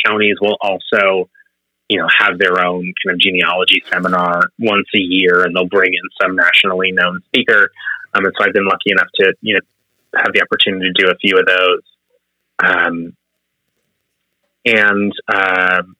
counties 0.06 0.36
will 0.40 0.56
also, 0.60 1.28
you 1.88 1.98
know, 1.98 2.08
have 2.18 2.38
their 2.38 2.64
own 2.64 2.82
kind 2.82 3.14
of 3.14 3.18
genealogy 3.18 3.82
seminar 3.92 4.50
once 4.58 4.86
a 4.94 5.00
year 5.00 5.42
and 5.42 5.54
they'll 5.54 5.66
bring 5.66 5.92
in 5.92 6.08
some 6.20 6.36
nationally 6.36 6.92
known 6.92 7.20
speaker. 7.26 7.70
Um, 8.14 8.24
and 8.24 8.34
so 8.38 8.44
I've 8.44 8.52
been 8.52 8.66
lucky 8.66 8.90
enough 8.90 9.08
to, 9.16 9.34
you 9.40 9.54
know, 9.54 9.60
have 10.16 10.32
the 10.32 10.42
opportunity 10.42 10.92
to 10.92 11.04
do 11.04 11.10
a 11.10 11.16
few 11.16 11.38
of 11.38 11.46
those. 11.46 11.82
Um, 12.60 13.16
and 14.64 15.12
um, 15.28 15.96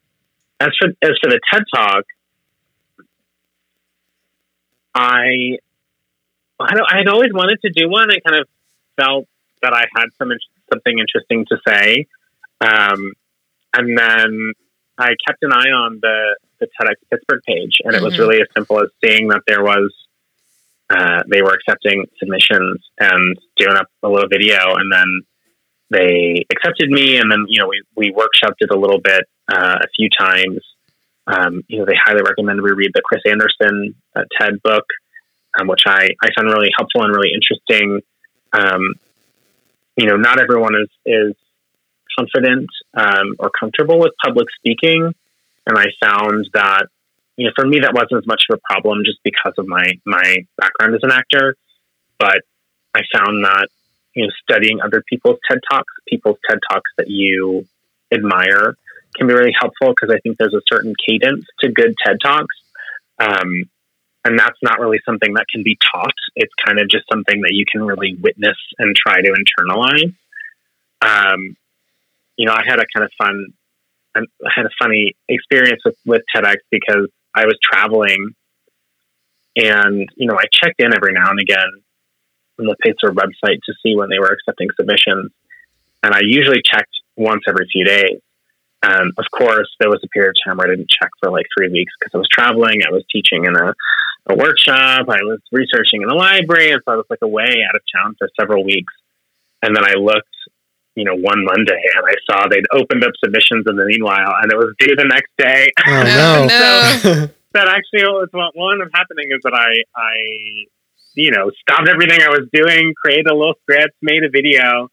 as 0.60 0.70
for 0.78 0.88
as 1.02 1.18
for 1.22 1.30
the 1.30 1.40
TED 1.52 1.64
Talk, 1.74 2.04
I 4.94 5.58
I, 6.64 6.98
had 6.98 7.08
always 7.08 7.32
wanted 7.32 7.60
to 7.62 7.70
do 7.70 7.88
one. 7.88 8.10
I 8.10 8.18
kind 8.26 8.40
of 8.40 8.48
felt 8.96 9.26
that 9.62 9.72
I 9.72 9.86
had 9.96 10.06
some 10.18 10.30
something 10.72 10.98
interesting 10.98 11.44
to 11.50 11.58
say, 11.66 12.06
um, 12.60 13.12
and 13.74 13.98
then 13.98 14.52
I 14.98 15.14
kept 15.26 15.42
an 15.42 15.52
eye 15.52 15.70
on 15.70 15.98
the 16.00 16.36
the 16.60 16.66
TEDx 16.66 16.94
Pittsburgh 17.10 17.42
page, 17.46 17.78
and 17.84 17.94
it 17.94 18.02
was 18.02 18.14
Mhm. 18.14 18.18
really 18.20 18.40
as 18.40 18.48
simple 18.56 18.80
as 18.82 18.88
seeing 19.04 19.28
that 19.28 19.42
there 19.46 19.62
was 19.62 19.92
uh, 20.90 21.22
they 21.26 21.42
were 21.42 21.52
accepting 21.52 22.06
submissions 22.18 22.78
and 23.00 23.36
doing 23.56 23.76
up 23.76 23.88
a 24.02 24.08
little 24.08 24.28
video, 24.28 24.76
and 24.76 24.92
then 24.92 25.20
they 25.90 26.44
accepted 26.52 26.90
me, 26.90 27.16
and 27.16 27.30
then 27.30 27.46
you 27.48 27.60
know 27.60 27.68
we 27.68 27.82
we 27.96 28.12
workshopped 28.12 28.60
it 28.60 28.70
a 28.70 28.76
little 28.78 29.00
bit 29.00 29.24
uh, 29.52 29.78
a 29.82 29.88
few 29.96 30.08
times. 30.10 30.60
Um, 31.26 31.62
you 31.68 31.78
know, 31.78 31.86
they 31.86 31.96
highly 32.02 32.20
recommend 32.22 32.60
we 32.60 32.72
read 32.72 32.90
the 32.94 33.00
Chris 33.02 33.22
Anderson 33.26 33.94
uh, 34.14 34.24
TED 34.38 34.62
book, 34.62 34.84
um, 35.58 35.66
which 35.68 35.82
I, 35.86 36.08
I 36.22 36.28
found 36.36 36.48
really 36.48 36.70
helpful 36.76 37.02
and 37.02 37.14
really 37.14 37.32
interesting. 37.32 38.00
Um, 38.52 38.94
you 39.96 40.06
know, 40.06 40.16
not 40.16 40.40
everyone 40.40 40.74
is 40.74 40.88
is 41.06 41.34
confident 42.18 42.68
um, 42.94 43.36
or 43.38 43.50
comfortable 43.58 43.98
with 43.98 44.12
public 44.24 44.48
speaking, 44.58 45.14
and 45.66 45.78
I 45.78 45.86
found 46.02 46.48
that 46.54 46.86
you 47.36 47.46
know 47.46 47.52
for 47.56 47.66
me 47.66 47.80
that 47.80 47.94
wasn't 47.94 48.18
as 48.18 48.26
much 48.26 48.44
of 48.50 48.58
a 48.58 48.72
problem 48.72 49.02
just 49.04 49.18
because 49.22 49.54
of 49.58 49.66
my 49.66 49.92
my 50.04 50.38
background 50.56 50.94
as 50.94 51.00
an 51.02 51.12
actor, 51.12 51.56
but 52.18 52.42
I 52.94 53.02
found 53.12 53.44
that 53.44 53.68
you 54.14 54.26
know 54.26 54.32
studying 54.42 54.80
other 54.80 55.02
people's 55.08 55.38
TED 55.48 55.60
talks, 55.70 55.92
people's 56.08 56.38
TED 56.48 56.58
talks 56.70 56.90
that 56.98 57.08
you 57.08 57.66
admire, 58.12 58.76
can 59.14 59.26
be 59.26 59.34
really 59.34 59.54
helpful 59.58 59.90
because 59.90 60.14
I 60.14 60.18
think 60.20 60.38
there's 60.38 60.54
a 60.54 60.62
certain 60.68 60.94
cadence 61.06 61.46
to 61.60 61.70
good 61.70 61.94
TED 62.04 62.18
talks. 62.22 62.54
Um, 63.18 63.68
and 64.24 64.38
that's 64.38 64.58
not 64.62 64.80
really 64.80 64.98
something 65.04 65.34
that 65.34 65.46
can 65.52 65.62
be 65.62 65.76
taught. 65.92 66.14
It's 66.34 66.52
kind 66.64 66.80
of 66.80 66.88
just 66.88 67.04
something 67.10 67.42
that 67.42 67.52
you 67.52 67.64
can 67.70 67.82
really 67.82 68.16
witness 68.20 68.56
and 68.78 68.94
try 68.96 69.20
to 69.20 69.34
internalize. 69.34 70.14
Um, 71.02 71.56
you 72.36 72.46
know, 72.46 72.52
I 72.52 72.62
had 72.66 72.80
a 72.80 72.86
kind 72.94 73.04
of 73.04 73.10
fun, 73.18 73.46
I 74.16 74.50
had 74.54 74.66
a 74.66 74.70
funny 74.82 75.14
experience 75.28 75.82
with, 75.84 75.96
with 76.06 76.22
TEDx 76.34 76.56
because 76.70 77.08
I 77.34 77.44
was 77.44 77.58
traveling 77.62 78.34
and, 79.56 80.08
you 80.16 80.26
know, 80.26 80.36
I 80.36 80.44
checked 80.52 80.80
in 80.80 80.94
every 80.94 81.12
now 81.12 81.30
and 81.30 81.40
again 81.40 81.70
on 82.58 82.66
the 82.66 82.76
Pacer 82.80 83.12
website 83.12 83.58
to 83.66 83.74
see 83.82 83.94
when 83.94 84.08
they 84.08 84.18
were 84.18 84.32
accepting 84.32 84.68
submissions. 84.76 85.32
And 86.02 86.14
I 86.14 86.20
usually 86.22 86.60
checked 86.64 86.94
once 87.16 87.42
every 87.46 87.66
few 87.70 87.84
days. 87.84 88.20
Um, 88.84 89.12
of 89.16 89.24
course, 89.32 89.68
there 89.80 89.88
was 89.88 90.00
a 90.04 90.08
period 90.08 90.30
of 90.30 90.36
time 90.44 90.56
where 90.58 90.68
I 90.68 90.76
didn't 90.76 90.90
check 90.90 91.10
for 91.20 91.30
like 91.30 91.46
three 91.56 91.70
weeks 91.70 91.92
because 91.98 92.12
I 92.14 92.18
was 92.18 92.28
traveling. 92.30 92.82
I 92.86 92.92
was 92.92 93.04
teaching 93.10 93.44
in 93.44 93.56
a, 93.56 93.72
a 94.28 94.36
workshop. 94.36 95.08
I 95.08 95.22
was 95.24 95.40
researching 95.52 96.02
in 96.02 96.10
a 96.10 96.14
library. 96.14 96.72
And 96.72 96.82
so 96.84 96.92
I 96.92 96.96
was 96.96 97.06
like 97.08 97.22
away 97.22 97.64
out 97.68 97.74
of 97.74 97.82
town 97.94 98.16
for 98.18 98.28
several 98.38 98.64
weeks. 98.64 98.92
And 99.62 99.74
then 99.74 99.84
I 99.84 99.94
looked, 99.94 100.36
you 100.94 101.04
know, 101.04 101.14
one 101.14 101.44
Monday 101.44 101.80
and 101.96 102.04
I 102.04 102.14
saw 102.28 102.48
they'd 102.48 102.68
opened 102.72 103.04
up 103.04 103.12
submissions 103.24 103.64
in 103.66 103.76
the 103.76 103.86
meanwhile 103.86 104.34
and 104.42 104.52
it 104.52 104.56
was 104.56 104.74
due 104.78 104.94
the 104.96 105.08
next 105.08 105.32
day. 105.38 105.68
Oh 105.86 106.02
no! 106.04 106.46
no. 106.46 107.28
that 107.54 107.68
actually 107.68 108.04
was 108.04 108.28
what 108.32 108.52
what 108.54 108.72
ended 108.72 108.88
up 108.88 108.92
happening 108.92 109.28
is 109.30 109.40
that 109.44 109.54
I, 109.54 109.80
I, 109.96 110.14
you 111.14 111.30
know, 111.30 111.50
stopped 111.62 111.88
everything 111.88 112.20
I 112.20 112.28
was 112.28 112.48
doing, 112.52 112.92
created 113.02 113.28
a 113.30 113.34
little 113.34 113.54
script, 113.62 113.94
made 114.02 114.24
a 114.24 114.30
video. 114.30 114.90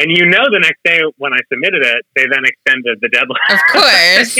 And 0.00 0.10
you 0.10 0.26
know, 0.26 0.44
the 0.50 0.58
next 0.58 0.80
day 0.84 1.00
when 1.18 1.32
I 1.32 1.38
submitted 1.52 1.82
it, 1.82 2.04
they 2.16 2.24
then 2.30 2.44
extended 2.44 2.98
the 3.00 3.08
deadline. 3.08 3.38
Of 3.50 3.60
course. 3.70 4.36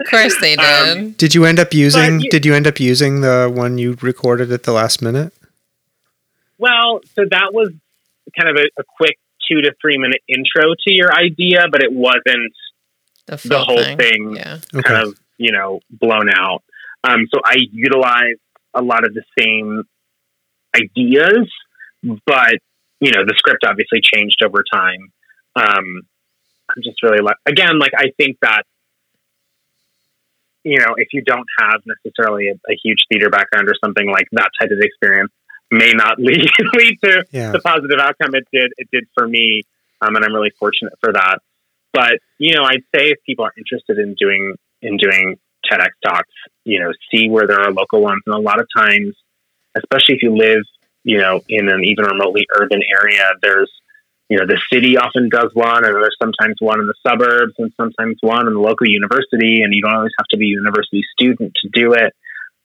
Of 0.00 0.06
course 0.10 0.40
they 0.40 0.56
did. 0.56 0.98
Um, 0.98 1.10
Did 1.12 1.34
you 1.34 1.44
end 1.44 1.60
up 1.60 1.72
using? 1.72 2.20
you- 2.20 2.30
did 2.30 2.44
you 2.44 2.54
end 2.54 2.66
up 2.66 2.80
using 2.80 3.20
the 3.20 3.50
one 3.54 3.78
you 3.78 3.96
recorded 4.00 4.50
at 4.50 4.64
the 4.64 4.72
last 4.72 5.00
minute? 5.00 5.32
Well, 6.58 7.00
so 7.14 7.22
that 7.30 7.52
was 7.52 7.70
kind 8.38 8.48
of 8.50 8.56
a, 8.56 8.80
a 8.80 8.84
quick 8.96 9.18
two 9.48 9.60
to 9.62 9.72
three 9.80 9.98
minute 9.98 10.22
intro 10.28 10.74
to 10.74 10.94
your 10.96 11.12
idea, 11.14 11.66
but 11.70 11.82
it 11.82 11.92
wasn't 11.92 12.52
the, 13.26 13.36
the 13.44 13.58
whole 13.62 13.76
thing. 13.82 13.98
thing 13.98 14.36
Yeah. 14.36 14.58
Okay. 14.74 14.82
kind 14.88 15.06
of, 15.06 15.18
you 15.38 15.52
know, 15.52 15.80
blown 15.90 16.30
out. 16.34 16.62
Um, 17.04 17.26
so 17.32 17.40
I 17.44 17.56
utilized 17.70 18.40
a 18.72 18.82
lot 18.82 19.04
of 19.04 19.14
the 19.14 19.22
same 19.38 19.84
ideas, 20.74 21.48
but, 22.26 22.56
you 23.04 23.10
know, 23.12 23.22
the 23.26 23.34
script 23.36 23.64
obviously 23.68 24.00
changed 24.02 24.40
over 24.42 24.64
time. 24.72 25.12
Um, 25.56 25.86
I'm 26.70 26.82
just 26.82 27.02
really 27.02 27.20
like, 27.22 27.36
again, 27.44 27.78
like, 27.78 27.92
I 27.96 28.06
think 28.16 28.38
that, 28.40 28.62
you 30.64 30.78
know, 30.78 30.94
if 30.96 31.08
you 31.12 31.20
don't 31.22 31.46
have 31.60 31.80
necessarily 31.84 32.48
a, 32.48 32.54
a 32.72 32.76
huge 32.82 33.00
theater 33.10 33.28
background 33.28 33.68
or 33.68 33.74
something 33.84 34.10
like 34.10 34.26
that 34.32 34.48
type 34.58 34.70
of 34.70 34.78
experience, 34.80 35.30
may 35.70 35.92
not 35.92 36.18
lead 36.28 36.48
lead 36.74 36.98
to 37.04 37.24
Yeah. 37.30 37.52
the 37.52 37.60
positive 37.60 37.98
outcome 38.00 38.34
it 38.34 38.46
did 38.52 38.72
it 38.78 38.88
did 38.90 39.04
for 39.14 39.28
me, 39.28 39.62
um, 40.00 40.16
and 40.16 40.24
I'm 40.24 40.32
really 40.34 40.52
fortunate 40.58 40.94
for 41.00 41.12
that. 41.12 41.38
But 41.92 42.20
you 42.38 42.54
know, 42.54 42.62
I'd 42.64 42.84
say 42.94 43.10
if 43.10 43.18
people 43.26 43.44
are 43.44 43.52
interested 43.58 43.98
in 43.98 44.14
doing 44.18 44.54
in 44.80 44.96
doing 44.96 45.36
TEDx 45.70 45.90
talks, 46.04 46.32
you 46.64 46.80
know, 46.80 46.92
see 47.12 47.28
where 47.28 47.46
there 47.46 47.60
are 47.60 47.70
local 47.70 48.00
ones, 48.00 48.22
and 48.26 48.34
a 48.34 48.38
lot 48.38 48.60
of 48.60 48.66
times, 48.74 49.14
especially 49.76 50.14
if 50.16 50.22
you 50.22 50.34
live, 50.34 50.62
you 51.04 51.18
know, 51.18 51.42
in 51.48 51.68
an 51.68 51.84
even 51.84 52.04
remotely 52.06 52.46
urban 52.58 52.82
area, 52.90 53.22
there's 53.42 53.70
you 54.28 54.38
know 54.38 54.46
the 54.46 54.60
city 54.72 54.96
often 54.96 55.28
does 55.28 55.50
one, 55.52 55.84
and 55.84 55.94
there's 55.94 56.16
sometimes 56.20 56.56
one 56.58 56.80
in 56.80 56.86
the 56.86 56.94
suburbs, 57.06 57.52
and 57.58 57.70
sometimes 57.76 58.16
one 58.22 58.46
in 58.46 58.54
the 58.54 58.60
local 58.60 58.88
university, 58.88 59.62
and 59.62 59.72
you 59.72 59.82
don't 59.82 59.94
always 59.94 60.12
have 60.18 60.26
to 60.28 60.36
be 60.36 60.46
a 60.46 60.54
university 60.54 61.02
student 61.12 61.52
to 61.62 61.68
do 61.72 61.92
it. 61.92 62.12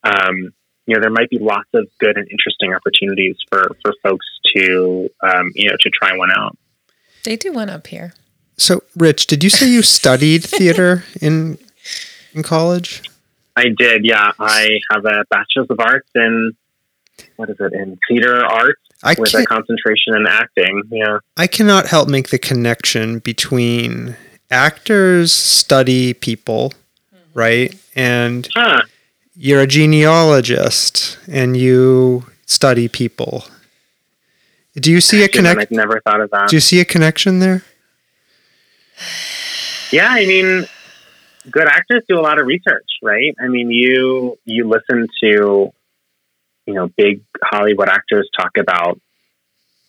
Um, 0.04 0.54
you 0.86 0.96
know, 0.96 1.02
there 1.02 1.12
might 1.12 1.30
be 1.30 1.38
lots 1.38 1.70
of 1.74 1.88
good 2.00 2.18
and 2.18 2.28
interesting 2.32 2.74
opportunities 2.74 3.36
for 3.50 3.76
for 3.84 3.94
folks 4.02 4.26
to 4.56 5.10
um, 5.22 5.52
you 5.54 5.70
know 5.70 5.76
to 5.82 5.90
try 5.90 6.18
one 6.18 6.32
out. 6.36 6.58
They 7.26 7.36
do 7.36 7.52
one 7.52 7.70
up 7.70 7.88
here. 7.88 8.14
So, 8.58 8.84
Rich, 8.96 9.28
did 9.28 9.44
you 9.44 9.50
say 9.50 9.70
you 9.70 9.82
studied 9.82 10.44
theater 10.46 11.04
in 11.22 11.60
in 12.34 12.44
college? 12.44 13.04
I 13.56 13.66
did, 13.78 14.06
yeah. 14.06 14.32
I 14.40 14.80
have 14.92 15.04
a 15.04 15.26
bachelor's 15.30 15.68
of 15.70 15.80
arts 15.82 16.10
in 16.16 16.54
what 17.40 17.50
is 17.50 17.56
it 17.62 17.72
in 17.72 17.98
theater 18.10 18.46
arts 18.46 18.82
I 19.02 19.16
with 19.18 19.34
a 19.34 19.46
concentration 19.46 20.14
in 20.14 20.28
acting. 20.28 20.84
Yeah, 20.92 21.20
I 21.38 21.48
cannot 21.48 21.88
help 21.88 22.10
make 22.10 22.30
the 22.30 22.38
connection 22.38 23.20
between 23.20 24.18
actors 24.52 25.32
study 25.32 26.14
people, 26.14 26.74
hmm. 27.10 27.18
right? 27.34 27.74
And 27.96 28.48
huh. 28.54 28.82
you're 29.36 29.62
a 29.62 29.68
genealogist 29.68 31.18
and 31.30 31.56
you 31.56 32.26
study 32.46 32.90
people. 32.90 33.46
Do 34.74 34.92
you 34.92 35.00
see 35.00 35.24
a 35.24 35.30
connection? 35.30 35.62
I've 35.62 35.72
never 35.72 36.02
thought 36.02 36.20
of 36.20 36.30
that. 36.32 36.50
Do 36.50 36.58
you 36.58 36.62
see 36.62 36.82
a 36.82 36.86
connection 36.86 37.40
there? 37.40 37.64
Yeah, 39.92 40.10
I 40.10 40.26
mean, 40.26 40.68
good 41.50 41.68
actors 41.68 42.04
do 42.08 42.20
a 42.20 42.22
lot 42.22 42.40
of 42.40 42.48
research, 42.48 42.88
right? 43.02 43.34
I 43.40 43.48
mean, 43.48 43.72
you 43.72 44.38
you 44.44 44.68
listen 44.68 45.08
to 45.24 45.74
you 46.70 46.76
know 46.76 46.88
big 47.04 47.22
Hollywood 47.44 47.90
actors 47.90 48.30
talk 48.40 48.52
about 48.58 49.00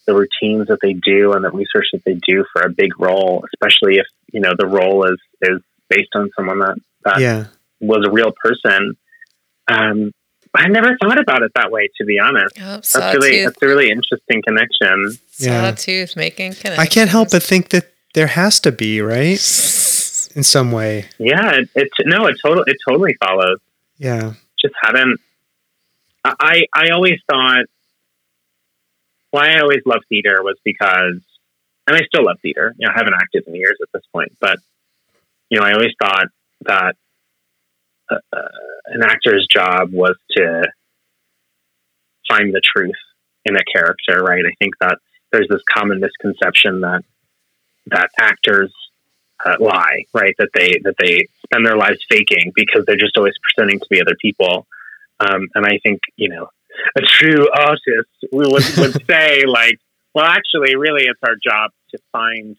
the 0.07 0.15
routines 0.15 0.66
that 0.69 0.78
they 0.82 0.94
do 0.94 1.32
and 1.35 1.44
the 1.44 1.51
research 1.51 1.86
that 1.93 2.02
they 2.07 2.15
do 2.27 2.44
for 2.52 2.62
a 2.62 2.70
big 2.70 2.98
role, 2.98 3.44
especially 3.52 3.97
if 4.02 4.07
you 4.32 4.40
know 4.40 4.52
the 4.59 4.66
role 4.66 5.05
is 5.12 5.19
is 5.43 5.59
based 5.89 6.11
on 6.15 6.31
someone 6.36 6.59
that 6.61 6.77
that 7.05 7.20
Yeah. 7.20 7.44
was 7.81 8.02
a 8.07 8.11
real 8.11 8.32
person. 8.44 8.97
Um, 9.69 10.12
I 10.55 10.66
never 10.69 10.97
thought 11.01 11.20
about 11.20 11.43
it 11.43 11.52
that 11.55 11.70
way, 11.70 11.89
to 11.98 12.05
be 12.05 12.19
honest. 12.19 12.57
Oh, 12.61 12.81
That's 12.82 13.15
really 13.15 13.44
that's 13.44 13.62
a 13.62 13.66
really 13.66 13.89
interesting 13.90 14.43
connection. 14.47 15.16
Yeah. 15.39 15.70
Sawtooth 15.70 16.16
making 16.16 16.55
connections. 16.55 16.78
I 16.78 16.86
can't 16.86 17.11
help 17.11 17.31
but 17.31 17.43
think 17.43 17.69
that 17.69 17.93
there 18.15 18.27
has 18.27 18.59
to 18.61 18.73
be, 18.73 19.01
right? 19.01 19.39
In 20.36 20.44
some 20.44 20.70
way. 20.73 21.07
Yeah, 21.19 21.52
it, 21.61 21.69
it 21.74 21.89
no, 22.05 22.27
it 22.27 22.36
totally 22.44 22.65
it 22.73 22.78
totally 22.89 23.15
follows. 23.24 23.59
Yeah. 23.98 24.35
just 24.62 24.74
hadn't. 24.82 25.20
I 26.24 26.64
I 26.74 26.90
always 26.90 27.18
thought 27.30 27.66
why 29.30 29.48
I 29.55 29.60
always 29.60 29.82
loved 29.86 30.05
theater 30.09 30.42
was 30.42 30.56
because, 30.64 31.20
and 31.86 31.97
I 31.97 32.01
still 32.02 32.24
love 32.24 32.38
theater. 32.42 32.74
You 32.78 32.86
know, 32.86 32.92
I 32.94 32.98
haven't 32.98 33.14
acted 33.14 33.47
in 33.47 33.55
years 33.55 33.78
at 33.80 33.88
this 33.92 34.02
point, 34.12 34.32
but 34.40 34.59
you 35.51 35.59
know, 35.59 35.66
I 35.66 35.72
always 35.72 35.92
thought 36.02 36.26
that 36.62 36.97
uh, 38.10 38.16
uh, 38.32 38.48
an 38.86 39.02
actor's 39.02 39.47
job 39.51 39.92
was 39.92 40.16
to 40.36 40.68
find 42.28 42.55
the 42.55 42.60
truth 42.60 42.94
in 43.44 43.56
a 43.56 43.64
character. 43.72 44.22
Right? 44.22 44.44
I 44.44 44.55
think 44.59 44.74
that 44.80 44.98
there's 45.32 45.48
this 45.48 45.62
common 45.72 46.01
misconception 46.01 46.80
that 46.80 47.02
that 47.86 48.10
actors 48.18 48.72
uh, 49.44 49.56
lie, 49.59 50.05
right? 50.12 50.34
That 50.38 50.51
they 50.55 50.72
that 50.84 50.94
they 50.98 51.28
spend 51.44 51.64
their 51.64 51.76
lives 51.76 52.01
faking 52.10 52.52
because 52.55 52.84
they're 52.86 52.97
just 52.97 53.16
always 53.16 53.34
pretending 53.42 53.80
to 53.80 53.86
be 53.88 54.01
other 54.01 54.16
people. 54.20 54.66
Um, 55.20 55.48
and 55.55 55.66
I 55.66 55.78
think 55.84 56.01
you 56.16 56.28
know 56.30 56.48
a 56.97 57.01
true 57.02 57.48
artist 57.55 58.10
would 58.32 58.64
would 58.78 59.06
say 59.10 59.44
like, 59.47 59.78
well, 60.14 60.24
actually, 60.26 60.76
really, 60.76 61.05
it's 61.05 61.20
our 61.22 61.34
job 61.42 61.70
to 61.92 61.98
find 62.12 62.56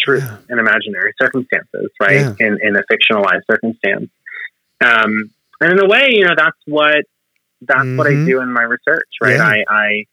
truth 0.00 0.22
Yeah. 0.24 0.38
in 0.48 0.58
imaginary 0.58 1.12
circumstances, 1.20 1.90
right? 2.00 2.20
Yeah. 2.20 2.34
In 2.46 2.58
in 2.62 2.76
a 2.76 2.82
fictionalized 2.90 3.42
circumstance. 3.50 4.10
Um, 4.82 5.30
and 5.60 5.72
in 5.72 5.78
a 5.84 5.86
way, 5.86 6.08
you 6.12 6.24
know, 6.24 6.34
that's 6.36 6.56
what 6.66 7.04
that's 7.62 7.88
what 7.96 8.06
I 8.06 8.12
Mhm. 8.12 8.26
do 8.26 8.40
in 8.40 8.50
my 8.52 8.62
research, 8.62 9.08
right? 9.22 9.36
Yeah. 9.36 9.44
I, 9.44 9.64
I 9.68 10.04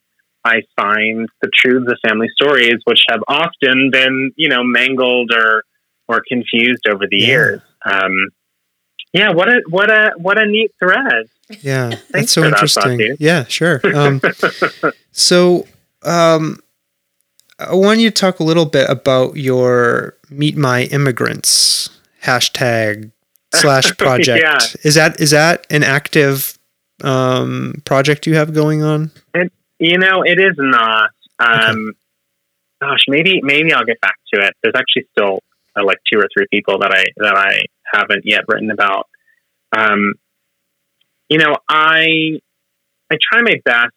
I 0.44 0.62
find 0.76 1.28
the 1.42 1.50
truths 1.54 1.90
of 1.92 1.98
family 2.08 2.28
stories, 2.36 2.80
which 2.86 3.02
have 3.10 3.22
often 3.28 3.90
been, 3.92 4.32
you 4.36 4.50
know, 4.50 4.64
mangled 4.64 5.32
or 5.34 5.64
or 6.10 6.22
confused 6.28 6.88
over 6.90 7.06
the 7.10 7.18
years. 7.18 7.62
Um, 7.86 8.12
yeah, 9.14 9.32
what 9.32 9.50
a 9.50 9.62
what 9.70 9.90
a 9.90 10.12
what 10.18 10.40
a 10.40 10.46
neat 10.46 10.72
thread. 10.80 11.28
Yeah. 11.62 11.96
That's 12.12 12.32
so 12.32 12.42
for 12.42 12.50
that, 12.50 12.56
interesting. 12.56 13.16
Yeah, 13.20 13.46
sure. 13.46 13.82
Um, 13.96 14.22
so, 15.12 15.66
um, 16.04 16.60
I 17.60 17.74
want 17.74 18.00
you 18.00 18.10
to 18.10 18.14
talk 18.14 18.40
a 18.40 18.44
little 18.44 18.66
bit 18.66 18.90
about 18.90 19.38
your 19.38 20.16
Meet 20.30 20.58
My 20.58 20.84
Immigrants 20.84 21.90
hashtag 22.24 23.12
slash 23.54 23.96
project. 23.98 24.44
Yeah. 24.44 24.60
Is 24.84 24.96
that 24.96 25.20
is 25.20 25.32
that 25.32 25.66
an 25.70 25.84
active 25.84 26.58
um, 27.04 27.82
project 27.86 28.28
you 28.28 28.36
have 28.36 28.54
going 28.54 28.84
on? 28.84 29.12
You 29.80 29.98
know, 30.00 30.24
it 30.24 30.40
is 30.40 30.56
not. 30.58 31.12
Um, 31.40 31.94
Gosh, 32.82 33.06
maybe 33.08 33.42
maybe 33.42 33.74
I'll 33.74 33.86
get 33.86 34.00
back 34.02 34.18
to 34.34 34.46
it. 34.46 34.54
There's 34.62 34.76
actually 34.76 35.08
still 35.12 35.40
uh, 35.76 35.84
like 35.84 35.98
two 36.12 36.20
or 36.20 36.28
three 36.36 36.46
people 36.52 36.78
that 36.80 36.92
I 36.92 37.06
that 37.18 37.36
I 37.36 37.62
haven't 37.92 38.24
yet 38.26 38.42
written 38.48 38.72
about. 38.72 39.08
Um, 39.76 40.14
you 41.30 41.38
know, 41.38 41.56
I 41.70 42.40
I 43.12 43.18
try 43.22 43.42
my 43.42 43.56
best 43.66 43.94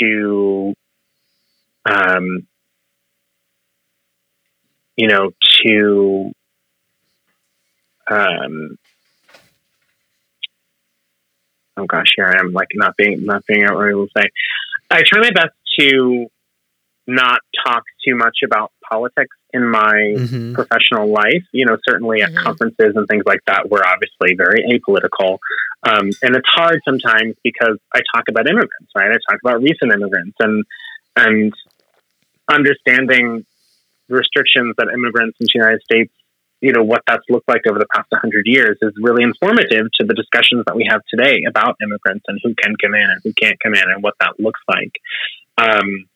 to, 0.00 0.74
um, 1.84 2.46
you 4.96 5.08
know, 5.08 5.30
to 5.64 6.32
um, 8.10 8.76
oh 11.76 11.86
gosh, 11.86 12.12
here 12.16 12.26
I 12.26 12.40
am, 12.40 12.52
like 12.52 12.68
not 12.74 12.96
being 12.96 13.24
not 13.24 13.44
being 13.46 13.62
able 13.62 14.06
to 14.06 14.08
say. 14.16 14.28
I 14.90 15.02
try 15.06 15.20
my 15.20 15.30
best 15.30 15.52
to 15.78 16.26
not 17.06 17.40
talk 17.66 17.84
too 18.06 18.16
much 18.16 18.38
about 18.44 18.72
politics 18.88 19.36
in 19.52 19.66
my 19.68 19.94
Mm-hmm. 20.16 20.54
professional 20.54 21.10
life. 21.10 21.44
You 21.52 21.66
know, 21.66 21.76
certainly 21.88 22.22
at 22.22 22.30
Mhm. 22.32 22.42
conferences 22.44 22.92
and 22.96 23.06
things 23.08 23.24
like 23.26 23.40
that, 23.46 23.68
we're 23.70 23.84
obviously 23.84 24.34
very 24.36 24.64
apolitical. 24.72 25.38
Um, 25.82 26.10
and 26.22 26.36
it's 26.36 26.48
hard 26.48 26.80
sometimes 26.84 27.34
because 27.42 27.78
I 27.94 28.00
talk 28.14 28.24
about 28.28 28.46
immigrants, 28.48 28.90
right? 28.94 29.10
I 29.10 29.16
talk 29.30 29.40
about 29.44 29.62
recent 29.62 29.92
immigrants 29.92 30.36
and 30.40 30.64
and 31.16 31.52
understanding 32.50 33.44
the 34.08 34.14
restrictions 34.16 34.74
that 34.78 34.88
immigrants 34.92 35.36
into 35.40 35.50
the 35.54 35.58
United 35.58 35.80
States, 35.82 36.12
you 36.60 36.72
know, 36.72 36.82
what 36.82 37.02
that's 37.06 37.22
looked 37.28 37.48
like 37.48 37.62
over 37.68 37.78
the 37.78 37.86
past 37.94 38.06
100 38.10 38.42
years 38.46 38.76
is 38.82 38.92
really 39.00 39.22
informative 39.22 39.86
to 40.00 40.06
the 40.06 40.14
discussions 40.14 40.64
that 40.66 40.76
we 40.76 40.86
have 40.88 41.00
today 41.08 41.44
about 41.48 41.76
immigrants 41.82 42.24
and 42.28 42.38
who 42.42 42.54
can 42.54 42.74
come 42.82 42.94
in 42.94 43.02
and 43.02 43.20
who 43.24 43.32
can't 43.32 43.58
come 43.62 43.74
in 43.74 43.84
and 43.88 44.02
what 44.02 44.14
that 44.20 44.38
looks 44.38 44.60
like. 44.68 44.92
Um, 45.58 46.06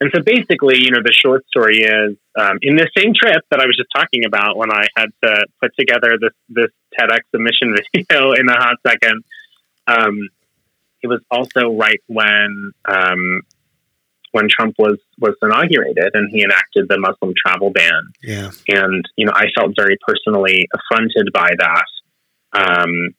and 0.00 0.10
so 0.14 0.22
basically, 0.22 0.78
you 0.82 0.90
know, 0.90 1.02
the 1.04 1.12
short 1.12 1.46
story 1.48 1.78
is 1.78 2.16
um, 2.38 2.58
in 2.62 2.76
this 2.76 2.88
same 2.96 3.12
trip 3.14 3.42
that 3.50 3.60
I 3.60 3.66
was 3.66 3.76
just 3.76 3.88
talking 3.94 4.24
about 4.24 4.56
when 4.56 4.70
I 4.70 4.86
had 4.96 5.08
to 5.24 5.44
put 5.60 5.72
together 5.78 6.16
this 6.20 6.32
this 6.48 6.70
TEDx 6.98 7.20
submission 7.34 7.74
video 7.94 8.32
in 8.32 8.48
a 8.48 8.54
hot 8.54 8.76
second. 8.86 9.24
Um, 9.86 10.28
it 11.02 11.06
was 11.08 11.20
also 11.30 11.76
right 11.76 12.00
when 12.06 12.72
um, 12.88 13.42
when 14.32 14.48
Trump 14.48 14.74
was 14.78 14.98
was 15.18 15.34
inaugurated 15.42 16.10
and 16.14 16.30
he 16.30 16.42
enacted 16.42 16.86
the 16.88 16.98
Muslim 16.98 17.34
travel 17.44 17.70
ban 17.70 18.02
Yeah. 18.22 18.50
and 18.68 19.04
you 19.16 19.26
know 19.26 19.32
I 19.34 19.46
felt 19.56 19.72
very 19.76 19.96
personally 20.06 20.68
affronted 20.74 21.30
by 21.32 21.50
that 21.58 21.84
um, 22.52 23.14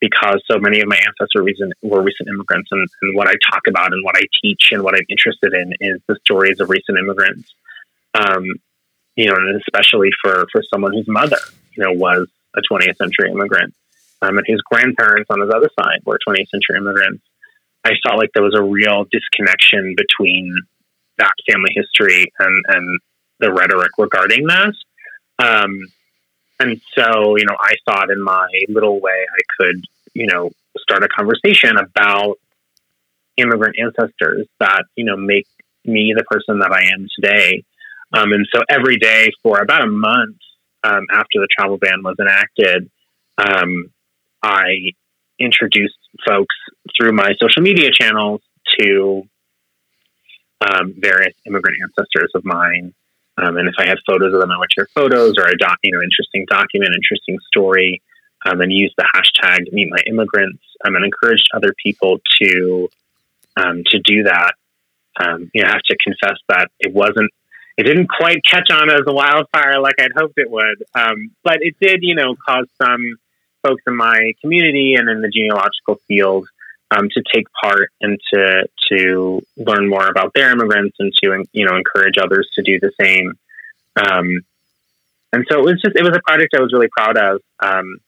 because 0.00 0.42
so 0.50 0.58
many 0.58 0.80
of 0.80 0.88
my 0.88 0.96
ancestors 0.96 1.60
were 1.82 2.02
recent, 2.02 2.28
immigrants, 2.28 2.68
and, 2.72 2.88
and 3.02 3.16
what 3.16 3.28
I 3.28 3.34
talk 3.50 3.62
about 3.68 3.92
and 3.92 4.04
what 4.04 4.16
I 4.16 4.22
teach 4.42 4.70
and 4.72 4.82
what 4.82 4.94
I'm 4.94 5.06
interested 5.08 5.52
in 5.52 5.74
is 5.80 6.00
the 6.08 6.16
stories 6.24 6.60
of 6.60 6.70
recent 6.70 6.98
immigrants. 6.98 7.52
Um, 8.14 8.44
you 9.16 9.26
know, 9.26 9.34
and 9.36 9.60
especially 9.60 10.10
for 10.22 10.46
for 10.50 10.62
someone 10.72 10.92
whose 10.94 11.06
mother, 11.06 11.38
you 11.76 11.84
know, 11.84 11.92
was 11.92 12.26
a 12.56 12.60
20th 12.72 12.96
century 12.96 13.30
immigrant, 13.30 13.74
um, 14.22 14.38
and 14.38 14.46
his 14.46 14.60
grandparents 14.62 15.28
on 15.30 15.40
his 15.40 15.50
other 15.54 15.70
side 15.78 16.00
were 16.04 16.18
20th 16.26 16.48
century 16.48 16.76
immigrants. 16.78 17.22
I 17.84 17.92
felt 18.02 18.18
like 18.18 18.30
there 18.34 18.42
was 18.42 18.56
a 18.56 18.62
real 18.62 19.04
disconnection 19.10 19.94
between 19.96 20.54
that 21.18 21.32
family 21.48 21.72
history 21.74 22.32
and 22.38 22.64
and 22.68 23.00
the 23.38 23.52
rhetoric 23.52 23.90
regarding 23.98 24.46
that. 24.46 24.74
Um, 25.38 25.80
and 26.60 26.80
so, 26.94 27.36
you 27.36 27.44
know, 27.46 27.56
I 27.58 27.74
thought 27.84 28.10
in 28.10 28.22
my 28.22 28.48
little 28.68 29.00
way 29.00 29.10
I 29.10 29.40
could, 29.58 29.84
you 30.14 30.26
know, 30.26 30.50
start 30.78 31.02
a 31.02 31.08
conversation 31.08 31.76
about 31.76 32.38
immigrant 33.36 33.76
ancestors 33.78 34.46
that 34.58 34.84
you 34.96 35.04
know 35.04 35.16
make 35.16 35.46
me 35.84 36.12
the 36.16 36.24
person 36.24 36.58
that 36.60 36.72
I 36.72 36.92
am 36.92 37.08
today. 37.16 37.64
Um, 38.12 38.32
and 38.32 38.46
so 38.52 38.60
every 38.68 38.98
day 38.98 39.30
for 39.42 39.60
about 39.60 39.82
a 39.82 39.86
month 39.86 40.36
um, 40.82 41.06
after 41.10 41.34
the 41.36 41.48
travel 41.56 41.78
ban 41.78 42.02
was 42.02 42.16
enacted, 42.20 42.90
um, 43.38 43.90
I 44.42 44.92
introduced 45.38 45.96
folks 46.26 46.54
through 46.96 47.12
my 47.12 47.32
social 47.40 47.62
media 47.62 47.90
channels 47.98 48.42
to 48.78 49.22
um, 50.60 50.94
various 50.98 51.34
immigrant 51.46 51.78
ancestors 51.82 52.30
of 52.34 52.44
mine. 52.44 52.92
Um, 53.40 53.56
and 53.56 53.68
if 53.68 53.74
I 53.78 53.86
had 53.86 53.98
photos 54.06 54.34
of 54.34 54.40
them, 54.40 54.50
I 54.50 54.58
would 54.58 54.72
share 54.72 54.86
photos 54.94 55.34
or 55.38 55.48
a 55.48 55.56
doc, 55.56 55.78
you 55.82 55.92
know, 55.92 56.02
interesting 56.02 56.44
document, 56.50 56.94
interesting 56.94 57.38
story, 57.46 58.02
um, 58.44 58.60
and 58.60 58.72
use 58.72 58.92
the 58.96 59.08
hashtag 59.14 59.72
Meet 59.72 59.90
My 59.90 60.02
Immigrants, 60.06 60.62
um, 60.84 60.94
and 60.94 61.04
encouraged 61.04 61.48
other 61.54 61.74
people 61.82 62.20
to 62.40 62.88
um, 63.56 63.82
to 63.86 63.98
do 64.00 64.24
that. 64.24 64.52
Um, 65.18 65.50
you 65.54 65.62
know, 65.62 65.68
I 65.68 65.72
have 65.72 65.82
to 65.82 65.96
confess 66.02 66.38
that 66.48 66.70
it 66.78 66.94
wasn't, 66.94 67.30
it 67.76 67.82
didn't 67.82 68.08
quite 68.08 68.44
catch 68.48 68.70
on 68.70 68.88
as 68.90 69.02
a 69.06 69.12
wildfire 69.12 69.80
like 69.80 69.96
I'd 69.98 70.12
hoped 70.16 70.34
it 70.36 70.50
would, 70.50 70.84
um, 70.94 71.32
but 71.42 71.58
it 71.60 71.74
did, 71.80 72.00
you 72.02 72.14
know, 72.14 72.36
cause 72.46 72.66
some 72.80 73.16
folks 73.62 73.82
in 73.86 73.96
my 73.96 74.32
community 74.40 74.94
and 74.94 75.10
in 75.10 75.20
the 75.20 75.28
genealogical 75.28 75.96
field 76.06 76.46
um, 76.90 77.08
to 77.10 77.22
take 77.32 77.46
part 77.62 77.90
and 78.00 78.18
to 78.32 78.68
to 78.90 79.40
learn 79.56 79.88
more 79.88 80.08
about 80.08 80.32
their 80.34 80.50
immigrants 80.50 80.96
and 80.98 81.12
to 81.22 81.44
you 81.52 81.64
know 81.66 81.76
encourage 81.76 82.18
others 82.18 82.48
to 82.54 82.62
do 82.62 82.78
the 82.80 82.90
same. 83.00 83.32
Um, 83.96 84.40
and 85.32 85.46
so 85.50 85.58
it 85.60 85.64
was 85.64 85.80
just 85.82 85.96
it 85.96 86.02
was 86.02 86.16
a 86.16 86.20
project 86.26 86.54
I 86.56 86.60
was 86.60 86.72
really 86.72 86.88
proud 86.88 87.16
of. 87.16 87.40
Um, 87.60 87.98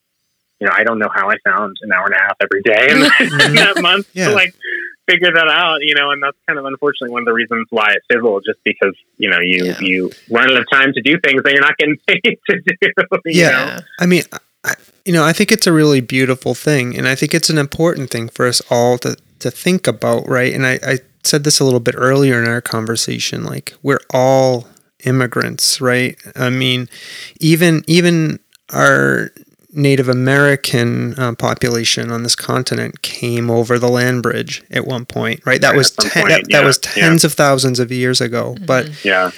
you 0.61 0.69
know, 0.69 0.75
I 0.77 0.85
don't 0.85 0.99
know 1.01 1.09
how 1.13 1.29
I 1.29 1.35
found 1.45 1.77
an 1.83 1.93
hour 1.93 2.07
and 2.07 2.15
a 2.15 2.19
half 2.19 2.37
every 2.41 2.63
day 2.63 2.87
in, 2.89 2.97
in 2.99 3.55
that 3.57 3.81
month 3.81 4.09
Yeah. 4.15 4.29
to 4.29 4.35
like 4.35 4.55
figure 5.09 5.33
that 5.33 5.49
out. 5.49 5.79
You 5.83 5.95
know, 5.97 6.11
and 6.13 6.23
that's 6.23 6.37
kind 6.47 6.59
of 6.59 6.65
unfortunately 6.65 7.11
one 7.13 7.23
of 7.23 7.27
the 7.27 7.33
reasons 7.33 7.67
why 7.71 7.93
it 7.93 8.03
fizzled, 8.13 8.45
just 8.47 8.59
because 8.65 8.95
you 9.19 9.29
know 9.31 9.39
you 9.41 9.65
Yeah. 9.67 9.81
you 9.81 10.11
run 10.31 10.51
out 10.51 10.57
of 10.57 10.67
time 10.73 10.93
to 10.95 11.03
do 11.03 11.19
things 11.21 11.43
that 11.45 11.53
you're 11.53 11.63
not 11.63 11.77
getting 11.79 11.97
paid 12.09 12.39
to 12.51 12.61
do. 12.61 12.73
you 13.27 13.41
Yeah. 13.43 13.51
know? 13.51 13.65
Yeah. 13.67 13.81
I 14.01 14.07
mean, 14.07 14.23
I, 14.65 14.75
you 15.05 15.13
know, 15.13 15.25
I 15.25 15.33
think 15.33 15.51
it's 15.53 15.67
a 15.67 15.73
really 15.73 16.01
beautiful 16.01 16.55
thing, 16.55 16.97
and 16.97 17.09
I 17.09 17.15
think 17.15 17.35
it's 17.35 17.51
an 17.51 17.59
important 17.59 18.11
thing 18.11 18.29
for 18.29 18.47
us 18.47 18.63
all 18.71 18.99
to 18.99 19.17
to 19.41 19.51
think 19.51 19.87
about, 19.89 20.29
right? 20.29 20.53
And 20.55 20.65
I, 20.67 20.79
I 20.87 20.99
said 21.25 21.43
this 21.45 21.59
a 21.61 21.65
little 21.65 21.81
bit 21.81 21.95
earlier 21.99 22.41
in 22.43 22.49
our 22.49 22.61
conversation. 22.61 23.43
Like, 23.45 23.75
we're 23.83 24.01
all 24.13 24.69
immigrants, 25.05 25.81
right? 25.81 26.17
I 26.37 26.51
mean, 26.51 26.89
even 27.41 27.83
even 27.89 28.39
our 28.73 29.31
Native 29.73 30.09
American 30.09 31.19
uh, 31.19 31.35
population 31.35 32.11
on 32.13 32.23
this 32.23 32.37
continent 32.37 33.03
came 33.03 33.51
over 33.51 33.79
the 33.79 33.89
land 33.89 34.23
bridge 34.23 34.63
at 34.71 34.87
one 34.87 35.05
point, 35.07 35.41
right? 35.47 35.61
That 35.61 35.71
Right, 35.71 35.77
was 35.79 35.91
ten, 35.91 36.11
point, 36.11 36.29
that, 36.29 36.43
that 36.51 36.61
yeah, 36.61 36.65
was 36.65 36.79
yeah. 36.97 37.09
tens 37.09 37.25
of 37.25 37.33
thousands 37.33 37.81
of 37.81 37.91
years 37.91 38.21
ago, 38.21 38.55
but 38.67 39.05
Yeah. 39.05 39.31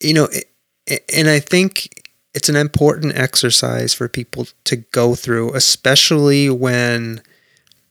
you 0.00 0.12
know, 0.14 0.28
i- 0.34 0.42
i- 0.90 1.00
and 1.14 1.28
I 1.28 1.40
think 1.40 1.88
it's 2.34 2.48
an 2.48 2.56
important 2.56 3.16
exercise 3.16 3.92
for 3.94 4.08
people 4.08 4.46
to 4.64 4.76
go 4.76 5.14
through, 5.14 5.52
especially 5.54 6.48
when 6.50 7.20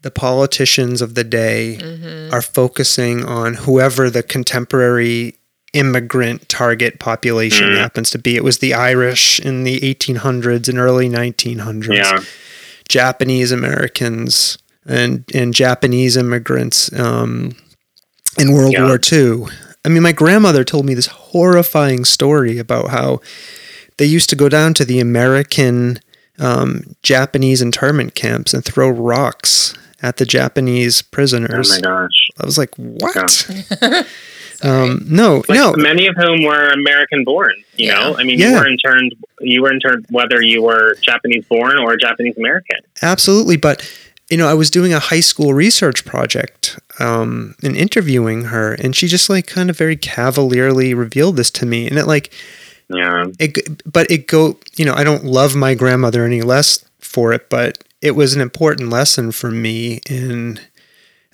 the 0.01 0.11
politicians 0.11 1.01
of 1.01 1.13
the 1.13 1.23
day 1.23 1.77
are 2.31 2.41
focusing 2.41 3.23
on 3.23 3.53
whoever 3.53 4.09
the 4.09 4.23
contemporary 4.23 5.35
immigrant 5.73 6.49
target 6.49 6.99
population 6.99 7.69
Mhm. 7.69 7.77
happens 7.77 8.09
to 8.09 8.18
be. 8.18 8.35
It 8.35 8.43
was 8.43 8.57
the 8.57 8.73
Irish 8.73 9.39
in 9.39 9.63
the 9.63 9.80
1800s 9.85 10.68
and 10.68 10.77
early 10.80 11.07
1900s. 11.07 11.95
Yeah. 11.95 12.19
Japanese 12.89 13.51
Americans 13.51 14.57
and 14.85 15.23
and 15.34 15.53
Japanese 15.53 16.18
immigrants 16.18 16.91
um, 16.93 17.55
in 18.39 18.51
World 18.51 18.73
Yeah. 18.73 18.85
War 18.85 18.99
II. 19.13 19.45
I 19.85 19.89
mean, 19.89 20.03
my 20.03 20.11
grandmother 20.11 20.63
told 20.63 20.85
me 20.85 20.93
this 20.93 21.07
horrifying 21.07 22.03
story 22.05 22.57
about 22.57 22.89
how 22.89 23.22
they 23.97 24.05
used 24.05 24.30
to 24.31 24.35
go 24.35 24.49
down 24.49 24.73
to 24.76 24.85
the 24.85 24.99
American 24.99 25.99
um, 26.39 26.95
Japanese 27.03 27.61
internment 27.61 28.15
camps 28.15 28.53
and 28.53 28.63
throw 28.65 28.89
rocks 28.89 29.76
at 30.01 30.18
the 30.18 30.26
Japanese 30.26 31.01
prisoners. 31.01 31.72
Oh 31.72 31.76
my 31.76 31.81
gosh. 31.81 32.30
I 32.41 32.45
was 32.45 32.57
like, 32.57 32.73
what? 32.76 33.15
um, 34.63 35.05
no, 35.07 35.43
like 35.47 35.57
no. 35.59 35.73
many 35.77 36.07
of 36.07 36.15
whom 36.15 36.43
were 36.43 36.69
American 36.69 37.23
born. 37.23 37.53
You 37.76 37.88
Yeah. 37.88 37.93
know, 37.95 38.15
I 38.18 38.23
mean, 38.23 38.39
Yeah. 38.39 38.49
you 38.51 38.55
were 38.57 38.68
interned. 38.68 39.15
You 39.41 39.61
were 39.61 39.72
interned 39.72 40.05
whether 40.09 40.41
you 40.41 40.61
were 40.63 40.95
Japanese 41.01 41.45
born 41.45 41.77
or 41.77 41.95
Japanese 41.97 42.38
American. 42.38 42.77
Absolutely, 43.01 43.57
but 43.57 43.88
you 44.30 44.38
know, 44.38 44.47
I 44.47 44.53
was 44.53 44.69
doing 44.69 44.93
a 44.93 44.99
high 44.99 45.19
school 45.19 45.53
research 45.53 46.05
project 46.05 46.80
um, 46.99 47.53
and 47.61 47.76
interviewing 47.76 48.45
her, 48.45 48.73
and 48.73 48.95
she 48.95 49.07
just 49.07 49.30
like 49.30 49.45
kind 49.45 49.69
of 49.69 49.77
very 49.77 49.97
cavalierly 49.97 50.93
revealed 50.93 51.35
this 51.35 51.51
to 51.51 51.65
me, 51.65 51.88
and 51.88 51.97
it 51.99 52.05
like 52.07 52.31
Yeah, 52.93 53.26
it, 53.39 53.84
but 53.91 54.09
it 54.09 54.27
go, 54.27 54.57
you 54.76 54.85
know, 54.85 54.93
I 54.93 55.03
don't 55.03 55.23
love 55.23 55.55
my 55.55 55.76
grandmother 55.76 56.26
any 56.26 56.41
less 56.41 56.84
for 56.99 57.34
it, 57.34 57.49
but 57.49 57.84
it 58.01 58.11
was 58.11 58.34
an 58.35 58.41
important 58.41 58.89
lesson 58.89 59.31
for 59.31 59.51
me 59.51 60.01
in 60.09 60.59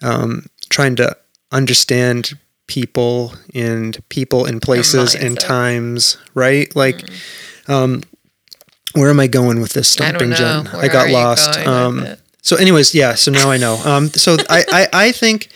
um, 0.01 0.47
trying 0.69 0.95
to 0.97 1.15
understand 1.51 2.38
people 2.67 3.34
and 3.55 3.97
people 4.09 4.45
in 4.45 4.59
places 4.59 5.15
and 5.15 5.39
times, 5.39 6.17
right? 6.34 6.73
Like, 6.75 7.01
um, 7.67 8.03
where 8.93 9.09
am 9.09 9.19
I 9.19 9.27
going 9.27 9.61
with 9.61 9.73
this 9.73 9.99
I 9.99 10.09
stumping. 10.09 10.34
Jen? 10.34 10.65
Where 10.65 10.84
I 10.84 10.88
got 10.88 11.09
lost. 11.09 11.57
Um, 11.65 12.05
so, 12.41 12.57
anyways, 12.57 12.93
yeah. 12.93 13.15
So 13.15 13.31
now 13.31 13.49
I 13.49 13.57
know. 13.57 13.75
Um, 13.85 14.09
so 14.09 14.38
I, 14.49 14.63
I, 14.71 14.88
I 15.07 15.11
think, 15.11 15.49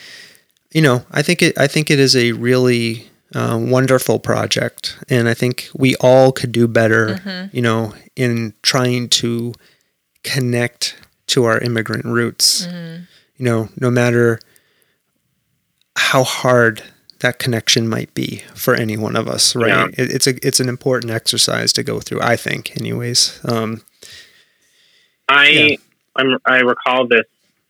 you 0.74 0.82
know, 0.82 1.06
I 1.12 1.22
think 1.22 1.42
it, 1.42 1.58
I 1.58 1.68
think 1.68 1.92
it 1.92 2.00
is 2.00 2.16
a 2.16 2.32
really 2.32 3.10
uh, 3.34 3.58
wonderful 3.62 4.20
project, 4.20 4.98
and 5.10 5.28
I 5.30 5.34
think 5.34 5.70
we 5.74 5.96
all 5.98 6.32
could 6.32 6.52
do 6.52 6.68
better, 6.68 7.16
Mm-hmm. 7.16 7.56
you 7.56 7.62
know, 7.62 7.94
in 8.16 8.54
trying 8.62 9.10
to 9.10 9.54
connect 10.24 10.96
to 11.28 11.46
our 11.46 11.60
immigrant 11.60 12.06
roots. 12.06 12.68
Mm-hmm. 12.68 13.04
You 13.38 13.46
know, 13.46 13.70
no 13.80 13.90
matter 13.90 14.40
how 15.96 16.24
hard 16.24 16.84
that 17.20 17.40
connection 17.40 17.88
might 17.88 18.14
be 18.14 18.44
for 18.56 18.74
any 18.76 18.98
one 18.98 19.16
of 19.16 19.28
us, 19.28 19.56
right? 19.56 19.68
Yeah. 19.68 19.88
It, 19.98 20.12
it's 20.12 20.28
a 20.28 20.46
it's 20.46 20.60
an 20.60 20.70
important 20.70 21.12
exercise 21.12 21.72
to 21.74 21.84
go 21.84 22.00
through. 22.00 22.22
I 22.22 22.36
think, 22.36 22.76
anyways. 22.78 23.40
Um, 23.46 23.82
I 25.30 25.48
Yeah. 25.50 25.76
I'm, 26.16 26.38
I 26.46 26.58
recall 26.60 27.08
this 27.08 27.26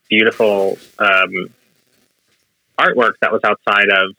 beautiful 0.10 0.80
um, 0.98 1.54
artwork 2.80 3.14
that 3.22 3.32
was 3.32 3.42
outside 3.44 3.90
of 3.90 4.16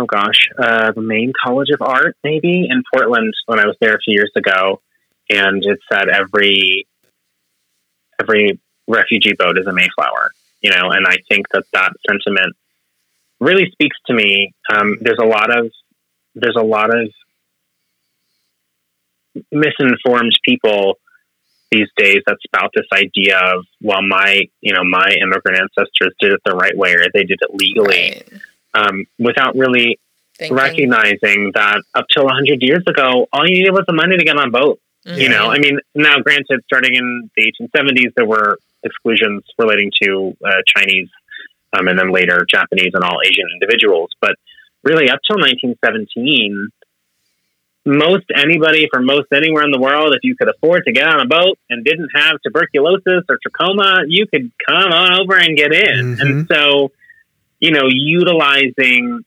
oh 0.00 0.06
gosh 0.06 0.48
uh, 0.58 0.92
the 0.92 1.02
Maine 1.02 1.32
College 1.44 1.70
of 1.72 1.82
Art 1.82 2.16
maybe 2.24 2.66
in 2.68 2.82
Portland 2.92 3.32
when 3.46 3.58
I 3.58 3.66
was 3.66 3.76
there 3.80 3.94
a 3.94 4.00
few 4.00 4.14
years 4.14 4.32
ago, 4.36 4.80
and 5.28 5.62
it 5.64 5.78
said 5.92 6.08
every 6.08 6.86
every 8.20 8.60
refugee 8.86 9.34
boat 9.38 9.58
is 9.58 9.66
a 9.66 9.72
Mayflower, 9.72 10.32
you 10.60 10.70
know, 10.70 10.90
and 10.90 11.06
I 11.06 11.16
think 11.28 11.46
that 11.52 11.64
that 11.72 11.92
sentiment 12.08 12.56
really 13.38 13.70
speaks 13.70 13.96
to 14.06 14.14
me. 14.14 14.52
Um, 14.72 14.98
there's 15.00 15.18
a 15.20 15.26
lot 15.26 15.56
of 15.56 15.70
there's 16.34 16.56
a 16.56 16.64
lot 16.64 16.90
of 16.94 17.10
misinformed 19.52 20.32
people 20.44 20.98
these 21.70 21.88
days 21.96 22.20
that 22.26 22.36
spout 22.42 22.70
this 22.74 22.86
idea 22.92 23.38
of 23.38 23.64
well 23.80 24.02
my 24.02 24.40
you 24.60 24.74
know 24.74 24.82
my 24.82 25.14
immigrant 25.22 25.60
ancestors 25.60 26.12
did 26.20 26.32
it 26.32 26.40
the 26.44 26.52
right 26.52 26.76
way 26.76 26.94
or 26.94 27.04
they 27.14 27.22
did 27.22 27.38
it 27.40 27.50
legally 27.54 28.24
Right. 28.28 28.32
Um, 28.74 29.04
without 29.18 29.54
really 29.56 29.98
Thinking. 30.38 30.56
recognizing 30.56 31.52
that 31.54 31.82
up 31.94 32.06
till 32.12 32.24
100 32.24 32.62
years 32.62 32.82
ago 32.86 33.26
all 33.32 33.46
you 33.46 33.54
needed 33.54 33.72
was 33.72 33.84
the 33.86 33.92
money 33.92 34.16
to 34.16 34.24
get 34.24 34.36
on 34.36 34.48
a 34.48 34.50
boat 34.50 34.80
you 35.04 35.28
know? 35.28 35.50
I 35.50 35.58
mean 35.58 35.78
now 35.94 36.18
granted 36.18 36.60
starting 36.64 36.94
in 36.94 37.30
the 37.36 37.52
1870s 37.60 38.12
there 38.16 38.26
were 38.26 38.58
exclusions 38.82 39.42
relating 39.58 39.90
to 40.02 40.36
uh, 40.44 40.60
chinese 40.76 41.08
um, 41.72 41.88
and 41.88 41.98
then 41.98 42.10
later 42.12 42.46
japanese 42.50 42.92
and 42.94 43.02
all 43.04 43.18
asian 43.24 43.46
individuals. 43.52 44.10
But 44.20 44.36
really 44.82 45.10
up 45.10 45.20
till 45.26 45.36
1917 45.38 46.68
most 47.86 48.24
anybody 48.34 48.88
from 48.92 49.06
most 49.06 49.26
anywhere 49.32 49.64
in 49.64 49.70
the 49.70 49.80
world 49.80 50.14
if 50.14 50.20
you 50.22 50.36
could 50.36 50.48
afford 50.48 50.84
to 50.84 50.92
get 50.92 51.06
on 51.08 51.20
a 51.20 51.26
boat 51.26 51.58
and 51.70 51.82
didn't 51.84 52.10
have 52.14 52.36
tuberculosis 52.44 53.24
or 53.28 53.38
trachoma 53.46 54.04
you 54.06 54.26
could 54.26 54.50
come 54.68 54.92
on 54.92 55.20
over 55.20 55.34
and 55.36 55.56
get 55.56 55.72
in. 55.72 56.16
Mhm. 56.16 56.20
and 56.20 56.48
so 56.52 56.92
you 57.60 57.70
know 57.70 57.86
utilizing 57.88 59.24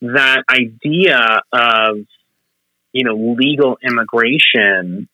that 0.00 0.42
idea 0.50 1.40
of 1.52 1.98
you 2.92 3.04
know 3.04 3.34
legal 3.38 3.78
immigration 3.86 5.08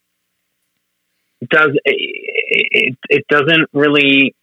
does 1.49 1.71
it, 1.85 2.97
it 3.09 3.25
doesn't 3.29 3.69
really 3.73 4.33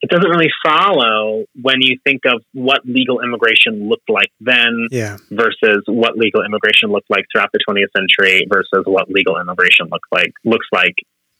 it 0.00 0.10
doesn't 0.10 0.30
really 0.30 0.50
follow 0.64 1.44
when 1.60 1.82
you 1.82 1.98
think 2.04 2.22
of 2.24 2.40
what 2.52 2.82
legal 2.84 3.20
immigration 3.20 3.88
looked 3.88 4.08
like 4.08 4.30
then 4.40 4.86
yeah, 4.92 5.16
versus 5.30 5.82
what 5.86 6.16
legal 6.16 6.44
immigration 6.44 6.90
looked 6.90 7.10
like 7.10 7.24
throughout 7.32 7.50
the 7.52 7.58
20th 7.68 7.90
century 7.96 8.46
versus 8.48 8.84
what 8.86 9.10
legal 9.10 9.40
immigration 9.40 9.88
looked 9.90 10.06
like 10.12 10.32
looks 10.44 10.66
like 10.72 10.94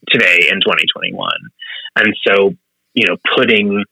today 0.09 0.49
in 0.51 0.61
2021 0.61 1.31
and 1.97 2.17
so 2.27 2.53
you 2.95 3.07
know 3.07 3.17
putting 3.37 3.85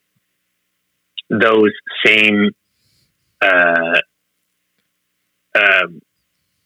those 1.31 1.73
same 2.05 2.51
uh, 3.41 4.01
um, 5.55 6.01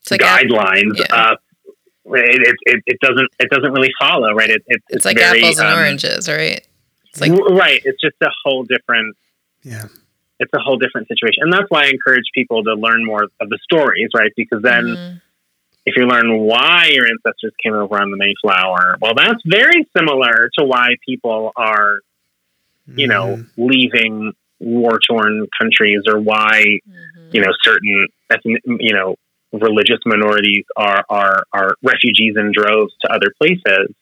It's 0.00 0.10
like 0.10 0.22
app- 0.22 0.42
guidelines 0.42 0.98
yeah. 0.98 1.14
up. 1.14 1.42
It, 2.12 2.42
it, 2.48 2.56
it, 2.64 2.82
it 2.86 3.00
doesn't 3.00 3.28
it 3.38 3.50
doesn't 3.50 3.72
really 3.72 3.92
follow 4.00 4.32
right. 4.32 4.50
It, 4.50 4.62
it, 4.66 4.82
it's 4.88 5.04
like 5.04 5.16
very, 5.16 5.40
apples 5.42 5.58
and 5.58 5.68
um, 5.68 5.78
oranges, 5.78 6.28
right? 6.28 6.66
It's 7.10 7.20
like 7.20 7.30
w- 7.32 7.56
right. 7.56 7.80
It's 7.84 8.00
just 8.00 8.16
a 8.22 8.30
whole 8.44 8.64
different 8.64 9.16
Yeah. 9.62 9.84
it's 10.40 10.52
a 10.54 10.58
whole 10.58 10.76
different 10.76 11.06
situation. 11.08 11.42
And 11.44 11.52
that's 11.52 11.66
why 11.68 11.84
I 11.84 11.88
encourage 11.88 12.24
people 12.34 12.64
to 12.64 12.74
learn 12.74 13.04
more 13.04 13.24
of 13.24 13.48
the 13.48 13.58
stories, 13.62 14.08
right? 14.16 14.32
Because 14.36 14.62
then 14.62 14.84
mhm. 14.86 15.20
if 15.86 15.94
you 15.96 16.06
learn 16.06 16.38
why 16.40 16.88
your 16.92 17.06
ancestors 17.06 17.52
came 17.62 17.74
over 17.74 18.00
on 18.00 18.10
the 18.10 18.16
Mayflower, 18.16 18.96
well, 19.00 19.14
that's 19.14 19.40
very 19.46 19.86
similar 19.96 20.50
to 20.58 20.64
why 20.64 20.88
people 21.06 21.52
are, 21.54 21.98
you 22.96 23.06
know, 23.06 23.36
Mhm. 23.36 23.46
leaving 23.56 24.32
war 24.60 24.98
torn 25.08 25.46
countries 25.60 26.02
or 26.06 26.20
why, 26.20 26.62
Mhm. 26.62 27.34
you 27.34 27.40
know, 27.40 27.52
certain, 27.62 28.06
ethnic, 28.30 28.62
you 28.64 28.94
know, 28.94 29.16
religious 29.52 29.98
minorities 30.06 30.64
are, 30.76 31.04
are, 31.08 31.42
are 31.52 31.74
refugees 31.82 32.36
in 32.36 32.52
droves 32.52 32.92
to 33.02 33.12
other 33.12 33.32
places. 33.40 33.94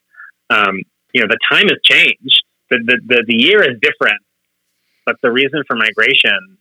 Um, 0.50 0.82
you 1.12 1.22
know, 1.22 1.28
the 1.28 1.38
time 1.50 1.68
has 1.68 1.78
changed. 1.82 2.44
The, 2.70 2.78
the, 2.84 3.00
the, 3.06 3.24
the 3.26 3.36
year 3.36 3.62
is 3.62 3.78
different, 3.80 4.20
but 5.06 5.16
the 5.22 5.32
reason 5.32 5.62
for 5.66 5.76
migration 5.76 6.58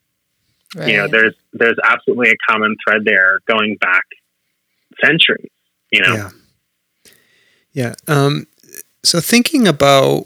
right. 0.76 0.90
you 0.90 0.98
know 0.98 1.07
there's 1.07 1.34
there's 1.53 1.78
absolutely 1.84 2.30
a 2.30 2.36
common 2.49 2.76
thread 2.84 3.03
there 3.03 3.40
going 3.48 3.76
back 3.80 4.03
centuries 5.03 5.49
you 5.91 6.02
know 6.02 6.15
Yeah. 6.15 6.30
Yeah. 7.78 7.94
Um, 8.07 8.48
so 9.03 9.19
thinking 9.19 9.68
about 9.68 10.26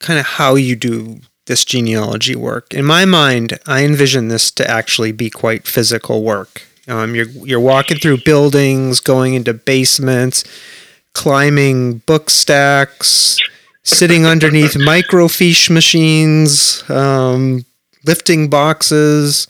kind 0.00 0.20
of 0.20 0.26
how 0.26 0.54
you 0.56 0.76
do 0.76 1.20
this 1.48 1.64
genealogy 1.64 2.36
work, 2.36 2.72
in 2.72 2.84
my 2.84 3.04
mind, 3.04 3.58
I 3.66 3.84
envision 3.84 4.28
this 4.28 4.52
to 4.52 4.70
actually 4.70 5.12
be 5.12 5.28
quite 5.30 5.66
physical 5.66 6.22
work. 6.22 6.62
Um, 6.86 7.14
you're 7.14 7.28
you're 7.28 7.60
walking 7.60 7.98
through 7.98 8.18
buildings, 8.24 9.00
going 9.00 9.34
into 9.34 9.52
basements, 9.52 10.44
climbing 11.14 11.98
book 12.06 12.30
stacks, 12.30 13.36
sitting 13.82 14.24
underneath 14.24 14.74
microfiche 14.92 15.70
machines, 15.70 16.88
um, 16.88 17.64
lifting 18.06 18.48
boxes. 18.48 19.48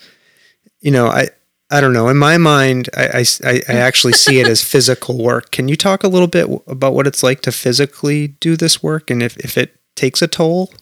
You 0.81 0.91
know, 0.91 1.07
I 1.09 1.29
I 1.71 1.81
don't 1.81 1.93
know. 1.93 2.09
In 2.09 2.17
my 2.17 2.39
mind, 2.39 2.89
I, 2.97 3.25
I, 3.45 3.63
I- 3.69 3.73
actually 3.77 4.15
see 4.15 4.41
it 4.41 4.49
as 4.49 4.65
physical 4.73 5.19
work. 5.23 5.51
Can 5.51 5.69
you 5.69 5.77
talk 5.77 6.03
a 6.03 6.09
little 6.09 6.27
bit 6.29 6.49
about 6.67 6.95
what 6.95 7.07
it's 7.07 7.23
like 7.23 7.43
to 7.43 7.53
physically 7.53 8.29
do 8.41 8.57
this 8.57 8.83
work 8.83 9.11
and 9.11 9.23
if, 9.23 9.37
if 9.37 9.59
it 9.59 9.77
takes 9.95 10.23
a 10.23 10.27
toll? 10.29 10.73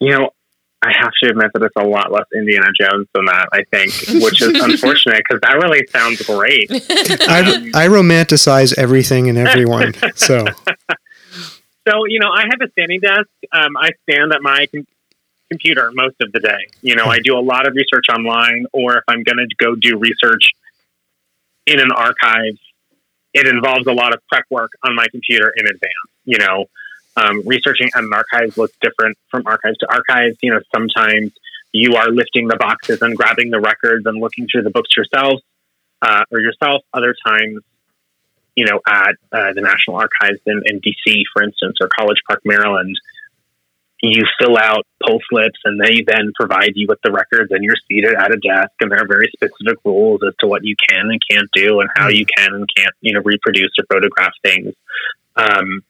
You 0.00 0.10
know 0.10 0.30
i 0.82 0.92
have 0.96 1.10
to 1.22 1.30
admit 1.30 1.50
that 1.54 1.62
it's 1.62 1.74
a 1.76 1.84
lot 1.84 2.12
less 2.12 2.24
indiana 2.34 2.68
jones 2.78 3.06
than 3.14 3.24
that 3.26 3.48
i 3.52 3.62
think 3.64 3.92
which 4.22 4.40
is 4.42 4.48
unfortunate 4.62 5.22
because 5.26 5.40
that 5.42 5.54
really 5.54 5.86
sounds 5.88 6.22
great. 6.22 6.70
I, 6.70 7.70
I 7.74 7.88
romanticize 7.88 8.76
everything 8.78 9.28
and 9.28 9.38
everyone. 9.38 9.94
So, 10.14 10.44
so 11.88 12.04
you 12.06 12.20
know 12.20 12.30
i 12.32 12.42
have 12.42 12.60
a 12.60 12.70
standing 12.72 13.00
desk. 13.00 13.28
Um, 13.52 13.76
i 13.76 13.90
stand 14.08 14.32
at 14.32 14.42
my 14.42 14.66
com- 14.74 14.86
computer 15.50 15.90
most 15.94 16.16
of 16.20 16.30
the 16.32 16.40
day. 16.40 16.68
You 16.82 16.94
know 16.94 17.06
i 17.06 17.18
do 17.18 17.36
a 17.36 17.40
lot 17.40 17.66
of 17.66 17.74
research 17.74 18.06
online 18.14 18.66
or 18.72 18.98
if 18.98 19.04
i'm 19.08 19.22
going 19.22 19.38
to 19.38 19.48
go 19.64 19.74
do 19.74 19.98
research 19.98 20.50
in 21.66 21.80
an 21.80 21.90
archive 21.90 22.56
it 23.34 23.46
involves 23.46 23.86
a 23.86 23.92
lot 23.92 24.14
of 24.14 24.20
prep 24.28 24.44
work 24.50 24.70
on 24.82 24.94
my 24.94 25.06
computer 25.10 25.52
in 25.56 25.66
advance 25.66 26.10
you 26.24 26.38
know 26.38 26.66
um, 27.18 27.42
researching 27.46 27.88
at 27.94 28.02
an 28.02 28.12
archive 28.12 28.56
looks 28.56 28.76
different 28.80 29.18
from 29.30 29.42
archives 29.46 29.78
to 29.78 29.86
archives. 29.92 30.36
You 30.42 30.52
know 30.52 30.60
sometimes 30.74 31.32
you 31.72 31.94
are 31.94 32.08
lifting 32.08 32.48
the 32.48 32.56
boxes 32.56 33.02
and 33.02 33.16
grabbing 33.16 33.50
the 33.50 33.60
records 33.60 34.06
and 34.06 34.20
looking 34.20 34.46
through 34.50 34.62
the 34.62 34.70
books 34.70 34.90
yourself 34.96 35.40
uh, 36.02 36.24
or 36.30 36.40
yourself. 36.40 36.82
Other 36.94 37.14
times 37.26 37.62
you 38.58 38.64
know, 38.64 38.80
at 38.88 39.14
uh, 39.30 39.52
the 39.54 39.60
National 39.60 39.98
Archives 39.98 40.40
in, 40.44 40.60
in 40.66 40.80
DC, 40.80 41.22
for 41.32 41.44
instance, 41.44 41.76
or 41.80 41.88
College 41.96 42.18
Park, 42.26 42.40
Maryland, 42.44 42.96
you 44.02 44.24
fill 44.40 44.58
out 44.58 44.84
poll 45.06 45.20
slips 45.30 45.60
and 45.64 45.80
they 45.80 46.02
then 46.04 46.32
provide 46.34 46.72
you 46.74 46.86
with 46.88 46.98
the 47.04 47.12
records 47.12 47.52
and 47.52 47.62
you're 47.62 47.76
seated 47.88 48.16
at 48.16 48.32
a 48.32 48.36
desk 48.36 48.72
and 48.80 48.90
there 48.90 48.98
are 48.98 49.06
very 49.06 49.30
specific 49.32 49.78
rules 49.84 50.20
as 50.26 50.34
to 50.40 50.48
what 50.48 50.64
you 50.64 50.74
can 50.88 51.08
and 51.08 51.20
can't 51.30 51.48
do 51.52 51.78
and 51.78 51.88
how 51.94 52.08
you 52.08 52.26
can 52.36 52.52
and 52.52 52.68
can't, 52.76 52.92
you 53.00 53.12
know, 53.14 53.20
reproduce 53.24 53.70
or 53.78 53.84
photograph 53.92 54.32
things. 54.42 54.74
Um, 55.36 55.82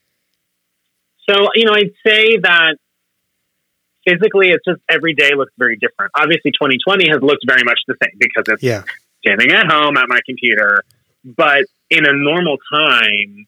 so, 1.29 1.49
you 1.55 1.65
know, 1.65 1.73
I'd 1.73 1.93
say 2.07 2.39
that 2.39 2.77
physically 4.07 4.49
it's 4.49 4.65
just 4.67 4.81
every 4.89 5.15
day 5.15 5.31
looks 5.37 5.53
very 5.59 5.77
different. 5.77 6.13
Obviously 6.17 6.53
2020 6.53 7.09
has 7.11 7.21
looked 7.23 7.45
very 7.47 7.63
much 7.65 7.81
the 7.87 7.95
same 8.03 8.17
because 8.19 8.45
it's 8.49 8.63
yeah. 8.63 8.83
standing 9.21 9.51
at 9.53 9.67
home 9.71 9.97
at 9.97 10.09
my 10.09 10.21
computer. 10.27 10.83
But 11.25 11.65
in 11.91 12.07
a 12.07 12.13
normal 12.13 12.57
time, 12.73 13.47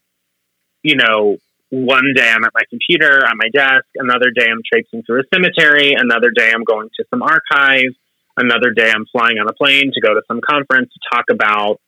you 0.83 0.95
know, 0.95 1.37
one 1.69 2.13
day 2.15 2.29
I'm 2.29 2.43
at 2.43 2.51
my 2.53 2.63
computer, 2.69 3.25
at 3.25 3.33
my 3.35 3.49
desk, 3.49 3.85
another 3.95 4.29
day 4.35 4.45
I'm 4.49 4.61
traipsing 4.71 5.03
through 5.03 5.21
a 5.21 5.23
cemetery, 5.33 5.93
another 5.97 6.29
day 6.35 6.51
I'm 6.53 6.65
going 6.65 6.89
to 6.97 7.05
some 7.09 7.23
archive, 7.23 7.93
another 8.35 8.71
day 8.71 8.91
I'm 8.93 9.05
flying 9.11 9.37
on 9.39 9.47
a 9.47 9.53
plane 9.53 9.91
to 9.93 10.01
go 10.01 10.13
to 10.13 10.21
some 10.27 10.41
conference 10.41 10.91
to 10.93 10.99
talk 11.15 11.25
about, 11.31 11.79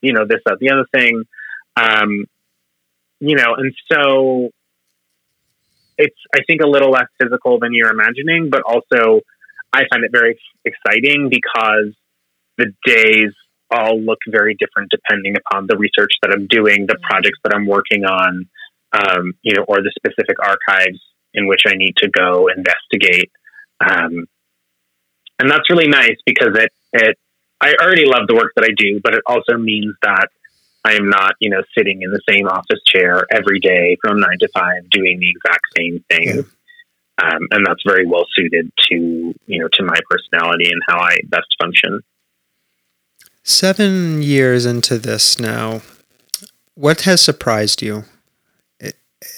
you 0.00 0.12
know, 0.12 0.26
this, 0.26 0.40
that, 0.44 0.58
the 0.58 0.70
other 0.70 0.86
thing. 0.92 1.22
Um, 1.76 2.26
you 3.20 3.36
know, 3.36 3.54
and 3.56 3.72
so 3.90 4.50
it's, 5.98 6.16
I 6.34 6.40
think, 6.46 6.62
a 6.62 6.66
little 6.66 6.90
less 6.90 7.08
physical 7.20 7.58
than 7.58 7.70
you're 7.72 7.90
imagining, 7.90 8.48
but 8.50 8.62
also 8.62 9.20
I 9.72 9.82
find 9.90 10.04
it 10.04 10.12
very 10.12 10.38
exciting 10.64 11.28
because 11.28 11.94
the 12.56 12.72
days 12.84 13.32
all 13.70 14.00
look 14.00 14.18
very 14.30 14.56
different 14.58 14.90
depending 14.90 15.34
upon 15.36 15.66
the 15.66 15.76
research 15.76 16.12
that 16.22 16.30
I'm 16.32 16.46
doing, 16.46 16.86
the 16.86 16.96
projects 17.02 17.38
that 17.44 17.54
I'm 17.54 17.66
working 17.66 18.04
on, 18.04 18.48
um, 18.92 19.34
you 19.42 19.54
know, 19.54 19.64
or 19.68 19.82
the 19.82 19.92
specific 19.98 20.36
archives 20.42 20.98
in 21.34 21.46
which 21.46 21.62
I 21.66 21.74
need 21.74 21.96
to 21.98 22.08
go 22.08 22.48
investigate. 22.48 23.30
Um, 23.80 24.26
and 25.38 25.50
that's 25.50 25.68
really 25.70 25.88
nice 25.88 26.16
because 26.24 26.56
it, 26.56 26.72
it, 26.92 27.18
I 27.60 27.74
already 27.80 28.06
love 28.06 28.26
the 28.26 28.34
work 28.34 28.52
that 28.56 28.64
I 28.64 28.72
do, 28.76 29.00
but 29.02 29.14
it 29.14 29.22
also 29.26 29.58
means 29.58 29.94
that 30.02 30.28
I 30.88 30.94
am 30.94 31.10
not, 31.10 31.34
you 31.38 31.50
know, 31.50 31.62
sitting 31.76 32.00
in 32.00 32.10
the 32.10 32.20
same 32.28 32.48
office 32.48 32.80
chair 32.86 33.26
every 33.30 33.60
day 33.60 33.98
from 34.00 34.20
nine 34.20 34.38
to 34.40 34.48
five 34.54 34.88
doing 34.90 35.20
the 35.20 35.28
exact 35.28 35.66
same 35.76 36.02
thing. 36.10 36.46
Um, 37.20 37.48
and 37.50 37.66
that's 37.66 37.82
very 37.84 38.06
well 38.06 38.24
suited 38.34 38.72
to, 38.90 38.94
you 39.46 39.58
know, 39.60 39.68
to 39.74 39.82
my 39.84 39.98
personality 40.08 40.70
and 40.70 40.80
how 40.88 40.98
I 40.98 41.18
best 41.26 41.48
function. 41.60 42.00
Seven 43.42 44.22
years 44.22 44.64
into 44.64 44.98
this 44.98 45.38
now, 45.38 45.82
what 46.74 47.02
has 47.02 47.20
surprised 47.20 47.82
you? 47.82 48.04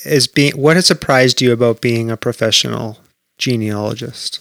Is 0.04 0.26
being 0.26 0.52
what 0.52 0.76
has 0.76 0.86
surprised 0.86 1.40
you 1.40 1.52
about 1.52 1.80
being 1.80 2.10
a 2.10 2.16
professional 2.16 2.98
genealogist? 3.38 4.40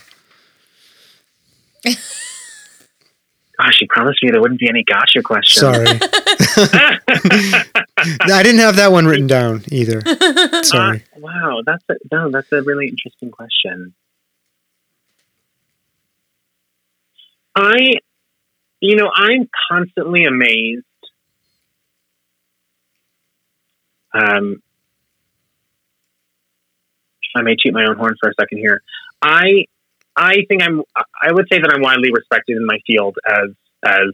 Gosh, 3.60 3.80
you 3.82 3.88
promised 3.90 4.22
me 4.22 4.32
there 4.32 4.42
wouldn't 4.42 4.60
be 4.60 4.70
any 4.70 4.84
gotcha 4.84 5.22
questions. 5.22 5.60
Sorry, 5.60 5.86
I 6.40 8.42
didn't 8.44 8.60
have 8.60 8.78
that 8.78 8.92
one 8.92 9.06
written 9.06 9.28
down 9.28 9.64
either. 9.72 10.02
Sorry. 10.64 11.04
Uh, 11.16 11.20
wow, 11.20 11.62
that's 11.66 11.84
a, 11.90 11.96
no, 12.12 12.32
that's 12.32 12.52
a 12.52 12.62
really 12.62 12.88
interesting 12.88 13.32
question. 13.32 13.94
I, 17.56 17.94
you 18.80 18.96
know, 18.96 19.12
I'm 19.14 19.50
constantly 19.70 20.24
amazed. 20.24 20.86
Um, 24.14 24.62
I 27.36 27.42
may 27.42 27.56
toot 27.62 27.74
my 27.74 27.86
own 27.86 27.98
horn 27.98 28.16
for 28.22 28.30
a 28.30 28.34
second 28.40 28.60
here. 28.60 28.82
I, 29.22 29.66
I 30.16 30.46
think 30.48 30.64
I'm. 30.64 30.84
I 31.22 31.32
would 31.32 31.48
say 31.52 31.60
that 31.60 31.72
I'm 31.74 31.82
widely 31.82 32.12
respected 32.12 32.58
in 32.58 32.66
my 32.66 32.80
field 32.88 33.18
as 33.28 33.50
as 33.86 34.14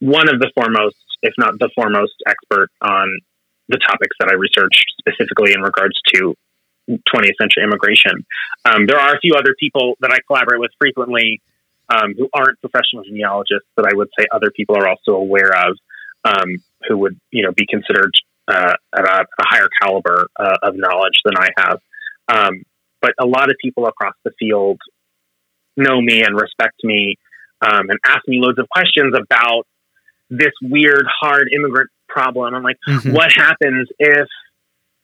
one 0.00 0.28
of 0.28 0.38
the 0.38 0.50
foremost, 0.54 0.96
if 1.24 1.32
not 1.38 1.58
the 1.58 1.70
foremost, 1.74 2.12
expert 2.26 2.70
on 2.80 3.08
the 3.68 3.78
topics 3.78 4.14
that 4.20 4.28
I 4.28 4.34
research 4.34 4.84
specifically 5.00 5.52
in 5.52 5.62
regards 5.62 5.98
to 6.14 6.34
20th 6.88 7.36
century 7.40 7.64
immigration. 7.64 8.26
Um, 8.64 8.86
there 8.86 9.00
are 9.00 9.14
a 9.16 9.20
few 9.20 9.34
other 9.34 9.54
people 9.58 9.96
that 10.00 10.12
I 10.12 10.18
collaborate 10.26 10.60
with 10.60 10.70
frequently 10.78 11.40
um, 11.88 12.14
who 12.16 12.28
aren't 12.32 12.60
professional 12.60 13.04
genealogists 13.04 13.68
that 13.76 13.86
I 13.86 13.94
would 13.94 14.08
say 14.18 14.26
other 14.32 14.50
people 14.54 14.76
are 14.76 14.86
also 14.86 15.12
aware 15.12 15.52
of 15.52 15.76
um, 16.24 16.62
who 16.88 16.98
would 16.98 17.18
you 17.30 17.42
know 17.42 17.52
be 17.52 17.66
considered 17.66 18.12
uh, 18.48 18.74
at 18.94 19.04
a, 19.04 19.20
a, 19.22 19.44
higher 19.46 19.68
caliber 19.80 20.26
uh, 20.38 20.56
of 20.62 20.74
knowledge 20.76 21.20
than 21.24 21.34
I 21.36 21.48
have. 21.56 21.78
Um, 22.28 22.62
but 23.00 23.12
a 23.18 23.26
lot 23.26 23.50
of 23.50 23.56
people 23.62 23.86
across 23.86 24.14
the 24.24 24.32
field 24.38 24.78
know 25.76 26.00
me 26.00 26.22
and 26.22 26.34
respect 26.34 26.76
me 26.82 27.16
um, 27.60 27.88
and 27.90 27.98
ask 28.06 28.26
me 28.26 28.38
loads 28.40 28.58
of 28.58 28.68
questions 28.68 29.14
about 29.14 29.66
this 30.38 30.52
weird, 30.62 31.04
hard 31.08 31.48
immigrant 31.54 31.90
problem. 32.08 32.54
I'm 32.54 32.62
like, 32.62 32.76
Mhm. 32.88 33.12
what 33.12 33.32
happens 33.32 33.88
if, 33.98 34.28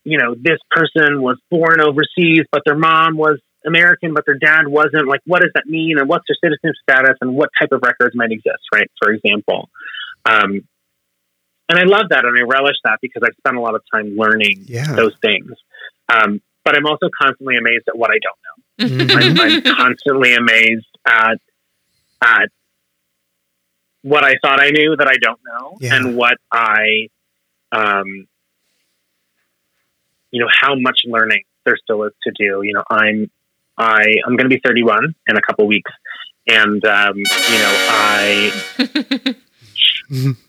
you 0.05 0.19
know, 0.19 0.35
this 0.35 0.59
person 0.71 1.21
was 1.23 1.39
born 1.51 1.81
overseas, 1.81 2.45
but 2.53 2.63
their 2.65 2.77
mom 2.77 3.17
was 3.17 3.39
American, 3.67 4.15
but 4.15 4.25
their 4.27 4.39
dad 4.39 4.67
wasn't. 4.67 5.07
Like, 5.07 5.21
what 5.27 5.43
does 5.43 5.51
that 5.55 5.67
mean? 5.67 5.99
And 5.99 6.09
what's 6.09 6.25
their 6.29 6.37
citizenship 6.43 6.77
status? 6.83 7.17
And 7.21 7.35
what 7.35 7.51
type 7.61 7.73
of 7.73 7.83
records 7.85 8.15
might 8.17 8.31
exist, 8.33 8.63
right? 8.75 8.91
For 9.03 9.13
example. 9.13 9.69
Um, 10.25 10.63
and 11.69 11.79
I 11.79 11.85
love 11.85 12.07
that 12.11 12.25
and 12.25 12.37
I 12.39 12.43
relish 12.43 12.77
that 12.85 12.99
because 13.03 13.23
I've 13.25 13.35
spent 13.39 13.57
a 13.57 13.61
lot 13.61 13.75
of 13.75 13.83
time 13.95 14.17
learning 14.17 14.65
Yeah. 14.67 14.95
those 14.95 15.15
things. 15.23 15.53
Um, 16.09 16.41
but 16.65 16.77
I'm 16.77 16.87
also 16.87 17.09
constantly 17.21 17.57
amazed 17.57 17.85
at 17.89 17.97
what 17.97 18.11
I 18.11 18.19
don't 18.19 18.39
know. 18.47 19.05
Mhm. 19.07 19.17
I'm, 19.17 19.41
I'm 19.41 19.63
constantly 19.77 20.35
amazed 20.35 20.87
at 21.07 21.39
at 22.23 22.49
what 24.03 24.25
I 24.25 24.35
thought 24.43 24.61
I 24.61 24.71
knew 24.71 24.97
that 24.97 25.09
I 25.09 25.17
don't 25.21 25.41
know, 25.45 25.77
Yeah. 25.81 25.95
and 25.97 26.17
what 26.17 26.39
I, 26.53 27.09
um, 27.73 28.27
you 30.31 30.41
know, 30.41 30.49
how 30.61 30.75
much 30.75 31.01
learning 31.05 31.43
there 31.65 31.77
still 31.83 32.05
is 32.05 32.13
to 32.25 32.33
do. 32.39 32.63
You 32.63 32.73
know, 32.75 32.85
I'm 32.91 33.31
I 33.77 34.05
I'm 34.27 34.37
going 34.37 34.49
to 34.49 34.55
be 34.55 34.61
31 34.65 35.15
in 35.29 35.37
a 35.37 35.43
couple 35.43 35.67
weeks, 35.67 35.91
and 36.49 36.85
um, 36.85 37.17
you 37.17 37.59
know, 37.59 37.75
I 37.89 38.53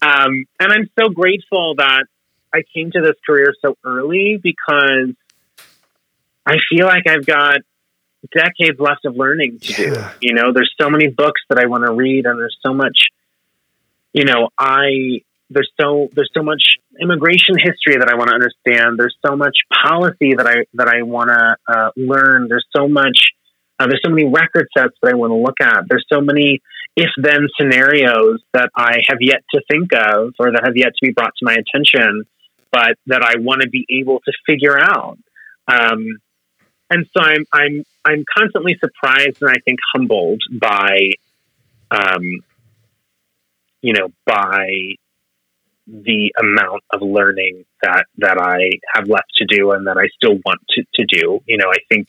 um, 0.01 0.45
and 0.59 0.71
I'm 0.71 0.89
so 0.99 1.09
grateful 1.09 1.75
that 1.77 2.05
I 2.53 2.63
came 2.73 2.91
to 2.91 3.01
this 3.01 3.15
career 3.25 3.53
so 3.61 3.77
early 3.83 4.39
because 4.41 5.13
I 6.45 6.55
feel 6.69 6.85
like 6.85 7.07
I've 7.07 7.25
got 7.25 7.59
decades 8.35 8.79
left 8.79 9.05
of 9.05 9.15
learning 9.15 9.59
to 9.59 9.73
do. 9.73 9.95
You 10.21 10.33
know, 10.33 10.51
there's 10.53 10.71
so 10.79 10.89
many 10.89 11.07
books 11.07 11.41
that 11.49 11.57
I 11.59 11.65
want 11.67 11.85
to 11.85 11.91
read, 11.91 12.25
and 12.25 12.39
there's 12.39 12.57
so 12.65 12.73
much. 12.73 12.97
You 14.13 14.25
know, 14.25 14.49
I 14.57 15.21
there's 15.49 15.71
so 15.79 16.09
there's 16.13 16.31
so 16.33 16.43
much 16.43 16.61
immigration 16.99 17.55
history 17.57 17.97
that 17.97 18.09
I 18.09 18.15
want 18.15 18.29
to 18.29 18.35
understand. 18.35 18.97
There's 18.97 19.15
so 19.25 19.35
much 19.35 19.57
policy 19.83 20.33
that 20.35 20.47
I 20.47 20.65
that 20.75 20.87
I 20.87 21.03
want 21.03 21.29
to 21.29 21.57
uh, 21.67 21.91
learn. 21.95 22.47
There's 22.49 22.65
so 22.75 22.87
much. 22.87 23.29
Uh, 23.79 23.87
there's 23.87 24.01
so 24.05 24.11
many 24.11 24.25
record 24.25 24.67
sets 24.77 24.93
that 25.01 25.11
I 25.11 25.15
want 25.15 25.31
to 25.31 25.35
look 25.35 25.59
at. 25.59 25.85
There's 25.89 26.05
so 26.11 26.21
many 26.21 26.61
if 26.95 27.09
then 27.17 27.47
scenarios 27.59 28.41
that 28.53 28.69
I 28.75 28.97
have 29.07 29.17
yet 29.21 29.43
to 29.53 29.61
think 29.69 29.93
of 29.93 30.33
or 30.39 30.51
that 30.51 30.61
have 30.65 30.75
yet 30.75 30.89
to 30.89 31.01
be 31.01 31.11
brought 31.11 31.33
to 31.39 31.45
my 31.45 31.53
attention, 31.53 32.23
but 32.71 32.97
that 33.07 33.23
I 33.23 33.39
want 33.39 33.61
to 33.61 33.69
be 33.69 33.85
able 33.89 34.19
to 34.19 34.31
figure 34.45 34.77
out. 34.79 35.17
Um, 35.67 36.19
and 36.89 37.05
so 37.15 37.23
I'm 37.23 37.45
I'm 37.51 37.83
I'm 38.03 38.25
constantly 38.37 38.77
surprised 38.79 39.41
and 39.41 39.49
I 39.49 39.59
think 39.63 39.79
humbled 39.93 40.41
by, 40.59 41.11
um, 41.91 42.23
you 43.81 43.93
know, 43.93 44.09
by 44.25 44.67
the 45.87 46.33
amount 46.39 46.83
of 46.91 47.01
learning 47.01 47.65
that 47.81 48.05
that 48.17 48.37
I 48.37 48.79
have 48.93 49.07
left 49.07 49.31
to 49.37 49.45
do 49.45 49.71
and 49.71 49.87
that 49.87 49.97
I 49.97 50.07
still 50.15 50.37
want 50.45 50.61
to, 50.69 50.83
to 50.95 51.05
do. 51.05 51.39
You 51.45 51.57
know, 51.57 51.69
I 51.69 51.79
think 51.91 52.07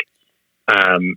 um, 0.68 1.16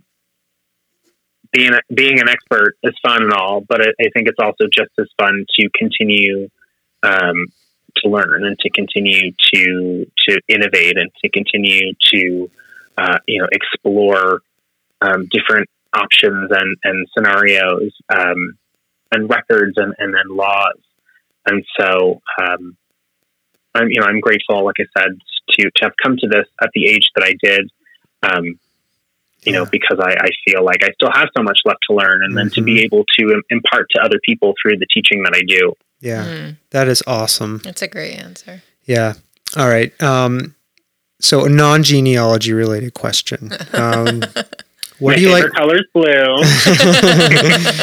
being 1.52 1.72
a, 1.72 1.94
being 1.94 2.20
an 2.20 2.28
expert 2.28 2.76
is 2.82 2.94
fun 3.04 3.22
and 3.22 3.32
all, 3.32 3.60
but 3.60 3.80
I, 3.80 3.90
I 4.00 4.08
think 4.14 4.28
it's 4.28 4.38
also 4.40 4.64
just 4.72 4.90
as 4.98 5.06
fun 5.20 5.44
to 5.58 5.68
continue 5.74 6.48
um, 7.02 7.46
to 7.98 8.08
learn 8.08 8.44
and 8.44 8.58
to 8.58 8.70
continue 8.70 9.32
to 9.54 10.06
to 10.28 10.40
innovate 10.48 10.98
and 10.98 11.10
to 11.22 11.30
continue 11.30 11.92
to 12.12 12.50
uh, 12.98 13.18
you 13.26 13.40
know 13.40 13.48
explore 13.52 14.40
um, 15.02 15.28
different 15.30 15.68
options 15.92 16.50
and 16.50 16.76
and 16.84 17.06
scenarios 17.16 17.92
um, 18.08 18.58
and 19.12 19.28
records 19.30 19.74
and 19.76 19.94
and 19.98 20.14
then 20.14 20.36
laws. 20.36 20.78
And 21.48 21.64
so 21.78 22.20
um, 22.40 22.76
I'm 23.74 23.88
you 23.88 24.00
know 24.00 24.06
I'm 24.06 24.20
grateful, 24.20 24.64
like 24.64 24.76
I 24.80 25.00
said, 25.00 25.10
to 25.50 25.62
to 25.64 25.84
have 25.84 25.92
come 26.02 26.16
to 26.18 26.28
this 26.28 26.46
at 26.62 26.70
the 26.74 26.86
age 26.86 27.08
that 27.14 27.24
I 27.24 27.34
did. 27.42 27.70
Um, 28.22 28.58
you 29.42 29.52
know, 29.52 29.64
because 29.64 30.00
I, 30.00 30.10
I 30.12 30.28
feel 30.44 30.64
like 30.64 30.82
I 30.82 30.88
still 30.94 31.10
have 31.12 31.28
so 31.36 31.40
much 31.42 31.60
left 31.64 31.78
to 31.88 31.94
learn, 31.94 32.24
and 32.24 32.36
then 32.36 32.50
to 32.50 32.62
be 32.62 32.80
able 32.82 33.04
to 33.16 33.40
impart 33.50 33.86
to 33.90 34.02
other 34.02 34.18
people 34.24 34.54
through 34.60 34.78
the 34.78 34.86
teaching 34.92 35.22
that 35.22 35.34
I 35.36 35.42
do. 35.46 35.72
Yeah. 36.00 36.24
Mm, 36.24 36.56
That 36.70 36.88
is 36.88 37.00
awesome. 37.06 37.58
that's 37.58 37.80
a 37.82 37.86
great 37.86 38.14
answer. 38.14 38.62
Yeah. 38.86 39.14
All 39.56 39.68
right. 39.68 39.92
Um, 40.02 40.56
so 41.20 41.44
a 41.44 41.48
non-genealogy 41.48 42.52
related 42.54 42.94
question. 42.94 43.52
Um, 43.72 44.22
what 44.98 45.12
My 45.12 45.16
do 45.16 45.22
you 45.22 45.30
like? 45.30 45.42
favorite 45.44 45.54
color 45.54 45.76
is 45.76 45.84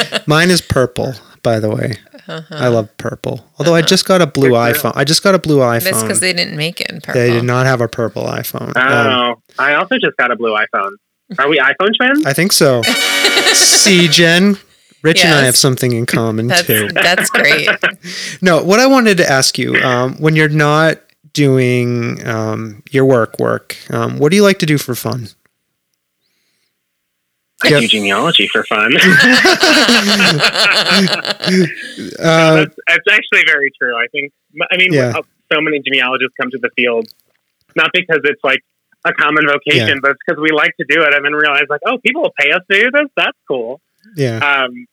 blue. 0.09 0.19
Mine 0.27 0.49
is 0.51 0.61
purple, 0.61 1.13
by 1.41 1.59
the 1.59 1.69
way. 1.69 1.97
Uh-huh. 2.27 2.55
I 2.55 2.67
love 2.69 2.95
purple. 2.97 3.45
Although 3.59 3.75
I 3.75 3.81
just 3.81 4.05
got 4.05 4.21
a 4.21 4.27
blue 4.27 4.49
Good 4.49 4.75
iPhone. 4.75 4.93
I 4.95 5.03
just 5.03 5.23
got 5.23 5.35
a 5.35 5.39
blue 5.39 5.57
iPhone. 5.57 5.83
That's 5.83 6.01
because 6.01 6.19
they 6.21 6.31
didn't 6.33 6.55
make 6.55 6.79
it 6.79 6.89
in 6.89 7.01
purple. 7.01 7.21
They 7.21 7.31
did 7.31 7.43
not 7.43 7.65
have 7.65 7.81
a 7.81 7.87
purple 7.87 8.23
iPhone. 8.23 8.75
Um, 8.77 9.35
oh, 9.37 9.41
I 9.59 9.73
also 9.75 9.97
just 9.97 10.15
got 10.17 10.31
a 10.31 10.35
blue 10.35 10.55
iPhone. 10.55 10.91
Are 11.37 11.49
we 11.49 11.57
iPhone 11.59 11.91
twins? 11.97 12.25
I 12.25 12.33
think 12.33 12.51
so. 12.51 12.81
See, 13.53 14.07
Jen, 14.07 14.57
Rich 15.01 15.23
and 15.25 15.33
I 15.33 15.43
have 15.43 15.57
something 15.57 15.91
in 15.91 16.05
common 16.05 16.47
That's 16.47 16.65
too. 16.65 16.87
that's 16.93 17.29
great. 17.29 17.67
No, 18.41 18.63
what 18.63 18.79
I 18.79 18.87
wanted 18.87 19.17
to 19.17 19.29
ask 19.29 19.57
you, 19.57 19.75
um, 19.77 20.15
when 20.15 20.35
you're 20.35 20.49
not 20.49 20.99
doing 21.33 22.25
um, 22.27 22.83
your 22.91 23.05
work 23.05 23.37
work, 23.39 23.77
um, 23.89 24.17
what 24.19 24.29
do 24.29 24.35
you 24.37 24.43
like 24.43 24.59
to 24.59 24.65
do 24.65 24.77
for 24.77 24.95
fun? 24.95 25.27
I 27.65 27.69
Yep. 27.69 27.81
do 27.81 27.87
genealogy 27.87 28.47
for 28.47 28.63
fun. 28.63 28.91
Uh, 32.19 32.55
that's, 32.55 32.75
that's 32.87 33.07
actually 33.11 33.43
very 33.45 33.71
true. 33.79 33.95
I 33.95 34.07
think. 34.11 34.31
I 34.71 34.77
mean, 34.77 34.93
Yeah. 34.93 35.13
so 35.51 35.61
many 35.61 35.79
genealogists 35.79 36.35
come 36.39 36.49
to 36.51 36.57
the 36.57 36.69
field 36.75 37.07
not 37.75 37.89
because 37.93 38.19
it's 38.23 38.43
like 38.43 38.59
a 39.05 39.11
common 39.13 39.45
vocation, 39.47 39.87
Yeah. 39.87 39.95
but 40.01 40.11
it's 40.11 40.19
because 40.25 40.39
we 40.41 40.49
like 40.51 40.71
to 40.79 40.85
do 40.87 41.01
it, 41.01 41.13
and 41.13 41.25
then 41.25 41.33
realize 41.33 41.63
like, 41.69 41.81
oh, 41.85 41.97
people 41.97 42.21
will 42.21 42.33
pay 42.39 42.51
us 42.51 42.61
to 42.69 42.79
do 42.83 42.91
this. 42.91 43.07
That's 43.15 43.37
cool. 43.47 43.81
yeah. 44.15 44.37
Um, 44.37 44.85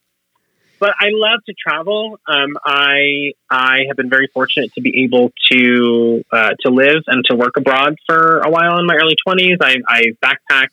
but 0.78 0.94
I 0.98 1.08
love 1.10 1.40
to 1.46 1.54
travel. 1.54 2.18
Um, 2.26 2.56
I 2.64 3.32
I 3.50 3.80
have 3.88 3.96
been 3.98 4.08
very 4.08 4.28
fortunate 4.32 4.72
to 4.74 4.80
be 4.80 5.04
able 5.04 5.30
to 5.52 6.24
uh, 6.32 6.50
to 6.60 6.70
live 6.72 7.02
and 7.06 7.22
to 7.26 7.36
work 7.36 7.56
abroad 7.58 7.96
for 8.06 8.38
a 8.40 8.48
while 8.48 8.78
in 8.78 8.86
my 8.86 8.94
early 8.96 9.14
twenties. 9.24 9.58
I, 9.60 9.76
I 9.86 10.02
backpacked. 10.24 10.68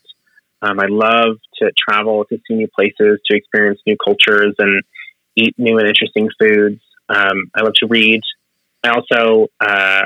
Um, 0.61 0.79
I 0.79 0.87
love 0.87 1.37
to 1.61 1.71
travel, 1.77 2.25
to 2.25 2.37
see 2.47 2.55
new 2.55 2.67
places, 2.67 3.19
to 3.25 3.37
experience 3.37 3.79
new 3.85 3.95
cultures, 4.03 4.55
and 4.59 4.83
eat 5.35 5.53
new 5.57 5.77
and 5.77 5.87
interesting 5.87 6.29
foods. 6.39 6.81
Um, 7.09 7.51
I 7.55 7.61
love 7.61 7.73
to 7.75 7.87
read. 7.87 8.21
I 8.83 8.89
also 8.89 9.47
uh, 9.59 10.03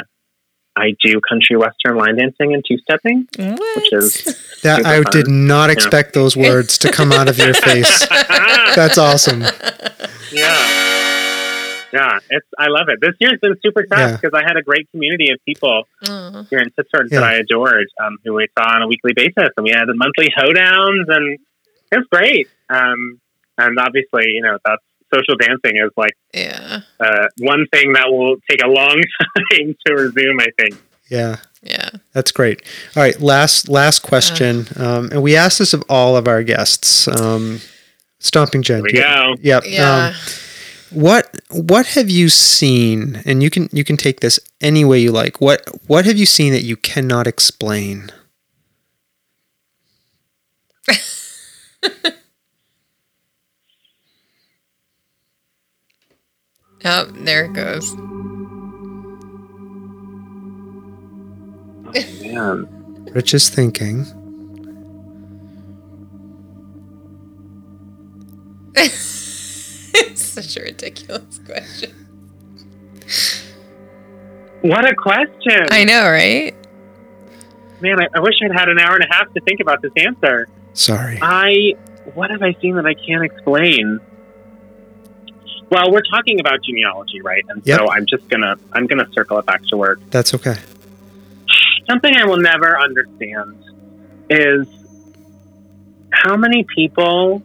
I 0.75 0.95
do 1.03 1.19
country 1.27 1.57
western 1.57 1.97
line 1.97 2.17
dancing 2.17 2.53
and 2.53 2.63
two 2.67 2.77
stepping, 2.79 3.27
which 3.37 3.93
is 3.93 4.59
That 4.63 4.85
I 4.85 5.01
fun. 5.03 5.11
did 5.11 5.27
not 5.27 5.69
expect 5.69 6.13
those 6.13 6.35
words 6.37 6.77
to 6.79 6.91
come 6.91 7.11
out 7.11 7.27
of 7.29 7.37
your 7.37 7.53
face. 7.53 8.07
That's 8.75 8.97
awesome. 8.97 9.43
yeah. 10.31 11.00
Yeah, 11.93 12.19
it's 12.29 12.47
I 12.57 12.67
love 12.67 12.87
it. 12.89 12.99
This 13.01 13.15
year's 13.19 13.39
been 13.41 13.55
super 13.63 13.83
tough 13.83 13.99
Yeah. 13.99 14.17
because 14.17 14.31
I 14.33 14.43
had 14.47 14.57
a 14.57 14.61
great 14.63 14.89
community 14.91 15.31
of 15.31 15.39
people 15.45 15.83
Aw. 16.07 16.43
here 16.49 16.59
in 16.59 16.69
Pittsburgh 16.71 17.07
Yeah. 17.11 17.19
that 17.19 17.29
I 17.29 17.33
adored, 17.35 17.87
um, 18.03 18.17
who 18.23 18.33
we 18.33 18.47
saw 18.57 18.75
on 18.75 18.81
a 18.83 18.87
weekly 18.87 19.13
basis, 19.13 19.49
and 19.57 19.63
we 19.63 19.71
had 19.71 19.85
the 19.85 19.95
monthly 19.95 20.29
hoedowns, 20.35 21.05
and 21.07 21.39
it 21.91 21.97
was 21.97 22.07
great. 22.11 22.47
Um, 22.69 23.19
and 23.57 23.77
obviously, 23.79 24.25
you 24.33 24.41
know, 24.41 24.57
that's 24.65 24.81
social 25.13 25.35
dancing 25.35 25.75
is 25.75 25.91
like 25.97 26.15
yeah, 26.33 26.81
uh, 26.99 27.27
one 27.39 27.65
thing 27.73 27.93
that 27.93 28.09
will 28.09 28.37
take 28.49 28.63
a 28.63 28.67
long 28.67 29.01
time 29.51 29.75
to 29.85 29.93
resume. 29.93 30.39
I 30.39 30.47
think. 30.57 30.75
Yeah. 31.09 31.35
yeah. 31.61 31.89
That's 32.13 32.31
great. 32.31 32.61
All 32.95 33.03
right, 33.03 33.19
last 33.19 33.67
last 33.67 33.99
question, 33.99 34.67
um, 34.77 35.09
and 35.11 35.21
we 35.21 35.35
ask 35.35 35.57
this 35.59 35.73
of 35.73 35.83
all 35.89 36.15
of 36.15 36.27
our 36.29 36.41
guests. 36.43 37.07
Um, 37.09 37.59
Stomping 38.19 38.61
Jen. 38.61 38.77
Here 38.77 38.83
we 38.85 38.93
go. 38.93 39.35
Yep. 39.41 39.63
Yeah. 39.65 40.05
Um, 40.07 40.13
what 40.91 41.39
what 41.49 41.87
have 41.87 42.09
you 42.09 42.29
seen? 42.29 43.21
And 43.25 43.41
you 43.41 43.49
can 43.49 43.69
you 43.71 43.83
can 43.83 43.97
take 43.97 44.19
this 44.19 44.39
any 44.61 44.83
way 44.85 44.99
you 44.99 45.11
like. 45.11 45.41
What 45.41 45.67
what 45.87 46.05
have 46.05 46.17
you 46.17 46.25
seen 46.25 46.53
that 46.53 46.63
you 46.63 46.75
cannot 46.77 47.27
explain? 47.27 48.11
Oh, 56.83 57.05
there 57.05 57.45
it 57.45 57.53
goes. 57.53 57.93
Oh, 61.85 61.93
man, 62.21 62.67
Rich 63.13 63.33
is 63.33 63.49
thinking. 63.49 64.05
it's 70.37 70.47
such 70.53 70.57
a 70.57 70.63
ridiculous 70.65 71.39
question. 71.45 72.07
what 74.61 74.89
a 74.89 74.95
question, 74.95 75.67
I 75.71 75.83
know, 75.83 76.03
right? 76.09 76.55
man! 77.81 77.99
I, 77.99 78.07
I 78.15 78.19
wish 78.19 78.35
I'd 78.43 78.51
had 78.57 78.69
an 78.69 78.79
hour 78.79 78.95
and 78.95 79.03
a 79.03 79.13
half 79.13 79.33
to 79.33 79.41
think 79.41 79.59
about 79.59 79.81
this 79.81 79.91
answer. 79.97 80.47
Sorry. 80.73 81.19
I 81.21 81.73
what 82.13 82.29
have 82.31 82.41
I 82.41 82.53
seen 82.61 82.75
that 82.75 82.85
I 82.85 82.93
can't 82.93 83.23
explain? 83.23 83.99
Well, 85.69 85.91
we're 85.91 86.01
talking 86.01 86.39
about 86.39 86.61
genealogy, 86.63 87.21
right? 87.21 87.43
And 87.49 87.61
Yep. 87.65 87.79
so 87.79 87.89
I'm 87.91 88.05
just 88.05 88.27
gonna 88.29 88.55
I'm 88.71 88.87
gonna 88.87 89.07
circle 89.13 89.39
it 89.39 89.45
back 89.45 89.63
to 89.69 89.77
work. 89.77 89.99
That's 90.11 90.33
okay. 90.35 90.55
Something 91.89 92.15
I 92.15 92.25
will 92.25 92.37
never 92.37 92.79
understand 92.79 93.57
is 94.29 94.67
how 96.11 96.37
many 96.37 96.63
people 96.63 97.41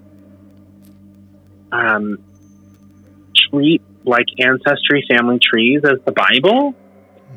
um, 1.72 2.18
treat 3.50 3.82
like 4.04 4.26
ancestry 4.38 5.04
family 5.08 5.38
trees 5.38 5.82
as 5.84 5.98
the 6.04 6.12
Bible. 6.12 6.74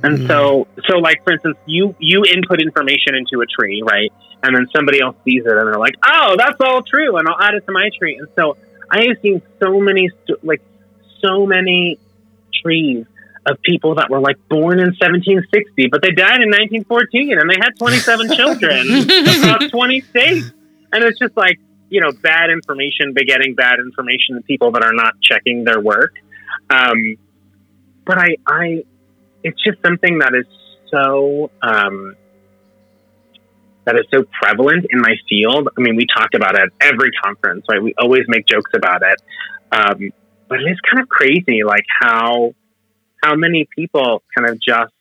And 0.04 0.20
mm-hmm. 0.20 0.28
so, 0.28 0.68
so 0.88 0.98
like 0.98 1.24
for 1.24 1.34
instance, 1.34 1.58
you 1.66 1.96
you 2.00 2.24
input 2.26 2.62
information 2.62 3.16
into 3.16 3.42
a 3.42 3.46
tree, 3.46 3.84
right? 3.86 4.12
And 4.42 4.56
then 4.56 4.68
somebody 4.74 5.02
else 5.02 5.18
sees 5.26 5.44
it, 5.46 5.52
and 5.52 5.68
they're 5.68 5.74
like, 5.74 5.96
"Oh, 6.06 6.36
that's 6.38 6.60
all 6.62 6.82
true," 6.84 7.18
and 7.18 7.28
I'll 7.28 7.42
add 7.42 7.56
it 7.56 7.66
to 7.66 7.74
my 7.74 7.90
tree. 7.98 8.16
And 8.16 8.30
so, 8.38 8.56
I 8.90 9.06
have 9.08 9.18
seen 9.22 9.42
so 9.62 9.80
many, 9.82 10.10
like, 10.42 10.62
so 11.22 11.46
many 11.46 12.00
trees 12.64 13.06
of 13.46 13.62
people 13.62 13.96
that 13.96 14.10
were 14.10 14.20
like 14.20 14.38
born 14.50 14.80
in 14.80 14.88
1760, 14.88 15.88
but 15.88 16.02
they 16.02 16.12
died 16.12 16.42
in 16.42 16.50
1914, 16.50 17.38
and 17.38 17.50
they 17.50 17.58
had 17.60 17.76
27 17.78 18.34
children 18.36 19.10
across 19.28 19.70
20 19.70 20.02
states. 20.02 20.52
And 20.92 21.04
it's 21.04 21.20
just 21.20 21.36
like, 21.38 21.60
you 21.90 22.02
know, 22.02 22.12
bad 22.12 22.50
information 22.50 23.14
begetting 23.14 23.56
bad 23.56 23.80
information 23.80 24.36
to 24.36 24.42
people 24.42 24.72
that 24.72 24.84
are 24.84 24.94
not 24.94 25.16
checking 25.22 25.64
their 25.64 25.80
work. 25.80 26.14
Um, 26.70 27.18
but 28.06 28.18
I, 28.18 28.36
I, 28.48 28.84
it's 29.44 29.62
just 29.64 29.80
something 29.86 30.20
that 30.20 30.34
is 30.36 30.46
so, 30.92 31.52
um, 31.62 32.16
that 33.86 33.96
is 33.96 34.06
so 34.14 34.24
prevalent 34.42 34.86
in 34.90 35.02
my 35.02 35.16
field. 35.28 35.70
I 35.78 35.82
mean, 35.82 35.96
we 35.96 36.06
talk 36.06 36.30
about 36.36 36.56
it 36.56 36.62
at 36.62 36.70
every 36.80 37.12
conference, 37.24 37.66
right? 37.70 37.82
We 37.82 37.94
always 38.00 38.24
make 38.28 38.46
jokes 38.46 38.72
about 38.76 39.02
it. 39.02 39.22
Um, 39.72 40.12
but 40.48 40.60
it 40.60 40.70
is 40.70 40.78
kind 40.90 41.02
of 41.02 41.10
crazy, 41.10 41.64
like 41.66 41.86
how, 42.02 42.54
how 43.24 43.36
many 43.36 43.68
people 43.76 44.24
kind 44.36 44.50
of 44.50 44.60
just 44.62 44.94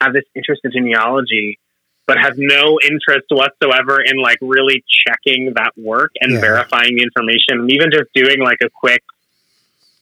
have 0.00 0.12
this 0.12 0.24
interest 0.34 0.60
in 0.64 0.72
genealogy 0.72 1.58
but 2.06 2.18
have 2.18 2.34
no 2.36 2.78
interest 2.82 3.26
whatsoever 3.30 4.00
in 4.00 4.16
like 4.22 4.38
really 4.40 4.84
checking 5.06 5.52
that 5.56 5.72
work 5.76 6.12
and 6.20 6.32
Yeah. 6.34 6.40
verifying 6.40 6.96
the 6.96 7.02
information 7.02 7.60
and 7.60 7.72
even 7.72 7.90
just 7.90 8.10
doing 8.14 8.40
like 8.40 8.58
a 8.62 8.68
quick 8.70 9.02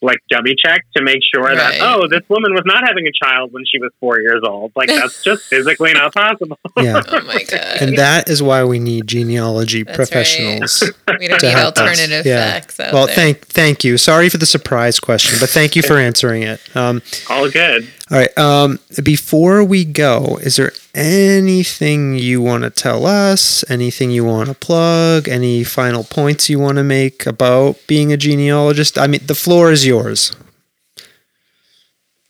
like 0.02 0.18
dummy 0.28 0.54
check 0.62 0.84
to 0.94 1.02
make 1.02 1.20
sure 1.34 1.56
that 1.56 1.80
oh 1.80 2.06
this 2.10 2.20
woman 2.28 2.52
was 2.52 2.60
not 2.66 2.84
having 2.86 3.06
a 3.06 3.24
child 3.24 3.54
when 3.54 3.64
she 3.64 3.78
was 3.78 3.90
four 4.00 4.20
years 4.20 4.42
old 4.46 4.70
like 4.76 4.88
that's 5.00 5.22
just 5.24 5.40
physically 5.44 5.94
not 5.94 6.12
possible 6.14 6.58
Yeah. 6.76 7.00
Oh 7.08 7.22
my 7.22 7.42
god. 7.44 7.76
And 7.80 7.96
that 7.96 8.28
is 8.28 8.42
why 8.42 8.64
we 8.64 8.78
need 8.80 9.06
genealogy 9.06 9.82
That's 9.84 9.96
professionals. 9.96 10.82
we 11.20 11.28
don't 11.28 11.38
to 11.38 11.46
need 11.46 11.54
alternative 11.56 12.26
Yeah. 12.26 12.50
facts 12.52 12.80
out 12.80 12.92
Well, 12.92 13.06
there. 13.06 13.14
thank 13.14 13.46
thank 13.46 13.82
you. 13.84 13.96
Sorry 13.96 14.28
for 14.28 14.36
the 14.36 14.44
surprise 14.46 15.00
question, 15.00 15.38
but 15.40 15.48
thank 15.48 15.74
you 15.74 15.80
for 15.82 15.96
answering 15.96 16.42
it. 16.42 16.60
Um, 16.76 17.00
all 17.30 17.48
good 17.48 17.88
all 18.10 18.18
right. 18.18 18.38
Um, 18.38 18.80
before 19.02 19.64
we 19.64 19.86
go, 19.86 20.38
is 20.42 20.56
there 20.56 20.72
anything 20.94 22.18
you 22.18 22.42
want 22.42 22.64
to 22.64 22.70
tell 22.70 23.06
us? 23.06 23.64
Anything 23.70 24.10
you 24.10 24.26
want 24.26 24.50
to 24.50 24.54
plug? 24.54 25.26
Any 25.26 25.64
final 25.64 26.04
points 26.04 26.50
you 26.50 26.58
want 26.58 26.76
to 26.76 26.84
make 26.84 27.24
about 27.24 27.78
being 27.86 28.12
a 28.12 28.18
genealogist? 28.18 28.98
I 28.98 29.06
mean, 29.06 29.22
the 29.24 29.34
floor 29.34 29.72
is 29.72 29.86
yours. 29.86 30.32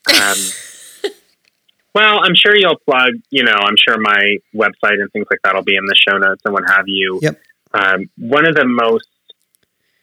Um, 0.06 0.38
well, 1.94 2.20
I'm 2.22 2.36
sure 2.36 2.55
you'll 2.55 2.78
plug, 2.78 3.14
you 3.30 3.42
know, 3.42 3.56
I'm 3.56 3.76
sure 3.76 3.98
my 3.98 4.36
website 4.55 5.01
and 5.01 5.10
things 5.10 5.26
like 5.28 5.40
that 5.42 5.56
will 5.56 5.64
be 5.64 5.74
in 5.74 5.86
the 5.86 5.96
show 5.96 6.18
notes 6.18 6.42
and 6.44 6.55
what 6.55 6.62
have 6.68 6.84
you. 6.86 7.18
Yep. 7.20 7.40
Um, 7.72 8.10
one 8.16 8.46
of 8.46 8.55
the 8.55 8.64
most 8.64 9.09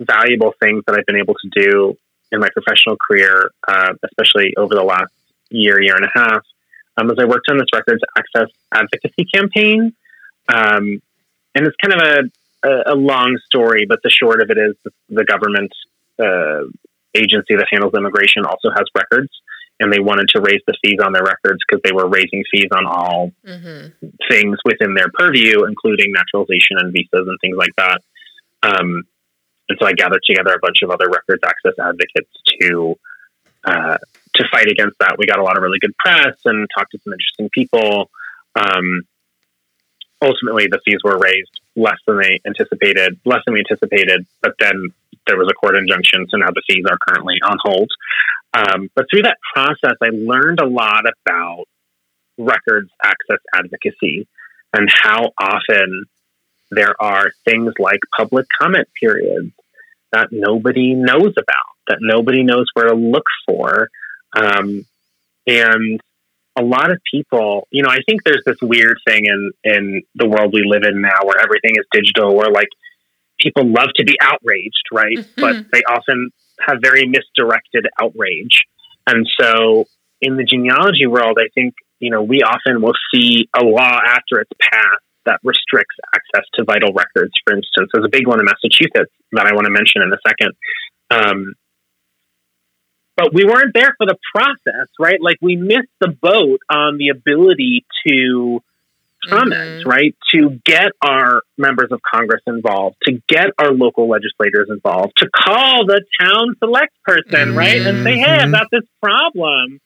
valuable 0.01 0.53
things 0.59 0.83
that 0.85 0.99
I've 0.99 1.05
been 1.05 1.15
able 1.15 1.35
to 1.35 1.49
do 1.55 1.97
in 2.33 2.41
my 2.41 2.49
professional 2.49 2.97
career, 2.97 3.51
uh, 3.65 3.93
especially 4.03 4.53
over 4.57 4.75
the 4.75 4.83
last 4.83 5.13
year, 5.51 5.81
year 5.81 5.95
and 5.95 6.05
a 6.05 6.11
half, 6.13 6.43
um, 6.97 7.09
is 7.11 7.17
I 7.19 7.25
worked 7.25 7.47
on 7.49 7.57
this 7.57 7.67
records 7.73 8.01
access 8.17 8.49
advocacy 8.71 9.25
campaign. 9.33 9.93
Um, 10.47 11.01
and 11.53 11.67
it's 11.67 11.75
kind 11.83 11.93
of 11.93 12.01
a, 12.01 12.67
a, 12.67 12.93
a 12.93 12.95
long 12.95 13.37
story, 13.45 13.85
but 13.87 13.99
the 14.03 14.09
short 14.09 14.41
of 14.41 14.49
it 14.49 14.57
is 14.57 14.75
the, 14.83 14.91
the 15.09 15.25
government 15.25 15.71
uh, 16.19 16.63
agency 17.15 17.55
that 17.55 17.67
handles 17.69 17.93
immigration 17.93 18.45
also 18.45 18.69
has 18.69 18.85
records 18.95 19.29
and 19.81 19.91
they 19.91 19.99
wanted 19.99 20.29
to 20.29 20.39
raise 20.39 20.61
the 20.67 20.77
fees 20.83 20.99
on 21.03 21.11
their 21.11 21.23
records 21.23 21.59
because 21.67 21.81
they 21.83 21.91
were 21.91 22.07
raising 22.07 22.43
fees 22.51 22.67
on 22.71 22.85
all 22.85 23.31
hmm 23.45 23.87
things 24.29 24.57
within 24.63 24.93
their 24.93 25.09
purview, 25.13 25.65
including 25.65 26.13
naturalization 26.13 26.77
and 26.77 26.93
visas 26.93 27.27
and 27.27 27.37
things 27.41 27.57
like 27.57 27.75
that. 27.77 28.01
Um, 28.63 29.03
and 29.67 29.77
so 29.79 29.87
I 29.87 29.93
gathered 29.93 30.21
together 30.25 30.53
a 30.53 30.59
bunch 30.59 30.81
of 30.83 30.91
other 30.91 31.09
records 31.09 31.41
access 31.43 31.73
advocates 31.79 32.29
to 32.59 32.95
uh, 33.63 33.97
to 34.35 34.45
fight 34.51 34.67
against 34.67 34.97
that. 34.99 35.15
We 35.17 35.25
got 35.25 35.39
a 35.39 35.43
lot 35.43 35.57
of 35.57 35.63
really 35.63 35.79
good 35.79 35.95
press 35.97 36.35
and 36.45 36.67
talked 36.75 36.91
to 36.91 36.99
some 37.03 37.13
interesting 37.13 37.49
people. 37.53 38.09
Um, 38.55 39.01
ultimately, 40.21 40.67
the 40.67 40.79
fees 40.85 40.99
were 41.03 41.17
raised 41.17 41.51
less 41.75 41.97
than 42.05 42.17
they 42.17 42.39
anticipated, 42.45 43.19
less 43.25 43.41
than 43.45 43.53
we 43.53 43.59
anticipated. 43.59 44.25
But 44.41 44.53
then 44.59 44.89
there 45.27 45.37
was 45.37 45.49
a 45.49 45.53
court 45.53 45.77
injunction, 45.77 46.27
so 46.29 46.37
now 46.37 46.49
the 46.49 46.63
fees 46.67 46.85
are 46.89 46.97
currently 47.07 47.35
on 47.43 47.57
hold. 47.61 47.89
Um, 48.53 48.89
but 48.95 49.05
through 49.09 49.23
that 49.23 49.37
process, 49.53 49.95
I 50.01 50.09
learned 50.11 50.59
a 50.59 50.67
lot 50.67 51.03
about 51.05 51.65
records 52.37 52.89
access 53.03 53.39
advocacy 53.53 54.27
and 54.73 54.89
how 55.01 55.31
often 55.37 56.05
there 56.71 56.95
are 57.01 57.31
things 57.45 57.73
like 57.79 57.99
public 58.17 58.45
comment 58.59 58.87
periods 58.99 59.51
that 60.11 60.29
nobody 60.31 60.93
knows 60.93 61.33
about, 61.37 61.71
that 61.87 61.97
nobody 62.01 62.43
knows 62.43 62.67
where 62.73 62.87
to 62.87 62.95
look 62.95 63.25
for. 63.45 63.89
Um, 64.33 64.85
and 65.47 65.99
a 66.57 66.63
lot 66.63 66.91
of 66.91 66.99
people, 67.09 67.67
you 67.71 67.83
know, 67.83 67.89
I 67.89 67.99
think 68.07 68.23
there's 68.23 68.43
this 68.45 68.57
weird 68.61 68.97
thing 69.07 69.25
in, 69.25 69.51
in 69.63 70.01
the 70.15 70.27
world 70.27 70.51
we 70.53 70.63
live 70.65 70.83
in 70.83 71.01
now 71.01 71.23
where 71.23 71.39
everything 71.39 71.71
is 71.77 71.85
digital, 71.91 72.35
where 72.35 72.51
like 72.51 72.67
people 73.39 73.65
love 73.65 73.89
to 73.95 74.03
be 74.03 74.17
outraged, 74.21 74.83
right? 74.91 75.17
But 75.37 75.71
they 75.71 75.81
often 75.83 76.29
have 76.59 76.77
very 76.81 77.07
misdirected 77.07 77.87
outrage. 78.01 78.63
And 79.07 79.27
so 79.39 79.85
in 80.19 80.37
the 80.37 80.43
genealogy 80.43 81.07
world, 81.07 81.37
I 81.39 81.47
think, 81.55 81.73
you 81.99 82.11
know, 82.11 82.21
we 82.21 82.41
often 82.43 82.81
will 82.81 82.93
see 83.13 83.49
a 83.57 83.63
law 83.63 83.99
after 84.05 84.39
it's 84.39 84.51
passed 84.61 85.03
that 85.25 85.39
restricts 85.43 85.95
access 86.13 86.45
to 86.55 86.63
vital 86.65 86.93
records, 86.93 87.31
for 87.45 87.53
instance. 87.53 87.89
There's 87.93 88.05
a 88.05 88.09
big 88.09 88.27
one 88.27 88.39
in 88.39 88.45
Massachusetts 88.45 89.11
that 89.31 89.45
I 89.45 89.53
want 89.53 89.65
to 89.65 89.71
mention 89.71 90.01
in 90.01 90.11
a 90.11 90.17
second. 90.27 90.53
Um, 91.11 91.53
but 93.23 93.33
we 93.33 93.45
weren't 93.45 93.73
there 93.73 93.93
for 93.97 94.05
the 94.07 94.17
process, 94.33 94.87
right? 94.99 95.21
Like 95.21 95.37
we 95.41 95.55
missed 95.55 95.91
the 95.99 96.09
boat 96.09 96.59
on 96.69 96.97
the 96.97 97.09
ability 97.09 97.85
to 98.07 98.61
comment, 99.29 99.77
Mhm. 99.85 99.85
right? 99.85 100.15
To 100.33 100.59
get 100.65 100.91
our 101.01 101.41
members 101.57 101.91
of 101.91 102.01
Congress 102.01 102.41
involved, 102.47 102.97
to 103.03 103.21
get 103.27 103.51
our 103.59 103.71
local 103.71 104.07
legislators 104.07 104.69
involved, 104.69 105.13
to 105.17 105.29
call 105.29 105.85
the 105.85 106.03
town 106.19 106.55
select 106.59 106.93
person, 107.03 107.53
right? 107.53 107.81
And 107.85 107.99
say, 108.03 108.17
hey, 108.17 108.39
I've 108.41 108.49
Mhm. 108.49 108.51
got 108.51 108.67
this 108.71 108.83
problem. 109.01 109.79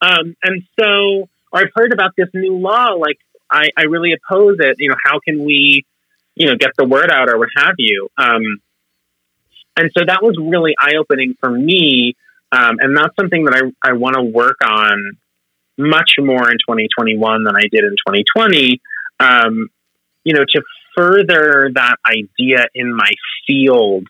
Um, 0.00 0.36
and 0.44 0.62
so, 0.78 1.28
or 1.52 1.60
I've 1.60 1.72
heard 1.74 1.92
about 1.92 2.12
this 2.16 2.28
new 2.34 2.56
law, 2.58 2.92
like 2.92 3.18
I, 3.50 3.68
I 3.76 3.84
really 3.84 4.12
oppose 4.12 4.56
it. 4.60 4.76
You 4.78 4.90
know, 4.90 4.96
how 5.04 5.18
can 5.20 5.44
we, 5.44 5.84
you 6.34 6.46
know, 6.46 6.56
get 6.56 6.70
the 6.76 6.84
word 6.84 7.10
out 7.10 7.28
or 7.30 7.38
what 7.38 7.48
have 7.56 7.74
you? 7.78 8.08
Um, 8.18 8.60
and 9.76 9.90
so 9.96 10.04
that 10.06 10.22
was 10.22 10.36
really 10.38 10.74
eye 10.80 10.94
opening 10.98 11.34
for 11.40 11.50
me. 11.50 12.14
Um, 12.52 12.76
and 12.80 12.96
that's 12.96 13.14
something 13.18 13.44
that 13.44 13.54
I, 13.54 13.90
I 13.90 13.92
want 13.94 14.14
to 14.16 14.22
work 14.22 14.58
on 14.64 15.16
much 15.76 16.12
more 16.18 16.50
in 16.50 16.58
2021 16.58 17.44
than 17.44 17.56
I 17.56 17.62
did 17.70 17.84
in 17.84 17.96
2020. 18.06 18.80
Um, 19.18 19.68
you 20.24 20.34
know, 20.34 20.44
to 20.48 20.62
further 20.96 21.70
that 21.74 21.96
idea 22.08 22.66
in 22.74 22.94
my 22.94 23.10
field 23.46 24.06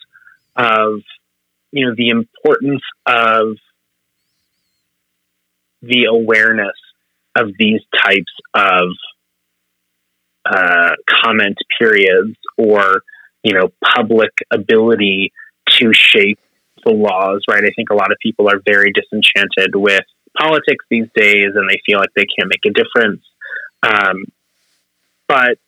of, 0.54 1.00
you 1.72 1.86
know, 1.86 1.94
the 1.96 2.10
importance 2.10 2.82
of 3.04 3.56
the 5.82 6.04
awareness 6.04 6.76
of 7.36 7.50
these 7.58 7.80
types 7.94 8.32
of 8.54 8.90
uh, 10.44 10.92
comment 11.08 11.58
periods 11.78 12.36
or, 12.56 13.02
you 13.42 13.52
know, 13.52 13.72
public 13.84 14.30
ability 14.50 15.32
to 15.68 15.92
shape 15.92 16.38
the 16.86 16.92
laws, 16.92 17.42
right? 17.48 17.62
I 17.62 17.70
think 17.76 17.90
a 17.90 17.94
lot 17.94 18.12
of 18.12 18.18
people 18.22 18.48
are 18.48 18.60
very 18.64 18.92
disenchanted 18.92 19.74
with 19.74 20.04
politics 20.38 20.84
these 20.90 21.08
days 21.14 21.50
and 21.54 21.68
they 21.68 21.80
feel 21.84 21.98
like 21.98 22.10
they 22.14 22.26
can't 22.38 22.48
make 22.48 22.64
a 22.66 22.70
difference. 22.70 23.22
Um, 23.82 24.24
but 25.28 25.58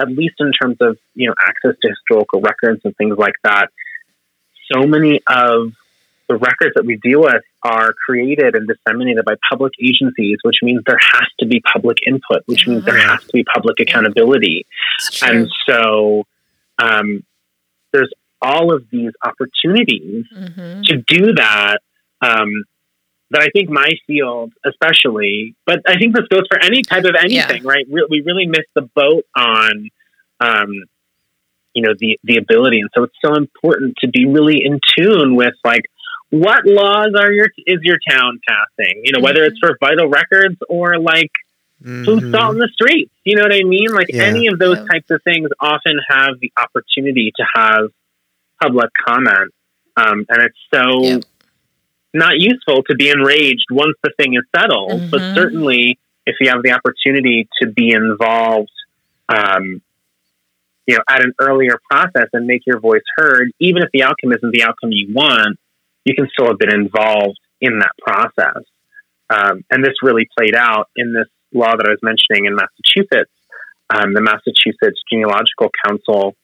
at 0.00 0.08
least 0.08 0.36
in 0.40 0.52
terms 0.52 0.78
of, 0.80 0.98
you 1.14 1.28
know, 1.28 1.34
access 1.40 1.76
to 1.82 1.88
historical 1.88 2.40
records 2.40 2.80
and 2.84 2.96
things 2.96 3.16
like 3.18 3.34
that, 3.44 3.68
so 4.72 4.86
many 4.86 5.20
of 5.26 5.72
the 6.28 6.36
records 6.36 6.74
that 6.76 6.86
we 6.86 6.96
deal 6.96 7.22
with 7.22 7.42
are 7.62 7.92
created 8.06 8.54
and 8.54 8.66
disseminated 8.66 9.24
by 9.24 9.34
public 9.48 9.72
agencies, 9.80 10.38
which 10.42 10.56
means 10.62 10.82
there 10.86 10.98
has 10.98 11.28
to 11.40 11.46
be 11.46 11.60
public 11.60 11.98
input, 12.06 12.42
which 12.46 12.66
means 12.66 12.84
there 12.84 12.98
has 12.98 13.22
to 13.24 13.32
be 13.32 13.44
public 13.44 13.80
accountability. 13.80 14.66
And 15.22 15.48
so 15.68 16.24
um, 16.78 17.24
there's 17.92 18.12
all 18.42 18.74
of 18.74 18.84
these 18.90 19.12
opportunities 19.24 20.26
Mhm. 20.36 20.84
to 20.86 20.96
do 21.06 21.32
that 21.34 21.78
um, 22.20 22.50
that 23.30 23.40
I 23.42 23.48
think 23.48 23.70
my 23.70 23.88
field, 24.06 24.52
especially, 24.64 25.54
but 25.64 25.80
I 25.86 25.96
think 25.96 26.14
this 26.14 26.26
goes 26.28 26.42
for 26.50 26.62
any 26.62 26.82
type 26.82 27.04
of 27.04 27.14
anything, 27.18 27.62
right? 27.64 27.84
We, 27.88 28.06
we 28.10 28.20
really 28.20 28.46
missed 28.46 28.68
the 28.74 28.82
boat 28.82 29.24
on 29.34 29.88
um, 30.40 30.70
you 31.74 31.82
know 31.82 31.94
the 31.98 32.18
the 32.24 32.36
ability, 32.36 32.80
and 32.80 32.90
so 32.94 33.04
it's 33.04 33.16
so 33.24 33.34
important 33.34 33.96
to 34.02 34.08
be 34.08 34.26
really 34.26 34.62
in 34.64 34.78
tune 34.96 35.34
with 35.36 35.54
like 35.64 35.82
what 36.30 36.66
laws 36.66 37.12
are 37.18 37.32
your 37.32 37.48
is 37.66 37.80
your 37.82 37.96
town 38.08 38.40
passing? 38.46 39.02
You 39.04 39.12
know, 39.12 39.20
whether 39.20 39.44
it's 39.44 39.58
for 39.58 39.76
vital 39.80 40.08
records 40.08 40.56
or 40.68 40.98
like 40.98 41.30
who's 42.04 42.22
Mhm. 42.22 42.30
salt 42.30 42.54
in 42.54 42.58
the 42.60 42.68
streets. 42.72 43.12
You 43.24 43.36
know 43.36 43.42
what 43.42 43.52
I 43.54 43.62
mean? 43.64 43.92
Like 43.92 44.08
Yeah. 44.10 44.24
any 44.24 44.46
of 44.48 44.58
those 44.58 44.76
Yeah. 44.78 44.84
types 44.92 45.10
of 45.10 45.22
things 45.24 45.48
often 45.60 45.98
have 46.08 46.38
the 46.40 46.52
opportunity 46.56 47.32
to 47.36 47.44
have 47.54 47.90
public 48.62 48.90
comment, 49.06 49.50
um, 49.96 50.24
and 50.28 50.42
it's 50.42 50.58
so 50.72 51.02
Yeah. 51.02 51.18
not 52.14 52.34
useful 52.38 52.82
to 52.84 52.94
be 52.94 53.10
enraged 53.10 53.66
once 53.70 53.96
the 54.02 54.10
thing 54.18 54.34
is 54.34 54.44
settled. 54.54 55.02
But 55.10 55.22
Mhm. 55.22 55.34
certainly, 55.34 55.98
if 56.26 56.36
you 56.40 56.48
have 56.50 56.62
the 56.62 56.72
opportunity 56.72 57.48
to 57.60 57.68
be 57.68 57.90
involved, 57.92 58.70
um, 59.28 59.82
you 60.86 60.96
know, 60.96 61.02
at 61.08 61.24
an 61.24 61.32
earlier 61.40 61.78
process 61.90 62.28
and 62.32 62.46
make 62.46 62.62
your 62.66 62.80
voice 62.80 63.02
heard, 63.16 63.50
even 63.60 63.82
if 63.82 63.88
the 63.92 64.02
outcome 64.02 64.32
isn't 64.32 64.52
the 64.52 64.64
outcome 64.64 64.90
you 64.92 65.12
want, 65.12 65.58
you 66.04 66.14
can 66.14 66.28
still 66.32 66.48
have 66.48 66.58
been 66.58 66.72
involved 66.72 67.38
in 67.60 67.78
that 67.78 67.92
process. 68.04 68.62
Um, 69.30 69.64
and 69.70 69.84
this 69.84 69.94
really 70.02 70.28
played 70.36 70.54
out 70.54 70.88
in 70.96 71.12
this 71.12 71.28
law 71.54 71.74
that 71.76 71.86
I 71.86 71.90
was 71.90 72.02
mentioning 72.02 72.46
in 72.46 72.56
Massachusetts. 72.56 73.30
Um, 73.94 74.14
the 74.14 74.20
Massachusetts 74.20 75.00
Genealogical 75.10 75.70
Council 75.86 76.34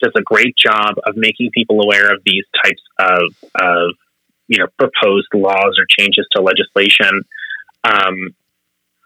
does 0.00 0.12
a 0.16 0.22
great 0.22 0.56
job 0.56 0.94
of 1.06 1.16
making 1.16 1.50
people 1.52 1.80
aware 1.80 2.12
of 2.12 2.22
these 2.24 2.44
types 2.62 2.82
of, 2.98 3.34
of 3.54 3.90
you 4.46 4.58
know, 4.58 4.66
proposed 4.78 5.28
laws 5.34 5.76
or 5.78 5.86
changes 5.98 6.26
to 6.34 6.42
legislation. 6.42 7.22
Um, 7.84 8.34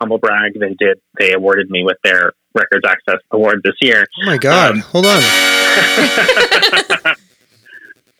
humble 0.00 0.18
brag, 0.18 0.52
they 0.58 0.74
did. 0.78 1.00
They 1.18 1.32
awarded 1.32 1.70
me 1.70 1.84
with 1.84 1.98
their 2.04 2.32
Records 2.54 2.84
Access 2.86 3.20
Award 3.30 3.62
this 3.64 3.76
year. 3.80 4.06
Oh 4.22 4.26
my 4.26 4.36
God! 4.38 4.72
Um, 4.72 4.78
Hold 4.80 5.06
on. 5.06 5.22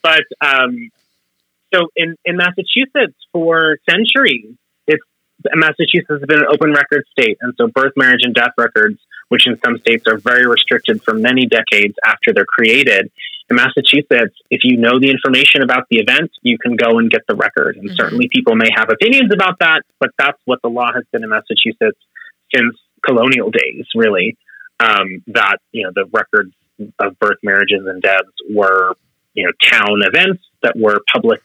but 0.02 0.24
um, 0.40 0.90
so 1.74 1.88
in, 1.96 2.16
in 2.24 2.36
Massachusetts 2.36 3.16
for 3.32 3.78
centuries, 3.88 4.54
Massachusetts 5.54 6.10
has 6.10 6.20
been 6.20 6.40
an 6.40 6.46
open 6.52 6.72
record 6.72 7.04
state, 7.10 7.38
and 7.40 7.54
so 7.56 7.66
birth, 7.66 7.92
marriage, 7.96 8.22
and 8.22 8.34
death 8.34 8.52
records, 8.58 8.98
which 9.28 9.46
in 9.46 9.58
some 9.64 9.78
states 9.78 10.04
are 10.06 10.18
very 10.18 10.46
restricted 10.46 11.02
for 11.02 11.14
many 11.14 11.46
decades 11.46 11.94
after 12.04 12.32
they're 12.32 12.44
created. 12.44 13.10
In 13.50 13.56
Massachusetts, 13.56 14.34
if 14.50 14.60
you 14.62 14.76
know 14.76 14.98
the 15.00 15.10
information 15.10 15.62
about 15.62 15.86
the 15.90 15.98
event, 15.98 16.30
you 16.42 16.58
can 16.58 16.76
go 16.76 16.98
and 16.98 17.10
get 17.10 17.22
the 17.28 17.34
record. 17.34 17.76
And 17.76 17.90
Mhm. 17.90 17.96
certainly 17.96 18.28
people 18.32 18.54
may 18.54 18.68
have 18.74 18.88
opinions 18.90 19.32
about 19.32 19.58
that, 19.58 19.82
but 19.98 20.10
that's 20.18 20.38
what 20.44 20.60
the 20.62 20.70
law 20.70 20.92
has 20.92 21.04
been 21.12 21.22
in 21.24 21.30
Massachusetts 21.30 21.98
since 22.54 22.76
colonial 23.04 23.50
days, 23.50 23.86
really. 23.94 24.36
Um, 24.80 25.22
that, 25.28 25.58
you 25.72 25.84
know, 25.84 25.92
the 25.94 26.06
records 26.12 26.54
of 26.98 27.18
birth, 27.18 27.38
marriages, 27.42 27.86
and 27.86 28.02
deaths 28.02 28.32
were, 28.50 28.94
you 29.34 29.44
know, 29.44 29.52
town 29.62 30.02
events 30.02 30.42
that 30.62 30.74
were 30.76 31.00
public 31.12 31.42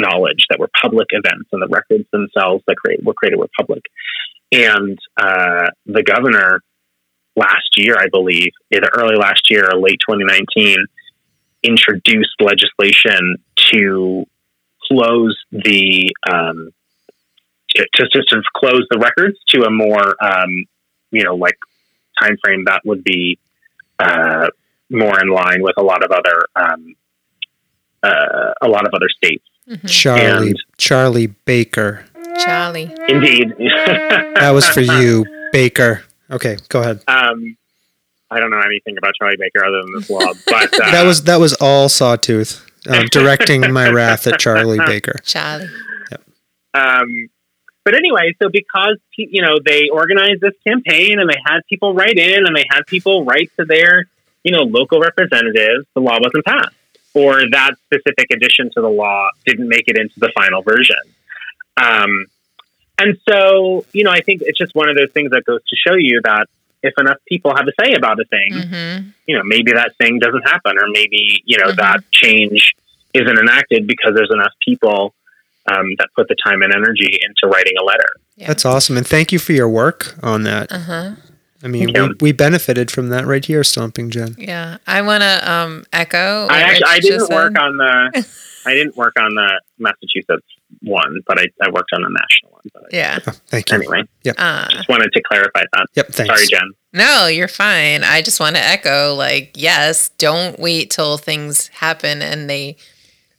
knowledge, 0.00 0.46
that 0.50 0.58
were 0.58 0.70
public 0.80 1.08
events, 1.10 1.48
and 1.52 1.62
the 1.62 1.68
records 1.68 2.08
themselves 2.12 2.62
that 2.66 2.76
create, 2.76 3.02
were 3.04 3.14
created 3.14 3.38
were 3.38 3.50
public. 3.58 3.82
And 4.52 4.98
uh, 5.16 5.68
the 5.86 6.02
governor 6.02 6.62
last 7.36 7.70
year, 7.76 7.96
I 7.98 8.06
believe, 8.10 8.50
either 8.72 8.88
early 8.94 9.16
last 9.16 9.50
year 9.50 9.68
or 9.70 9.78
late 9.78 10.00
2019, 10.08 10.78
introduced 11.62 12.34
legislation 12.40 13.36
to 13.72 14.26
close 14.90 15.36
the 15.52 16.10
um, 16.30 16.70
to, 17.76 17.86
to 17.94 18.08
sort 18.10 18.38
of 18.38 18.44
close 18.54 18.86
the 18.90 18.98
records 18.98 19.38
to 19.48 19.62
a 19.62 19.70
more 19.70 20.16
um, 20.22 20.64
you 21.10 21.22
know 21.22 21.36
like 21.36 21.56
time 22.20 22.36
frame 22.42 22.64
that 22.64 22.82
would 22.84 23.04
be 23.04 23.38
uh, 23.98 24.48
more 24.90 25.20
in 25.20 25.28
line 25.28 25.62
with 25.62 25.74
a 25.78 25.82
lot 25.82 26.04
of 26.04 26.10
other 26.10 26.46
um, 26.56 26.94
uh, 28.02 28.54
a 28.62 28.68
lot 28.68 28.86
of 28.86 28.94
other 28.94 29.08
states. 29.08 29.44
Mhm. 29.70 29.88
Charlie 29.88 30.48
And- 30.48 30.56
Charlie 30.78 31.26
Baker. 31.28 32.04
Charlie. 32.44 32.90
Indeed, 33.08 33.54
That 33.58 34.50
was 34.54 34.66
for 34.68 34.80
you, 34.80 35.26
Baker. 35.52 36.02
Okay, 36.30 36.56
go 36.68 36.80
ahead. 36.80 37.00
Um, 37.08 37.56
I 38.30 38.38
don't 38.40 38.50
know 38.50 38.60
anything 38.60 38.96
about 38.96 39.14
Charlie 39.18 39.36
Baker 39.38 39.64
other 39.66 39.82
than 39.82 39.92
this 39.96 40.08
law, 40.10 40.32
but 40.46 40.72
uh, 40.80 40.90
That 40.92 41.04
was 41.04 41.24
that 41.24 41.36
was 41.40 41.52
all 41.54 41.88
Sawtooth 41.88 42.64
um, 42.88 43.06
directing 43.06 43.70
my 43.72 43.90
wrath 43.90 44.26
at 44.26 44.38
Charlie 44.40 44.78
Baker. 44.86 45.16
Charlie. 45.24 45.68
Um, 46.72 47.28
but 47.84 47.94
anyway, 47.94 48.34
so 48.40 48.48
because 48.48 48.96
you 49.16 49.42
know 49.42 49.58
they 49.64 49.88
organized 49.92 50.40
this 50.40 50.54
campaign 50.66 51.18
and 51.18 51.28
they 51.28 51.38
had 51.44 51.60
people 51.68 51.94
write 51.94 52.16
in 52.18 52.46
and 52.46 52.54
they 52.56 52.64
had 52.70 52.86
people 52.86 53.24
write 53.24 53.50
to 53.58 53.64
their 53.64 54.04
you 54.44 54.52
know 54.52 54.62
local 54.62 55.00
representatives, 55.00 55.86
the 55.94 56.00
law 56.00 56.16
wasn't 56.20 56.44
passed, 56.44 56.74
or 57.14 57.40
that 57.52 57.72
specific 57.86 58.26
addition 58.32 58.70
to 58.74 58.80
the 58.80 58.88
law 58.88 59.28
didn't 59.46 59.68
make 59.68 59.84
it 59.88 59.96
into 59.96 60.18
the 60.20 60.30
final 60.34 60.62
version. 60.62 60.96
Um, 61.76 62.26
and 62.98 63.18
so 63.28 63.84
you 63.92 64.04
know, 64.04 64.10
I 64.10 64.20
think 64.20 64.42
it's 64.44 64.58
just 64.58 64.74
one 64.74 64.88
of 64.88 64.96
those 64.96 65.10
things 65.12 65.30
that 65.30 65.44
goes 65.44 65.60
to 65.68 65.76
show 65.76 65.94
you 65.94 66.20
that 66.24 66.46
if 66.82 66.94
enough 66.98 67.18
people 67.28 67.54
have 67.54 67.66
a 67.68 67.72
say 67.84 67.92
about 67.94 68.18
a 68.20 68.24
thing, 68.24 68.52
Mm-hmm. 68.52 69.08
you 69.26 69.36
know, 69.36 69.42
maybe 69.44 69.72
that 69.72 69.96
thing 69.96 70.18
doesn't 70.18 70.42
happen, 70.42 70.78
or 70.78 70.88
maybe 70.88 71.42
you 71.44 71.58
know 71.58 71.72
Mhm. 71.72 71.76
that 71.76 72.10
change 72.10 72.74
isn't 73.14 73.38
enacted 73.38 73.86
because 73.86 74.14
there's 74.14 74.30
enough 74.32 74.52
people 74.66 75.14
um, 75.66 75.94
that 75.98 76.08
put 76.16 76.26
the 76.28 76.36
time 76.44 76.62
and 76.62 76.72
energy 76.72 77.18
into 77.22 77.52
writing 77.52 77.74
a 77.80 77.84
letter. 77.84 78.08
Yeah. 78.36 78.46
That's 78.48 78.64
awesome, 78.64 78.96
and 78.96 79.06
thank 79.06 79.30
you 79.32 79.38
for 79.38 79.52
your 79.52 79.68
work 79.68 80.14
on 80.22 80.42
that. 80.44 80.72
Uh 80.72 80.78
huh. 80.78 81.10
I 81.62 81.68
mean, 81.68 81.92
Thank 81.92 82.20
we, 82.22 82.28
we 82.28 82.32
benefited 82.32 82.90
from 82.90 83.10
that 83.10 83.26
right 83.26 83.44
here, 83.44 83.62
Stomping 83.62 84.10
Jen. 84.10 84.34
Yeah. 84.38 84.78
I 84.86 85.02
want 85.02 85.22
to 85.22 85.50
um, 85.52 85.84
echo. 85.92 86.46
I 86.50 86.62
actually 86.62 86.84
I 86.86 87.00
didn't 87.00 87.18
just 87.18 87.30
work 87.30 87.52
said. 87.56 87.62
on 87.62 87.76
the 87.76 88.28
I 88.66 88.74
didn't 88.74 88.96
work 88.96 89.14
on 89.18 89.34
the 89.34 89.60
Massachusetts 89.78 90.46
one, 90.82 91.20
but 91.26 91.38
I, 91.38 91.44
I 91.62 91.70
worked 91.70 91.92
on 91.92 92.02
the 92.02 92.08
national 92.10 92.52
one. 92.52 92.62
But 92.72 92.92
Yeah. 92.92 93.18
Oh, 93.26 93.32
thank 93.48 93.70
you. 93.70 93.76
Anyway, 93.76 94.02
Uh, 94.38 94.68
just 94.70 94.88
wanted 94.88 95.10
to 95.12 95.22
clarify 95.22 95.64
that. 95.72 95.86
Yep. 95.94 96.06
Thanks. 96.08 96.34
Sorry, 96.34 96.46
Jen. 96.46 96.72
no, 96.92 97.26
you're 97.26 97.48
fine. 97.48 98.04
I 98.04 98.22
just 98.22 98.38
want 98.40 98.56
to 98.56 98.62
echo 98.62 99.14
like, 99.14 99.52
yes, 99.54 100.10
don't 100.18 100.58
wait 100.58 100.90
till 100.90 101.16
things 101.18 101.68
happen 101.68 102.22
and 102.22 102.48
they. 102.48 102.76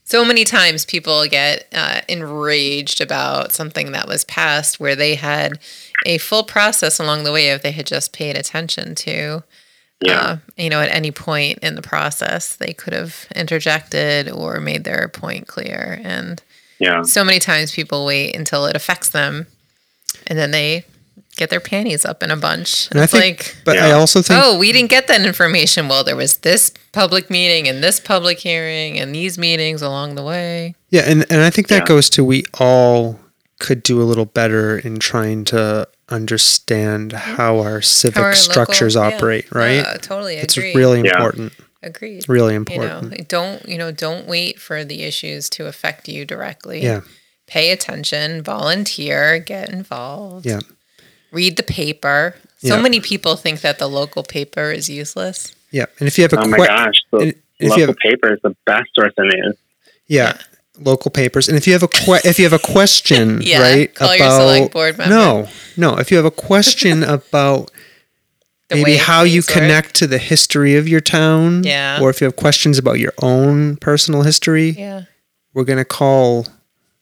So 0.04 0.26
many 0.26 0.44
times 0.44 0.84
people 0.86 1.26
get 1.28 1.68
uh, 1.74 2.02
enraged 2.10 3.00
about 3.00 3.54
something 3.54 3.94
that 3.94 4.08
was 4.10 4.26
passed 4.26 4.78
where 4.80 4.96
they 4.96 5.16
had 5.16 5.60
a 6.06 6.18
full 6.18 6.44
process 6.44 7.00
along 7.00 7.24
the 7.24 7.32
way 7.32 7.50
if 7.50 7.62
they 7.62 7.72
had 7.72 7.86
just 7.86 8.14
paid 8.14 8.38
attention 8.38 8.96
to. 8.96 9.44
Yeah. 10.04 10.20
Uh, 10.20 10.38
you 10.58 10.70
know, 10.70 10.82
at 10.82 10.90
any 10.90 11.12
point 11.12 11.60
in 11.60 11.76
the 11.76 11.82
process, 11.84 12.56
they 12.56 12.74
could 12.74 12.94
have 12.94 13.28
interjected 13.36 14.30
or 14.32 14.60
made 14.60 14.84
their 14.84 15.08
point 15.08 15.48
clear. 15.48 16.00
And 16.04 16.42
yeah. 16.80 17.04
so 17.04 17.24
many 17.24 17.38
times 17.38 17.72
people 17.72 18.06
wait 18.06 18.36
until 18.36 18.66
it 18.66 18.76
affects 18.76 19.10
them 19.10 19.46
and 20.26 20.40
then 20.40 20.50
they 20.50 20.86
get 21.38 21.50
their 21.52 21.60
panties 21.60 22.04
up 22.04 22.24
in 22.24 22.32
a 22.32 22.36
bunch. 22.36 22.90
And 22.92 23.00
I 23.00 23.06
think, 23.06 23.38
like, 23.38 23.56
but 23.64 23.78
I 23.78 23.92
also 23.92 24.22
think, 24.24 24.40
oh, 24.44 24.58
we 24.58 24.72
didn't 24.72 24.90
get 24.90 25.08
that 25.08 25.22
information. 25.26 25.88
Well, 25.88 26.04
there 26.04 26.16
was 26.16 26.38
this 26.38 26.72
public 26.92 27.30
meeting 27.30 27.68
and 27.68 27.84
this 27.84 28.00
public 28.00 28.40
hearing 28.40 29.00
and 29.00 29.14
these 29.16 29.38
meetings 29.38 29.82
along 29.82 30.16
the 30.16 30.24
way. 30.24 30.76
yeah, 30.90 31.04
and, 31.06 31.26
and 31.32 31.42
I 31.42 31.50
think 31.52 31.68
that 31.68 31.84
Yeah. 31.84 31.86
goes 31.86 32.10
to 32.12 32.24
we 32.24 32.44
all 32.60 33.20
could 33.62 33.82
do 33.84 34.02
a 34.02 34.08
little 34.12 34.26
better 34.26 34.78
in 34.78 35.00
trying 35.00 35.46
to 35.46 35.88
understand 36.10 37.14
how 37.14 37.60
our 37.60 37.82
civic 37.82 38.18
How 38.18 38.24
our 38.24 38.36
structures 38.36 38.96
local- 38.96 39.10
yeah. 39.12 39.16
operate, 39.18 39.52
right? 39.52 39.86
Uh, 39.86 39.98
totally 39.98 40.36
it's 40.36 40.58
agree. 40.58 40.74
really 40.76 41.00
Yeah. 41.02 41.12
important. 41.16 41.54
agreed. 41.84 42.28
Really 42.30 42.54
important. 42.56 42.90
You 42.92 42.96
important. 42.98 43.20
know, 43.20 43.26
don't 43.28 43.70
you 43.70 43.78
know? 43.78 43.92
Don't 43.92 44.28
wait 44.28 44.60
for 44.60 44.84
the 44.84 45.04
issues 45.04 45.50
to 45.52 45.66
affect 45.68 46.08
you 46.10 46.26
directly. 46.26 46.82
Yeah. 46.84 47.02
Pay 47.48 47.72
attention. 47.72 48.44
Volunteer. 48.44 49.40
Get 49.40 49.70
involved. 49.70 50.46
Yeah. 50.46 50.60
Read 51.32 51.58
the 51.58 51.64
paper. 51.64 52.36
So 52.64 52.76
Yeah. 52.76 52.82
many 52.82 53.00
people 53.00 53.36
think 53.36 53.62
that 53.62 53.80
the 53.80 53.88
local 53.88 54.24
paper 54.24 54.72
is 54.72 54.90
useless. 54.90 55.54
Yeah, 55.72 55.86
and 56.00 56.08
if 56.08 56.18
you 56.18 56.24
have 56.24 56.34
a 56.34 56.40
Oh 56.42 56.48
my 56.48 56.58
que- 56.58 56.68
gosh, 56.68 56.94
the 57.12 57.18
and 57.18 57.30
if 57.30 57.36
you 57.60 57.70
local 57.70 57.86
have- 57.88 57.98
paper 57.98 58.34
is 58.34 58.40
the 58.44 58.56
best 58.66 58.90
source 58.94 59.14
of 59.18 59.26
news. 59.26 59.56
yeah, 60.08 60.38
local 60.80 61.12
papers, 61.12 61.48
and 61.48 61.58
if 61.58 61.68
you 61.68 61.74
have 61.74 61.84
a 61.84 61.88
que- 61.88 62.22
if 62.24 62.40
you 62.40 62.46
have 62.46 62.54
a 62.54 62.60
question, 62.60 63.42
Yeah, 63.44 63.62
right, 63.62 63.94
call 63.96 64.16
your 64.16 64.30
select 64.32 64.74
board 64.74 64.98
member. 64.98 65.14
no, 65.14 65.48
no, 65.78 65.98
if 65.98 66.10
you 66.12 66.18
have 66.18 66.26
a 66.26 66.32
question 66.32 67.04
about 67.18 67.70
maybe 68.72 68.96
how 68.98 69.24
you 69.24 69.42
things 69.42 69.48
work. 69.56 69.64
connect 69.64 69.96
to 69.96 70.08
the 70.08 70.18
history 70.18 70.76
of 70.76 70.88
your 70.88 71.02
town, 71.02 71.64
Yeah. 71.64 72.00
or 72.02 72.10
if 72.10 72.22
you 72.22 72.26
have 72.26 72.36
questions 72.36 72.78
about 72.78 73.00
your 73.00 73.14
own 73.22 73.76
personal 73.78 74.24
history, 74.24 74.70
Yeah. 74.72 75.04
we're 75.54 75.66
gonna 75.66 75.86
call 75.86 76.48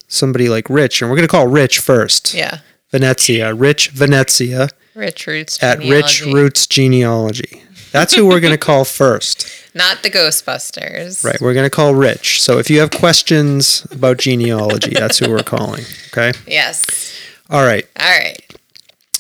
somebody 0.08 0.50
like 0.50 0.70
Rich, 0.70 1.02
and 1.02 1.10
we're 1.10 1.16
gonna 1.18 1.28
call 1.28 1.48
Rich 1.48 1.80
first, 1.80 2.34
Yeah. 2.34 2.60
Venezia, 2.91 3.54
Rich 3.54 3.90
Venezia 3.90 4.70
Rich 4.96 5.28
Roots. 5.28 5.62
at 5.62 5.78
Rich. 5.80 6.24
Roots 6.26 6.66
Genealogy. 6.66 7.62
That's 7.91 8.14
who 8.14 8.26
we're 8.28 8.40
gonna 8.40 8.57
call 8.70 8.86
first. 8.86 9.48
Not 9.76 10.02
the 10.03 10.10
Ghostbusters. 10.10 11.24
Right, 11.24 11.40
we're 11.40 11.53
going 11.53 11.66
to 11.66 11.70
call 11.70 11.94
Rich. 11.94 12.41
So 12.41 12.57
if 12.57 12.72
you 12.72 12.80
have 12.80 12.90
questions 12.90 13.86
about 13.91 14.18
genealogy, 14.18 14.95
that's 14.95 15.20
who 15.20 15.30
we're 15.30 15.44
calling. 15.44 15.84
Okay. 16.11 16.32
Yes. 16.48 17.14
All 17.52 17.64
right, 17.64 17.88
All 17.99 18.10
right. 18.20 18.40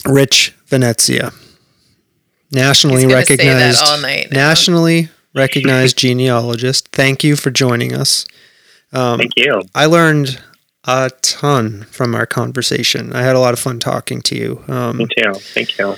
Rich 0.07 0.55
Venezia, 0.65 1.31
nationally 2.51 3.03
He's 3.03 3.11
gonna 3.11 3.25
say 3.25 3.35
that 3.37 3.43
recognized, 3.45 3.81
all 3.83 4.01
night 4.01 4.27
now. 4.31 4.37
nationally 4.49 5.09
recognized 5.35 5.97
genealogist. 5.99 6.87
Thank 6.89 7.23
you 7.23 7.35
for 7.35 7.51
joining 7.51 7.93
us. 7.93 8.25
Um, 8.91 9.19
Thank 9.19 9.33
you. 9.35 9.61
I 9.75 9.85
learned 9.85 10.41
a 10.85 11.11
ton 11.21 11.83
from 11.91 12.15
our 12.15 12.25
conversation. 12.25 13.13
I 13.13 13.21
had 13.21 13.35
a 13.35 13.39
lot 13.39 13.53
of 13.53 13.59
fun 13.59 13.79
talking 13.79 14.21
to 14.23 14.35
you. 14.35 14.63
Um, 14.67 14.97
Me 14.97 15.07
too. 15.17 15.33
Thank 15.35 15.77
you. 15.77 15.95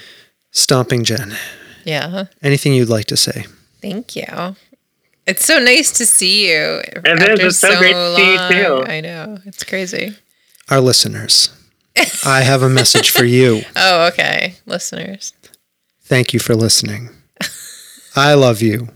Stomping 0.52 1.04
Jen, 1.06 1.36
Yeah. 1.84 2.26
anything 2.42 2.74
you'd 2.74 2.90
like 2.90 3.06
to 3.06 3.18
say? 3.18 3.46
Thank 3.82 4.16
you. 4.16 4.56
It's 5.28 5.46
so 5.46 5.60
nice 5.60 5.92
to 5.94 6.06
see 6.06 6.50
you. 6.52 6.82
It 6.86 7.40
is. 7.40 7.46
It's 7.46 7.58
so 7.60 7.78
great 7.78 7.94
to 7.94 8.16
see 8.16 8.32
you, 8.32 8.38
too. 8.66 8.84
I 8.92 9.02
know. 9.02 9.38
It's 9.46 9.64
crazy. 9.64 10.16
Our 10.70 10.80
listeners, 10.82 11.50
I 12.26 12.42
have 12.42 12.64
a 12.64 12.70
message 12.70 13.10
for 13.10 13.24
you. 13.24 13.62
Oh, 13.76 14.08
okay. 14.08 14.56
Listeners. 14.66 15.34
Thank 16.04 16.34
you 16.34 16.40
for 16.40 16.56
listening. 16.56 17.10
I 18.16 18.34
love 18.34 18.62
you. 18.62 18.90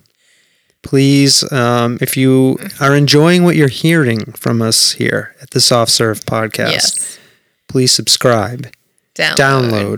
Please, 0.81 1.49
um, 1.51 1.97
if 2.01 2.15
you 2.15 2.57
are 2.79 2.95
enjoying 2.95 3.43
what 3.43 3.55
you're 3.55 3.67
hearing 3.69 4.19
from 4.33 4.61
us 4.61 4.91
here 4.93 5.35
at 5.41 5.49
the 5.51 5.59
Soft 5.61 5.91
Serve 5.91 6.19
podcast, 6.25 6.71
Yes. 6.71 7.19
please 7.67 7.91
subscribe, 7.91 8.67
Download. 9.15 9.35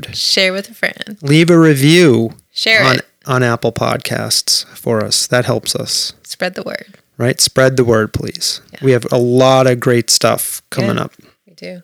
Download. 0.06 0.16
Share 0.16 0.54
with 0.54 0.70
a 0.70 0.74
friend. 0.74 1.18
leave 1.22 1.50
a 1.50 1.60
review 1.60 2.36
Share 2.58 2.84
on 2.84 2.96
it. 2.98 3.06
on 3.26 3.44
Apple 3.44 3.72
Podcasts 3.72 4.66
for 4.76 5.04
us. 5.06 5.28
That 5.28 5.46
helps 5.46 5.76
us. 5.76 6.14
Spread 6.24 6.56
the 6.56 6.64
word. 6.64 6.96
Right? 7.18 7.40
Spread 7.40 7.78
the 7.78 7.86
word, 7.86 8.14
please. 8.14 8.62
Yeah. 8.74 8.80
We 8.82 8.92
have 8.92 9.06
a 9.12 9.18
lot 9.18 9.68
of 9.68 9.80
great 9.80 10.10
stuff 10.10 10.62
coming 10.72 10.98
Yeah. 10.98 11.04
up. 11.04 11.14
We 11.46 11.54
do. 11.54 11.82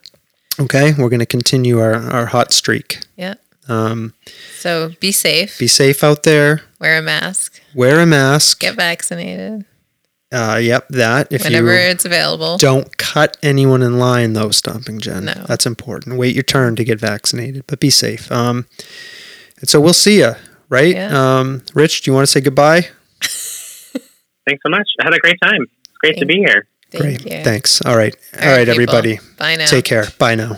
Okay, 0.59 0.93
we're 0.97 1.09
going 1.09 1.19
to 1.19 1.25
continue 1.25 1.79
our, 1.79 1.93
our 1.95 2.25
hot 2.27 2.51
streak. 2.53 2.99
Yeah. 3.17 3.35
Um, 3.67 4.13
So 4.59 4.91
be 4.99 5.11
safe. 5.11 5.57
be 5.57 5.67
safe 5.67 6.03
out 6.03 6.23
there. 6.23 6.61
Wear 6.79 6.97
a 6.97 7.01
mask. 7.01 7.61
Wear 7.73 7.99
a 7.99 8.05
mask. 8.05 8.59
Get 8.59 8.75
vaccinated 8.75 9.65
Uh, 10.31 10.59
yep, 10.61 10.87
that. 10.89 11.27
If 11.31 11.43
whenever 11.43 11.71
it's 11.73 12.05
available. 12.05 12.57
don't 12.57 12.97
cut 12.97 13.37
anyone 13.43 13.81
in 13.83 13.97
line, 13.99 14.33
though, 14.33 14.49
Stomping 14.51 14.99
Jen. 14.99 15.25
No. 15.25 15.45
That's 15.47 15.65
important. 15.65 16.17
Wait 16.17 16.33
your 16.35 16.43
turn 16.43 16.75
to 16.75 16.83
get 16.83 16.99
vaccinated, 16.99 17.63
but 17.67 17.79
be 17.79 17.89
safe. 17.91 18.31
Um, 18.31 18.65
and 19.59 19.69
so 19.69 19.79
we'll 19.79 19.93
see 19.93 20.19
you, 20.19 20.33
right? 20.73 20.95
Yeah. 20.95 21.39
Um, 21.39 21.61
Rich, 21.75 22.01
do 22.01 22.11
you 22.11 22.15
want 22.15 22.25
to 22.25 22.31
say 22.31 22.41
goodbye? 22.41 22.81
Thanks 23.21 24.61
so 24.65 24.69
much. 24.69 24.87
I 24.99 25.03
had 25.05 25.13
a 25.13 25.19
great 25.19 25.37
time. 25.41 25.61
It's 25.85 25.97
great 26.01 26.17
to 26.17 26.25
be 26.25 26.39
here. 26.39 26.67
Thank 26.91 27.21
Great. 27.23 27.37
you. 27.37 27.43
Thanks. 27.43 27.81
All 27.85 27.97
right. 27.97 28.15
All 28.35 28.41
All 28.41 28.49
right, 28.49 28.57
right, 28.57 28.69
everybody. 28.69 29.19
Bye 29.37 29.55
now. 29.55 29.65
Take 29.65 29.85
care. 29.85 30.05
Bye 30.19 30.35
now. 30.35 30.57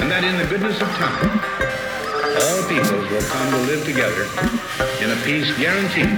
And 0.00 0.10
that 0.10 0.24
in 0.24 0.36
the 0.38 0.46
goodness 0.46 0.80
of 0.80 0.88
time, 0.96 1.28
all 2.40 2.60
peoples 2.64 3.10
will 3.12 3.26
come 3.28 3.50
to 3.52 3.60
live 3.68 3.84
together 3.84 4.24
in 5.04 5.12
a 5.12 5.18
peace 5.20 5.52
guaranteed 5.58 6.16